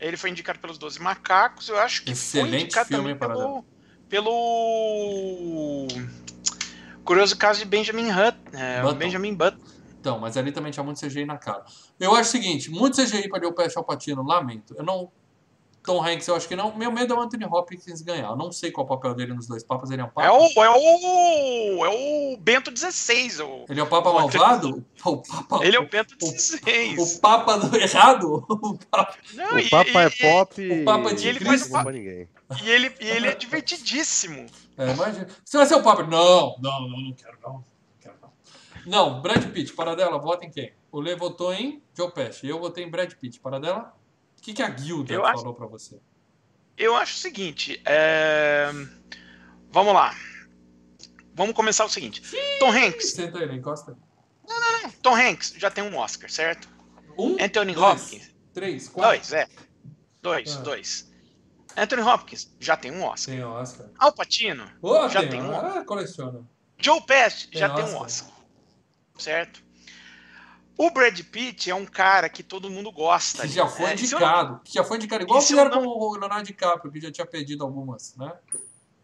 Ele 0.00 0.16
foi 0.16 0.30
indicado 0.30 0.58
pelos 0.58 0.78
Doze 0.78 1.00
Macacos, 1.00 1.68
eu 1.68 1.78
acho 1.78 2.00
que 2.02 2.14
foi 2.14 2.40
Excelente 2.40 2.64
indicado 2.64 2.88
filme, 2.88 3.14
também 3.14 3.18
pelo, 3.18 3.64
pelo 4.08 5.86
Curioso 7.04 7.36
Caso 7.36 7.60
de 7.60 7.66
Benjamin 7.66 8.10
Hutt, 8.10 8.38
é, 8.52 8.80
o 8.80 8.84
Button. 8.84 8.98
Benjamin 8.98 9.34
Button. 9.34 9.70
Então, 10.00 10.18
mas 10.18 10.36
ali 10.38 10.50
também 10.50 10.72
tinha 10.72 10.82
muito 10.82 10.98
CGI 10.98 11.26
na 11.26 11.36
cara. 11.36 11.62
Eu 11.98 12.14
acho 12.14 12.30
o 12.30 12.32
seguinte, 12.32 12.70
muito 12.70 12.96
CGI 12.96 13.28
para 13.28 13.52
Pesci 13.52 13.76
e 13.76 13.78
Al 13.78 13.84
Pacino, 13.84 14.22
lamento. 14.22 14.74
Eu 14.74 14.82
não... 14.82 15.12
Tom 15.82 16.04
Hanks, 16.04 16.28
eu 16.28 16.36
acho 16.36 16.46
que 16.46 16.54
não. 16.54 16.76
Meu 16.76 16.92
medo 16.92 17.14
é 17.14 17.16
o 17.16 17.20
Anthony 17.20 17.44
Hopkins 17.46 18.02
ganhar. 18.02 18.28
Eu 18.28 18.36
não 18.36 18.52
sei 18.52 18.70
qual 18.70 18.84
é 18.84 18.86
o 18.86 18.88
papel 18.96 19.14
dele 19.14 19.32
nos 19.32 19.46
dois 19.46 19.64
papas. 19.64 19.90
Ele 19.90 20.02
é 20.02 20.04
um 20.04 20.08
papa? 20.08 20.26
É 20.26 20.30
o, 20.30 20.44
é 20.62 20.70
o, 20.70 21.84
é 21.86 21.88
o 22.34 22.36
Bento 22.36 22.70
XVI. 22.76 23.42
O, 23.42 23.64
Ele 23.68 23.80
é 23.80 23.82
o 23.82 23.86
papa 23.86 24.10
o 24.10 24.18
Anthony- 24.18 24.38
malvado? 24.38 24.84
O 25.04 25.16
papa... 25.16 25.64
ele 25.64 25.76
é 25.76 25.80
o 25.80 25.88
Bento 25.88 26.14
o- 26.22 26.26
XVI. 26.26 26.96
O 26.98 27.18
papa 27.20 27.56
do 27.56 27.74
errado? 27.76 28.44
O 28.50 28.76
papa... 28.90 29.14
Não, 29.34 29.56
O 29.58 29.70
Papa 29.70 29.90
e- 29.90 29.96
é 29.96 30.10
pop 30.10 30.80
o 30.82 30.84
Papa 30.84 31.14
de 31.14 31.28
e 31.28 31.34
Cristo. 31.34 31.70
não 31.70 31.82
derruba 31.84 31.92
ninguém. 31.92 32.28
E 32.62 32.70
ele, 32.70 32.94
e 33.00 33.06
ele 33.08 33.28
é 33.28 33.34
divertidíssimo. 33.34 34.46
É, 34.76 34.90
imagina. 34.92 35.28
Você 35.44 35.56
vai 35.56 35.66
ser 35.66 35.74
o 35.76 35.82
papa? 35.82 36.02
Não, 36.02 36.56
não, 36.60 36.88
não, 36.88 37.00
não 37.00 37.12
quero 37.14 37.38
não. 37.42 37.52
Não, 37.54 37.64
quero, 38.00 38.14
não. 38.20 38.30
não 39.10 39.22
Brad 39.22 39.44
Pitt, 39.50 39.72
Paradela, 39.72 40.18
vota 40.18 40.44
em 40.44 40.50
quem? 40.50 40.72
O 40.92 41.00
Lê 41.00 41.14
votou 41.16 41.54
em 41.54 41.80
Joe 41.96 42.10
Pesci. 42.10 42.46
Eu 42.48 42.58
votei 42.60 42.84
em 42.84 42.90
Brad 42.90 43.12
Pitt. 43.14 43.38
Paradela? 43.40 43.94
O 44.40 44.42
que, 44.42 44.54
que 44.54 44.62
a 44.62 44.68
Guilda 44.70 45.12
Eu 45.12 45.26
acho- 45.26 45.40
falou 45.40 45.54
pra 45.54 45.66
você? 45.66 46.00
Eu 46.76 46.96
acho 46.96 47.14
o 47.14 47.18
seguinte. 47.18 47.80
é, 47.84 48.70
Vamos 49.70 49.92
lá. 49.94 50.14
Vamos 51.34 51.54
começar 51.54 51.84
o 51.84 51.88
seguinte. 51.88 52.22
Tom 52.58 52.72
Hanks. 52.72 53.12
Senta 53.12 53.38
aí, 53.38 53.54
encosta. 53.56 53.96
Tom 55.02 55.14
Hanks 55.14 55.54
já 55.56 55.70
tem 55.70 55.84
um 55.84 55.96
Oscar, 55.96 56.28
certo? 56.30 56.68
Um, 57.16 57.36
Anthony 57.40 57.74
dois, 57.74 58.02
Hopkins. 58.02 58.30
Três, 58.52 58.88
quatro. 58.88 59.10
Dois, 59.18 59.32
é. 59.32 59.46
Dois, 60.22 60.56
Ah. 60.56 60.60
dois. 60.60 61.10
Anthony 61.76 62.02
Hopkins 62.02 62.50
já 62.58 62.76
tem 62.76 62.90
um 62.90 63.04
Oscar. 63.04 63.34
Tem 63.34 63.44
Oscar. 63.44 63.88
Al 63.98 64.12
Pacino 64.12 64.68
Oh, 64.82 65.08
Já 65.08 65.20
tem, 65.20 65.30
tem 65.30 65.42
um. 65.42 65.54
Ah, 65.54 65.84
coleciona. 65.84 66.44
Joe 66.78 67.00
Pesci 67.02 67.48
já 67.52 67.68
tem 67.74 67.84
um. 67.84 67.96
Oscar. 67.98 68.32
Certo? 69.18 69.62
O 70.82 70.90
Brad 70.90 71.20
Pitt 71.24 71.70
é 71.70 71.74
um 71.74 71.84
cara 71.84 72.26
que 72.30 72.42
todo 72.42 72.70
mundo 72.70 72.90
gosta. 72.90 73.38
Que 73.42 73.44
ali, 73.44 73.52
já 73.52 73.66
foi 73.68 73.86
né? 73.86 73.92
Indicado. 73.92 74.60
Que 74.64 74.72
já 74.72 74.82
foi 74.82 74.96
indicado. 74.96 75.24
Igual 75.24 75.38
eu 75.40 75.46
fizeram 75.46 75.70
não- 75.70 75.82
com 75.82 75.88
o 75.88 76.12
Leonardo 76.16 76.46
DiCaprio, 76.46 76.90
que 76.90 77.00
já 77.00 77.12
tinha 77.12 77.26
perdido 77.26 77.62
algumas, 77.62 78.16
né? 78.16 78.32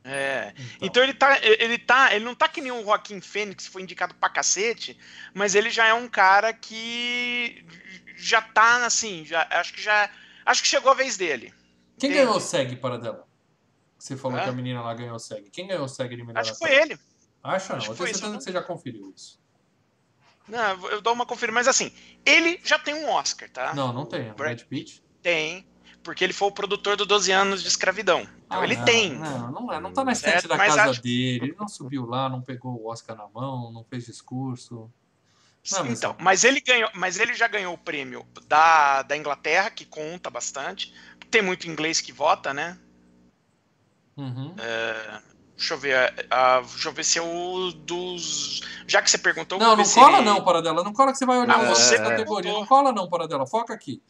É. 0.02 0.54
Então 0.80 1.02
ele 1.02 1.12
tá, 1.12 1.38
ele 1.42 1.76
tá, 1.76 2.14
ele 2.14 2.24
não 2.24 2.34
tá 2.34 2.48
que 2.48 2.62
nem 2.62 2.72
o 2.72 2.82
Joaquim 2.82 3.20
Fênix, 3.20 3.66
foi 3.66 3.82
indicado 3.82 4.14
pra 4.14 4.30
cacete, 4.30 4.96
mas 5.34 5.54
ele 5.54 5.68
já 5.68 5.86
é 5.86 5.92
um 5.92 6.08
cara 6.08 6.52
que 6.54 7.62
já 8.16 8.40
tá 8.40 8.86
assim, 8.86 9.26
já 9.26 9.46
acho 9.50 9.74
que 9.74 9.82
já 9.82 10.08
acho 10.46 10.62
que 10.62 10.68
chegou 10.68 10.92
a 10.92 10.94
vez 10.94 11.16
dele. 11.18 11.52
Quem 11.98 12.08
Entende? 12.08 12.24
ganhou 12.24 12.36
o 12.36 12.40
SEG, 12.40 12.76
Paradela? 12.76 13.26
Você 13.98 14.16
falou 14.16 14.38
Hã? 14.38 14.44
que 14.44 14.48
a 14.48 14.52
menina 14.52 14.80
lá 14.80 14.94
ganhou 14.94 15.16
o 15.16 15.18
SEG. 15.18 15.50
Quem 15.50 15.66
ganhou 15.66 15.84
o 15.84 15.88
SEG 15.88 16.16
de 16.16 16.22
melhor 16.24 16.40
Acho 16.40 16.52
que 16.52 16.58
foi 16.58 16.72
ele. 16.72 16.98
Acha 17.42 17.72
não. 17.72 17.78
Acho 17.78 17.90
Eu 17.90 17.96
tenho 17.96 18.06
certeza 18.08 18.26
isso. 18.28 18.38
que 18.38 18.44
você 18.44 18.52
já 18.52 18.62
conferiu 18.62 19.12
isso. 19.14 19.38
Não, 20.48 20.88
eu 20.90 21.00
dou 21.00 21.12
uma 21.12 21.26
conferida, 21.26 21.52
mas 21.54 21.66
assim, 21.68 21.90
ele 22.24 22.60
já 22.64 22.78
tem 22.78 22.94
um 22.94 23.08
Oscar, 23.10 23.50
tá? 23.50 23.74
Não, 23.74 23.92
não 23.92 24.06
tem. 24.06 24.30
O 24.30 24.34
Brad- 24.34 24.62
Pitt? 24.62 25.02
Tem, 25.22 25.66
porque 26.02 26.22
ele 26.22 26.32
foi 26.32 26.48
o 26.48 26.52
produtor 26.52 26.96
do 26.96 27.04
12 27.04 27.32
anos 27.32 27.62
de 27.62 27.68
escravidão. 27.68 28.20
Então 28.46 28.60
Ah, 28.60 28.64
ele 28.64 28.76
não, 28.76 28.84
tem. 28.84 29.14
Não, 29.14 29.50
não, 29.50 29.72
é, 29.72 29.80
não 29.80 29.92
tá 29.92 30.04
na 30.04 30.12
estante 30.12 30.32
Certo, 30.34 30.48
da 30.48 30.56
casa 30.56 30.90
acho- 30.90 31.02
dele. 31.02 31.40
Ele 31.46 31.56
não 31.58 31.66
subiu 31.66 32.06
lá, 32.06 32.28
não 32.28 32.40
pegou 32.40 32.80
o 32.80 32.88
Oscar 32.88 33.16
na 33.16 33.26
mão, 33.28 33.72
não 33.72 33.84
fez 33.84 34.06
discurso. 34.06 34.88
Não, 35.72 35.84
mas- 35.84 35.98
então, 35.98 36.16
mas 36.20 36.44
ele 36.44 36.60
ganhou, 36.60 36.88
mas 36.94 37.18
ele 37.18 37.34
já 37.34 37.48
ganhou 37.48 37.74
o 37.74 37.78
prêmio 37.78 38.24
da, 38.46 39.02
da 39.02 39.16
Inglaterra, 39.16 39.68
que 39.68 39.84
conta 39.84 40.30
bastante. 40.30 40.94
Tem 41.28 41.42
muito 41.42 41.68
inglês 41.68 42.00
que 42.00 42.12
vota, 42.12 42.54
né? 42.54 42.78
Uhum. 44.16 44.54
Deixa 45.56 45.72
eu 45.74 45.78
ver, 45.78 46.26
ah, 46.30 46.60
deixa 46.60 46.88
eu 46.88 46.92
ver 46.92 47.04
se 47.04 47.18
é 47.18 47.22
o 47.22 47.72
dos. 47.72 48.60
Já 48.86 49.00
que 49.00 49.10
você 49.10 49.16
perguntou, 49.16 49.58
Não, 49.58 49.74
não 49.74 49.84
cola 49.88 50.18
ele- 50.18 50.26
não, 50.26 50.44
Paradela. 50.44 50.84
Não 50.84 50.92
cola 50.92 51.12
que 51.12 51.18
você 51.18 51.24
vai 51.24 51.38
olhar 51.38 51.58
os 51.62 51.78
você 51.78 51.96
categoria. 51.98 52.52
Não 52.52 52.66
cola 52.66 52.92
não, 52.92 53.08
Paradela. 53.08 53.46
Foca 53.46 53.72
aqui. 53.72 54.02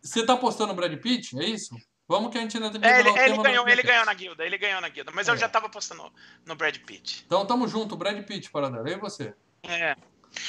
Você 0.00 0.24
tá 0.24 0.36
postando 0.36 0.72
o 0.72 0.76
Brad 0.76 0.96
Pitt? 1.00 1.36
É 1.40 1.44
isso? 1.44 1.74
Vamos 2.08 2.30
que 2.30 2.38
a 2.38 2.40
gente 2.40 2.56
ainda 2.56 2.70
tem 2.70 2.80
que 2.80 2.86
É, 2.86 3.00
ele, 3.00 3.08
ele 3.08 3.42
ganhou, 3.42 3.68
ele 3.68 3.82
ganhou 3.82 4.06
na 4.06 4.14
guilda, 4.14 4.46
ele 4.46 4.56
ganhou 4.56 4.80
na 4.80 4.88
guilda, 4.88 5.10
mas 5.12 5.26
É. 5.26 5.32
eu 5.32 5.36
já 5.36 5.48
tava 5.48 5.68
postando 5.68 6.04
no 6.44 6.54
Brad 6.54 6.76
Pitt. 6.78 7.24
Então 7.26 7.44
tamo 7.44 7.66
junto, 7.66 7.96
Brad 7.96 8.22
Pitt, 8.24 8.48
Paradela. 8.48 8.88
E 8.88 8.94
você? 8.96 9.34
É. 9.64 9.96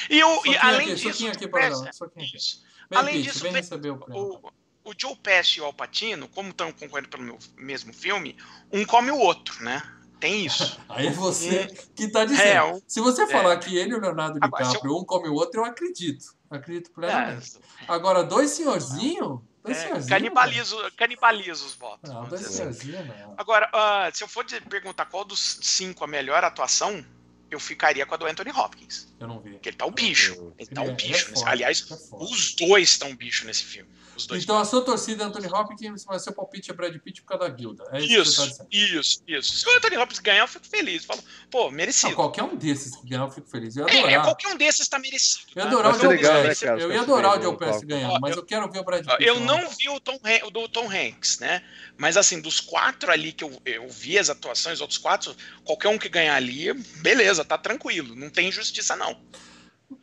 E, 0.08 0.24
o, 0.24 0.46
e 0.46 0.56
além 0.58 0.92
aqui, 0.92 0.96
disso, 0.96 1.28
aqui, 1.28 1.46
aqui. 1.46 2.36
Isso. 2.36 2.64
Além 2.94 3.16
Pitt, 3.16 3.28
disso, 3.30 3.40
vem 3.44 3.54
receber 3.54 3.90
o 3.90 3.98
prêmio. 3.98 4.22
O, 4.24 4.92
o 4.92 4.94
Joe 4.96 5.16
Pesci 5.16 5.58
e 5.58 5.62
o 5.62 5.66
Al 5.66 5.74
Pacino, 5.74 6.28
como 6.28 6.50
estão 6.50 6.72
concorrendo 6.72 7.10
pelo 7.10 7.24
meu- 7.24 7.40
mesmo 7.58 7.92
filme, 7.92 8.38
um 8.72 8.86
come 8.86 9.10
o 9.10 9.18
outro, 9.18 9.64
né? 9.64 9.82
Tem 10.20 10.46
isso. 10.46 10.80
Aí 10.90 11.08
é 11.08 11.12
você 11.12 11.68
que 11.96 12.08
tá 12.08 12.22
É, 12.22 12.26
dizendo. 12.26 12.66
um- 12.78 12.82
Se 12.88 13.00
você 13.00 13.24
é. 13.24 13.28
falar 13.28 13.58
que 13.58 13.78
ele 13.78 13.92
e 13.92 13.96
o 13.96 14.00
Leonardo 14.00 14.36
se 14.36 14.40
DiCaprio, 14.42 14.98
um 14.98 15.04
come 15.06 15.30
o 15.30 15.34
outro, 15.34 15.62
eu 15.62 15.66
acredito. 15.66 16.36
Acredito 16.50 16.92
plenamente. 16.92 17.58
é, 17.58 17.86
Agora, 17.88 18.24
dois 18.24 18.52
senhorzinhos? 18.52 19.40
Dois 19.64 19.78
é, 19.78 19.82
senhorzinhos? 19.82 20.10
canibalizo, 20.10 20.92
canibalizo 20.96 21.66
os 21.66 21.74
votos. 21.76 22.10
Não, 22.10 22.24
assim. 22.24 22.38
senhorzinhos 22.58 23.06
não. 23.06 23.34
Agora, 23.38 23.70
ah, 23.74 24.10
se 24.14 24.24
eu 24.24 24.28
for 24.28 24.46
de- 24.46 24.62
perguntar 24.62 25.06
qual 25.08 25.26
dos 25.26 25.60
cinco 25.62 26.04
a 26.04 26.08
melhor 26.08 26.44
atuação, 26.44 27.06
eu 27.52 27.60
ficaria 27.60 28.06
com 28.06 28.14
a 28.14 28.18
do 28.18 28.26
Anthony 28.26 28.52
Hopkins. 28.52 29.14
Eu 29.20 29.28
não 29.28 29.40
vi. 29.40 29.52
Porque 29.52 29.70
ele 29.70 29.78
tá 29.78 29.86
um 29.86 29.92
bicho. 29.92 30.54
Ele 30.58 30.70
tá 30.70 30.82
um 30.82 30.90
é- 30.90 30.94
bicho. 30.94 31.08
é 31.10 31.12
nesse- 31.30 31.34
foda, 31.40 31.50
Aliás, 31.52 31.86
é 31.92 31.96
os 32.16 32.56
dois 32.56 32.90
estão 32.90 33.10
um 33.10 33.16
bicho 33.16 33.46
nesse 33.46 33.64
filme. 33.64 33.90
Os 34.18 34.26
dois. 34.26 34.44
Então 34.44 34.58
a 34.58 34.66
sua 34.66 34.82
torcida 34.84 35.24
é 35.24 35.28
Anthony 35.28 35.48
Hopkins, 35.48 36.06
mas 36.06 36.24
seu 36.24 36.34
palpite 36.34 36.72
é 36.72 36.74
Brad 36.74 36.96
Pitt 36.98 37.22
por 37.22 37.28
causa 37.30 37.44
da 37.48 37.50
guilda. 37.56 37.84
É 37.92 38.00
isso, 38.02 38.16
tá 38.16 38.22
Isso, 38.24 38.48
dizendo. 38.48 38.68
isso, 38.72 39.24
isso. 39.28 39.54
Se 39.58 39.70
o 39.70 39.78
Anthony 39.78 39.98
Hopkins 39.98 40.20
ganhar, 40.20 40.42
eu 40.44 40.48
fico 40.48 40.66
feliz. 40.68 41.06
Falo, 41.06 41.22
pô, 41.52 41.66
Não, 41.66 41.72
merecido. 41.72 42.16
qualquer 42.16 42.44
um 42.44 42.56
desses 42.56 42.96
que 42.96 43.08
ganhar, 43.08 43.24
eu 43.24 43.30
fico 43.32 43.48
feliz. 43.50 43.76
Eu 43.78 43.88
É, 43.88 44.00
adorar. 44.00 44.24
qualquer 44.24 44.48
um 44.50 44.58
desses 44.58 44.88
tá 44.88 44.98
merecido. 45.00 45.46
Eu 45.56 45.62
ia 45.62 45.64
tá? 45.64 45.70
adorar 45.70 45.94
o 45.94 46.08
legal, 46.10 46.44
né, 46.44 46.56
cara, 46.56 46.82
Eu 46.82 46.92
ia 46.92 47.02
adorar 47.02 47.40
o 47.40 47.42
Joe 47.44 47.58
Pesci 47.58 47.86
Ó, 48.06 48.20
mas 48.20 48.32
eu- 48.36 48.42
eu 48.42 48.46
quero 48.46 48.72
ver 48.72 48.80
o 48.80 48.84
Brad 48.84 49.06
Pitt. 49.06 49.24
Eu 49.24 49.36
lá. 49.36 49.40
não 49.46 49.70
vi 49.70 49.90
o, 49.90 50.00
Tom, 50.00 50.20
Han- 50.24 50.48
o 50.48 50.50
do 50.52 50.68
Tom 50.68 50.90
Hanks, 50.92 51.40
né? 51.40 51.62
Mas 51.98 52.18
assim, 52.18 52.42
dos 52.42 52.60
quatro 52.60 53.12
ali 53.12 53.32
que 53.32 53.44
eu, 53.44 53.62
eu 53.66 53.88
vi 53.90 54.18
as 54.18 54.30
atuações, 54.30 54.76
os 54.76 54.82
outros 54.82 54.98
quatro, 54.98 55.36
qualquer 55.64 55.90
um 55.90 55.98
que 55.98 56.10
ganhar 56.10 56.36
ali, 56.36 56.74
beleza, 57.02 57.46
tá 57.46 57.58
tranquilo. 57.58 58.16
Não 58.16 58.30
tem 58.30 58.48
injustiça, 58.50 58.96
não. 58.96 59.20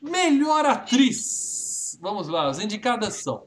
Melhor 0.00 0.64
atriz. 0.64 1.98
Vamos 2.00 2.28
lá, 2.28 2.48
as 2.48 2.58
indicadas 2.58 3.14
são 3.22 3.46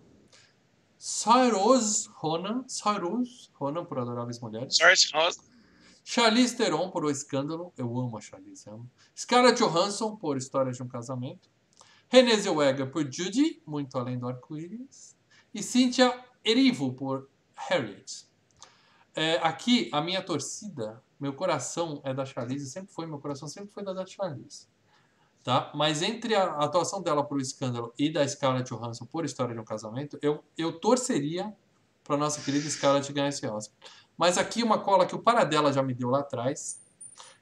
Saoirse 1.10 2.10
Ronan, 2.16 2.66
Saoirse 2.68 3.50
Ronan 3.54 3.86
por 3.86 3.98
Adoráveis 3.98 4.42
Mulheres. 4.42 4.78
Charlize 6.04 6.58
Theron 6.58 6.92
por 6.92 7.06
O 7.06 7.10
Escândalo, 7.10 7.72
eu 7.78 7.98
amo 7.98 8.18
a 8.18 8.20
Charlize, 8.20 8.70
amo. 8.70 8.92
Scarlett 9.18 9.58
Johansson 9.58 10.18
por 10.18 10.36
História 10.36 10.70
de 10.74 10.84
um 10.84 10.88
Casamento, 10.90 11.50
Renée 12.10 12.36
Zellweger 12.36 12.92
por 12.92 13.10
Judy, 13.10 13.62
Muito 13.66 13.98
Além 13.98 14.20
do 14.20 14.28
Arco-Íris, 14.28 15.16
e 15.54 15.64
Cynthia 15.64 16.14
Erivo 16.44 16.92
por 16.92 17.30
Harriet. 17.56 18.28
É, 19.16 19.38
aqui, 19.38 19.90
a 19.94 20.02
minha 20.02 20.22
torcida, 20.22 21.02
meu 21.18 21.32
coração 21.32 22.02
é 22.04 22.14
da 22.14 22.26
Charlize, 22.26 22.70
sempre 22.70 22.92
foi, 22.92 23.06
meu 23.06 23.20
coração 23.20 23.48
sempre 23.48 23.72
foi 23.72 23.82
da 23.82 23.94
da 23.94 24.06
Charlize. 24.06 24.68
Tá? 25.48 25.72
Mas 25.74 26.02
entre 26.02 26.36
a 26.36 26.44
atuação 26.58 27.02
dela 27.02 27.24
por 27.24 27.40
Escândalo 27.40 27.94
e 27.98 28.12
da 28.12 28.28
Scarlett 28.28 28.70
Johansson 28.70 29.06
por 29.06 29.24
História 29.24 29.54
de 29.54 29.62
um 29.62 29.64
Casamento, 29.64 30.20
eu, 30.22 30.44
eu 30.58 30.78
torceria 30.78 31.56
para 32.04 32.18
nossa 32.18 32.42
querida 32.42 32.70
Scarlett 32.70 33.14
ganhar 33.14 33.30
esse 33.30 33.48
Oscar. 33.48 33.74
Mas 34.18 34.38
aqui 34.38 34.62
uma 34.62 34.78
cola 34.78 35.06
que 35.06 35.16
o 35.16 35.20
Paradela 35.20 35.72
já 35.72 35.82
me 35.82 35.94
deu 35.94 36.10
lá 36.10 36.20
atrás. 36.20 36.86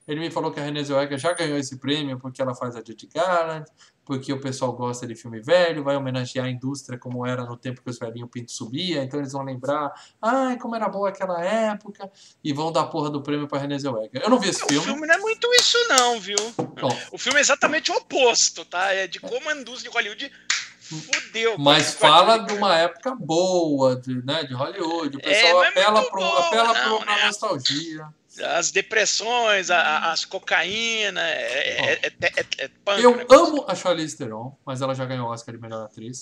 Ele 0.08 0.20
me 0.20 0.30
falou 0.30 0.52
que 0.52 0.60
a 0.60 0.64
Renée 0.64 0.84
Zellweger 0.84 1.18
já 1.18 1.34
ganhou 1.34 1.58
esse 1.58 1.78
prêmio 1.78 2.20
porque 2.20 2.42
ela 2.42 2.54
faz 2.54 2.76
a 2.76 2.80
Judy 2.80 3.08
Garland, 3.14 3.66
porque 4.06 4.32
o 4.32 4.40
pessoal 4.40 4.72
gosta 4.74 5.08
de 5.08 5.16
filme 5.16 5.40
velho, 5.42 5.84
vai 5.84 5.96
homenagear 5.96 6.46
a 6.46 6.50
indústria 6.50 6.98
como 7.00 7.26
era 7.26 7.44
no 7.44 7.58
tempo 7.58 7.82
que 7.82 7.90
os 7.90 7.98
velhinhos 7.98 8.30
pinto 8.32 8.52
subia, 8.52 9.02
então 9.04 9.20
eles 9.20 9.32
vão 9.32 9.42
lembrar, 9.44 9.92
ai, 10.22 10.58
como 10.60 10.76
era 10.76 10.88
boa 10.88 11.10
aquela 11.10 11.44
época, 11.44 12.12
e 12.44 12.54
vão 12.54 12.72
dar 12.72 12.82
a 12.82 12.86
porra 12.88 13.10
do 13.10 13.24
prêmio 13.24 13.48
pra 13.48 13.58
Renée 13.58 13.80
Zellweger. 13.80 14.22
Eu 14.24 14.30
não 14.30 14.40
vi 14.40 14.50
esse 14.50 14.64
O 14.64 14.68
filme. 14.68 14.86
filme 14.86 15.08
não 15.08 15.16
é 15.16 15.18
muito 15.18 15.48
isso, 15.56 15.78
não, 15.90 16.20
viu? 16.20 16.38
Bom, 16.80 16.96
O 17.12 17.18
filme 17.18 17.40
é 17.40 17.42
exatamente 17.42 17.92
o 17.92 17.96
oposto, 17.96 18.64
tá? 18.64 18.94
É 18.94 19.08
de 19.08 19.20
como 19.20 19.50
a 19.50 19.56
indústria 19.56 19.90
de 19.90 19.98
Hollywood 19.98 20.32
fudeu. 20.80 21.58
mas 21.58 21.96
fala 21.96 22.38
de 22.38 22.54
uma 22.54 22.76
época 22.78 23.16
boa, 23.16 23.96
de, 23.96 24.24
né, 24.24 24.44
de 24.44 24.54
Hollywood. 24.54 25.18
O 25.18 25.20
É, 25.20 25.24
pessoal 25.24 25.54
não 25.54 25.64
é 25.64 25.68
apela, 25.70 26.00
muito 26.02 26.12
pro, 26.12 26.20
boa, 26.22 26.40
apela 26.48 26.74
não, 26.74 26.98
pro, 26.98 27.06
pra 27.06 27.16
né? 27.16 27.26
nostalgia. 27.26 28.08
As 28.42 28.72
depressões, 28.72 29.70
a- 29.70 30.12
as 30.12 30.26
cocaína, 30.26 31.22
é, 31.22 31.96
é, 31.96 32.06
é, 32.08 32.08
é, 32.08 32.46
é 32.66 32.68
punk, 32.84 33.02
Eu 33.02 33.16
né? 33.16 33.26
amo 33.32 33.66
a 33.68 33.76
Charlize 33.76 34.18
Theron, 34.18 34.58
mas 34.66 34.82
ela 34.82 34.94
já 34.94 35.06
ganhou 35.06 35.28
o 35.28 35.32
Oscar 35.32 35.56
de 35.56 35.62
melhor 35.62 35.86
atriz 35.86 36.22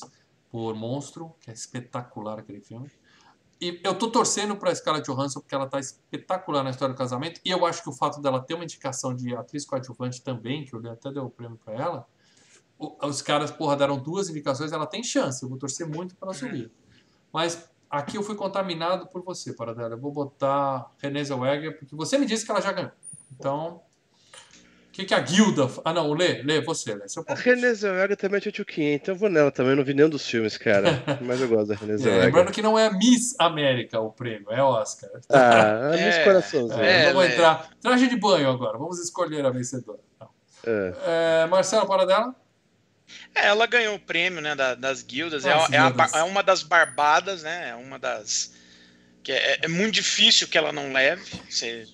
por 0.51 0.75
Monstro, 0.75 1.35
que 1.41 1.49
é 1.49 1.53
espetacular 1.53 2.39
aquele 2.39 2.61
filme. 2.61 2.89
E 3.59 3.79
eu 3.83 3.95
tô 3.95 4.09
torcendo 4.11 4.55
pra 4.57 4.73
Scarlett 4.75 5.09
Johansson 5.09 5.39
porque 5.39 5.55
ela 5.55 5.67
tá 5.67 5.79
espetacular 5.79 6.63
na 6.63 6.69
história 6.71 6.93
do 6.93 6.97
casamento. 6.97 7.39
E 7.45 7.49
eu 7.49 7.65
acho 7.65 7.81
que 7.81 7.89
o 7.89 7.93
fato 7.93 8.21
dela 8.21 8.41
ter 8.43 8.55
uma 8.55 8.63
indicação 8.65 9.15
de 9.15 9.33
atriz 9.35 9.65
coadjuvante 9.65 10.21
também, 10.21 10.65
que 10.65 10.75
o 10.75 10.79
Leandro 10.79 10.99
até 10.99 11.11
deu 11.13 11.23
o 11.25 11.29
prêmio 11.29 11.57
pra 11.63 11.73
ela, 11.73 12.07
os 12.77 13.21
caras, 13.21 13.51
porra, 13.51 13.77
deram 13.77 13.97
duas 13.97 14.29
indicações, 14.29 14.71
ela 14.73 14.85
tem 14.85 15.01
chance. 15.01 15.41
Eu 15.41 15.49
vou 15.49 15.57
torcer 15.57 15.87
muito 15.87 16.13
pra 16.15 16.27
ela 16.27 16.33
subir. 16.37 16.69
Mas 17.31 17.67
aqui 17.93 18.17
eu 18.17 18.23
fui 18.23 18.35
contaminado 18.35 19.07
por 19.07 19.23
você, 19.23 19.53
Paradela. 19.53 19.93
Eu 19.95 19.99
vou 19.99 20.11
botar 20.11 20.91
Renée 21.01 21.23
Zellweger, 21.23 21.77
porque 21.79 21.95
você 21.95 22.17
me 22.17 22.25
disse 22.25 22.45
que 22.45 22.51
ela 22.51 22.61
já 22.61 22.71
ganhou. 22.71 22.91
Então, 23.39 23.81
o 24.87 24.91
que, 24.91 25.05
que 25.05 25.13
a 25.13 25.19
Guilda... 25.19 25.67
Ah, 25.85 25.93
não, 25.93 26.13
Lê, 26.13 26.41
Lê, 26.43 26.61
você, 26.61 26.93
Lê. 26.93 27.07
Seu 27.07 27.23
A. 27.27 27.33
Renée 27.33 27.73
Zellweger 27.73 28.15
também 28.17 28.37
é 28.37 28.41
tchutchuquinha, 28.41 28.93
então 28.95 29.15
eu 29.15 29.19
vou 29.19 29.29
nela 29.29 29.51
também. 29.51 29.75
Não 29.75 29.83
vi 29.83 29.93
nenhum 29.93 30.09
dos 30.09 30.27
filmes, 30.27 30.57
cara. 30.57 31.03
Mas 31.21 31.41
eu 31.41 31.47
gosto 31.47 31.67
da 31.69 31.75
Renée 31.75 31.95
É, 31.95 31.97
Zellweger. 31.97 32.25
lembrando 32.25 32.51
que 32.51 32.61
não 32.61 32.77
é 32.77 32.91
Miss 32.91 33.35
América 33.39 33.99
o 33.99 34.11
prêmio, 34.11 34.51
é 34.51 34.61
Oscar. 34.61 35.09
Ah, 35.29 35.91
É, 35.95 36.23
coraçõezinhos. 36.23 36.77
É, 36.79 37.05
É, 37.05 37.13
vamos 37.13 37.27
Lê. 37.27 37.33
entrar. 37.33 37.69
Traje 37.81 38.07
de 38.07 38.15
banho 38.17 38.49
agora, 38.49 38.77
vamos 38.77 38.99
escolher 38.99 39.45
a 39.45 39.49
vencedora. 39.49 39.99
Não. 40.19 40.29
É. 40.65 40.93
É, 41.43 41.47
Marcelo, 41.47 41.87
para 41.87 42.05
dela? 42.05 42.35
É, 43.35 43.47
ela 43.47 43.65
ganhou 43.65 43.95
o 43.95 43.99
prêmio 43.99 44.41
né, 44.41 44.55
da- 44.55 44.75
das 44.75 45.01
guildas. 45.03 45.45
É, 45.45 45.49
Das 45.49 45.71
é 45.71 45.77
a 45.77 46.09
é 46.19 46.23
uma 46.23 46.41
das 46.43 46.63
barbadas, 46.63 47.43
né? 47.43 47.69
É 47.69 47.75
uma 47.75 47.97
das. 47.99 48.53
que 49.23 49.31
é, 49.31 49.59
é 49.63 49.67
muito 49.67 49.93
difícil 49.93 50.47
que 50.47 50.57
ela 50.57 50.71
não 50.71 50.91
leve. 50.91 51.23
Você- 51.49 51.87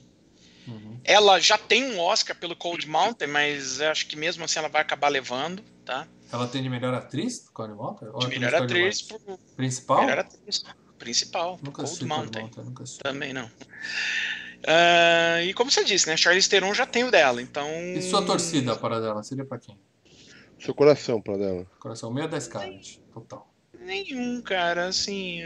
Uhum. 0.68 1.00
Ela 1.04 1.40
já 1.40 1.58
tem 1.58 1.84
um 1.86 2.00
Oscar 2.00 2.36
pelo 2.36 2.56
Cold 2.56 2.88
Mountain, 2.88 3.28
mas 3.28 3.82
acho 3.82 4.06
que 4.06 4.16
mesmo 4.16 4.44
assim 4.44 4.60
ela 4.60 4.68
vai 4.70 4.82
acabar 4.82 5.08
levando, 5.08 5.64
tá? 5.84 6.08
Ela 6.32 6.48
tem 6.48 6.62
de 6.62 6.70
melhor 6.70 6.94
atriz 6.94 7.50
Walker? 7.58 8.06
Ou 8.14 8.20
De 8.20 8.30
tem 8.30 8.40
melhor 8.40 8.62
atriz 8.62 9.02
pro 9.02 9.40
Principal? 9.56 10.02
melhor 10.02 10.20
atriz 10.20 10.64
principal. 11.00 11.60
Nunca 11.64 11.82
Cold 11.84 11.90
Cold 11.98 12.06
Mountain. 12.06 12.42
Mountain, 12.44 12.64
nunca. 12.66 12.84
Também 13.02 13.34
não. 13.34 13.50
Ah, 14.68 15.42
e 15.44 15.54
como 15.54 15.72
você 15.72 15.84
disse, 15.84 16.08
né? 16.08 16.18
Charlize 16.18 16.50
Theron 16.50 16.74
já 16.74 16.86
tem 16.86 17.04
o 17.04 17.12
dela, 17.12 17.42
então. 17.42 17.68
E 17.96 18.02
sua 18.02 18.24
torcida 18.24 18.76
para 18.76 19.00
dela? 19.00 19.24
Seria 19.24 19.46
pra 19.46 19.58
quem? 19.58 19.80
Seu 20.60 20.74
coração 20.74 21.22
pra 21.22 21.38
dela. 21.38 21.66
Coração 21.80 22.12
meio 22.12 22.28
da 22.28 22.40
Scarlett, 22.40 23.02
total. 23.14 23.48
Nenhum, 23.82 24.42
cara, 24.42 24.88
assim. 24.88 25.42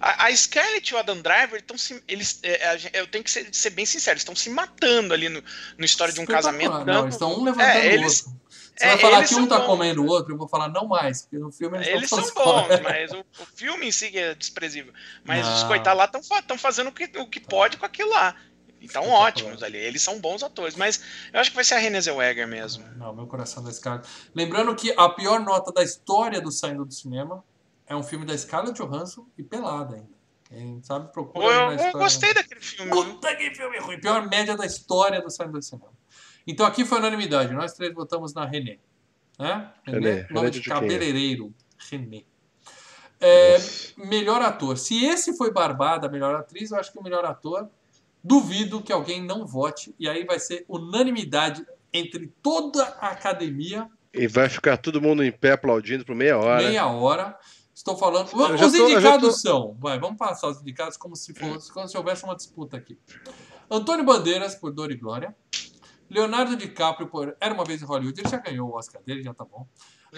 A, 0.00 0.26
a 0.26 0.36
Scarlett 0.36 0.92
e 0.92 0.94
o 0.94 0.98
Adam 0.98 1.20
Driver 1.22 1.60
estão 1.60 1.78
se. 1.78 2.02
Eles, 2.06 2.38
é, 2.42 2.68
a 2.68 2.76
gen- 2.76 2.90
eu 2.92 3.06
tenho 3.06 3.24
que 3.24 3.30
ser, 3.30 3.48
ser 3.54 3.70
bem 3.70 3.86
sincero, 3.86 4.14
eles 4.14 4.20
estão 4.20 4.36
se 4.36 4.50
matando 4.50 5.14
ali 5.14 5.28
no, 5.30 5.42
no 5.78 5.84
história 5.84 6.12
de 6.12 6.20
um 6.20 6.26
casamento. 6.26 6.70
Não, 6.72 6.84
tanto- 6.84 7.04
eles 7.04 7.14
estão 7.14 7.32
um 7.40 7.42
levantando 7.44 7.70
É, 7.78 7.80
o 7.88 7.92
eles- 7.92 8.26
outro. 8.26 8.40
Você 8.76 8.86
é, 8.86 8.88
vai 8.90 8.98
falar 8.98 9.24
que 9.26 9.34
um 9.34 9.46
tá 9.46 9.58
bons. 9.58 9.66
comendo 9.66 10.02
o 10.02 10.06
outro, 10.06 10.32
eu 10.32 10.38
vou 10.38 10.48
falar 10.48 10.68
não 10.68 10.86
mais, 10.88 11.22
porque 11.22 11.36
no 11.38 11.52
filme 11.52 11.76
eles, 11.78 11.88
Eles 11.88 12.08
são 12.08 12.18
bons, 12.20 12.30
fora. 12.30 12.80
mas 12.82 13.12
o, 13.12 13.20
o 13.20 13.46
filme 13.54 13.86
em 13.88 13.92
si 13.92 14.16
é 14.16 14.34
desprezível. 14.34 14.92
Mas 15.22 15.46
os 15.46 15.60
Não. 15.62 15.68
coitados 15.68 15.98
lá 16.30 16.38
estão 16.38 16.56
fazendo 16.56 16.88
o 16.88 16.92
que, 16.92 17.04
o 17.18 17.26
que 17.26 17.40
pode 17.40 17.76
com 17.76 17.84
aquilo 17.84 18.08
lá. 18.10 18.34
Então 18.80 19.08
ótimos 19.08 19.62
ali. 19.62 19.78
Eles 19.78 20.02
são 20.02 20.18
bons 20.18 20.42
atores, 20.42 20.74
mas 20.74 21.02
eu 21.32 21.40
acho 21.40 21.50
que 21.50 21.56
vai 21.56 21.64
ser 21.64 21.74
a 21.74 21.78
Renée 21.78 22.00
Zellweger 22.00 22.48
mesmo. 22.48 22.84
Não, 22.96 23.14
meu 23.14 23.26
coração 23.26 23.62
da 23.62 23.70
Scarlett. 23.72 24.08
Lembrando 24.34 24.74
que 24.74 24.92
a 24.96 25.08
pior 25.08 25.40
nota 25.40 25.72
da 25.72 25.82
história 25.82 26.40
do 26.40 26.50
Saindo 26.50 26.84
do 26.84 26.92
Cinema 26.92 27.44
é 27.86 27.94
um 27.94 28.02
filme 28.02 28.24
da 28.24 28.36
Scarlett 28.36 28.80
Johansson 28.80 29.26
e 29.36 29.42
pelada 29.42 29.96
ainda. 29.96 30.20
Quem 30.44 30.82
sabe 30.82 31.12
procura 31.12 31.46
Eu, 31.46 31.72
história. 31.72 31.92
gostei 31.92 32.34
daquele 32.34 32.60
filme. 32.60 32.90
Puta 32.90 33.36
que 33.36 33.54
filme 33.54 33.78
ruim. 33.78 34.00
Pior 34.00 34.28
média 34.28 34.56
da 34.56 34.66
história 34.66 35.20
do 35.20 35.30
Saindo 35.30 35.52
do 35.52 35.62
Cinema. 35.62 35.92
Então 36.46 36.66
aqui 36.66 36.84
foi 36.84 36.98
unanimidade. 36.98 37.52
Nós 37.52 37.74
três 37.74 37.94
votamos 37.94 38.34
na 38.34 38.44
René. 38.44 38.78
Né? 39.38 39.70
René, 39.84 40.10
René, 40.10 40.26
nome 40.30 40.38
René 40.40 40.50
de 40.50 40.60
de 40.60 40.68
cabeleireiro. 40.68 41.54
René. 41.90 42.24
É, 43.20 43.56
melhor 43.96 44.40
ator. 44.40 44.78
Se 44.78 45.04
esse 45.04 45.36
foi 45.36 45.52
Barbada, 45.52 46.08
melhor 46.08 46.34
atriz, 46.34 46.70
eu 46.70 46.78
acho 46.78 46.90
que 46.90 46.98
o 46.98 47.02
melhor 47.02 47.24
ator, 47.24 47.68
duvido 48.22 48.82
que 48.82 48.92
alguém 48.92 49.22
não 49.24 49.46
vote. 49.46 49.94
E 49.98 50.08
aí 50.08 50.24
vai 50.24 50.38
ser 50.38 50.64
unanimidade 50.68 51.64
entre 51.92 52.28
toda 52.42 52.84
a 53.00 53.08
academia, 53.08 53.88
E 54.12 54.26
vai 54.26 54.48
ficar 54.48 54.76
todo 54.76 55.00
mundo 55.00 55.22
em 55.24 55.32
pé 55.32 55.52
aplaudindo 55.52 56.04
por 56.04 56.14
meia 56.14 56.38
hora. 56.38 56.62
meia 56.66 56.86
hora. 56.86 57.38
Estou 57.74 57.96
falando. 57.96 58.26
Os 58.26 58.72
tô- 58.72 58.88
indicados 58.90 59.34
tô- 59.42 59.48
são. 59.48 59.76
Vai, 59.80 59.98
vamos 59.98 60.18
passar 60.18 60.48
os 60.48 60.60
indicados 60.60 60.96
como 60.96 61.16
se 61.16 61.32
fosse, 61.32 61.72
como 61.72 61.88
se 61.88 61.96
houvesse 61.96 62.24
uma 62.24 62.36
disputa 62.36 62.76
aqui. 62.76 62.98
Antônio 63.70 64.04
Bandeiras 64.04 64.54
por 64.54 64.72
Dor 64.72 64.90
e 64.90 64.96
Glória. 64.96 65.34
Leonardo 66.10 66.56
DiCaprio 66.56 67.06
por 67.08 67.36
Era 67.40 67.54
uma 67.54 67.64
vez 67.64 67.80
em 67.80 67.84
Hollywood. 67.84 68.20
Ele 68.20 68.28
já 68.28 68.36
ganhou 68.38 68.68
o 68.68 68.74
Oscar 68.76 69.00
dele, 69.02 69.22
já 69.22 69.32
tá 69.32 69.44
bom. 69.44 69.66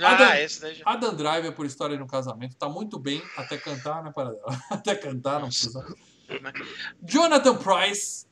Ah, 0.01 0.13
Adam- 0.15 0.35
esse 0.37 0.61
daí 0.61 0.75
já. 0.75 0.83
Adam 0.87 1.15
Driver 1.15 1.53
por 1.53 1.67
História 1.67 1.97
de 1.97 2.03
um 2.03 2.07
Casamento. 2.07 2.57
Tá 2.57 2.67
muito 2.69 2.99
bem 2.99 3.23
até 3.37 3.59
cantar, 3.59 4.03
né, 4.03 4.11
para. 4.11 4.35
Até 4.71 4.95
cantar, 4.95 5.39
não 5.41 5.49
precisa. 5.49 5.85
Jonathan 7.03 7.57
Price 7.57 8.27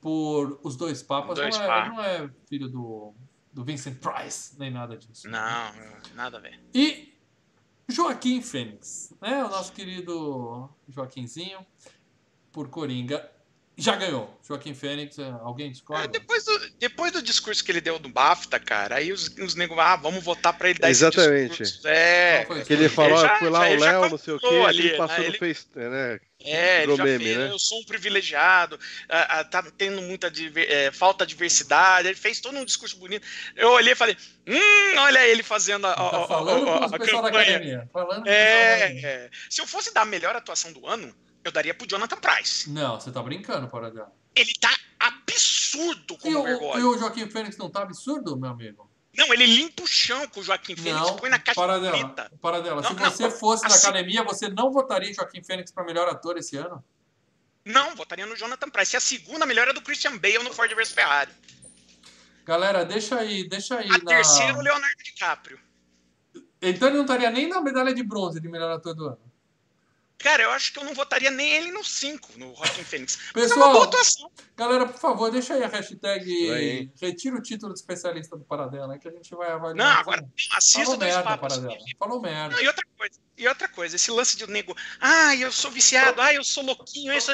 por 0.00 0.60
Os 0.62 0.76
Dois 0.76 1.02
Papas. 1.02 1.36
Dois 1.36 1.56
não, 1.56 1.64
é, 1.64 1.66
Papas. 1.66 1.88
não 1.88 2.02
é 2.02 2.30
filho 2.48 2.68
do, 2.68 3.14
do 3.52 3.64
Vincent 3.64 3.98
Price, 3.98 4.58
nem 4.58 4.70
nada 4.70 4.96
disso. 4.96 5.28
Não, 5.28 5.72
nada 6.14 6.38
a 6.38 6.40
ver. 6.40 6.60
E 6.74 7.14
Joaquim 7.88 8.42
Fênix, 8.42 9.14
né? 9.20 9.44
O 9.44 9.48
nosso 9.48 9.72
querido 9.72 10.68
Joaquinzinho 10.88 11.64
por 12.52 12.68
Coringa. 12.68 13.30
Já 13.80 13.94
ganhou. 13.94 14.36
Joaquim 14.46 14.74
Fênix, 14.74 15.18
é, 15.20 15.30
alguém 15.42 15.68
É, 15.68 15.70
discorda? 15.70 16.08
depois, 16.08 16.44
do, 16.44 16.58
depois 16.80 17.12
do 17.12 17.22
discurso 17.22 17.62
que 17.62 17.70
ele 17.70 17.80
deu 17.80 17.96
do 17.98 18.08
BAFTA, 18.08 18.58
cara, 18.58 18.96
aí 18.96 19.12
os, 19.12 19.28
os 19.38 19.54
negros, 19.54 19.78
ah, 19.78 19.94
vamos 19.94 20.24
votar 20.24 20.52
pra 20.58 20.68
ele 20.70 20.80
dar 20.80 20.90
Exatamente. 20.90 21.62
esse 21.62 21.74
discurso. 21.74 21.86
É, 21.88 22.44
Que 22.66 22.72
ele 22.72 22.88
falou, 22.88 23.20
já- 23.20 23.34
ah, 23.34 23.38
foi 23.38 23.48
lá 23.50 23.60
já- 23.60 23.64
o 23.68 23.72
ele 23.74 23.78
já 23.80 23.92
Léo, 24.00 24.10
não 24.10 24.18
sei 24.18 24.34
o 24.34 24.40
quê, 24.40 24.46
ali, 24.66 24.88
ele 24.88 24.96
passou 24.96 25.16
né? 25.18 25.22
no 25.22 25.28
Ele- 25.28 25.38
Face, 25.38 25.66
né? 25.76 26.20
É, 26.44 26.82
ele 26.84 26.96
já 26.96 27.04
meme, 27.04 27.24
fez, 27.24 27.36
né? 27.38 27.50
eu 27.50 27.58
sou 27.58 27.80
um 27.80 27.84
privilegiado, 27.84 28.78
ah, 29.08 29.38
ah, 29.40 29.44
tá 29.44 29.62
tendo 29.76 30.00
muita 30.02 30.28
diver- 30.30 30.70
é, 30.70 30.90
falta 30.90 31.24
de 31.24 31.30
diversidade, 31.34 32.08
ele 32.08 32.16
fez 32.16 32.40
todo 32.40 32.56
um 32.58 32.64
discurso 32.64 32.96
bonito. 32.96 33.26
Eu 33.54 33.70
olhei 33.70 33.92
e 33.92 33.96
falei, 33.96 34.16
hum, 34.46 34.98
olha 34.98 35.24
ele 35.26 35.42
fazendo 35.44 35.86
a, 35.86 35.92
a- 35.92 35.94
Tá 36.10 36.24
a- 36.24 36.26
falando 36.28 36.68
a- 36.68 36.84
a 36.86 36.98
pessoal 36.98 37.22
da 37.22 37.28
campanha. 37.30 37.50
academia. 37.56 37.90
Falando 37.92 38.24
pessoal 38.24 38.48
da 38.68 38.74
academia. 38.76 39.06
É, 39.06 39.24
é. 39.26 39.30
se 39.50 39.60
eu 39.60 39.66
fosse 39.66 39.92
dar 39.94 40.02
a 40.02 40.04
melhor 40.04 40.34
atuação 40.34 40.72
do 40.72 40.86
ano, 40.86 41.14
eu 41.48 41.52
daria 41.52 41.74
pro 41.74 41.86
Jonathan 41.88 42.16
Price. 42.16 42.70
Não, 42.70 43.00
você 43.00 43.10
tá 43.10 43.22
brincando, 43.22 43.68
para 43.68 43.90
dela. 43.90 44.12
Ele 44.34 44.52
tá 44.60 44.74
absurdo 44.98 46.14
E 46.14 46.18
como 46.18 46.38
o, 46.40 46.42
vergonha. 46.44 46.80
e 46.80 46.82
o 46.84 46.98
Joaquim 46.98 47.28
Fênix 47.28 47.56
não 47.56 47.68
tá 47.70 47.82
absurdo, 47.82 48.36
meu 48.36 48.50
amigo? 48.50 48.88
Não, 49.16 49.32
ele 49.32 49.46
limpa 49.46 49.82
o 49.82 49.86
chão 49.86 50.28
com 50.28 50.40
o 50.40 50.42
Joaquim 50.44 50.76
Fênix, 50.76 51.00
Não, 51.06 51.16
põe 51.16 51.28
na 51.30 51.38
caixa 51.38 51.60
para 51.60 51.76
de 51.76 51.82
dela. 51.82 51.96
fita. 51.98 52.30
Para 52.40 52.60
dela. 52.60 52.82
Se 52.84 52.92
Não, 52.94 53.10
você 53.10 53.30
fosse 53.30 53.66
assim- 53.66 53.88
academia, 53.88 54.22
você 54.22 54.48
não 54.48 54.70
votaria 54.70 55.10
em 55.10 55.14
Joaquim 55.14 55.42
Fênix 55.42 55.72
para 55.72 55.82
melhor 55.84 56.06
ator 56.08 56.36
esse 56.36 56.56
ano? 56.56 56.84
Não, 57.64 57.96
votaria 57.96 58.24
no 58.26 58.36
Jonathan 58.36 58.70
Price. 58.70 58.94
E 58.94 58.96
a 58.96 59.00
segunda 59.00 59.44
melhor 59.44 59.66
é 59.68 59.72
do 59.72 59.82
Christian 59.82 60.16
Bale 60.18 60.38
no 60.38 60.52
Ford 60.52 60.72
vs 60.72 60.92
Ferrari. 60.92 61.32
Galera, 62.44 62.84
deixa 62.84 63.18
aí, 63.18 63.46
deixa 63.48 63.76
aí 63.76 63.88
A 63.90 63.98
na... 63.98 64.04
terceira, 64.04 64.56
o 64.56 64.60
Leonardo 64.62 65.02
DiCaprio. 65.04 65.58
Então 66.62 66.88
ele 66.88 66.96
não 66.96 67.04
estaria 67.04 67.30
nem 67.30 67.48
na 67.48 67.60
medalha 67.60 67.92
de 67.94 68.02
bronze 68.02 68.40
de 68.40 68.48
melhor 68.48 68.70
ator 68.72 68.94
do 68.94 69.06
ano. 69.06 69.27
Cara, 70.18 70.42
eu 70.42 70.50
acho 70.50 70.72
que 70.72 70.80
eu 70.80 70.84
não 70.84 70.94
votaria 70.94 71.30
nem 71.30 71.48
ele 71.48 71.70
no 71.70 71.84
5, 71.84 72.38
no 72.38 72.54
Joaquim 72.56 72.82
Fênix. 72.82 73.30
Mas 73.34 73.50
é 73.52 73.54
uma 73.54 73.88
Pessoal, 73.88 74.32
galera, 74.56 74.86
por 74.86 74.98
favor, 74.98 75.30
deixa 75.30 75.54
aí 75.54 75.62
a 75.62 75.68
hashtag 75.68 76.50
Aí. 76.50 76.90
retira 77.00 77.36
o 77.36 77.42
título 77.42 77.72
de 77.72 77.78
especialista 77.78 78.36
do 78.36 78.44
Paradela, 78.44 78.88
né, 78.88 78.98
que 78.98 79.06
a 79.06 79.12
gente 79.12 79.32
vai 79.36 79.52
avaliar. 79.52 79.76
Não, 79.76 80.00
agora 80.00 80.28
assista 80.56 80.80
Falou 80.80 80.96
dois 80.96 81.14
merda, 81.14 81.30
papos. 81.30 81.56
Paradela. 81.56 81.84
Falou 81.98 82.20
merda. 82.20 82.56
Não, 82.56 82.62
e 82.62 82.66
outra 82.66 82.84
coisa, 82.96 83.20
e 83.36 83.48
outra 83.48 83.68
coisa, 83.68 83.96
esse 83.96 84.10
lance 84.10 84.36
de 84.36 84.46
nego, 84.48 84.76
ah, 85.00 85.36
eu 85.36 85.52
sou 85.52 85.70
viciado, 85.70 86.20
ah, 86.20 86.34
eu 86.34 86.42
sou 86.42 86.64
louquinho, 86.64 87.12
isso. 87.12 87.32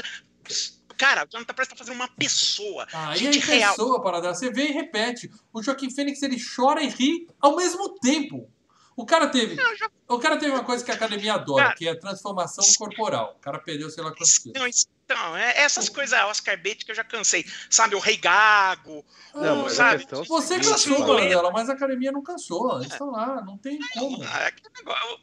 Cara, 0.97 1.25
o 1.25 1.29
Jonathan 1.31 1.55
Price 1.55 1.71
tá 1.71 1.77
fazendo 1.77 1.95
uma 1.95 2.09
pessoa. 2.09 2.87
Aí 2.93 3.19
gente 3.19 3.39
é 3.51 3.57
real. 3.57 3.75
pessoa, 3.75 4.03
Paradela. 4.03 4.35
Você 4.35 4.51
vê 4.51 4.69
e 4.69 4.73
repete. 4.73 5.31
O 5.53 5.63
Joaquim 5.63 5.91
Fênix, 5.91 6.23
ele 6.23 6.37
chora 6.39 6.83
e 6.83 6.89
ri 6.89 7.27
ao 7.41 7.57
mesmo 7.57 7.99
tempo. 7.99 8.49
O 8.97 9.05
cara 9.05 9.27
teve... 9.29 9.55
Não, 9.57 9.77
já- 9.77 9.91
O 10.09 10.19
cara 10.19 10.37
teve 10.37 10.53
uma 10.53 10.63
coisa 10.65 10.85
que 10.85 10.91
a 10.91 10.95
academia 10.95 11.35
adora, 11.35 11.65
Cara, 11.65 11.75
que 11.77 11.89
é 11.89 11.95
transformação 11.95 12.65
corporal. 12.79 13.35
O 13.37 13.41
cara 13.41 13.59
perdeu, 13.59 13.91
sei 13.91 14.05
lá 14.05 14.11
quantos 14.11 14.39
quilos. 14.39 14.87
Então, 15.05 15.37
é, 15.37 15.59
essas 15.63 15.89
coisas 15.89 16.19
Oscar 16.25 16.57
bait 16.63 16.83
que 16.85 16.91
eu 16.91 16.95
já 16.95 17.05
cansei. 17.05 17.45
Sabe, 17.69 17.95
o 17.95 17.99
Rei 17.99 18.17
Gago. 18.17 19.05
Não, 19.35 19.65
o- 19.67 19.71
sabe? 19.71 19.99
questão 19.99 20.23
é 20.23 20.27
Você 20.27 20.59
cansou. 20.61 21.07
Paradela, 21.07 21.51
mas 21.51 21.69
a 21.69 21.73
academia 21.75 22.11
não 22.13 22.23
cansou. 22.23 22.77
Eles 22.81 22.93
estão 22.93 23.11
lá, 23.11 23.43
não 23.43 23.59
tem 23.59 23.79
como. 23.93 24.23
É. 24.25 24.53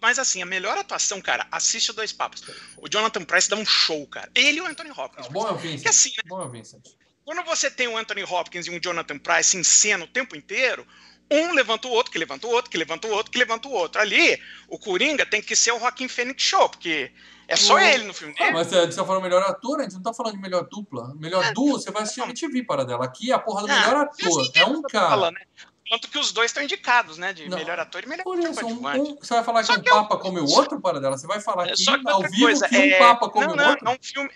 Mas 0.01 0.19
assim, 0.19 0.41
a 0.41 0.45
melhor 0.45 0.77
atuação, 0.77 1.19
cara, 1.21 1.47
assiste 1.51 1.93
Dois 1.93 2.11
Papas. 2.11 2.43
O 2.77 2.87
Jonathan 2.89 3.23
Price 3.23 3.49
dá 3.49 3.55
um 3.55 3.65
show, 3.65 4.05
cara. 4.07 4.29
Ele 4.35 4.57
e 4.57 4.61
o 4.61 4.67
Anthony 4.67 4.91
Hopkins. 4.91 5.27
Bom 5.29 5.47
é 5.47 5.51
o 5.51 5.57
Que 5.57 5.67
Vincent. 5.69 5.87
assim, 5.87 6.09
né? 6.17 6.23
Bom 6.27 6.41
é 6.41 6.45
o 6.45 6.49
Vincent. 6.49 6.81
Quando 7.23 7.43
você 7.45 7.71
tem 7.71 7.87
o 7.87 7.97
Anthony 7.97 8.23
Hopkins 8.23 8.67
e 8.67 8.69
um 8.71 8.79
Jonathan 8.79 9.17
Price 9.17 9.55
em 9.57 9.63
cena 9.63 10.03
o 10.03 10.07
tempo 10.07 10.35
inteiro, 10.35 10.85
um 11.31 11.53
levanta 11.53 11.87
o 11.87 11.91
outro, 11.91 12.11
que 12.11 12.19
levanta 12.19 12.45
o 12.45 12.49
outro, 12.51 12.69
que 12.69 12.77
levanta 12.77 13.07
o 13.07 13.11
outro, 13.11 13.31
que 13.31 13.39
levanta 13.39 13.67
o 13.67 13.71
outro. 13.71 14.01
Ali, 14.01 14.37
o 14.67 14.77
Coringa 14.77 15.25
tem 15.25 15.41
que 15.41 15.55
ser 15.55 15.71
o 15.71 15.79
Joaquim 15.79 16.07
Phoenix 16.07 16.43
Show, 16.43 16.67
porque 16.69 17.11
é 17.47 17.55
só 17.55 17.75
O- 17.75 17.79
ele 17.79 18.03
no 18.03 18.13
filme 18.13 18.33
Ah, 18.37 18.43
dele. 18.43 18.53
mas 18.53 18.73
a 18.73 18.83
gente 18.83 18.95
tá 18.95 19.05
falando 19.05 19.23
melhor 19.23 19.41
ator, 19.43 19.79
a 19.79 19.83
gente 19.83 19.93
não 19.93 20.01
tá 20.03 20.13
falando 20.13 20.33
de 20.35 20.41
melhor 20.41 20.67
dupla. 20.69 21.13
Melhor 21.15 21.53
duo, 21.53 21.73
você 21.79 21.89
vai 21.91 22.03
assistir 22.03 22.21
a 22.21 22.25
MTV 22.25 22.63
para 22.63 22.83
dela. 22.85 23.05
Aqui 23.05 23.31
é 23.31 23.35
a 23.35 23.39
porra 23.39 23.61
do 23.65 23.71
Ah, 23.71 23.75
melhor 23.79 23.93
eu 23.93 24.01
ator. 24.01 24.51
É 24.55 24.61
eu 24.61 24.67
um 24.67 24.81
cara. 24.83 25.09
falando, 25.09 25.33
né? 25.35 25.41
Tanto 25.89 26.07
que 26.09 26.17
os 26.17 26.31
dois 26.31 26.51
estão 26.51 26.63
indicados, 26.63 27.17
né? 27.17 27.33
De 27.33 27.49
Não. 27.49 27.57
melhor 27.57 27.77
ator 27.77 28.01
e 28.01 28.07
melhor 28.07 28.23
Por 28.23 28.39
ator 28.39 28.49
isso, 28.51 28.65
um, 28.65 28.71
um- 28.87 29.15
você 29.21 29.33
vai 29.33 29.43
falar 29.43 29.63
que 29.65 29.71
um 29.73 29.81
que 29.81 29.89
é 29.89 29.93
um- 29.93 29.97
papa 29.97 30.17
come 30.17 30.39
o 30.39 30.49
outro 30.49 30.79
para 30.79 31.01
dela. 31.01 31.17
Você 31.17 31.27
vai 31.27 31.41
falar 31.41 31.65
aqui 31.65 31.83
Só 31.83 31.97
que 31.97 32.09
ao 32.09 32.21
vivo 32.21 32.43
coisa, 32.43 32.69
que 32.69 32.77
um 32.77 32.81
é- 32.81 32.97
papa 32.97 33.29
come 33.29 33.47
não, 33.47 33.53
o 33.53 33.57
não, 33.57 33.69
outro. 33.71 33.87
É 33.89 33.91
um 33.91 33.97
filme. 34.01 34.29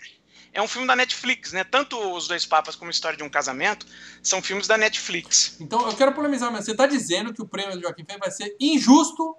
É 0.56 0.62
um 0.62 0.68
filme 0.70 0.88
da 0.88 0.96
Netflix, 0.96 1.52
né? 1.52 1.66
Tanto 1.66 2.00
os 2.14 2.30
dois 2.30 2.46
papas 2.46 2.78
como 2.78 2.90
História 2.90 3.18
de 3.18 3.24
um 3.24 3.30
Casamento 3.30 3.86
são 4.24 4.42
filmes 4.42 4.66
da 4.66 4.78
Netflix. 4.78 5.58
Então, 5.60 5.86
eu 5.86 5.96
quero 5.96 6.14
polemizar, 6.14 6.50
mas 6.50 6.64
você 6.64 6.72
está 6.72 6.88
dizendo 6.88 7.34
que 7.34 7.42
o 7.42 7.48
prêmio 7.48 7.76
do 7.76 7.82
Joaquim 7.82 8.06
Phoenix 8.06 8.26
vai 8.26 8.32
ser 8.32 8.56
injusto 8.58 9.36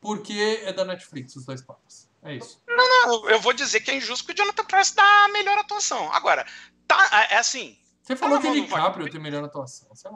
porque 0.00 0.62
é 0.64 0.72
da 0.72 0.84
Netflix, 0.84 1.36
os 1.36 1.44
dois 1.44 1.60
papas. 1.60 2.08
É 2.22 2.34
isso. 2.34 2.62
Não, 2.66 3.28
eu 3.28 3.38
vou 3.40 3.52
dizer 3.52 3.80
que 3.80 3.90
é 3.90 3.96
injusto 3.96 4.24
que 4.24 4.32
o 4.32 4.34
Jonathan 4.34 4.64
Price 4.64 4.96
dá 4.96 5.02
a 5.02 5.28
melhor 5.28 5.58
atuação. 5.58 6.10
Agora, 6.12 6.46
tá, 6.88 7.28
é 7.30 7.36
assim. 7.36 7.78
Você 8.02 8.16
falou 8.16 8.40
que 8.40 8.46
mão 8.46 8.56
do 8.56 8.62
DiCaprio 8.62 9.10
tem 9.10 9.20
melhor 9.20 9.44
atuação. 9.44 9.88
Você 9.90 10.08
é 10.08 10.10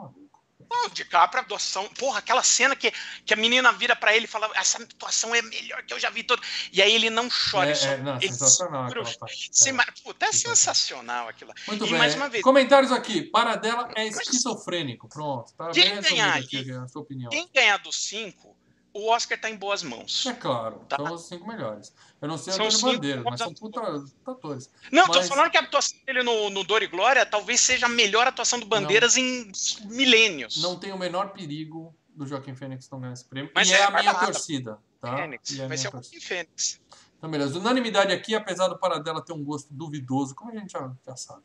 maluco. 0.69 0.89
O 0.89 0.93
DiCaprio, 0.93 1.41
a 1.41 1.43
atuação. 1.43 1.87
Porra, 1.89 2.19
aquela 2.19 2.43
cena 2.43 2.75
que, 2.75 2.91
que 3.25 3.33
a 3.33 3.37
menina 3.37 3.71
vira 3.73 3.95
pra 3.95 4.15
ele 4.15 4.25
e 4.25 4.27
fala: 4.27 4.49
Essa 4.55 4.81
atuação 4.81 5.33
é 5.35 5.41
melhor 5.41 5.83
que 5.83 5.93
eu 5.93 5.99
já 5.99 6.09
vi 6.09 6.23
todo. 6.23 6.41
E 6.71 6.81
aí 6.81 6.93
ele 6.93 7.09
não 7.09 7.27
chora, 7.29 7.67
É, 7.67 7.71
ele 7.71 7.75
só. 7.79 7.87
é, 7.87 7.97
não, 7.97 8.15
ele 8.17 8.27
sensacional 8.29 8.83
o- 8.83 8.87
aquela 8.87 9.13
parte. 9.17 9.49
se 9.51 9.69
É. 9.69 9.73
Puta, 10.03 10.25
é 10.25 10.31
Sensacional. 10.31 10.55
sensacional 10.55 11.27
aquilo. 11.27 11.53
Muito 11.67 11.85
E 11.85 11.89
bem. 11.89 11.97
mais 11.97 12.15
uma 12.15 12.29
vez- 12.29 12.43
Comentários 12.43 12.91
aqui. 12.91 13.23
Para 13.23 13.55
dela 13.55 13.89
é 13.95 14.07
esquizofrênico. 14.07 15.07
Pronto. 15.09 15.51
Tá 15.53 15.71
Quem 15.71 15.99
ganhar 16.01 16.35
aqui 16.37 16.57
aqui? 16.57 16.71
a 16.71 16.87
sua 16.87 17.01
opinião. 17.01 17.29
Quem 17.29 17.49
ganhar 17.53 17.77
dos 17.77 17.95
cinco, 17.95 18.55
o 18.93 19.09
Oscar 19.09 19.39
tá 19.39 19.49
em 19.49 19.55
boas 19.55 19.83
mãos. 19.83 20.25
É 20.25 20.33
claro, 20.33 20.79
Tá. 20.89 20.97
são 20.97 21.13
os 21.13 21.27
cinco 21.27 21.47
melhores. 21.47 21.93
Eu 22.21 22.27
não 22.27 22.37
sei 22.37 22.53
São 22.53 22.65
Antônio 22.65 22.79
cinco 22.79 22.91
Bandeiras, 22.93 23.23
mas 23.23 23.39
são 23.39 23.53
puta 23.53 23.81
atores. 24.25 24.69
Não, 24.91 25.05
tô 25.05 25.19
Mas- 25.19 25.29
falando 25.29 25.51
que 25.51 25.57
a 25.57 25.61
atuação 25.61 25.97
dele 26.05 26.23
no, 26.23 26.49
no 26.49 26.63
Dor 26.63 26.81
e 26.83 26.87
Glória 26.87 27.25
talvez 27.25 27.61
seja 27.61 27.85
a 27.85 27.89
melhor 27.89 28.27
atuação 28.27 28.59
do 28.59 28.65
Bandeiras 28.65 29.15
em 29.17 29.51
milênios. 29.85 30.61
Não 30.61 30.77
tem 30.77 30.91
o 30.91 30.97
menor 30.97 31.29
perigo 31.29 31.95
do 32.15 32.25
Joaquim 32.27 32.55
Fênix 32.55 32.89
não 32.89 32.99
ganhar 32.99 33.13
esse 33.13 33.25
prêmio. 33.25 33.51
Mas 33.55 33.69
e 33.69 33.73
é, 33.73 33.77
é, 33.79 33.83
a 33.83 33.91
minha 33.91 34.11
dar 34.13 34.25
torcida. 34.25 34.77
Tá? 34.99 35.15
Fênix. 35.15 35.57
É 35.59 35.63
a 35.63 35.67
Vai 35.67 35.77
ser 35.77 35.87
o. 35.87 35.91
Joaquim 35.91 36.19
Fênix. 36.19 36.81
Então, 37.17 37.29
beleza. 37.29 37.57
Unanimidade 37.59 38.11
aqui, 38.13 38.35
apesar 38.35 38.67
do 38.67 38.77
Paradela 38.77 39.21
ter 39.23 39.33
um 39.33 39.43
gosto 39.43 39.73
duvidoso, 39.73 40.33
como 40.35 40.51
a 40.51 40.55
gente 40.55 40.71
já, 40.71 40.91
já 41.05 41.15
sabe. 41.15 41.43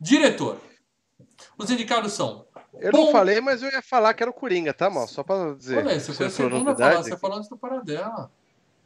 Diretor. 0.00 0.60
Os 1.56 1.70
indicados 1.70 2.12
são. 2.12 2.46
Eu 2.74 2.92
Bom. 2.92 3.06
não 3.06 3.12
falei, 3.12 3.40
mas 3.40 3.62
eu 3.62 3.70
ia 3.70 3.82
falar 3.82 4.14
que 4.14 4.22
era 4.22 4.30
o 4.30 4.34
Coringa, 4.34 4.72
tá, 4.74 4.88
mal? 4.90 5.08
Só 5.08 5.22
pra 5.22 5.54
dizer. 5.54 5.78
Olha, 5.78 5.98
você 5.98 6.12
foi 6.12 6.26
a 6.26 6.30
segunda 6.30 6.72
a 6.72 6.76
falar, 6.76 6.96
você 7.02 7.16
falou 7.16 7.36
antes 7.38 7.48
do 7.48 7.56
Paradela. 7.56 8.30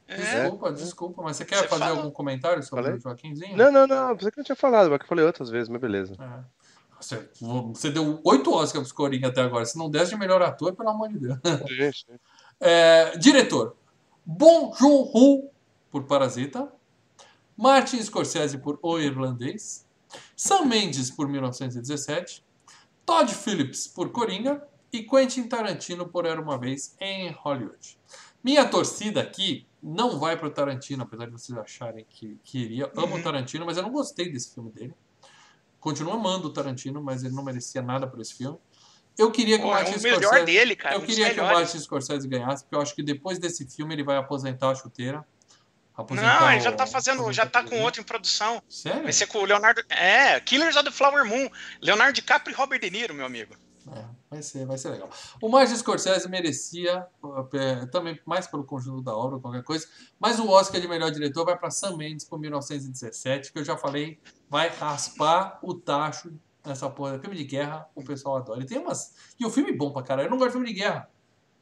É. 0.09 0.17
Desculpa, 0.17 0.73
desculpa, 0.73 1.23
mas 1.23 1.37
você 1.37 1.45
quer 1.45 1.57
Você 1.57 1.69
fazer 1.69 1.85
falou. 1.85 1.99
algum 1.99 2.11
comentário 2.11 2.63
sobre 2.63 2.85
Falei? 2.85 2.99
o 2.99 3.01
Joaquimzinho? 3.03 3.57
Não, 3.57 3.73
não, 3.73 3.87
não. 3.87 4.15
Pensei 4.17 4.31
que 4.31 4.39
eu 4.39 4.43
não 4.43 4.45
tinha 4.45 4.57
falado, 4.57 4.91
mas 4.91 4.99
que 4.99 5.05
eu 5.05 5.09
falei 5.09 5.25
outras 5.25 5.49
vezes, 5.49 5.69
mas 5.69 5.81
beleza. 5.81 6.17
É. 6.21 6.63
Você, 7.01 7.29
você 7.41 7.91
deu 7.91 8.21
oito 8.25 8.53
Oscars 8.53 8.83
pros 8.85 8.93
Coringa 8.93 9.29
até 9.29 9.41
agora. 9.41 9.65
Se 9.65 9.77
não 9.77 9.91
desse 9.91 10.11
de 10.13 10.17
melhor 10.19 10.41
ator, 10.43 10.75
pelo 10.75 10.89
amor 10.91 11.09
de 11.09 11.19
Deus. 11.19 11.39
Gente, 11.69 12.07
É, 12.61 13.17
diretor: 13.17 13.75
Bong 14.25 14.73
Joon-ho 14.79 15.51
por 15.91 16.05
Parasita, 16.05 16.69
Martin 17.57 18.01
Scorsese 18.03 18.59
por 18.59 18.79
O 18.83 18.99
Irlandês, 19.01 19.85
Sam 20.37 20.67
Mendes 20.67 21.11
por 21.11 21.27
1917, 21.27 22.45
Todd 23.05 23.33
Phillips 23.35 23.87
por 23.89 24.11
Coringa 24.11 24.67
e 24.93 25.03
Quentin 25.03 25.45
Tarantino 25.45 26.07
por 26.07 26.27
Era 26.27 26.41
uma 26.41 26.59
Vez 26.59 26.95
em 27.01 27.31
Hollywood. 27.31 27.99
Minha 28.43 28.69
torcida 28.69 29.21
aqui 29.21 29.67
não 29.83 30.19
vai 30.19 30.37
pro 30.37 30.51
Tarantino, 30.51 31.03
apesar 31.03 31.27
de 31.27 31.33
vocês 31.33 31.57
acharem 31.57 32.05
que, 32.09 32.39
que 32.45 32.59
iria. 32.59 32.91
Amo 32.97 33.17
o 33.17 33.23
Tarantino, 33.23 33.65
mas 33.65 33.77
eu 33.77 33.83
não 33.83 33.91
gostei 33.91 34.31
desse 34.31 34.55
filme 34.55 34.71
dele. 34.71 34.95
Continuo 35.81 36.13
amando 36.13 36.49
o 36.49 36.53
Tarantino, 36.53 37.03
mas 37.03 37.25
ele 37.25 37.35
não 37.35 37.43
merecia 37.43 37.83
nada 37.83 38.07
por 38.07 38.21
esse 38.21 38.35
filme. 38.35 38.59
Eu 39.19 39.31
queria 39.31 39.59
que 39.59 39.65
o 39.65 39.69
Pô, 39.69 39.77
é 39.77 39.83
Martin 39.83 39.99
o 39.99 40.03
melhor 40.03 40.21
Scorsese... 40.21 40.47
dele, 40.47 40.77
cara. 40.77 40.95
Eu 40.95 41.03
queria 41.03 41.27
que 41.27 41.33
o 41.33 41.43
melhores. 41.43 41.59
Martin 41.59 41.79
Scorsese 41.79 42.29
ganhasse, 42.29 42.65
porque 42.65 42.77
eu 42.77 42.81
acho 42.81 42.95
que 42.95 43.03
depois 43.03 43.39
desse 43.39 43.67
filme 43.67 43.95
ele 43.95 44.05
vai 44.05 44.17
aposentar 44.17 44.71
a 44.71 44.75
chuteira. 44.75 45.27
Aposentar 45.95 46.41
Não, 46.41 46.53
ele 46.53 46.61
já 46.61 46.73
tá 46.73 46.87
fazendo, 46.87 47.33
já 47.33 47.45
tá 47.45 47.63
com 47.63 47.81
outro 47.83 48.01
em 48.01 48.05
produção. 48.05 48.63
Sério? 48.69 49.03
Vai 49.03 49.13
ser 49.13 49.27
com 49.27 49.39
o 49.39 49.45
Leonardo. 49.45 49.83
É, 49.91 50.41
Killers 50.41 50.77
of 50.77 50.85
the 50.85 50.91
Flower 50.91 51.25
Moon. 51.25 51.49
Leonardo 51.81 52.15
DiCaprio 52.15 52.55
e 52.55 52.57
Robert 52.57 52.81
De 52.81 52.91
Niro, 52.91 53.15
meu 53.15 53.27
amigo. 53.27 53.55
É, 53.95 54.05
vai 54.31 54.43
ser, 54.43 54.65
vai 54.65 54.79
ser 54.79 54.91
legal. 54.91 55.11
O 55.41 55.49
Martin 55.49 55.77
Scorsese 55.77 56.29
merecia, 56.29 57.07
é, 57.55 57.87
também 57.87 58.19
mais 58.25 58.47
pelo 58.47 58.65
conjunto 58.65 59.03
da 59.03 59.15
obra, 59.15 59.39
qualquer 59.41 59.63
coisa, 59.65 59.87
mas 60.21 60.39
o 60.39 60.49
Oscar 60.49 60.81
de 60.81 60.87
melhor 60.87 61.11
diretor 61.11 61.45
vai 61.45 61.59
para 61.59 61.71
Sam 61.71 61.97
Mendes 61.97 62.25
por 62.25 62.39
1917, 62.39 63.53
que 63.53 63.59
eu 63.59 63.65
já 63.65 63.77
falei, 63.77 64.21
vai 64.49 64.69
raspar 64.69 65.59
o 65.63 65.75
tacho 65.75 66.33
nessa 66.65 66.89
porra. 66.89 67.19
Filme 67.19 67.37
de 67.37 67.45
guerra, 67.45 67.89
o 67.95 68.05
pessoal 68.05 68.37
adora. 68.37 68.63
E 68.63 68.67
tem 68.67 68.79
umas. 68.79 69.15
E 69.39 69.45
o 69.45 69.51
filme 69.51 69.71
é 69.71 69.77
bom 69.77 69.91
pra 69.93 70.03
caralho. 70.03 70.27
Eu 70.27 70.31
não 70.31 70.39
gosto 70.39 70.51
de 70.51 70.53
filme 70.59 70.69
de 70.69 70.75
guerra. 70.75 71.09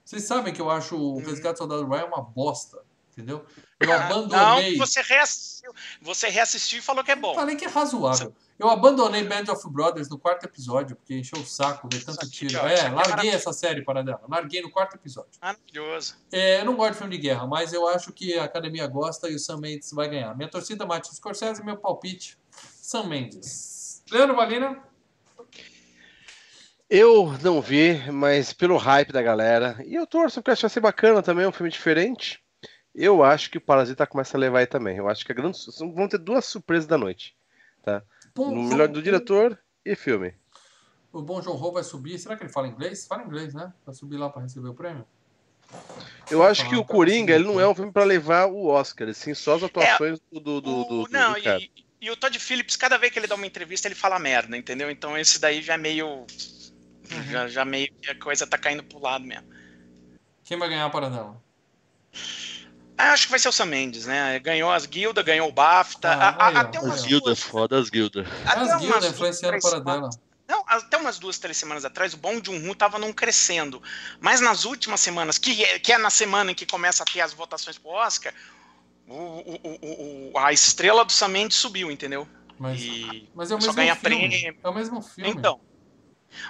Vocês 0.05 0.25
sabem 0.25 0.53
que 0.53 0.61
eu 0.61 0.71
acho 0.71 0.97
o 0.97 1.19
Resgate 1.19 1.55
do 1.55 1.59
Soldado 1.59 1.89
Ryan 1.89 2.07
uma 2.07 2.23
bosta. 2.23 2.79
Entendeu? 3.21 3.45
Eu 3.79 3.93
abandonei. 3.93 4.77
Não, 4.77 4.87
você 4.87 5.03
reassistiu. 5.03 5.73
Você 6.01 6.29
reassistiu 6.29 6.79
e 6.79 6.83
falou 6.83 7.05
que 7.05 7.11
é 7.11 7.17
bom. 7.17 7.35
Falei 7.35 7.57
que 7.57 7.65
é 7.65 7.69
razoável. 7.69 8.35
Eu 8.59 8.69
abandonei 8.69 9.25
Band 9.25 9.51
of 9.51 9.67
Brothers 9.71 10.09
no 10.11 10.19
quarto 10.19 10.45
episódio, 10.45 10.97
porque 10.97 11.17
encheu 11.17 11.41
o 11.41 11.47
saco 11.47 11.89
ver 11.91 12.05
tanto 12.05 12.19
aqui, 12.25 12.47
tiro. 12.47 12.61
ó, 12.61 12.67
É, 12.67 12.81
é 12.81 12.89
larguei 12.91 13.31
essa 13.31 13.53
série 13.53 13.83
para 13.83 14.03
dela. 14.03 14.21
Larguei 14.29 14.61
no 14.61 14.71
quarto 14.71 14.97
episódio. 14.97 15.31
Maravilhoso. 15.41 16.17
É, 16.31 16.61
eu 16.61 16.65
não 16.67 16.77
gosto 16.77 16.93
de 16.93 16.99
filme 16.99 17.17
de 17.17 17.23
guerra, 17.23 17.47
mas 17.47 17.73
eu 17.73 17.87
acho 17.89 18.13
que 18.13 18.39
a 18.39 18.45
academia 18.45 18.87
gosta 18.87 19.31
e 19.31 19.35
o 19.35 19.39
Sam 19.39 19.59
Mendes 19.59 19.91
vai 19.93 20.09
ganhar. 20.11 20.37
Minha 20.37 20.51
torcida 20.51 20.85
Martin 20.85 21.15
Scorsese, 21.15 21.65
meu 21.65 21.77
palpite, 21.77 22.39
Sam 22.51 23.05
Mendes. 23.05 24.03
Leandro 24.11 24.37
Valina? 24.37 24.83
Eu 26.91 27.33
não 27.41 27.63
vi, 27.63 28.11
mas 28.11 28.53
pelo 28.53 28.77
hype 28.77 29.13
da 29.13 29.23
galera. 29.23 29.83
E 29.87 29.95
eu 29.95 30.07
torço 30.07 30.43
porque 30.43 30.51
acho 30.51 30.61
que 30.61 30.67
vai 30.67 30.71
ser 30.71 30.81
bacana 30.81 31.23
também, 31.23 31.47
um 31.47 31.53
filme 31.53 31.71
diferente. 31.71 32.43
Eu 33.03 33.25
acho 33.25 33.51
que 33.51 33.57
o 33.57 33.61
Parasita 33.63 34.07
começa 34.07 34.37
a 34.37 34.41
levar 34.41 34.59
aí 34.59 34.67
também. 34.67 34.99
Eu 34.99 35.09
acho 35.09 35.25
que 35.25 35.33
a 35.33 35.35
grande... 35.35 35.59
vão 35.79 36.07
ter 36.07 36.19
duas 36.19 36.45
surpresas 36.45 36.87
da 36.87 36.99
noite. 36.99 37.35
Bom 38.35 38.55
No 38.55 38.63
melhor 38.63 38.89
do 38.89 39.03
diretor 39.03 39.59
e 39.85 39.97
filme. 39.97 40.35
O 41.11 41.23
Bom 41.23 41.41
Joon 41.41 41.55
Ho 41.57 41.73
vai 41.73 41.83
subir. 41.83 42.19
Será 42.19 42.37
que 42.37 42.43
ele 42.43 42.53
fala 42.53 42.69
inglês? 42.69 43.07
Fala 43.07 43.23
inglês, 43.23 43.55
né? 43.55 43.73
Vai 43.87 43.95
subir 43.95 44.19
lá 44.19 44.29
para 44.29 44.43
receber 44.43 44.69
o 44.69 44.75
prêmio? 44.75 45.07
Eu 46.31 46.43
acho 46.45 46.69
que 46.69 46.77
o 46.77 46.85
tá 46.85 46.93
Coringa, 46.93 47.35
ele 47.35 47.45
não 47.45 47.59
é 47.59 47.67
um 47.67 47.75
filme 47.75 47.91
pra 47.91 48.05
levar 48.05 48.47
o 48.47 48.67
Oscar, 48.67 49.09
assim, 49.09 49.35
só 49.35 49.57
as 49.57 49.63
atuações 49.63 50.21
do, 50.31 50.39
do, 50.39 50.61
do, 50.61 50.71
O- 50.71 50.85
do, 50.85 51.05
do- 51.05 51.11
não, 51.11 51.35
do 51.35 51.43
cara. 51.43 51.59
e, 51.59 51.71
e 52.03 52.11
o 52.11 52.17
Todd 52.17 52.39
Phillips, 52.39 52.77
cada 52.77 52.99
vez 52.99 53.13
que 53.13 53.19
ele 53.19 53.27
dá 53.27 53.35
uma 53.35 53.47
entrevista, 53.47 53.89
ele 53.89 53.95
fala 53.95 54.19
merda, 54.19 54.57
entendeu? 54.57 54.91
Então 54.91 55.17
esse 55.19 55.41
daí 55.41 55.63
já 55.63 55.75
é 55.75 55.79
meio. 55.79 56.07
Uhum. 56.07 57.25
Já, 57.31 57.49
já 57.49 57.65
meio 57.65 57.89
que 58.01 58.11
a 58.11 58.15
coisa 58.15 58.47
tá 58.47 58.57
caindo 58.59 58.85
pro 58.85 59.01
lado 59.01 59.25
mesmo. 59.25 59.49
Quem 60.45 60.59
vai 60.59 60.69
ganhar 60.69 60.87
a 60.87 60.91
paradela? 60.91 61.43
Ah, 63.03 63.13
acho 63.13 63.25
que 63.27 63.31
vai 63.31 63.39
ser 63.41 63.49
o 63.49 63.53
Sam 63.53 63.67
Mendes, 63.67 64.05
né? 64.07 64.39
Ganhou 64.41 64.71
as 64.71 64.85
guildas, 64.85 65.25
ganhou 65.25 65.49
o 65.49 65.53
BAFTA. 65.53 66.09
Ah, 66.11 66.29
a- 66.29 66.49
a- 66.49 66.61
até 66.61 66.79
umas 66.81 67.03
ó. 67.05 67.09
duas, 67.09 67.41
foda 67.43 67.79
as 67.79 67.89
guildas. 67.89 68.27
até 68.45 68.61
As 68.61 68.69
umas 68.69 68.81
guildas 68.81 69.01
duas, 69.01 69.15
influenciando 69.15 69.57
a 69.57 69.59
três 69.61 69.65
paradela. 69.85 70.11
Não, 70.47 70.65
até 70.67 70.97
umas 70.97 71.19
duas, 71.19 71.39
três 71.39 71.57
semanas 71.57 71.85
atrás, 71.85 72.13
o 72.13 72.17
Bom 72.19 72.41
Joon-ho 72.45 72.75
tava 72.75 72.99
num 72.99 73.13
crescendo. 73.13 73.81
Mas 74.21 74.41
nas 74.41 74.65
últimas 74.65 75.01
semanas, 75.01 75.39
que 75.39 75.63
é, 75.65 75.79
que 75.79 75.93
é 75.93 75.99
na 75.99 76.11
semana 76.11 76.51
em 76.51 76.55
que 76.55 76.67
começa 76.67 77.03
a 77.03 77.07
ter 77.07 77.21
as 77.21 77.33
votações 77.33 77.79
pro 77.79 77.91
Oscar, 77.93 78.35
o, 79.09 79.15
o- 79.15 79.61
o- 79.63 80.31
o- 80.35 80.39
a 80.39 80.53
estrela 80.53 81.05
do 81.05 81.13
Sam 81.13 81.29
Mendes 81.29 81.57
subiu, 81.57 81.91
entendeu? 81.91 82.29
Mas, 82.59 82.81
E 82.83 83.31
mas 83.35 83.51
é 83.51 83.55
o 83.55 83.61
só 83.61 83.69
mesmo 83.69 83.75
ganha 83.77 83.95
filme. 83.97 84.29
prêmio. 84.29 84.57
É 84.63 84.69
o 84.69 84.75
mesmo 84.75 85.01
filme. 85.01 85.31
Então. 85.31 85.59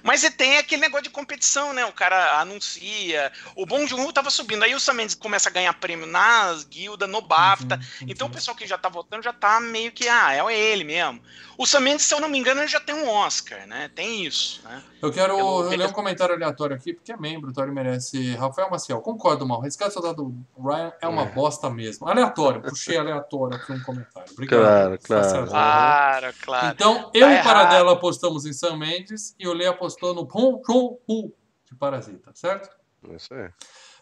Mas 0.02 0.22
e 0.22 0.30
tem 0.30 0.58
aquele 0.58 0.82
negócio 0.82 1.04
de 1.04 1.10
competição, 1.10 1.72
né? 1.72 1.84
O 1.84 1.92
cara 1.92 2.40
anuncia. 2.40 3.32
O 3.54 3.66
Bom 3.66 3.86
Joon-ho 3.86 4.12
tava 4.12 4.30
subindo. 4.30 4.62
Aí 4.62 4.74
o 4.74 4.80
Sam 4.80 4.94
Mendes 4.94 5.14
começa 5.14 5.48
a 5.48 5.52
ganhar 5.52 5.72
prêmio 5.74 6.06
nas 6.06 6.64
guildas, 6.64 7.08
no 7.08 7.20
BAFTA. 7.20 7.76
Entendi. 7.96 8.12
Então 8.12 8.28
o 8.28 8.30
pessoal 8.30 8.56
que 8.56 8.66
já 8.66 8.78
tá 8.78 8.88
votando 8.88 9.22
já 9.22 9.32
tá 9.32 9.60
meio 9.60 9.92
que, 9.92 10.08
ah, 10.08 10.34
é 10.34 10.58
ele 10.58 10.84
mesmo. 10.84 11.22
O 11.60 11.66
Sam 11.66 11.80
Mendes, 11.80 12.06
se 12.06 12.14
eu 12.14 12.20
não 12.22 12.28
me 12.30 12.38
engano, 12.38 12.62
ele 12.62 12.68
já 12.68 12.80
tem 12.80 12.94
um 12.94 13.06
Oscar, 13.06 13.66
né? 13.66 13.90
Tem 13.94 14.24
isso, 14.24 14.62
né? 14.64 14.82
Eu 15.02 15.12
quero 15.12 15.38
Eu- 15.38 15.68
ler 15.68 15.86
um 15.88 15.92
comentário 15.92 16.34
aleatório 16.34 16.74
aqui, 16.74 16.94
porque 16.94 17.12
é 17.12 17.16
membro, 17.18 17.50
então 17.50 17.62
ele 17.62 17.70
merece. 17.70 18.34
Rafael 18.36 18.70
Maciel, 18.70 19.02
concordo, 19.02 19.46
mal. 19.46 19.60
Resgate 19.60 19.90
do 19.90 19.92
Soldado 19.92 20.34
Ryan 20.58 20.90
é 21.02 21.06
uma 21.06 21.26
bosta 21.26 21.68
mesmo. 21.68 22.08
Aleatório, 22.08 22.62
puxei 22.62 22.96
aleatório 22.96 23.58
aqui 23.58 23.72
um 23.72 23.82
comentário. 23.82 24.32
Obrigado. 24.32 24.62
Claro, 24.62 24.98
claro. 25.04 25.22
Tá 25.22 25.28
certo. 25.28 25.50
Claro, 25.50 26.34
claro. 26.40 26.66
Então, 26.68 27.10
eu 27.12 27.26
Tá 27.26 27.34
e 27.34 27.42
Paradela 27.44 27.92
apostamos 27.92 28.46
em 28.46 28.54
Sam 28.54 28.78
Mendes 28.78 29.34
e 29.38 29.46
o 29.46 29.52
Lê 29.52 29.66
apostou 29.66 30.14
no 30.14 30.24
Bong 30.24 30.62
Joon-ho 30.66 31.30
de 31.66 31.74
Parasita, 31.74 32.30
certo? 32.32 32.74
Isso 33.14 33.34
aí. 33.34 33.50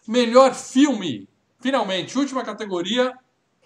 Melhor 0.07 0.55
filme. 0.55 1.27
Finalmente, 1.59 2.17
última 2.17 2.41
categoria. 2.45 3.13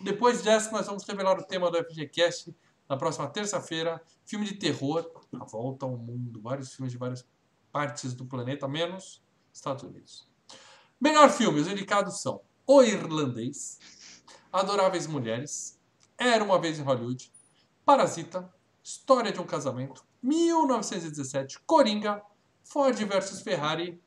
Depois 0.01 0.41
dessa, 0.41 0.71
nós 0.71 0.87
vamos 0.87 1.03
revelar 1.07 1.37
o 1.37 1.43
tema 1.43 1.69
do 1.69 1.77
FGCast 1.77 2.51
na 2.93 2.97
próxima 2.97 3.27
terça-feira. 3.27 4.01
Filme 4.23 4.45
de 4.45 4.53
terror, 4.53 5.09
A 5.33 5.45
Volta 5.45 5.85
ao 5.85 5.97
Mundo. 5.97 6.39
Vários 6.41 6.73
filmes 6.73 6.91
de 6.91 6.97
várias 6.97 7.25
partes 7.71 8.13
do 8.13 8.23
planeta, 8.23 8.67
menos 8.67 9.23
Estados 9.51 9.83
Unidos. 9.83 10.29
Melhor 11.01 11.29
filme, 11.31 11.59
os 11.59 11.67
indicados 11.67 12.21
são 12.21 12.41
O 12.67 12.83
Irlandês, 12.83 13.79
Adoráveis 14.51 15.07
Mulheres, 15.07 15.79
Era 16.17 16.43
Uma 16.43 16.61
Vez 16.61 16.77
em 16.77 16.83
Hollywood, 16.83 17.31
Parasita, 17.83 18.53
História 18.83 19.31
de 19.31 19.41
um 19.41 19.45
Casamento, 19.45 20.05
1917, 20.21 21.59
Coringa, 21.65 22.21
Ford 22.63 22.95
vs 22.95 23.41
Ferrari 23.41 23.99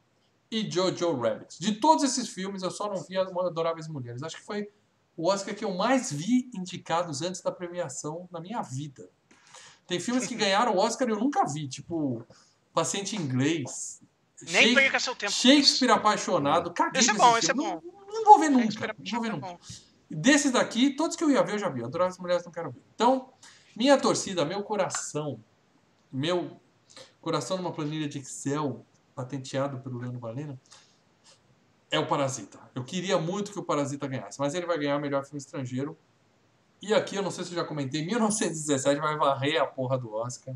e 0.49 0.70
Jojo 0.70 1.12
Rabbit. 1.16 1.59
De 1.61 1.80
todos 1.80 2.05
esses 2.05 2.28
filmes, 2.28 2.62
eu 2.62 2.70
só 2.70 2.89
não 2.89 3.03
vi 3.03 3.16
Adoráveis 3.18 3.89
Mulheres. 3.89 4.22
Acho 4.22 4.37
que 4.37 4.45
foi 4.45 4.70
o 5.17 5.29
Oscar 5.29 5.55
que 5.55 5.64
eu 5.64 5.75
mais 5.75 6.12
vi 6.12 6.51
indicados 6.55 7.23
antes 7.23 7.41
da 7.41 7.51
premiação 7.51 8.29
na 8.31 8.41
minha 8.41 8.61
vida. 8.62 9.09
Tem 9.87 9.99
filmes 9.99 10.27
que 10.27 10.35
ganharam 10.37 10.75
o 10.75 10.79
Oscar 10.79 11.09
e 11.09 11.12
eu 11.12 11.19
nunca 11.19 11.45
vi, 11.47 11.69
tipo 11.69 12.25
Paciente 12.75 13.17
Inglês. 13.17 14.03
Nem 14.51 14.75
perca 14.75 15.01
seu 15.01 15.17
tempo. 15.17 15.33
Shakespeare 15.33 15.91
Apaixonado. 15.91 16.73
Caguei 16.75 17.01
esse 17.01 17.11
é 17.11 17.14
bom, 17.14 17.39
esse 17.39 17.51
é 17.51 17.55
bom. 17.55 17.81
Não, 17.83 18.07
não 18.12 18.25
vou 18.25 18.39
ver 18.39 18.51
nunca. 18.51 18.71
Shakespeare 18.71 18.95
Não 18.99 19.11
vou 19.12 19.23
ver 19.23 19.29
é 19.29 19.33
nunca. 19.33 19.47
bom. 19.47 19.59
Desses 20.11 20.53
daqui, 20.53 20.95
todos 20.95 21.17
que 21.17 21.25
eu 21.25 21.31
ia 21.31 21.43
ver, 21.43 21.55
eu 21.55 21.59
já 21.59 21.69
vi. 21.69 21.83
Adoráveis 21.83 22.19
Mulheres 22.19 22.45
não 22.45 22.53
quero 22.53 22.71
ver. 22.71 22.83
Então, 22.95 23.33
minha 23.75 23.99
torcida, 23.99 24.45
meu 24.45 24.62
coração, 24.62 25.43
meu 26.12 26.61
coração 27.21 27.57
numa 27.57 27.73
planilha 27.73 28.09
de 28.09 28.19
Excel 28.19 28.85
patenteado 29.14 29.81
pelo 29.81 29.99
Leandro 29.99 30.21
Valena, 30.21 30.61
é 31.91 31.99
o 31.99 32.07
Parasita. 32.07 32.59
Eu 32.74 32.84
queria 32.84 33.18
muito 33.18 33.53
que 33.53 33.59
o 33.59 33.62
Parasita 33.62 34.07
ganhasse, 34.07 34.39
mas 34.41 34.55
ele 34.55 34.66
vai 34.66 34.78
ganhar 34.78 34.97
o 34.97 35.01
melhor 35.01 35.24
filme 35.24 35.39
estrangeiro. 35.39 35.97
E 36.82 36.93
aqui, 36.93 37.16
eu 37.16 37.22
não 37.22 37.30
sei 37.30 37.43
se 37.45 37.53
eu 37.53 37.57
já 37.57 37.64
comentei, 37.64 38.05
1917 38.07 39.01
vai 39.01 39.16
varrer 39.16 39.61
a 39.61 39.66
porra 39.66 39.97
do 39.99 40.12
Oscar 40.12 40.55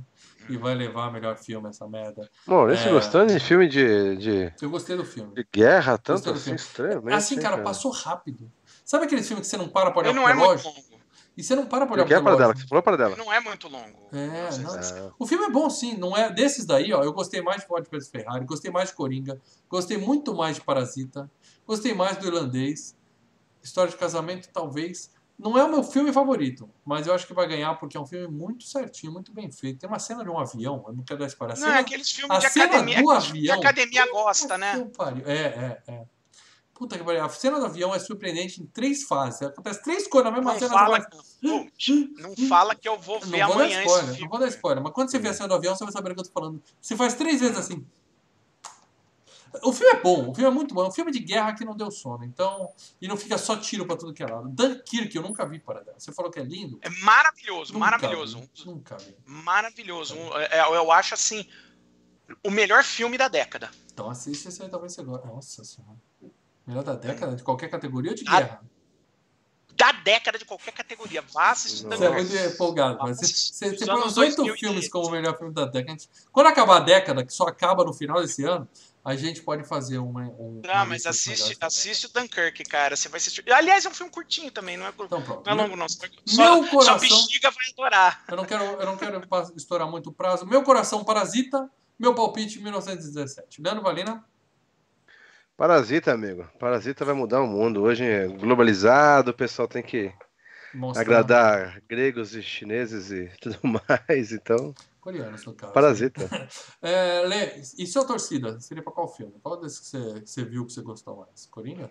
e 0.49 0.57
vai 0.57 0.75
levar 0.75 1.09
o 1.09 1.13
melhor 1.13 1.37
filme 1.39 1.69
essa 1.69 1.89
merda. 1.89 2.29
Maurício 2.47 2.89
É. 2.89 2.93
gostando 2.93 3.33
de 3.33 3.41
filme 3.41 3.69
de, 3.69 4.17
de, 4.17 4.53
Eu 4.61 4.69
gostei 4.71 4.97
do 4.97 5.05
filme. 5.05 5.35
de 5.35 5.47
guerra, 5.53 5.97
tanto 5.97 6.31
assim, 6.31 6.41
filme. 6.43 6.57
estranho. 6.57 7.15
Assim, 7.15 7.37
cara, 7.41 7.59
passou 7.63 7.91
rápido. 7.91 8.51
Sabe 8.85 9.05
aqueles 9.07 9.27
filmes 9.27 9.47
que 9.47 9.51
você 9.51 9.57
não 9.57 9.69
para 9.69 9.91
pra 9.93 10.01
olhar 10.01 10.11
Ele 10.11 10.19
não 10.19 10.25
pro 10.25 10.33
é 10.33 10.35
muito 10.37 10.63
relógio? 10.63 10.90
E 11.37 11.43
você 11.43 11.55
não 11.55 11.67
para 11.67 11.87
pra 11.87 11.95
olhar 11.95 12.05
é 12.05 12.15
pro 12.15 12.23
para 12.23 12.37
dela? 12.37 12.55
Você 12.55 12.67
falou 12.67 12.83
para 12.83 12.97
dela. 12.97 13.17
Não 13.17 13.33
é 13.33 13.41
muito 13.41 13.69
longo. 13.69 13.99
É, 14.13 14.59
não. 14.59 14.77
É. 14.77 15.13
O 15.19 15.27
filme 15.27 15.45
é 15.47 15.51
bom, 15.51 15.71
sim. 15.71 15.97
Não 15.97 16.17
é 16.17 16.31
desses 16.31 16.67
daí, 16.67 16.93
ó. 16.93 17.03
Eu 17.03 17.13
gostei 17.13 17.41
mais 17.41 17.63
de 17.63 17.67
Ford 17.67 17.87
vs 17.91 18.09
Ferrari, 18.09 18.45
gostei 18.45 18.71
mais 18.71 18.91
de 18.91 18.95
Coringa, 18.97 19.41
gostei 19.69 19.97
muito 19.97 20.35
mais 20.35 20.57
de 20.57 20.63
Parasita, 20.63 21.31
gostei 21.67 21.95
mais 21.95 22.17
do 22.17 22.27
Irlandês. 22.27 22.97
História 23.63 23.91
de 23.91 23.97
casamento, 23.97 24.49
talvez. 24.53 25.11
Não 25.39 25.57
é 25.57 25.65
o 25.65 25.71
meu 25.71 25.83
filme 25.83 26.13
favorito, 26.13 26.69
mas 26.85 27.07
eu 27.07 27.15
acho 27.15 27.27
que 27.27 27.33
vai 27.33 27.49
ganhar 27.49 27.75
porque 27.77 27.97
é 27.97 28.01
um 28.01 28.05
filme 28.07 28.29
muito 28.29 28.65
certinho, 28.65 29.11
muito 29.11 29.33
bem 29.33 29.51
feito. 29.51 29.79
Tem 29.79 29.89
uma 29.89 29.99
cena 29.99 30.23
de 30.23 30.29
um 30.29 30.39
avião, 30.39 30.85
eu 30.87 30.93
não 30.93 31.03
quero 31.03 31.21
dar 31.21 31.27
spoiler. 31.29 31.57
A 31.57 31.61
Não, 31.61 31.69
é 31.73 31.79
aqueles 31.79 32.11
filmes 32.11 32.37
a 32.37 32.41
de 32.41 32.51
cena 32.51 32.67
academia. 32.67 33.03
do 33.03 33.09
filmes 33.09 33.23
que 33.31 33.51
a 33.51 33.55
avião. 33.55 33.59
academia 33.59 34.11
gosta, 34.13 34.59
né? 34.59 34.91
É, 35.25 35.33
é, 35.33 35.83
é. 35.89 36.05
Puta 36.81 36.97
que 36.97 37.05
pariu. 37.05 37.23
A 37.23 37.29
cena 37.29 37.61
do 37.61 37.67
avião 37.67 37.95
é 37.95 37.99
surpreendente 37.99 38.63
em 38.63 38.65
três 38.65 39.03
fases. 39.03 39.43
Acontece 39.43 39.83
três 39.83 40.09
coisas 40.09 40.31
na 40.33 40.39
mesma 40.39 40.53
Não 40.55 40.59
cena. 40.59 40.73
fala, 40.73 40.99
Pô, 41.43 41.67
não 42.17 42.49
fala 42.49 42.75
que 42.75 42.89
eu 42.89 42.99
vou 42.99 43.21
ver 43.21 43.41
Não 43.41 43.49
vou 43.49 43.57
amanhã 43.57 43.81
spoiler, 43.83 44.07
não 44.07 44.15
filme. 44.15 44.31
vou 44.31 44.39
dar 44.41 44.49
spoiler. 44.49 44.83
Mas 44.83 44.93
quando 44.95 45.11
você 45.11 45.19
vê 45.19 45.29
a 45.29 45.35
cena 45.35 45.49
do 45.49 45.55
avião, 45.57 45.77
você 45.77 45.85
vai 45.85 45.93
saber 45.93 46.13
o 46.13 46.15
que 46.15 46.21
eu 46.23 46.25
tô 46.25 46.33
falando. 46.33 46.63
Você 46.81 46.97
faz 46.97 47.13
três 47.13 47.39
vezes 47.43 47.59
assim. 47.59 47.87
O 49.63 49.75
filme 49.75 49.93
é 49.95 50.01
bom, 50.01 50.31
o 50.31 50.35
filme 50.35 50.49
é 50.49 50.55
muito 50.55 50.75
bom. 50.75 50.85
É 50.87 50.89
um 50.89 50.91
filme 50.91 51.13
de 51.13 51.19
guerra 51.19 51.53
que 51.55 51.67
não 51.67 51.77
deu 51.77 51.91
sono. 51.91 52.25
Então. 52.25 52.73
E 52.99 53.07
não 53.07 53.17
fica 53.19 53.37
só 53.37 53.57
tiro 53.59 53.85
pra 53.85 53.95
tudo 53.95 54.15
que 54.15 54.23
é 54.23 54.27
lado. 54.27 54.49
Dunkirk, 54.49 55.15
eu 55.15 55.23
nunca 55.23 55.45
vi 55.45 55.59
para 55.59 55.83
dela. 55.83 56.01
Você 56.01 56.13
falou 56.13 56.31
que 56.31 56.41
é 56.41 56.43
lindo? 56.45 56.79
É 56.81 56.89
maravilhoso, 57.05 57.75
Nunca 57.75 57.85
maravilhoso. 57.85 58.41
vi, 58.41 58.65
Nunca 58.65 58.97
vi. 58.97 59.15
Maravilhoso. 59.27 60.15
Um, 60.17 60.35
é, 60.39 60.61
eu 60.61 60.91
acho 60.91 61.13
assim. 61.13 61.47
O 62.43 62.51
melhor 62.51 62.83
filme 62.85 63.19
da 63.19 63.29
década. 63.29 63.71
Então 63.93 64.09
assiste 64.09 64.49
esse 64.49 64.63
aí, 64.63 64.71
talvez 64.71 64.95
você 64.95 65.03
goste. 65.03 65.27
Nossa 65.27 65.63
senhora. 65.63 66.10
Melhor 66.67 66.83
da 66.85 66.95
década, 66.95 67.35
de 67.37 67.43
qualquer 67.43 67.69
categoria 67.69 68.11
ou 68.13 68.17
de 68.17 68.25
Ah, 68.29 68.41
guerra? 68.41 68.61
Da 69.77 69.93
década 69.93 70.39
de 70.39 70.45
qualquer 70.45 70.73
categoria. 70.73 71.23
Vá 71.33 71.51
assistir 71.53 71.85
Não. 71.87 71.97
Você 71.97 72.05
é 72.05 72.11
muito 72.11 72.37
empolgado. 72.37 72.99
Ah, 73.01 73.05
Mas 73.07 73.17
você, 73.19 73.27
você, 73.27 73.77
você 73.79 73.87
põe 73.87 73.95
anos 73.95 74.07
uns 74.13 74.17
oito 74.19 74.37
2000 74.37 74.57
filmes 74.59 74.89
como 74.91 75.09
o 75.09 75.11
melhor 75.11 75.37
filme 75.39 75.55
da 75.55 75.65
década. 75.65 75.99
Quando 76.31 76.47
acabar 76.49 76.77
a 76.77 76.81
década, 76.81 77.25
que 77.25 77.33
só 77.33 77.45
acaba 77.45 77.83
no 77.85 77.95
final 77.95 78.21
desse 78.21 78.45
ano, 78.45 78.69
a 79.03 79.17
gente 79.17 79.41
pode 79.43 79.65
fazer 79.65 79.97
uma. 79.97 80.25
Um, 80.39 80.61
Ah, 80.69 80.81
uma 80.83 80.85
mas 80.87 81.05
lista 81.07 81.09
dos 81.11 81.19
assiste, 81.41 81.57
assiste 81.63 82.07
o 82.07 82.13
Dunkirk, 82.13 82.63
cara. 82.65 82.95
Você 82.95 83.09
vai 83.09 83.17
assistir. 83.17 83.51
Aliás, 83.51 83.87
é 83.87 83.89
um 83.89 83.95
filme 83.95 84.13
curtinho 84.13 84.51
também, 84.51 84.77
não 84.77 84.85
é, 84.85 84.91
Então 84.91 85.23
pronto. 85.23 85.47
não 85.47 85.53
é 85.53 85.55
Meu- 85.55 85.65
longo, 85.65 85.77
não. 85.77 85.89
Só, 85.89 86.07
Meu 86.37 86.65
só 86.65 86.71
coração- 86.71 86.99
bexiga 86.99 87.51
vai 87.51 87.67
adorar. 87.73 88.25
Eu 88.29 88.37
não 88.37 88.45
quero, 88.45 88.65
eu 88.65 88.85
não 88.87 88.97
quero 88.99 89.23
estourar 89.57 89.89
muito 89.91 90.11
o 90.11 90.13
prazo. 90.13 90.45
Meu 90.45 90.63
coração 90.63 91.03
parasita, 91.03 91.71
meu 91.99 92.15
palpite 92.15 92.59
1917. 92.61 93.63
Leandro 93.63 93.83
Valina, 93.83 94.23
Parasita, 95.61 96.15
amigo. 96.15 96.49
Parasita 96.59 97.05
vai 97.05 97.15
mudar 97.15 97.43
o 97.43 97.47
mundo. 97.47 97.83
Hoje 97.83 98.03
é 98.03 98.27
globalizado, 98.27 99.31
o 99.31 99.35
pessoal 99.35 99.69
tem 99.69 99.83
que 99.83 100.11
mostra 100.73 101.03
agradar 101.03 101.83
gregos 101.87 102.35
e 102.35 102.43
chineses 102.43 103.11
e 103.11 103.31
tudo 103.39 103.59
mais. 103.63 104.33
Então, 104.33 104.75
coreanos 105.03 105.45
no 105.45 105.53
caso. 105.53 105.75
Parasita. 105.75 106.27
É, 106.81 107.21
Lê, 107.27 107.61
e 107.77 107.87
sua 107.87 108.07
torcida? 108.07 108.59
Seria 108.59 108.83
pra 108.83 108.91
qual 108.91 109.07
filme? 109.07 109.35
Qual 109.43 109.61
desses 109.61 109.81
que 109.81 109.87
você, 109.89 110.21
que 110.23 110.31
você 110.31 110.45
viu 110.47 110.65
que 110.65 110.73
você 110.73 110.81
gostou 110.81 111.27
mais? 111.27 111.45
Coringa? 111.45 111.91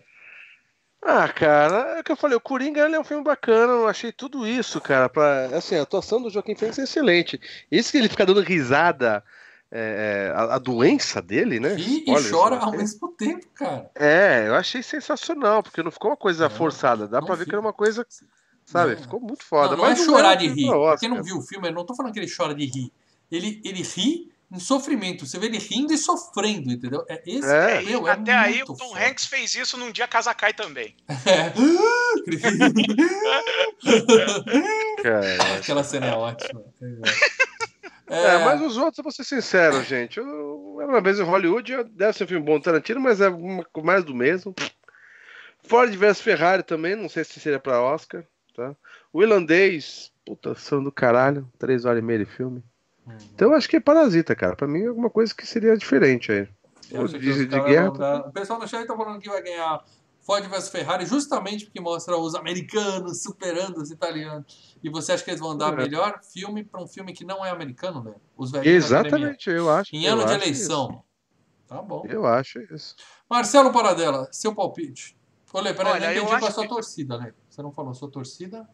Ah, 1.04 1.30
cara, 1.30 1.98
é 1.98 2.00
o 2.00 2.04
que 2.04 2.12
eu 2.12 2.18
falei, 2.18 2.36
o 2.36 2.42
Coringa 2.42 2.82
é 2.82 3.00
um 3.00 3.04
filme 3.04 3.24
bacana, 3.24 3.72
eu 3.72 3.88
achei 3.88 4.12
tudo 4.12 4.48
isso, 4.48 4.82
cara, 4.82 5.08
pra, 5.08 5.46
assim, 5.56 5.76
a 5.76 5.84
atuação 5.84 6.22
do 6.22 6.30
Joaquim 6.30 6.56
Fênix 6.56 6.80
é 6.80 6.84
excelente. 6.84 7.40
Isso 7.72 7.92
que 7.92 8.00
ele 8.00 8.10
fica 8.10 8.26
dando 8.26 8.42
risada, 8.42 9.24
é, 9.72 10.30
é, 10.30 10.32
a, 10.36 10.56
a 10.56 10.60
doença 10.60 11.22
dele, 11.22 11.60
né? 11.60 11.76
E, 11.78 12.04
e 12.10 12.30
chora 12.32 12.58
ao 12.58 12.72
mesmo 12.72 13.10
tempo, 13.10 13.46
cara. 13.54 13.90
É, 13.96 14.46
eu 14.48 14.56
achei 14.56 14.82
sensacional, 14.82 15.62
porque 15.62 15.84
não 15.84 15.92
ficou 15.92 16.10
uma 16.12 16.18
coisa 16.18 16.50
Não, 16.50 16.56
forçada, 16.56 17.08
dá 17.08 17.22
pra 17.22 17.36
ver 17.36 17.46
que 17.46 17.52
era 17.52 17.62
uma 17.62 17.74
coisa, 17.74 18.06
sabe, 18.66 18.96
Não. 18.96 19.02
ficou 19.02 19.20
muito 19.20 19.44
foda. 19.44 19.72
não, 19.76 19.78
não 19.78 19.86
é 19.86 19.90
mas 19.90 20.04
chorar 20.06 20.32
era 20.32 20.36
de 20.36 20.48
rir. 20.48 20.68
pra 20.70 20.98
quem 20.98 21.10
não 21.10 21.22
viu 21.24 21.38
o 21.38 21.42
filme, 21.42 21.68
eu 21.68 21.74
não 21.74 21.86
tô 21.86 21.96
falando 21.96 22.14
que 22.14 22.20
ele 22.20 22.32
chora 22.36 22.56
de 22.56 22.66
rir. 22.66 22.92
Ele, 23.32 23.62
ele 23.64 23.84
ri 23.84 24.32
em 24.52 24.60
sofrimento. 24.60 25.28
Você 25.28 25.38
vê 25.38 25.46
ele 25.46 25.60
rindo 25.60 25.94
e 25.94 25.98
sofrendo, 26.00 26.72
entendeu? 26.72 27.06
É 27.08 27.22
esse 27.24 27.48
É. 27.48 27.80
meu, 27.84 28.08
é 28.08 28.12
Até 28.14 28.34
aí, 28.34 28.64
o 28.64 28.66
Tom 28.66 28.76
foda. 28.76 29.06
Hanks 29.08 29.26
fez 29.28 29.54
isso 29.54 29.78
num 29.78 29.92
dia 29.92 30.08
Kazakai 30.08 30.52
também. 30.54 30.96
É. 31.28 31.54
Cara, 35.04 35.56
Aquela 35.58 35.84
cena 35.84 36.08
é 36.08 36.14
ótima. 36.14 36.64
É, 38.10 38.36
É, 38.36 38.46
mas 38.46 38.62
os 38.62 38.78
outros, 38.78 38.98
eu 38.98 39.04
vou 39.04 39.12
ser 39.12 39.24
sincero, 39.24 39.82
gente. 39.84 40.18
Eu, 40.20 40.78
uma 40.80 41.02
vez 41.02 41.20
em 41.20 41.24
Hollywood, 41.24 41.84
deve 41.92 42.14
ser 42.18 42.24
um 42.24 42.28
filme 42.28 42.46
bom 42.46 42.60
Tarantino, 42.60 43.00
mas 43.00 43.22
é 43.22 43.30
mais 43.84 44.04
do 44.04 44.16
mesmo. 44.16 44.54
Ford 45.64 45.94
vs 45.94 46.22
Ferrari 46.22 46.64
também, 46.64 46.96
não 46.96 47.10
sei 47.10 47.24
se 47.24 47.40
seria 47.40 47.60
pra 47.60 47.82
Oscar, 47.82 48.24
tá? 48.56 48.76
O 49.14 49.22
irlandês, 49.22 50.12
puta, 50.26 50.56
são 50.56 50.84
do 50.84 50.92
caralho, 50.92 51.48
três 51.60 51.86
horas 51.86 52.00
e 52.02 52.06
meia 52.06 52.20
de 52.20 52.26
filme. 52.26 52.64
Hum. 53.08 53.18
Então 53.36 53.50
eu 53.52 53.56
acho 53.58 53.68
que 53.70 53.76
é 53.76 53.80
Parasita, 53.80 54.36
cara. 54.36 54.56
Pra 54.56 54.68
mim 54.68 54.84
é 54.84 54.88
alguma 54.88 55.10
coisa 55.10 55.34
que 55.34 55.46
seria 55.46 55.78
diferente 55.78 56.32
aí. 56.32 56.48
Eu 56.92 57.08
de- 57.08 57.20
de 57.20 57.48
caras 57.48 57.66
guerra, 57.68 57.92
dar- 57.92 58.28
O 58.28 58.32
pessoal 58.32 58.60
no 58.60 58.68
chat 58.68 58.86
tá 58.88 58.96
falando 58.96 59.20
que 59.20 59.30
vai 59.30 59.44
ganhar 59.44 59.84
Ford 60.22 60.44
vs 60.48 60.70
Ferrari 60.70 61.06
justamente 61.06 61.66
porque 61.66 61.80
mostra 61.80 62.16
os 62.18 62.34
americanos 62.36 63.22
superando 63.22 63.78
os 63.78 63.92
italianos. 63.92 64.69
E 64.82 64.90
você 64.90 65.12
acha 65.12 65.24
que 65.24 65.30
eles 65.32 65.42
vão 65.42 65.58
dar 65.58 65.74
É. 65.74 65.76
melhor 65.76 66.20
filme 66.24 66.64
para 66.64 66.82
um 66.82 66.88
filme 66.88 67.12
que 67.14 67.26
não 67.26 67.46
é 67.46 67.50
americano, 67.50 68.04
né? 68.04 68.14
Os 68.38 68.50
academia. 68.54 68.78
Exatamente, 68.78 69.50
eu 69.50 69.70
acho. 69.70 69.96
Em 69.96 70.06
ano 70.08 70.26
de 70.26 70.34
eleição. 70.34 71.04
Tá 71.68 71.82
bom. 71.82 72.04
isso. 72.06 72.14
Eu 72.16 72.26
acho 72.26 72.60
isso. 72.74 72.96
Marcelo 73.30 73.72
Paradela, 73.72 74.28
seu 74.32 74.56
palpite. 74.56 75.16
Olha, 75.54 75.74
peraí, 75.74 75.94
Olha, 75.94 76.00
não 76.08 76.14
eu 76.14 76.24
entendi 76.24 76.28
qual 76.40 76.42
é 76.42 76.48
a 76.48 76.52
sua 76.52 76.64
que- 76.64 76.70
torcida, 76.70 77.18
né? 77.18 77.34
Você 77.50 77.62
não 77.62 77.72
falou 77.72 77.94
sua 77.94 78.10
torcida? 78.10 78.68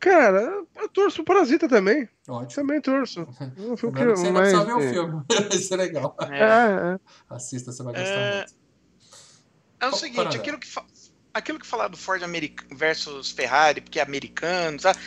Cara, 0.00 0.64
eu 0.76 0.88
torço 0.88 1.16
pro 1.24 1.34
Parasita 1.34 1.68
também. 1.68 2.08
Ótimo. 2.28 2.54
Também 2.54 2.80
torço. 2.80 3.22
Um 3.58 3.76
filme 3.76 3.96
que 3.98 4.04
você 4.06 4.26
ainda 4.28 4.32
mais- 4.40 4.52
precisa 4.52 4.64
ver 4.64 4.72
o 4.74 4.80
filme. 4.92 5.24
Isso 5.52 5.74
é 5.74 5.76
legal. 5.76 6.16
É, 6.30 6.94
É. 6.94 6.98
Assista, 7.28 7.72
você 7.72 7.82
vai 7.82 7.92
gostar 7.94 8.08
É, 8.08 8.36
muito. 8.38 8.52
é 9.80 9.86
o 9.86 9.90
Qual 9.90 9.92
seguinte, 10.00 10.36
aquilo 10.36 10.58
que, 10.58 10.68
fa- 10.68 10.86
aquilo 11.38 11.58
que 11.58 11.66
falar 11.66 11.88
do 11.88 11.96
Ford 11.96 12.22
America 12.22 12.64
versus 12.70 13.30
Ferrari, 13.30 13.80
porque 13.80 13.98
é 13.98 14.02
americano, 14.02 14.78
sabe? 14.80 14.98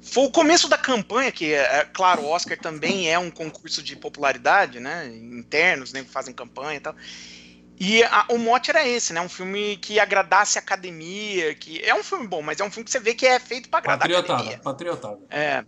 Foi 0.00 0.24
o 0.24 0.30
começo 0.30 0.68
da 0.68 0.78
campanha, 0.78 1.32
que, 1.32 1.52
é, 1.52 1.78
é, 1.80 1.84
claro, 1.84 2.22
o 2.22 2.28
Oscar 2.28 2.56
também 2.56 3.10
é 3.12 3.18
um 3.18 3.30
concurso 3.30 3.82
de 3.82 3.96
popularidade, 3.96 4.78
né? 4.78 5.06
Internos, 5.08 5.92
né? 5.92 6.04
Fazem 6.04 6.32
campanha 6.32 6.76
e 6.76 6.80
tal. 6.80 6.94
E 7.78 8.02
a- 8.04 8.26
o 8.30 8.38
mote 8.38 8.70
era 8.70 8.86
esse, 8.86 9.12
né? 9.12 9.20
Um 9.20 9.28
filme 9.28 9.76
que 9.78 9.98
agradasse 9.98 10.58
a 10.58 10.62
academia, 10.62 11.54
que 11.54 11.82
é 11.82 11.94
um 11.94 12.04
filme 12.04 12.26
bom, 12.26 12.40
mas 12.40 12.60
é 12.60 12.64
um 12.64 12.70
filme 12.70 12.84
que 12.84 12.90
você 12.90 13.00
vê 13.00 13.14
que 13.14 13.26
é 13.26 13.38
feito 13.40 13.68
para 13.68 13.80
agradar 13.80 13.96
a 13.96 14.00
Patriotada, 14.00 14.32
academia. 14.34 14.58
patriotada. 14.62 15.18
É. 15.28 15.64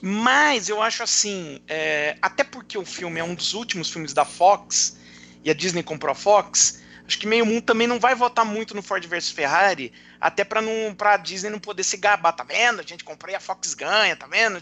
Mas 0.00 0.68
eu 0.68 0.82
acho 0.82 1.02
assim, 1.02 1.60
é, 1.68 2.16
até 2.20 2.42
porque 2.42 2.76
o 2.76 2.84
filme 2.84 3.20
é 3.20 3.24
um 3.24 3.34
dos 3.34 3.54
últimos 3.54 3.90
filmes 3.90 4.12
da 4.12 4.24
Fox 4.24 4.96
e 5.44 5.50
a 5.50 5.54
Disney 5.54 5.82
comprou 5.82 6.10
a 6.12 6.14
Fox, 6.14 6.81
acho 7.12 7.18
que 7.18 7.26
meio 7.26 7.44
mundo 7.44 7.60
também 7.62 7.86
não 7.86 8.00
vai 8.00 8.14
votar 8.14 8.42
muito 8.44 8.74
no 8.74 8.82
Ford 8.82 9.04
versus 9.06 9.30
Ferrari, 9.30 9.92
até 10.18 10.42
para 10.44 10.62
não 10.62 10.94
para 10.94 11.18
Disney 11.18 11.50
não 11.50 11.58
poder 11.58 11.82
se 11.84 11.98
gabar, 11.98 12.32
tá 12.32 12.42
vendo? 12.42 12.80
A 12.80 12.82
gente 12.82 13.04
comprei 13.04 13.34
a 13.34 13.40
Fox 13.40 13.74
ganha, 13.74 14.16
tá 14.16 14.26
vendo? 14.26 14.60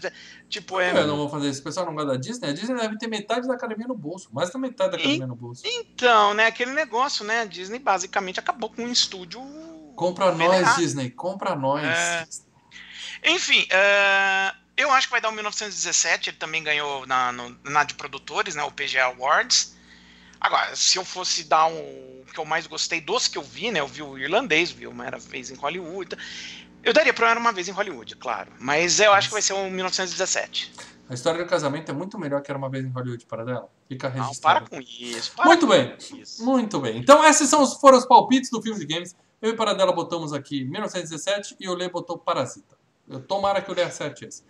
Tipo, 0.49 0.79
é. 0.79 0.91
Eu 0.91 1.07
não 1.07 1.15
vou 1.15 1.29
fazer 1.29 1.49
isso. 1.49 1.61
O 1.61 1.63
pessoal 1.63 1.85
não 1.85 1.93
gosta 1.95 2.11
da 2.11 2.17
Disney. 2.17 2.49
A 2.49 2.53
Disney 2.53 2.75
deve 2.75 2.97
ter 2.97 3.07
metade 3.07 3.47
da 3.47 3.53
academia 3.53 3.87
no 3.87 3.95
bolso, 3.95 4.27
mais 4.33 4.49
da 4.49 4.59
metade 4.59 4.91
da 4.91 4.97
academia 4.97 5.23
E- 5.23 5.27
no 5.27 5.35
bolso. 5.35 5.61
Então, 5.65 6.33
né, 6.33 6.47
aquele 6.47 6.71
negócio, 6.71 7.23
né? 7.23 7.41
A 7.41 7.45
Disney 7.45 7.79
basicamente 7.79 8.39
acabou 8.39 8.69
com 8.69 8.83
um 8.83 8.91
estúdio. 8.91 9.41
Compra 9.95 10.31
nós. 10.33 10.75
Disney. 10.75 11.09
Compra 11.09 11.55
nós. 11.55 11.85
É. 11.85 12.27
Enfim, 13.25 13.65
é, 13.69 14.51
eu 14.75 14.91
acho 14.91 15.07
que 15.07 15.11
vai 15.11 15.21
dar 15.21 15.29
o 15.29 15.31
1917. 15.31 16.29
Ele 16.31 16.37
também 16.37 16.63
ganhou 16.63 17.05
na, 17.07 17.31
no- 17.31 17.57
na 17.63 17.83
de 17.83 17.93
produtores, 17.93 18.55
né? 18.55 18.63
O 18.63 18.71
PGA 18.71 19.05
Awards. 19.05 19.79
Agora, 20.41 20.75
se 20.75 20.97
eu 20.97 21.05
fosse 21.05 21.43
dar 21.43 21.67
um. 21.67 22.23
Que 22.33 22.39
eu 22.39 22.45
mais 22.45 22.65
gostei 22.65 22.99
dos 22.99 23.27
que 23.27 23.37
eu 23.37 23.43
vi, 23.43 23.71
né? 23.71 23.79
Eu 23.79 23.87
vi 23.87 24.01
o 24.01 24.17
irlandês, 24.17 24.71
vi 24.71 24.87
uma 24.87 25.05
era 25.05 25.17
vez 25.19 25.51
em 25.51 25.55
Hollywood. 25.55 26.17
Eu 26.83 26.93
daria 26.93 27.13
pra 27.13 27.29
Era 27.29 27.39
uma 27.39 27.51
vez 27.51 27.67
em 27.67 27.71
Hollywood, 27.71 28.15
claro. 28.15 28.51
Mas 28.59 28.99
eu 28.99 29.13
acho 29.13 29.27
que 29.27 29.33
vai 29.33 29.41
ser 29.41 29.53
o 29.53 29.69
1917. 29.69 30.73
A 31.09 31.13
história 31.13 31.43
do 31.43 31.49
casamento 31.49 31.91
é 31.91 31.93
muito 31.93 32.17
melhor 32.17 32.41
que 32.41 32.49
era 32.49 32.57
uma 32.57 32.69
vez 32.69 32.85
em 32.85 32.89
Hollywood 32.89 33.25
para 33.25 33.43
dela. 33.43 33.69
Fica 33.87 34.09
Não, 34.09 34.23
registrado. 34.23 34.69
para 34.69 34.77
com 34.77 34.81
isso. 34.81 35.33
para 35.35 35.45
Muito 35.45 35.67
com 35.67 35.73
bem. 35.73 35.95
isso. 36.19 36.43
Muito 36.43 36.79
bem. 36.79 36.97
Então, 36.97 37.23
esses 37.25 37.49
são 37.49 37.61
os, 37.61 37.73
foram 37.75 37.97
os 37.97 38.05
palpites 38.05 38.49
do 38.49 38.61
Filmes 38.61 38.81
e 38.81 38.85
Games. 38.85 39.15
Eu 39.41 39.49
e 39.51 39.55
Paradela 39.55 39.91
botamos 39.91 40.31
aqui 40.31 40.63
1917 40.63 41.57
e 41.59 41.67
o 41.67 41.73
Lê 41.75 41.89
botou 41.89 42.17
Parasita. 42.17 42.77
Eu 43.09 43.19
tomara 43.21 43.61
que 43.61 43.69
o 43.69 43.75
Lê 43.75 43.83
acerte 43.83 44.23
esse. 44.25 44.43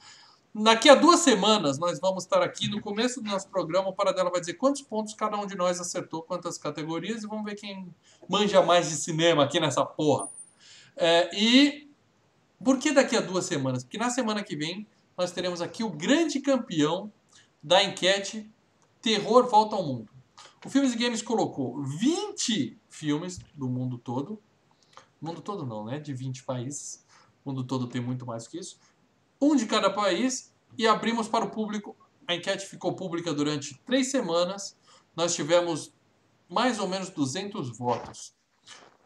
Daqui 0.53 0.89
a 0.89 0.95
duas 0.95 1.21
semanas, 1.21 1.79
nós 1.79 1.97
vamos 1.99 2.23
estar 2.23 2.41
aqui 2.41 2.67
no 2.67 2.81
começo 2.81 3.21
do 3.21 3.29
nosso 3.29 3.47
programa. 3.47 3.87
O 3.87 3.93
Paradela 3.93 4.29
vai 4.29 4.41
dizer 4.41 4.55
quantos 4.55 4.81
pontos 4.81 5.13
cada 5.13 5.37
um 5.37 5.45
de 5.45 5.55
nós 5.55 5.79
acertou, 5.79 6.21
quantas 6.21 6.57
categorias, 6.57 7.23
e 7.23 7.27
vamos 7.27 7.45
ver 7.45 7.55
quem 7.55 7.87
manja 8.27 8.61
mais 8.61 8.89
de 8.89 8.95
cinema 8.95 9.45
aqui 9.45 9.61
nessa 9.61 9.85
porra. 9.85 10.27
É, 10.97 11.33
e 11.33 11.89
por 12.61 12.77
que 12.79 12.91
daqui 12.91 13.15
a 13.15 13.21
duas 13.21 13.45
semanas? 13.45 13.85
Porque 13.85 13.97
na 13.97 14.09
semana 14.09 14.43
que 14.43 14.55
vem 14.57 14.85
nós 15.17 15.31
teremos 15.31 15.61
aqui 15.61 15.85
o 15.85 15.89
grande 15.89 16.41
campeão 16.41 17.11
da 17.63 17.81
enquete 17.81 18.51
Terror 19.01 19.47
Volta 19.47 19.77
ao 19.77 19.83
Mundo. 19.83 20.09
O 20.65 20.69
Filmes 20.69 20.93
e 20.93 20.97
Games 20.97 21.21
colocou 21.21 21.81
20 21.81 22.77
filmes 22.89 23.39
do 23.55 23.69
mundo 23.69 23.97
todo. 23.97 24.41
Mundo 25.21 25.41
todo 25.41 25.65
não, 25.65 25.85
né? 25.85 25.97
De 25.97 26.13
20 26.13 26.43
países. 26.43 27.05
O 27.43 27.49
mundo 27.49 27.63
todo 27.63 27.87
tem 27.87 28.01
muito 28.01 28.25
mais 28.25 28.47
que 28.47 28.59
isso. 28.59 28.77
Um 29.41 29.55
de 29.55 29.65
cada 29.65 29.89
país 29.89 30.53
e 30.77 30.87
abrimos 30.87 31.27
para 31.27 31.43
o 31.45 31.49
público. 31.49 31.95
A 32.27 32.35
enquete 32.35 32.65
ficou 32.65 32.93
pública 32.95 33.33
durante 33.33 33.77
três 33.85 34.09
semanas. 34.11 34.77
Nós 35.15 35.33
tivemos 35.35 35.93
mais 36.47 36.79
ou 36.79 36.87
menos 36.87 37.09
200 37.09 37.77
votos. 37.77 38.33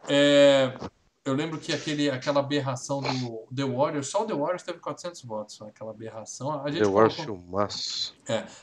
É, 0.08 0.78
eu 1.24 1.34
lembro 1.34 1.58
que 1.60 1.74
aquele, 1.74 2.10
aquela 2.12 2.40
aberração 2.40 3.02
do 3.02 3.48
The 3.56 3.64
Warriors, 3.64 4.08
só 4.08 4.22
o 4.24 4.26
The 4.28 4.34
Warriors 4.36 4.62
teve 4.62 4.78
400 4.80 5.24
votos, 5.24 5.60
aquela 5.64 5.90
aberração. 5.92 6.64
A 6.64 6.70
gente 6.70 6.84
The 6.84 6.90
colocou- 6.92 7.26
filmaço. 7.26 8.16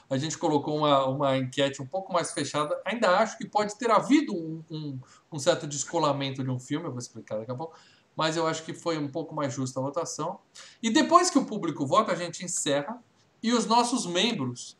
a 0.09 0.17
gente 0.17 0.39
colocou 0.39 0.77
uma, 0.77 1.07
uma 1.07 1.37
enquete 1.39 1.83
um 1.83 1.87
pouco 1.87 2.13
mais 2.13 2.31
fechada. 2.33 2.81
Ainda 2.85 3.19
acho 3.19 3.37
que 3.39 3.49
pode 3.49 3.77
ter 3.77 3.91
havido 3.91 4.33
um, 4.33 4.63
um, 4.71 5.01
um 5.33 5.39
certo 5.41 5.67
descolamento 5.67 6.45
de 6.45 6.51
um 6.51 6.59
filme, 6.61 6.87
eu 6.87 6.91
vou 6.93 7.01
explicar 7.01 7.39
daqui 7.39 7.51
a 7.51 7.55
pouco, 7.57 7.75
mas 8.17 8.37
eu 8.37 8.47
acho 8.47 8.63
que 8.65 8.75
foi 8.75 8.99
um 8.99 9.09
pouco 9.09 9.35
mais 9.35 9.53
justa 9.55 9.81
a 9.81 9.83
votação. 9.83 10.39
E 10.83 10.91
depois 10.91 11.31
que 11.31 11.39
o 11.39 11.45
público 11.45 11.87
vota, 11.87 12.13
a 12.13 12.15
gente 12.17 12.45
encerra 12.45 13.03
e 13.43 13.53
os 13.53 13.67
nossos 13.67 14.07
membros 14.07 14.77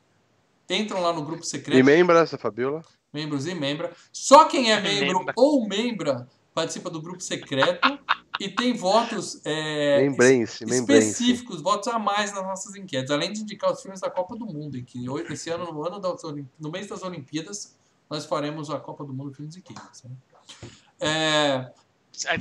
entram 0.69 1.01
lá 1.03 1.13
no 1.13 1.23
grupo 1.25 1.45
secreto 1.45 1.79
E 1.79 1.83
membra 1.83 2.21
essa 2.21 2.39
Fabiola? 2.39 2.83
membros 3.13 3.47
e 3.47 3.55
membra. 3.55 3.93
Só 4.13 4.47
quem 4.47 4.73
é 4.73 4.81
membro 4.81 5.19
Membra. 5.19 5.35
ou 5.37 5.67
membra 5.69 6.29
participa 6.55 6.89
do 6.89 7.01
grupo 7.01 7.21
secreto 7.23 7.99
e 8.41 8.49
tem 8.49 8.73
votos 8.75 9.41
é, 9.45 10.07
específicos, 10.07 11.61
votos 11.61 11.89
a 11.89 11.99
mais 11.99 12.33
nas 12.35 12.43
nossas 12.43 12.75
enquetes, 12.75 13.11
além 13.11 13.33
de 13.33 13.41
indicar 13.43 13.71
os 13.73 13.83
filmes 13.83 14.01
da 14.01 14.11
Copa 14.11 14.35
do 14.37 14.47
Mundo, 14.47 14.77
em 14.79 14.85
que 14.85 15.09
hoje- 15.09 15.33
esse 15.33 15.51
ano, 15.51 15.71
no, 15.71 15.87
ano 15.87 15.99
das 15.99 16.23
no 16.59 16.71
mês 16.71 16.87
das 16.89 17.03
Olimpíadas, 17.03 17.77
nós 18.09 18.25
faremos 18.25 18.71
a 18.71 18.79
Copa 18.79 19.05
do 19.05 19.13
Mundo 19.13 19.33
Filmes 19.35 19.57
e 19.57 19.61
Games. 19.63 20.03
Né? 20.05 20.11
É, 21.01 21.73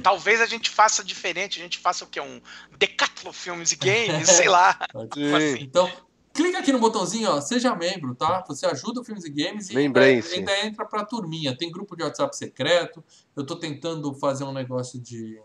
Talvez 0.04 0.42
a 0.42 0.46
gente 0.46 0.70
faça 0.70 1.04
diferente, 1.04 1.60
a 1.60 1.64
gente 1.64 1.80
faça 1.80 2.04
o 2.04 2.08
quê? 2.08 2.20
Um 2.20 2.42
decathlon 2.78 3.32
filmes 3.32 3.72
e 3.72 3.76
games, 3.76 4.30
sei 4.30 4.50
lá. 4.50 4.78
Sim. 5.14 5.34
Assim. 5.34 5.64
então, 5.64 5.92
clica 6.34 6.60
aqui 6.60 6.72
no 6.72 6.80
botãozinho, 6.80 7.30
ó, 7.30 7.42
seja 7.42 7.76
membro, 7.76 8.16
tá? 8.16 8.44
Você 8.48 8.66
ajuda 8.66 9.02
o 9.02 9.04
Filmes 9.04 9.26
e 9.26 9.30
Games 9.30 9.70
e 9.70 9.78
ainda, 9.78 10.02
ainda 10.02 10.66
entra 10.66 10.86
pra 10.86 11.06
turminha. 11.06 11.58
Tem 11.58 11.72
grupo 11.72 11.96
de 11.96 12.04
WhatsApp 12.04 12.36
secreto. 12.36 13.04
Eu 13.36 13.46
tô 13.46 13.56
tentando 13.56 14.14
fazer 14.16 14.44
um 14.44 14.52
negócio 14.52 15.00
de, 15.00 15.42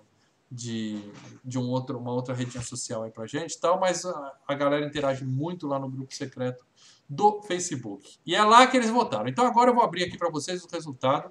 de, 0.51 1.01
de 1.45 1.59
um 1.59 1.69
outro, 1.69 1.99
uma 1.99 2.13
outra 2.13 2.35
redinha 2.35 2.63
social 2.63 3.03
aí 3.03 3.11
pra 3.11 3.27
gente 3.27 3.55
e 3.55 3.61
tal, 3.61 3.79
mas 3.79 4.05
a, 4.05 4.33
a 4.47 4.55
galera 4.55 4.87
interage 4.87 5.25
muito 5.25 5.67
lá 5.67 5.79
no 5.79 5.89
grupo 5.89 6.15
secreto 6.15 6.65
do 7.09 7.43
Facebook. 7.43 8.17
E 8.27 8.35
é 8.35 8.43
lá 8.43 8.67
que 8.67 8.77
eles 8.77 8.91
votaram. 8.91 9.29
Então 9.29 9.47
agora 9.47 9.71
eu 9.71 9.75
vou 9.75 9.85
abrir 9.85 10.05
aqui 10.05 10.19
pra 10.19 10.31
vocês 10.31 10.65
o 10.65 10.69
resultado 10.69 11.31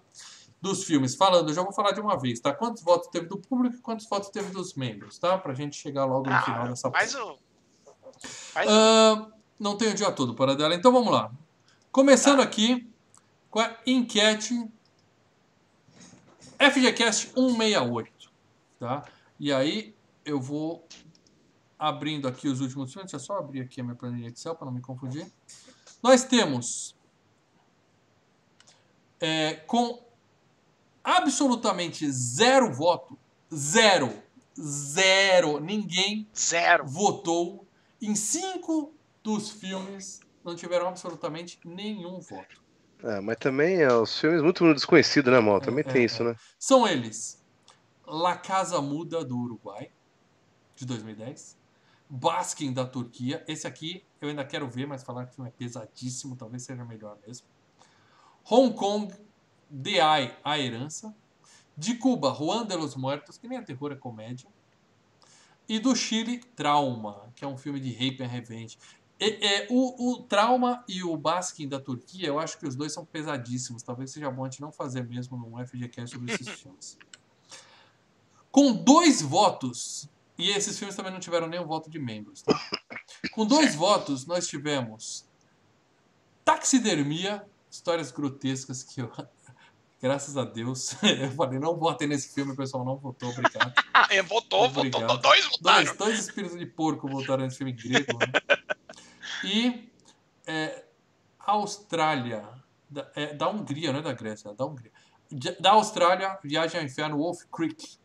dos 0.65 0.83
filmes. 0.83 1.15
Falando, 1.15 1.49
eu 1.49 1.53
já 1.53 1.61
vou 1.61 1.71
falar 1.71 1.91
de 1.91 2.01
uma 2.01 2.17
vez, 2.19 2.39
tá? 2.39 2.53
Quantos 2.53 2.83
votos 2.83 3.07
teve 3.09 3.27
do 3.27 3.37
público 3.37 3.75
e 3.75 3.79
quantos 3.79 4.07
votos 4.09 4.29
teve 4.29 4.51
dos 4.51 4.73
membros, 4.73 5.17
tá? 5.19 5.37
Pra 5.37 5.53
gente 5.53 5.75
chegar 5.75 6.05
logo 6.05 6.29
no 6.29 6.41
final 6.41 6.63
Ah, 6.63 6.67
dessa 6.67 6.91
faz 6.91 7.13
o. 7.15 7.37
Faz 8.19 8.67
o. 8.67 8.71
ah, 8.71 9.31
não 9.59 9.77
tenho 9.77 9.91
o 9.91 9.93
dia 9.93 10.11
todo 10.11 10.33
para 10.33 10.55
dela, 10.55 10.73
então 10.73 10.91
vamos 10.91 11.11
lá. 11.11 11.31
Começando 11.91 12.41
aqui 12.41 12.89
com 13.49 13.59
a 13.59 13.77
enquete 13.85 14.69
FGCast 16.57 17.31
168, 17.33 18.31
tá? 18.79 19.05
E 19.39 19.53
aí 19.53 19.95
eu 20.25 20.41
vou 20.41 20.87
abrindo 21.77 22.27
aqui 22.27 22.47
os 22.47 22.59
últimos 22.59 22.91
filmes, 22.91 23.11
deixa 23.11 23.23
eu 23.23 23.27
só 23.27 23.37
abrir 23.37 23.61
aqui 23.61 23.81
a 23.81 23.83
minha 23.83 23.95
planilha 23.95 24.29
Excel 24.29 24.55
para 24.55 24.65
não 24.65 24.73
me 24.73 24.81
confundir. 24.81 25.31
Nós 26.01 26.23
temos 26.23 26.95
é, 29.19 29.55
com 29.67 30.04
absolutamente 31.05 32.11
zero 32.11 32.73
voto, 32.73 33.17
zero, 33.53 34.11
zero, 34.59 35.59
ninguém 35.59 36.27
Zero. 36.35 36.85
votou 36.85 37.67
em 38.01 38.15
cinco 38.15 38.93
dos 39.23 39.51
filmes 39.51 40.19
não 40.43 40.55
tiveram 40.55 40.87
absolutamente 40.87 41.59
nenhum 41.65 42.19
voto. 42.19 42.63
É, 43.03 43.19
mas 43.21 43.37
também 43.37 43.81
é 43.81 43.93
os 43.93 44.19
filmes 44.19 44.41
muito 44.41 44.73
desconhecidos, 44.73 45.31
né, 45.31 45.39
mal? 45.39 45.59
Também 45.59 45.83
É, 45.85 45.91
tem 45.91 46.01
é, 46.01 46.05
isso, 46.05 46.23
né? 46.23 46.35
São 46.59 46.87
eles 46.87 47.43
La 48.05 48.37
Casa 48.37 48.81
Muda 48.81 49.23
do 49.25 49.37
Uruguai, 49.37 49.91
de 50.75 50.85
2010, 50.85 51.57
Baskin 52.09 52.71
da 52.71 52.85
Turquia, 52.85 53.43
esse 53.47 53.65
aqui 53.65 54.03
eu 54.21 54.29
ainda 54.29 54.45
quero 54.45 54.67
ver, 54.69 54.85
mas 54.85 55.03
falaram 55.03 55.27
que 55.27 55.33
o 55.33 55.35
filme 55.35 55.49
é 55.49 55.53
pesadíssimo, 55.53 56.35
talvez 56.35 56.63
seja 56.63 56.85
melhor 56.85 57.17
mesmo. 57.25 57.47
Hong 58.49 58.75
Kong, 58.75 59.13
The 59.71 59.91
Eye, 59.99 60.35
A 60.43 60.59
Herança. 60.59 61.15
De 61.77 61.95
Cuba, 61.95 62.33
Juan 62.33 62.65
de 62.65 62.75
los 62.75 62.95
Muertos, 62.95 63.37
que 63.37 63.47
nem 63.47 63.57
é 63.57 63.61
terror, 63.61 63.91
é 63.91 63.95
comédia. 63.95 64.47
E 65.67 65.77
do 65.79 65.93
Chile, 65.95 66.37
Trauma, 66.55 67.29
que 67.35 67.43
é 67.43 67.47
um 67.47 67.57
filme 67.57 67.79
de 67.81 67.91
rape 67.91 68.23
and 68.23 68.27
revenge. 68.27 68.77
E- 69.19 69.45
é, 69.45 69.67
o, 69.69 70.11
o 70.13 70.23
Trauma 70.23 70.83
e 70.87 71.03
o 71.03 71.17
Baskin 71.17 71.67
da 71.67 71.79
Turquia, 71.79 72.27
eu 72.27 72.39
acho 72.39 72.57
que 72.57 72.65
os 72.65 72.75
dois 72.75 72.93
são 72.93 73.03
pesadíssimos. 73.05 73.83
Talvez 73.83 74.11
seja 74.11 74.31
bom 74.31 74.45
a 74.45 74.49
gente 74.49 74.61
não 74.61 74.71
fazer 74.71 75.05
mesmo 75.05 75.35
num 75.37 75.65
FGCast 75.65 76.15
sobre 76.15 76.33
esses 76.33 76.47
filmes. 76.61 76.97
Com 78.51 78.71
dois 78.71 79.21
votos, 79.21 80.07
e 80.37 80.49
esses 80.51 80.77
filmes 80.79 80.95
também 80.95 81.11
não 81.11 81.19
tiveram 81.19 81.47
nenhum 81.47 81.65
voto 81.65 81.89
de 81.89 81.99
membros, 81.99 82.41
tá? 82.41 82.57
Com 83.31 83.45
dois 83.45 83.75
votos, 83.75 84.25
nós 84.25 84.47
tivemos 84.47 85.25
Taxidermia, 86.45 87.45
histórias 87.69 88.11
grotescas 88.11 88.83
que 88.83 89.01
eu. 89.01 89.11
Graças 90.01 90.37
a 90.37 90.43
Deus, 90.43 90.95
eu 91.03 91.31
falei, 91.31 91.57
não 91.57 91.75
votem 91.77 92.07
nesse 92.07 92.33
filme, 92.33 92.51
o 92.51 92.55
pessoal 92.55 92.83
não 92.85 92.97
votou, 92.97 93.29
obrigado. 93.29 93.73
Ah, 93.97 94.07
é, 94.11 94.21
votou, 94.21 94.65
Obrigado. 94.65 95.01
votou. 95.01 95.17
Dois 95.17 95.45
votaram. 95.45 95.85
Dois, 95.85 95.97
dois 95.97 96.19
espíritos 96.19 96.59
de 96.59 96.65
porco 96.65 97.07
voltaram 97.07 97.45
nesse 97.45 97.57
filme 97.57 97.71
grego. 97.71 98.17
Né? 98.19 98.25
E 99.43 99.89
é, 100.45 100.83
Austrália, 101.39 102.47
da, 102.89 103.09
é, 103.15 103.33
da 103.33 103.49
Hungria, 103.49 103.91
não 103.93 103.99
é 103.99 104.01
da 104.01 104.13
Grécia, 104.13 104.49
é 104.49 104.53
da 104.53 104.65
Hungria. 104.65 104.91
Da 105.59 105.71
Austrália, 105.71 106.37
Viagem 106.43 106.79
ao 106.79 106.85
Inferno, 106.85 107.17
Wolf 107.17 107.43
Creek. 107.51 107.97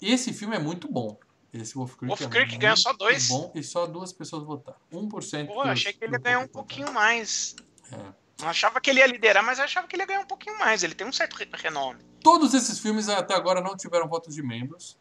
Esse 0.00 0.32
filme 0.32 0.56
é 0.56 0.58
muito 0.58 0.90
bom. 0.90 1.18
Esse 1.52 1.74
Wolf 1.74 1.94
Creek 1.96 2.08
Wolf 2.08 2.22
é 2.22 2.28
Creek 2.28 2.56
ganhou 2.56 2.76
só 2.76 2.92
dois? 2.92 3.28
bom 3.28 3.52
e 3.54 3.62
só 3.62 3.86
duas 3.86 4.12
pessoas 4.12 4.44
votaram. 4.44 4.78
1% 4.92 5.46
Pô, 5.46 5.62
eu 5.64 5.70
achei 5.70 5.92
que 5.92 6.04
ele 6.04 6.18
ganhar 6.18 6.40
um 6.40 6.48
pouquinho 6.48 6.92
mais. 6.92 7.54
votaram. 7.90 8.08
É. 8.10 8.23
Não 8.40 8.48
achava 8.48 8.80
que 8.80 8.90
ele 8.90 9.00
ia 9.00 9.06
liderar, 9.06 9.44
mas 9.44 9.58
eu 9.58 9.64
achava 9.64 9.86
que 9.86 9.94
ele 9.96 10.02
ia 10.02 10.06
ganhar 10.06 10.20
um 10.20 10.26
pouquinho 10.26 10.58
mais. 10.58 10.82
Ele 10.82 10.94
tem 10.94 11.06
um 11.06 11.12
certo 11.12 11.34
re- 11.36 11.48
renome. 11.52 12.00
Todos 12.22 12.52
esses 12.54 12.78
filmes 12.78 13.08
até 13.08 13.34
agora 13.34 13.60
não 13.60 13.76
tiveram 13.76 14.08
votos 14.08 14.34
de 14.34 14.42
membros. 14.42 14.96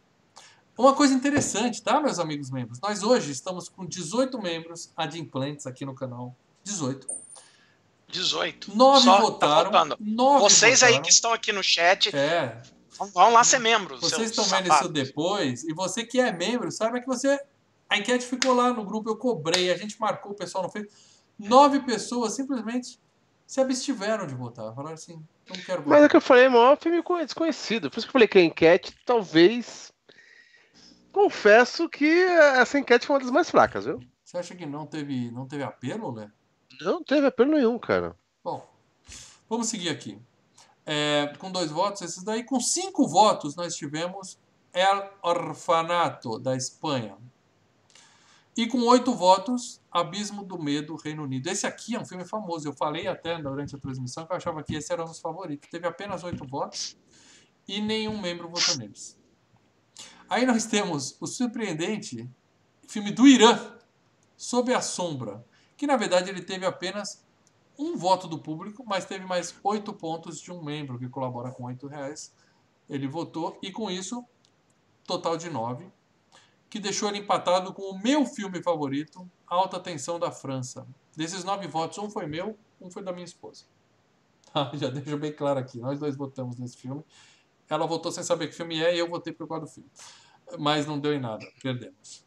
Uma 0.77 0.93
coisa 0.93 1.13
interessante, 1.13 1.81
tá, 1.81 1.99
meus 2.01 2.19
amigos 2.19 2.49
membros? 2.49 2.79
Nós 2.81 3.03
hoje 3.03 3.31
estamos 3.31 3.69
com 3.69 3.85
18 3.85 4.39
membros 4.41 4.91
adimplentes 4.97 5.67
aqui 5.67 5.85
no 5.85 5.93
canal. 5.93 6.35
18. 6.63 7.07
18. 8.07 8.75
Nove 8.75 9.03
Só, 9.05 9.15
tá 9.15 9.21
votaram. 9.21 9.97
nove 9.99 10.41
Vocês 10.43 10.83
aí 10.83 10.89
votaram. 10.93 11.03
que 11.03 11.09
estão 11.11 11.33
aqui 11.33 11.51
no 11.51 11.63
chat, 11.63 12.15
É, 12.15 12.61
vão 13.13 13.31
lá 13.31 13.43
ser 13.43 13.59
membros. 13.59 13.99
vocês 14.01 14.29
estão 14.29 14.45
vendo 14.45 14.71
isso 14.73 14.87
depois, 14.89 15.63
e 15.63 15.73
você 15.73 16.03
que 16.05 16.19
é 16.19 16.31
membro, 16.31 16.71
saiba 16.71 16.99
que 16.99 17.07
você. 17.07 17.39
A 17.89 17.97
enquete 17.97 18.25
ficou 18.25 18.53
lá 18.53 18.71
no 18.73 18.83
grupo, 18.83 19.09
eu 19.09 19.15
cobrei, 19.15 19.71
a 19.71 19.77
gente 19.77 19.99
marcou, 19.99 20.31
o 20.31 20.35
pessoal 20.35 20.63
não 20.63 20.71
fez. 20.71 20.87
Nove 21.37 21.79
pessoas 21.81 22.33
simplesmente 22.33 22.99
se 23.45 23.59
abstiveram 23.61 24.25
de 24.27 24.33
votar. 24.35 24.73
Falaram 24.73 24.93
assim, 24.95 25.15
não 25.49 25.55
quero 25.57 25.83
votar. 25.83 25.87
Mas 25.87 26.03
é 26.03 26.05
o 26.05 26.09
que 26.09 26.17
eu 26.17 26.21
falei, 26.21 26.45
é 26.45 26.49
maior 26.49 26.77
filme 26.77 27.01
co- 27.03 27.17
desconhecido. 27.23 27.89
Por 27.89 27.97
isso 27.97 28.07
que 28.07 28.09
eu 28.09 28.13
falei 28.13 28.27
que 28.27 28.37
a 28.39 28.43
enquete, 28.43 28.95
talvez. 29.05 29.91
Confesso 31.11 31.87
que 31.87 32.09
essa 32.23 32.79
enquete 32.79 33.05
foi 33.05 33.15
uma 33.15 33.21
das 33.21 33.31
mais 33.31 33.49
fracas, 33.49 33.85
viu? 33.85 33.99
Você 34.23 34.37
acha 34.37 34.55
que 34.55 34.65
não 34.65 34.85
teve, 34.87 35.29
não 35.31 35.47
teve 35.47 35.63
apelo, 35.63 36.11
né? 36.11 36.31
Não 36.81 37.03
teve 37.03 37.27
apelo 37.27 37.51
nenhum, 37.51 37.77
cara. 37.77 38.15
Bom, 38.43 38.67
vamos 39.47 39.67
seguir 39.67 39.89
aqui. 39.89 40.19
É, 40.85 41.31
com 41.37 41.51
dois 41.51 41.69
votos, 41.69 42.01
esses 42.01 42.23
daí. 42.23 42.43
Com 42.43 42.59
cinco 42.59 43.07
votos, 43.07 43.55
nós 43.55 43.75
tivemos 43.75 44.39
El 44.73 45.07
Orfanato, 45.21 46.39
da 46.39 46.55
Espanha. 46.55 47.15
E 48.55 48.67
com 48.67 48.83
oito 48.83 49.13
votos, 49.15 49.81
Abismo 49.91 50.43
do 50.43 50.61
Medo, 50.61 50.95
Reino 50.95 51.23
Unido. 51.23 51.47
Esse 51.47 51.65
aqui 51.65 51.95
é 51.95 51.99
um 51.99 52.05
filme 52.05 52.23
famoso. 52.23 52.67
Eu 52.67 52.73
falei 52.73 53.07
até 53.07 53.41
durante 53.41 53.75
a 53.75 53.79
transmissão 53.79 54.25
que 54.25 54.31
eu 54.31 54.37
achava 54.37 54.63
que 54.63 54.75
esse 54.75 54.93
era 54.93 55.03
um 55.03 55.07
dos 55.07 55.19
favoritos. 55.19 55.69
Teve 55.69 55.87
apenas 55.87 56.23
oito 56.23 56.45
votos 56.45 56.95
e 57.67 57.81
nenhum 57.81 58.19
membro 58.21 58.47
votou 58.49 58.77
neles. 58.77 59.17
Aí 60.29 60.45
nós 60.45 60.65
temos 60.65 61.17
o 61.19 61.25
surpreendente 61.25 62.29
filme 62.87 63.11
do 63.11 63.27
Irã, 63.27 63.75
Sob 64.37 64.73
a 64.73 64.81
Sombra, 64.81 65.43
que 65.75 65.87
na 65.87 65.95
verdade 65.95 66.29
ele 66.29 66.41
teve 66.41 66.65
apenas 66.65 67.23
um 67.77 67.97
voto 67.97 68.27
do 68.27 68.37
público, 68.37 68.83
mas 68.85 69.05
teve 69.05 69.25
mais 69.25 69.55
oito 69.63 69.93
pontos 69.93 70.39
de 70.39 70.51
um 70.51 70.63
membro 70.63 70.99
que 70.99 71.09
colabora 71.09 71.51
com 71.51 71.65
oito 71.65 71.87
reais. 71.87 72.33
Ele 72.89 73.07
votou 73.07 73.57
e 73.63 73.71
com 73.71 73.89
isso, 73.89 74.23
total 75.05 75.37
de 75.37 75.49
nove, 75.49 75.91
que 76.73 76.79
deixou 76.79 77.07
ele 77.07 77.19
empatado 77.19 77.71
com 77.71 77.83
o 77.83 77.99
meu 77.99 78.25
filme 78.25 78.59
favorito, 78.59 79.29
Alta 79.45 79.79
Tensão 79.79 80.17
da 80.17 80.31
França. 80.31 80.87
Desses 81.15 81.43
nove 81.43 81.67
votos, 81.67 81.99
um 81.99 82.09
foi 82.09 82.25
meu, 82.25 82.57
um 82.81 82.89
foi 82.89 83.03
da 83.03 83.13
minha 83.13 83.25
esposa. 83.25 83.65
Já 84.73 84.89
deixo 84.89 85.15
bem 85.15 85.31
claro 85.31 85.59
aqui, 85.59 85.77
nós 85.77 85.99
dois 85.99 86.15
votamos 86.15 86.57
nesse 86.57 86.77
filme. 86.77 87.03
Ela 87.69 87.85
votou 87.85 88.11
sem 88.11 88.23
saber 88.23 88.47
que 88.47 88.55
filme 88.55 88.81
é 88.81 88.95
e 88.95 88.97
eu 88.97 89.07
votei 89.07 89.31
por 89.31 89.47
causa 89.47 89.67
do 89.67 89.71
filme. 89.71 89.89
Mas 90.57 90.87
não 90.87 90.97
deu 90.97 91.13
em 91.13 91.19
nada, 91.19 91.45
perdemos. 91.61 92.25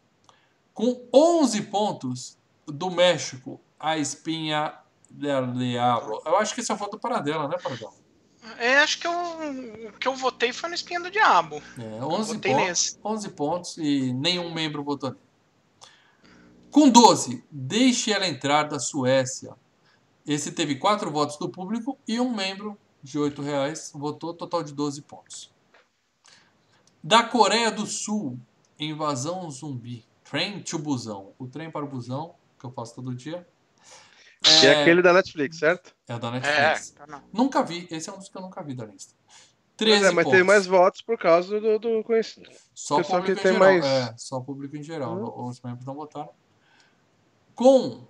Com 0.72 1.08
11 1.12 1.62
pontos 1.62 2.38
do 2.68 2.88
México, 2.88 3.60
a 3.80 3.98
espinha 3.98 4.78
del 5.10 5.54
diablo. 5.54 6.22
Eu 6.24 6.36
acho 6.36 6.54
que 6.54 6.60
esse 6.60 6.70
é 6.70 6.74
o 6.76 6.78
voto 6.78 7.00
para 7.00 7.18
dela, 7.18 7.48
né, 7.48 7.56
Paradão? 7.60 7.92
É, 8.58 8.78
acho 8.78 8.98
que 8.98 9.06
eu, 9.06 9.12
o 9.12 9.92
que 9.98 10.08
eu 10.08 10.14
votei 10.14 10.52
foi 10.52 10.68
no 10.68 10.74
Espinha 10.74 11.00
do 11.00 11.10
Diabo. 11.10 11.62
É, 11.78 12.04
11, 12.04 12.34
Votei 12.34 12.52
pontos, 12.52 12.68
nesse. 12.68 12.98
11 13.04 13.28
pontos 13.30 13.76
e 13.78 14.12
nenhum 14.12 14.52
membro 14.52 14.82
votou 14.82 15.10
nele. 15.10 15.22
Com 16.70 16.88
12, 16.88 17.42
Deixe 17.50 18.12
Ela 18.12 18.26
Entrar 18.26 18.64
da 18.64 18.78
Suécia. 18.78 19.54
Esse 20.26 20.52
teve 20.52 20.76
4 20.76 21.10
votos 21.10 21.36
do 21.36 21.48
público 21.48 21.98
e 22.06 22.20
um 22.20 22.34
membro 22.34 22.76
de 23.02 23.18
8 23.18 23.40
reais 23.42 23.92
votou, 23.94 24.34
total 24.34 24.62
de 24.62 24.72
12 24.72 25.02
pontos. 25.02 25.50
Da 27.02 27.22
Coreia 27.22 27.70
do 27.70 27.86
Sul, 27.86 28.38
Invasão 28.78 29.48
Zumbi. 29.50 30.04
Train 30.28 30.60
to 30.62 30.78
Busão. 30.78 31.32
O 31.38 31.46
trem 31.46 31.70
para 31.70 31.84
o 31.84 31.88
busão, 31.88 32.34
que 32.58 32.66
eu 32.66 32.70
faço 32.72 32.96
todo 32.96 33.14
dia. 33.14 33.46
Que 34.60 34.66
é 34.66 34.80
aquele 34.80 35.02
da 35.02 35.12
Netflix, 35.12 35.58
certo? 35.58 35.94
É 36.08 36.14
o 36.14 36.18
da 36.18 36.28
É, 36.28 36.30
Netflix. 36.40 36.94
não. 37.08 37.22
Nunca 37.32 37.62
vi. 37.62 37.86
Esse 37.90 38.08
é 38.08 38.12
um 38.12 38.18
dos 38.18 38.28
que 38.28 38.36
eu 38.36 38.42
nunca 38.42 38.62
vi 38.62 38.74
da 38.74 38.84
lista. 38.84 39.14
Mas, 39.26 39.36
13 39.76 40.04
é, 40.06 40.10
mas 40.10 40.24
pontos. 40.24 40.30
teve 40.30 40.42
mais 40.44 40.66
votos 40.66 41.02
por 41.02 41.18
causa 41.18 41.60
do, 41.60 41.78
do 41.78 42.02
conhecido. 42.04 42.48
Só 42.74 42.96
Pessoal 42.98 43.20
público 43.20 43.40
que 43.40 43.48
em 43.48 43.52
tem 43.52 43.60
geral. 43.60 43.68
mais- 43.68 43.84
É, 43.84 44.14
só 44.16 44.40
público 44.40 44.76
em 44.76 44.82
geral. 44.82 45.16
Hum. 45.16 45.48
Os 45.48 45.60
membros 45.60 45.84
não 45.84 45.94
votaram. 45.94 46.30
Com 47.54 48.06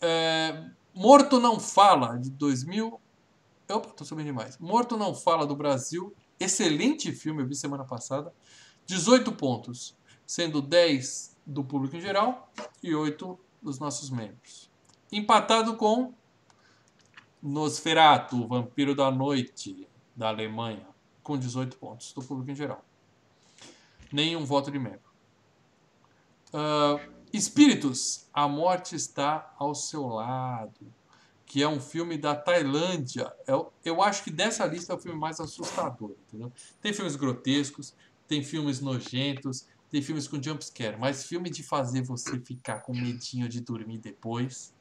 é, 0.00 0.64
Morto 0.94 1.38
Não 1.40 1.58
Fala, 1.60 2.18
de 2.18 2.30
2000... 2.30 3.00
Opa, 3.70 3.90
tô 3.90 4.04
subindo 4.04 4.26
demais. 4.26 4.56
Morto 4.58 4.96
Não 4.96 5.14
Fala, 5.14 5.46
do 5.46 5.54
Brasil. 5.54 6.14
Excelente 6.40 7.12
filme, 7.12 7.42
eu 7.42 7.46
vi 7.46 7.54
semana 7.54 7.84
passada. 7.84 8.32
18 8.86 9.32
pontos, 9.32 9.94
sendo 10.26 10.62
10 10.62 11.36
do 11.44 11.62
público 11.64 11.96
em 11.96 12.00
geral 12.00 12.50
e 12.82 12.94
8 12.94 13.38
dos 13.60 13.78
nossos 13.78 14.08
membros. 14.10 14.67
Empatado 15.10 15.76
com 15.76 16.12
Nosferatu, 17.42 18.46
Vampiro 18.46 18.94
da 18.94 19.10
Noite, 19.10 19.88
da 20.14 20.28
Alemanha, 20.28 20.86
com 21.22 21.38
18 21.38 21.76
pontos 21.76 22.12
do 22.12 22.22
público 22.22 22.50
em 22.50 22.54
geral. 22.54 22.84
Nenhum 24.12 24.44
voto 24.44 24.70
de 24.70 24.78
membro. 24.78 25.08
Ah, 26.52 26.98
Espíritos, 27.32 28.26
a 28.32 28.48
morte 28.48 28.96
está 28.96 29.54
ao 29.58 29.74
seu 29.74 30.06
lado, 30.06 30.92
que 31.44 31.62
é 31.62 31.68
um 31.68 31.78
filme 31.78 32.16
da 32.16 32.34
Tailândia. 32.34 33.30
Eu, 33.46 33.70
eu 33.84 34.02
acho 34.02 34.24
que 34.24 34.30
dessa 34.30 34.64
lista 34.64 34.94
é 34.94 34.96
o 34.96 34.98
filme 34.98 35.18
mais 35.18 35.38
assustador, 35.38 36.14
entendeu? 36.26 36.50
Tem 36.80 36.92
filmes 36.92 37.16
grotescos, 37.16 37.94
tem 38.26 38.42
filmes 38.42 38.80
nojentos, 38.80 39.66
tem 39.90 40.00
filmes 40.00 40.26
com 40.26 40.42
jumpscare, 40.42 40.98
mas 40.98 41.24
filme 41.24 41.50
de 41.50 41.62
fazer 41.62 42.02
você 42.02 42.40
ficar 42.40 42.80
com 42.80 42.92
medinho 42.92 43.48
de 43.48 43.60
dormir 43.60 43.98
depois 43.98 44.72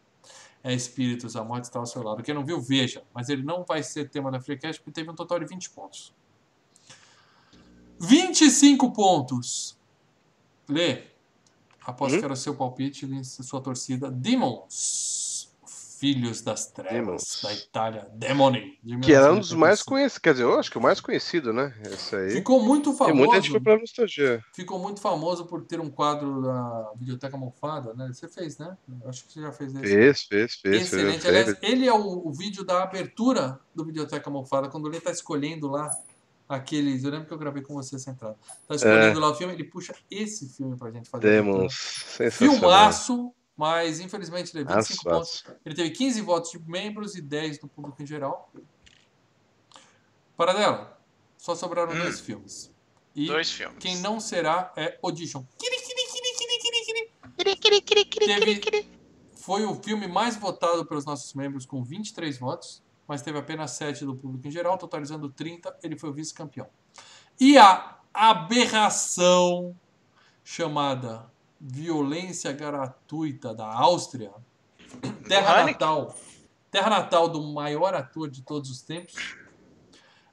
é 0.63 0.73
Espíritos, 0.73 1.35
a 1.35 1.43
morte 1.43 1.65
está 1.65 1.79
ao 1.79 1.85
seu 1.85 2.03
lado. 2.03 2.21
Quem 2.23 2.33
não 2.33 2.45
viu, 2.45 2.59
veja, 2.61 3.03
mas 3.13 3.29
ele 3.29 3.43
não 3.43 3.63
vai 3.63 3.81
ser 3.83 4.09
tema 4.09 4.31
da 4.31 4.39
Freecast 4.39 4.81
porque 4.81 4.91
teve 4.91 5.09
um 5.09 5.15
total 5.15 5.39
de 5.39 5.45
20 5.45 5.69
pontos. 5.69 6.13
25 7.99 8.91
pontos. 8.91 9.77
Lê. 10.67 11.03
Aposto 11.85 12.15
Hum? 12.15 12.19
que 12.19 12.25
era 12.25 12.33
o 12.33 12.37
seu 12.37 12.53
palpite, 12.53 13.07
sua 13.23 13.61
torcida. 13.61 14.11
Demons. 14.11 15.26
Filhos 15.99 16.41
das 16.41 16.67
Trevas, 16.67 16.93
Demons. 16.93 17.41
da 17.43 17.53
Itália. 17.53 18.07
Demoni. 18.13 18.77
de 18.83 18.99
Que 18.99 19.13
era 19.13 19.31
um 19.33 19.39
dos 19.39 19.51
1985. 19.51 19.59
mais 19.59 19.81
conhecidos. 19.83 20.17
Quer 20.19 20.31
dizer, 20.33 20.43
eu 20.43 20.59
acho 20.59 20.69
que 20.71 20.77
o 20.77 20.81
mais 20.81 20.99
conhecido, 21.01 21.51
né? 21.51 21.73
Esse 21.91 22.15
aí. 22.15 22.29
Ficou 22.31 22.61
muito 22.63 22.91
E 22.91 22.97
famoso. 22.97 23.15
muita 23.15 23.35
gente 23.37 23.49
foi 23.51 23.59
pra 23.59 23.77
nostalgia. 23.79 24.43
Ficou 24.53 24.77
muito 24.79 25.01
famoso 25.01 25.45
por 25.45 25.63
ter 25.65 25.79
um 25.79 25.89
quadro 25.89 26.41
da 26.41 26.91
Biblioteca 26.95 27.35
Mofada, 27.37 27.93
né? 27.93 28.09
Você 28.13 28.27
fez, 28.27 28.57
né? 28.57 28.77
Eu 29.03 29.09
Acho 29.09 29.25
que 29.25 29.33
você 29.33 29.41
já 29.41 29.51
fez 29.51 29.73
esse. 29.75 29.83
Fez, 29.83 30.21
fez, 30.23 30.55
fez. 30.55 30.81
Excelente. 30.83 31.21
fez, 31.21 31.25
Aliás, 31.25 31.57
ele 31.61 31.87
é 31.87 31.93
o, 31.93 32.27
o 32.27 32.31
vídeo 32.31 32.63
da 32.63 32.83
abertura 32.83 33.59
do 33.73 33.83
Biblioteca 33.83 34.29
Mofada, 34.29 34.69
quando 34.69 34.87
ele 34.87 34.97
está 34.97 35.11
escolhendo 35.11 35.67
lá 35.67 35.89
aqueles. 36.47 37.03
Eu 37.03 37.11
lembro 37.11 37.27
que 37.27 37.33
eu 37.33 37.37
gravei 37.37 37.61
com 37.61 37.73
você 37.73 37.97
sentado. 37.99 38.35
Tá 38.67 38.75
escolhendo 38.75 39.19
lá 39.19 39.31
o 39.31 39.35
filme, 39.35 39.53
ele 39.53 39.63
puxa 39.63 39.93
esse 40.09 40.47
filme 40.49 40.77
pra 40.77 40.91
gente 40.91 41.09
fazer. 41.09 41.27
a 41.27 41.31
abertura. 41.39 41.57
Demons. 41.57 41.73
Sensacional. 41.73 42.55
Filmaço, 42.59 43.33
mas 43.57 43.99
infelizmente 43.99 44.55
ele 44.55 44.63
teve 44.63 44.79
25 44.79 45.09
Aço, 45.09 45.17
pontos. 45.17 45.43
aço. 45.47 45.59
Ele 45.65 45.75
teve 45.75 45.89
15 45.89 46.21
votos 46.21 46.51
de 46.51 46.59
membros 46.59 47.15
e 47.15 47.21
10 47.21 47.57
do 47.57 47.67
público 47.67 48.01
em 48.01 48.05
geral. 48.05 48.49
Paradela, 50.37 50.97
só 51.37 51.55
sobraram 51.55 51.93
Hum. 51.93 51.99
dois 51.99 52.19
filmes. 52.19 52.71
E 53.15 53.25
Dois 53.25 53.51
filmes. 53.51 53.77
quem 53.79 53.97
não 53.97 54.19
será 54.19 54.71
é 54.77 54.99
Audition. 55.01 55.43
Teve, 55.57 55.75
foi 59.35 59.65
o 59.65 59.73
filme 59.81 60.07
mais 60.07 60.35
votado 60.35 60.85
pelos 60.85 61.03
nossos 61.03 61.33
membros 61.33 61.65
com 61.65 61.83
23 61.83 62.37
votos, 62.37 62.83
mas 63.07 63.23
teve 63.23 63.39
apenas 63.39 63.71
7 63.71 64.05
do 64.05 64.15
público 64.15 64.47
em 64.47 64.51
geral, 64.51 64.77
totalizando 64.77 65.31
30, 65.31 65.75
ele 65.81 65.97
foi 65.97 66.11
o 66.11 66.13
vice-campeão. 66.13 66.67
E 67.39 67.57
a 67.57 67.97
aberração 68.13 69.75
chamada 70.43 71.25
violência 71.59 72.51
gratuita 72.51 73.53
da 73.53 73.65
Áustria, 73.65 74.31
terra 75.27 75.65
natal, 75.65 76.15
terra 76.69 76.89
natal 76.89 77.27
do 77.27 77.41
maior 77.41 77.93
ator 77.93 78.29
de 78.29 78.41
todos 78.41 78.69
os 78.69 78.81
tempos, 78.81 79.37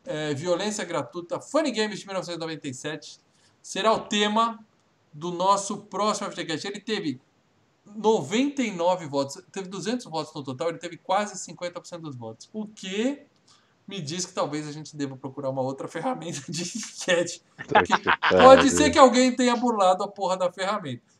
é, 0.04 0.34
violência 0.34 0.84
gratuita, 0.84 1.40
Funny 1.40 1.72
Games 1.72 2.00
de 2.00 2.06
1997, 2.06 3.18
será 3.62 3.92
o 3.92 4.00
tema 4.00 4.58
do 5.12 5.30
nosso 5.30 5.78
próximo 5.78 6.30
FGCast. 6.30 6.66
Ele 6.66 6.80
teve 6.80 7.20
99 7.86 9.06
votos, 9.06 9.42
teve 9.50 9.68
200 9.68 10.06
votos 10.06 10.34
no 10.34 10.42
total, 10.42 10.68
ele 10.68 10.78
teve 10.78 10.96
quase 10.96 11.34
50% 11.50 12.00
dos 12.00 12.16
votos, 12.16 12.48
o 12.52 12.66
que 12.66 13.26
me 13.86 14.00
diz 14.00 14.24
que 14.24 14.32
talvez 14.32 14.66
a 14.66 14.72
gente 14.72 14.96
deva 14.96 15.16
procurar 15.16 15.50
uma 15.50 15.62
outra 15.62 15.86
ferramenta 15.88 16.40
de 16.48 16.62
enquete. 16.62 17.42
Pode 18.30 18.70
ser 18.70 18.90
que 18.90 18.98
alguém 18.98 19.34
tenha 19.34 19.54
burlado 19.56 20.02
a 20.02 20.08
porra 20.08 20.36
da 20.36 20.50
ferramenta. 20.52 21.13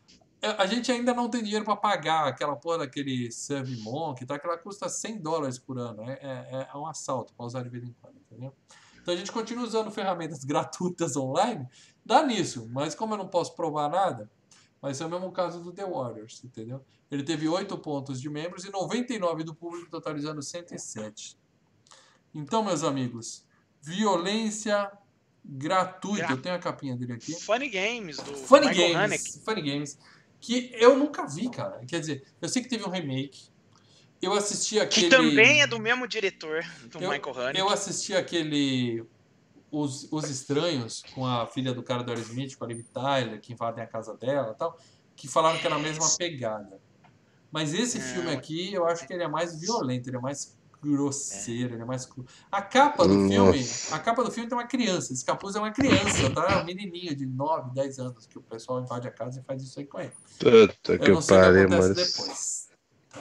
É, 0.45 0.62
A 0.62 0.66
gente 0.66 0.91
ainda 0.93 1.15
não 1.15 1.29
tem 1.29 1.43
dinheiro 1.43 1.65
para 1.65 1.77
pagar 1.77 2.27
aquela 2.29 2.55
porra 2.57 2.79
daquele 2.79 3.31
SurveyMonkey, 3.33 4.27
tá? 4.27 4.39
que 4.39 4.47
ela 4.47 4.59
custa 4.59 4.89
100 4.89 5.19
dólares 5.21 5.59
por 5.59 5.79
ano. 5.79 6.03
É, 6.03 6.12
é- 6.23 6.69
é 6.73 6.77
um 6.77 6.87
assalto 6.87 7.33
para 7.35 7.47
usar 7.47 7.62
de 7.62 7.69
vez 7.71 7.83
em 7.85 7.95
quando, 8.01 8.16
entendeu? 8.19 8.53
Então 9.01 9.12
a 9.12 9.16
gente 9.16 9.33
continua 9.33 9.65
usando 9.65 9.91
ferramentas 9.91 10.45
gratuitas 10.45 11.16
online, 11.16 11.66
dá 12.05 12.23
nisso. 12.23 12.69
Mas 12.71 12.95
como 12.95 13.15
eu 13.15 13.19
não 13.19 13.29
posso 13.29 13.55
provar 13.55 13.89
nada, 13.89 14.31
Mas 14.83 15.01
é 15.01 15.07
o 15.07 15.09
mesmo 15.09 15.33
caso 15.33 15.62
do 15.62 15.73
The 15.73 15.87
Warriors, 15.87 16.45
entendeu? 16.45 16.85
Ele 17.11 17.23
teve 17.23 17.49
8 17.49 17.79
pontos 17.79 18.21
de 18.21 18.29
membros 18.29 18.66
e 18.66 18.71
99 18.71 19.43
do 19.43 19.55
público, 19.55 19.89
totalizando 19.91 20.43
107. 20.43 21.39
Então, 22.35 22.62
meus 22.62 22.83
amigos, 22.85 23.47
violência 23.81 24.93
gratuita. 25.43 26.33
Eu 26.33 26.41
tenho 26.43 26.55
a 26.55 26.59
capinha 26.59 26.95
dele 26.97 27.15
aqui. 27.15 27.33
Funny 27.41 27.69
Games, 27.71 28.16
do 28.19 28.35
Funny 28.35 28.66
Michael 28.69 28.93
Games. 28.93 28.97
Haneke. 28.97 29.45
Funny 29.45 29.62
Games. 29.62 29.99
Que 30.45 30.71
eu 30.75 30.95
nunca 30.95 31.27
vi, 31.27 31.49
cara. 31.49 31.81
Quer 31.87 32.01
dizer, 32.01 32.23
eu 32.43 32.49
sei 32.51 32.62
que 32.62 32.69
teve 32.69 32.85
um 32.85 32.91
remake. 32.91 33.49
Eu 34.21 34.35
assisti 34.35 34.79
aquele. 34.79 35.09
Que 35.09 35.16
também 35.16 35.62
é 35.62 35.66
do 35.66 35.81
mesmo 35.81 36.07
diretor 36.07 36.62
do 36.91 36.99
eu, 37.03 37.11
Michael 37.11 37.41
Haneke. 37.41 37.59
Eu 37.59 37.69
assisti 37.71 38.15
aquele. 38.15 39.03
Os, 39.71 40.07
Os 40.12 40.29
Estranhos, 40.29 41.03
com 41.15 41.27
a 41.27 41.47
filha 41.47 41.73
do 41.73 41.83
cara 41.83 42.03
do 42.03 42.11
Aerosmith, 42.11 42.57
com 42.57 42.65
a 42.65 42.69
Liv 42.69 42.85
Tyler, 42.93 43.41
que 43.41 43.55
invadem 43.55 43.83
a 43.83 43.87
casa 43.87 44.15
dela 44.15 44.53
e 44.55 44.59
tal. 44.59 44.79
Que 45.16 45.27
falaram 45.27 45.59
que 45.59 45.66
era 45.66 45.77
a 45.77 45.79
mesma 45.79 46.07
pegada. 46.19 46.79
Mas 47.51 47.73
esse 47.73 47.97
É. 47.97 48.01
filme 48.03 48.31
aqui, 48.31 48.73
eu 48.75 48.85
acho 48.87 49.07
que 49.07 49.15
ele 49.15 49.23
é 49.23 49.29
mais 49.29 49.59
violento, 49.59 50.11
ele 50.11 50.16
é 50.19 50.21
mais 50.21 50.59
grosseiro, 50.85 51.74
ele 51.74 51.82
é 51.82 51.85
mais 51.85 52.06
cru. 52.06 52.24
A 52.51 52.61
capa 52.62 53.06
do 53.06 53.15
filme, 53.28 53.59
Nossa. 53.59 53.94
a 53.94 53.98
capa 53.98 54.23
do 54.24 54.31
filme 54.31 54.48
tem 54.48 54.56
uma 54.59 54.66
criança. 54.66 55.12
Esse 55.12 55.24
capuz 55.24 55.55
é 55.56 55.59
uma 55.59 55.70
criança, 55.73 56.31
tá? 56.31 56.61
Um 56.61 56.65
menininho 56.65 57.15
de 57.15 57.27
9, 57.27 57.70
10 57.74 57.98
anos 57.98 58.27
que 58.27 58.39
o 58.39 58.43
pessoal 58.43 58.81
invade 58.81 59.06
a 59.09 59.11
casa 59.11 59.40
e 59.40 59.44
faz 59.44 59.62
isso 59.62 59.78
aí 59.78 59.86
com 59.86 60.01
ele. 60.01 60.12
Puta 60.39 60.93
Eu 60.93 60.98
que 60.98 61.11
não 61.11 61.20
sei 61.20 61.36
o 61.36 61.40
que 61.40 61.44
pariu, 61.47 61.62
acontece 61.65 61.81
mano. 61.81 61.94
depois. 61.94 62.69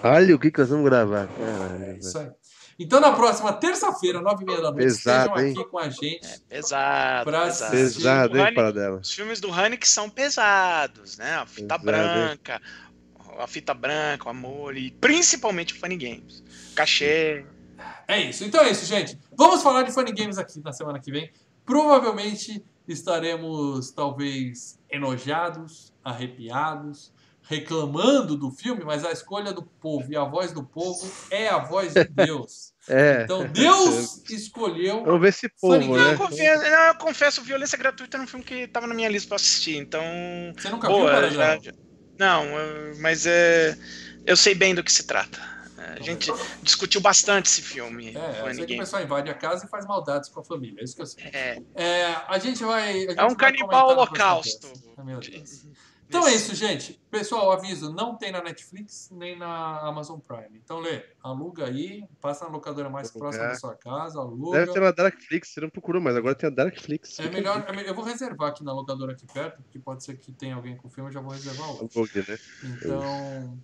Olha 0.03 0.35
o 0.35 0.39
que, 0.39 0.51
que 0.51 0.59
nós 0.59 0.69
vamos 0.69 0.85
gravar. 0.85 1.27
Caralho, 1.27 1.83
É 1.83 1.97
isso 1.97 2.17
aí. 2.17 2.31
Então, 2.79 2.99
na 2.99 3.11
próxima 3.11 3.53
terça-feira, 3.53 4.19
9h30 4.19 4.45
da 4.55 4.71
noite, 4.71 4.77
Pesado, 4.77 5.29
estejam 5.29 5.47
hein? 5.47 5.53
aqui 5.59 5.69
com 5.69 5.77
a 5.77 5.89
gente. 5.89 6.39
Pesado, 6.49 7.29
Pra 7.29 7.43
pesado. 7.45 7.71
Pesado, 7.71 8.37
hein, 8.39 8.53
Paradela? 8.55 8.99
Os 8.99 9.11
filmes 9.13 9.39
do 9.39 9.53
Haneke 9.53 9.87
são 9.87 10.09
pesados, 10.09 11.17
né? 11.19 11.35
A 11.35 11.45
fita 11.45 11.77
Pesado, 11.77 11.91
hein? 11.91 11.93
branca, 12.39 12.61
a 13.37 13.47
fita 13.47 13.73
branca, 13.75 14.25
o 14.25 14.29
amor 14.29 14.75
e 14.75 14.89
principalmente 14.89 15.75
o 15.75 15.79
Funny 15.79 15.95
Games. 15.97 16.43
Cachê. 16.75 17.45
É 18.07 18.21
isso. 18.21 18.43
Então 18.43 18.61
é 18.63 18.69
isso, 18.71 18.85
gente. 18.85 19.17
Vamos 19.35 19.61
falar 19.63 19.83
de 19.83 19.91
Funny 19.91 20.11
Games 20.13 20.37
aqui 20.37 20.59
na 20.63 20.71
semana 20.73 20.99
que 20.99 21.11
vem. 21.11 21.31
Provavelmente 21.65 22.63
estaremos, 22.87 23.91
talvez, 23.91 24.77
enojados, 24.89 25.93
arrepiados, 26.03 27.11
reclamando 27.43 28.37
do 28.37 28.49
filme, 28.51 28.83
mas 28.85 29.03
a 29.05 29.11
escolha 29.11 29.51
do 29.51 29.63
povo 29.63 30.11
e 30.11 30.15
a 30.15 30.23
voz 30.23 30.51
do 30.51 30.63
povo 30.63 31.09
é 31.29 31.49
a 31.49 31.57
voz 31.59 31.93
de 31.93 32.03
Deus. 32.07 32.73
É. 32.87 33.23
Então 33.23 33.45
Deus 33.47 34.21
escolheu. 34.29 35.03
Vamos 35.03 35.21
ver 35.21 35.31
Funny 35.59 35.87
povo, 35.87 35.97
né? 35.97 36.13
Eu 36.13 36.17
confesso, 36.17 36.63
eu 36.65 36.95
confesso, 36.95 37.41
Violência 37.41 37.77
Gratuita 37.77 38.17
era 38.17 38.23
um 38.23 38.27
filme 38.27 38.45
que 38.45 38.67
tava 38.67 38.87
na 38.87 38.93
minha 38.93 39.09
lista 39.09 39.27
pra 39.29 39.35
assistir, 39.37 39.77
então. 39.77 40.01
Você 40.57 40.69
nunca 40.69 40.87
viu, 40.87 40.97
Boa, 40.97 41.11
Paradela? 41.11 41.33
já, 41.55 41.59
já- 41.61 41.73
Não, 42.17 42.45
mas 42.99 43.25
é. 43.25 43.77
Eu 44.25 44.37
sei 44.37 44.55
bem 44.55 44.73
do 44.73 44.83
que 44.83 44.91
se 44.91 45.03
trata. 45.05 45.52
A 45.97 46.01
gente 46.01 46.31
discutiu 46.61 47.01
bastante 47.01 47.47
esse 47.47 47.61
filme. 47.61 48.15
É, 48.15 48.41
eu 48.49 48.53
sei 48.55 48.65
que 48.65 48.75
o 48.75 48.79
pessoal 48.79 49.01
invade 49.03 49.29
a 49.29 49.33
casa 49.33 49.65
e 49.65 49.69
faz 49.69 49.85
maldades 49.85 50.29
com 50.29 50.39
a 50.39 50.43
família. 50.43 50.81
É 50.81 50.83
isso 50.83 50.95
que 50.95 51.01
eu 51.01 51.05
sei. 51.05 51.23
É, 51.33 51.61
É, 51.75 52.05
a 52.27 52.37
gente 52.39 52.63
vai. 52.63 52.89
a 52.89 53.09
gente 53.09 53.19
é 53.19 53.23
um 53.23 53.27
vai 53.29 53.35
canibal 53.35 53.89
holocausto. 53.89 54.67
Deus. 55.03 55.65
Então 56.07 56.27
é 56.27 56.33
isso, 56.35 56.53
gente. 56.53 57.01
Pessoal, 57.09 57.51
aviso, 57.51 57.91
não 57.91 58.15
tem 58.15 58.31
na 58.31 58.41
Netflix 58.43 59.09
nem 59.11 59.37
na 59.37 59.79
Amazon 59.79 60.19
Prime. 60.19 60.59
Então, 60.63 60.79
Lê, 60.79 61.03
aluga 61.23 61.65
aí, 61.65 62.03
passa 62.21 62.45
na 62.45 62.51
locadora 62.51 62.87
mais 62.89 63.09
Vou 63.11 63.19
próxima 63.19 63.47
da 63.47 63.55
sua 63.55 63.73
casa, 63.75 64.19
aluga. 64.19 64.59
Deve 64.59 64.73
ter 64.73 64.79
na 64.79 64.91
Darkflix, 64.91 65.49
você 65.49 65.61
não 65.61 65.69
procurou, 65.69 65.99
mas 66.01 66.15
agora 66.15 66.35
tem 66.35 66.47
a 66.47 66.51
Darkflix. 66.51 67.19
É 67.19 67.29
melhor, 67.29 67.65
é 67.67 67.71
melhor- 67.71 67.87
eu 67.89 67.95
vou 67.95 68.03
reservar 68.03 68.49
aqui 68.49 68.63
na 68.63 68.73
locadora 68.73 69.13
aqui 69.13 69.25
perto, 69.25 69.63
porque 69.63 69.79
pode 69.79 70.03
ser 70.03 70.15
que 70.17 70.31
tenha 70.31 70.55
alguém 70.55 70.77
com 70.77 70.87
filme, 70.89 71.09
eu 71.09 71.13
já 71.13 71.21
vou 71.21 71.31
reservar 71.31 71.67
Um 71.71 71.85
hoje. 71.85 71.93
pouquinho, 71.93 72.25
né? 72.27 72.37
Então, 72.63 73.57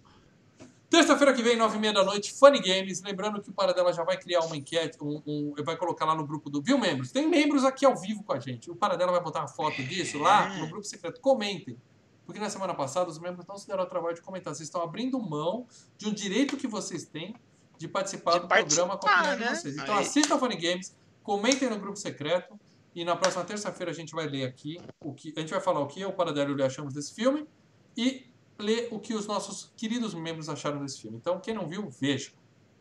terça-feira 0.89 1.33
que 1.33 1.43
vem, 1.43 1.55
nove 1.55 1.77
e 1.77 1.79
meia 1.79 1.93
da 1.93 2.03
noite, 2.03 2.33
Funny 2.33 2.59
Games. 2.59 3.01
Lembrando 3.01 3.41
que 3.41 3.49
o 3.49 3.53
Paradela 3.53 3.93
já 3.93 4.03
vai 4.03 4.17
criar 4.17 4.41
uma 4.41 4.57
enquete, 4.57 4.97
um, 5.01 5.21
um, 5.25 5.53
vai 5.63 5.77
colocar 5.77 6.05
lá 6.05 6.15
no 6.15 6.25
grupo 6.25 6.49
do 6.49 6.61
Viu 6.61 6.77
Membros. 6.77 7.11
Tem 7.11 7.27
membros 7.27 7.63
aqui 7.63 7.85
ao 7.85 7.95
vivo 7.95 8.23
com 8.23 8.33
a 8.33 8.39
gente. 8.39 8.71
O 8.71 8.75
Paradela 8.75 9.11
vai 9.11 9.21
botar 9.21 9.39
uma 9.39 9.47
foto 9.47 9.83
disso 9.83 10.17
lá 10.17 10.49
no 10.57 10.67
grupo 10.67 10.83
secreto. 10.83 11.21
Comentem. 11.21 11.77
Porque 12.25 12.39
na 12.39 12.49
semana 12.49 12.75
passada 12.75 13.09
os 13.09 13.17
membros 13.17 13.45
não 13.47 13.57
se 13.57 13.67
deram 13.67 13.81
ao 13.81 13.89
trabalho 13.89 14.15
de 14.15 14.21
comentar. 14.21 14.53
Vocês 14.53 14.67
estão 14.67 14.81
abrindo 14.81 15.19
mão 15.19 15.65
de 15.97 16.07
um 16.07 16.13
direito 16.13 16.57
que 16.57 16.67
vocês 16.67 17.05
têm 17.05 17.35
de 17.77 17.87
participar 17.87 18.33
De 18.33 18.39
do 18.41 18.47
programa 18.47 18.97
com 18.97 19.07
a 19.07 19.09
participar, 19.09 19.19
opinião 19.19 19.37
de 19.37 19.43
né? 19.45 19.55
vocês. 19.55 19.77
Então 19.77 19.95
Aí. 19.95 20.03
assistam 20.03 20.37
Funny 20.37 20.57
Games, 20.57 20.95
comentem 21.23 21.69
no 21.69 21.79
grupo 21.79 21.97
secreto. 21.97 22.59
E 22.93 23.05
na 23.05 23.15
próxima 23.15 23.43
terça-feira 23.45 23.91
a 23.91 23.95
gente 23.95 24.13
vai 24.13 24.27
ler 24.27 24.45
aqui 24.45 24.79
o 24.99 25.13
que. 25.13 25.33
A 25.37 25.39
gente 25.39 25.51
vai 25.51 25.61
falar 25.61 25.79
o 25.79 25.87
que 25.87 26.01
eu, 26.01 26.09
o 26.09 26.13
Paradelo 26.13 26.51
e 26.51 26.61
o 26.61 26.65
achamos 26.65 26.93
desse 26.93 27.13
filme. 27.13 27.47
E 27.95 28.28
ler 28.59 28.87
o 28.91 28.99
que 28.99 29.13
os 29.13 29.25
nossos 29.27 29.71
queridos 29.77 30.13
membros 30.13 30.49
acharam 30.49 30.81
desse 30.83 31.01
filme. 31.01 31.17
Então, 31.17 31.39
quem 31.39 31.53
não 31.53 31.67
viu, 31.67 31.89
veja. 31.89 32.31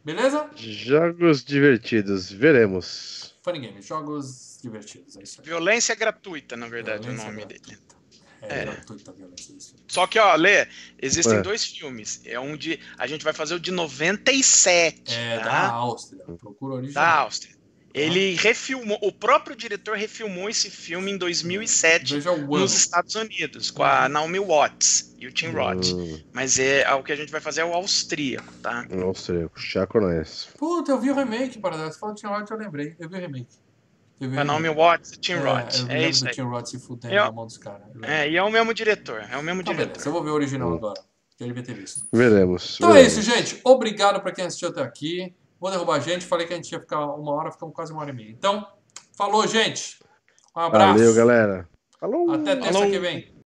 Beleza? 0.04 0.48
Jogos 0.56 1.44
divertidos, 1.44 2.30
veremos. 2.30 3.34
Funny 3.42 3.66
Games, 3.66 3.84
jogos 3.86 4.58
divertidos, 4.62 5.16
é 5.16 5.22
isso 5.22 5.40
aí. 5.40 5.46
Violência 5.46 5.94
Gratuita, 5.94 6.56
na 6.56 6.68
verdade, 6.68 7.02
Violência 7.02 7.28
o 7.28 7.32
nome 7.32 7.44
gratuita. 7.44 7.66
dele. 7.76 7.82
É, 8.40 8.60
É. 8.60 8.64
gratuita 8.66 9.10
a 9.10 9.14
violência 9.14 9.54
desse 9.54 9.68
filme. 9.70 9.84
Só 9.88 10.06
que, 10.06 10.18
ó, 10.18 10.34
Lê, 10.36 10.68
existem 11.02 11.38
É. 11.38 11.42
dois 11.42 11.64
filmes. 11.64 12.20
É 12.24 12.38
um 12.38 12.56
de. 12.56 12.78
A 12.96 13.06
gente 13.06 13.24
vai 13.24 13.32
fazer 13.32 13.54
o 13.56 13.60
de 13.60 13.70
97. 13.72 15.12
É, 15.12 15.38
tá? 15.38 15.44
da 15.44 15.68
Áustria. 15.70 16.22
Procura 16.38 16.74
o 16.74 16.76
da 16.76 16.82
original. 16.82 17.18
Áustria. 17.24 17.57
Ele 18.00 18.34
refilmou, 18.34 18.98
o 19.02 19.12
próprio 19.12 19.56
diretor 19.56 19.96
refilmou 19.96 20.48
esse 20.48 20.70
filme 20.70 21.10
em 21.12 21.18
2007 21.18 22.14
Veja 22.14 22.30
o 22.30 22.34
ano. 22.34 22.58
nos 22.58 22.74
Estados 22.74 23.14
Unidos, 23.14 23.70
com 23.70 23.82
a 23.82 24.08
Naomi 24.08 24.38
Watts 24.38 25.14
e 25.18 25.26
o 25.26 25.32
Tim 25.32 25.48
Roth. 25.48 25.86
Hum, 25.92 26.20
Mas 26.32 26.58
é, 26.58 26.88
o 26.94 27.02
que 27.02 27.12
a 27.12 27.16
gente 27.16 27.30
vai 27.32 27.40
fazer 27.40 27.62
é 27.62 27.64
o 27.64 27.72
austríaco, 27.74 28.52
tá? 28.62 28.86
austríaco, 29.02 29.58
Chaco 29.60 30.00
nós. 30.00 30.48
Puta, 30.58 30.92
eu 30.92 31.00
vi 31.00 31.10
o 31.10 31.14
remake, 31.14 31.58
Paradelo. 31.58 31.92
Você 31.92 31.98
falou 31.98 32.14
Tim 32.14 32.26
Roth, 32.26 32.50
eu 32.50 32.56
lembrei. 32.56 32.94
Eu 32.98 33.08
vi 33.08 33.16
o 33.16 33.20
remake. 33.20 33.56
A 34.20 34.24
o 34.24 34.44
Naomi. 34.44 34.68
Watts 34.68 35.12
e 35.12 35.16
Tim 35.18 35.32
É, 35.32 35.36
Roth. 35.38 35.78
eu 35.78 35.84
É 35.86 35.92
lembro 35.94 36.10
isso 36.10 36.20
do 36.24 36.28
aí. 36.28 36.34
Tim 36.34 36.40
Roth 36.42 36.66
se 36.66 36.78
fudendo 36.80 37.14
Eu- 37.14 37.24
na 37.24 37.32
mão 37.32 37.46
dos 37.46 37.56
caras. 37.58 37.82
É, 38.02 38.28
e 38.28 38.36
é 38.36 38.42
o 38.42 38.50
mesmo 38.50 38.74
diretor. 38.74 39.24
É 39.30 39.36
o 39.36 39.42
mesmo 39.42 39.62
beleza. 39.62 39.84
diretor. 39.86 40.06
Eu 40.08 40.12
vou 40.12 40.24
ver 40.24 40.30
o 40.30 40.34
original 40.34 40.70
Hum. 40.72 40.74
agora. 40.74 41.00
Que 41.36 41.44
eu 41.44 41.46
devia 41.48 41.62
ter 41.62 41.74
visto. 41.74 42.04
Veremos. 42.12 42.74
Então 42.76 42.90
é 42.90 42.94
veremos. 42.94 43.12
isso, 43.16 43.22
gente. 43.22 43.60
Obrigado 43.62 44.20
pra 44.20 44.32
quem 44.32 44.44
assistiu 44.44 44.70
até 44.70 44.82
aqui. 44.82 45.32
Vou 45.60 45.70
derrubar 45.70 45.96
a 45.96 46.00
gente. 46.00 46.24
Falei 46.24 46.46
que 46.46 46.52
a 46.52 46.56
gente 46.56 46.70
ia 46.70 46.80
ficar 46.80 47.04
uma 47.04 47.32
hora, 47.32 47.50
ficamos 47.50 47.74
quase 47.74 47.92
uma 47.92 48.02
hora 48.02 48.10
e 48.10 48.14
meia. 48.14 48.30
Então, 48.30 48.66
falou, 49.16 49.46
gente. 49.46 49.98
Um 50.56 50.60
abraço. 50.60 50.98
Valeu, 50.98 51.14
galera. 51.14 51.68
Falou. 51.98 52.30
Até 52.32 52.56
terça 52.56 52.72
Falou. 52.72 52.90
que 52.90 52.98
vem. 52.98 53.32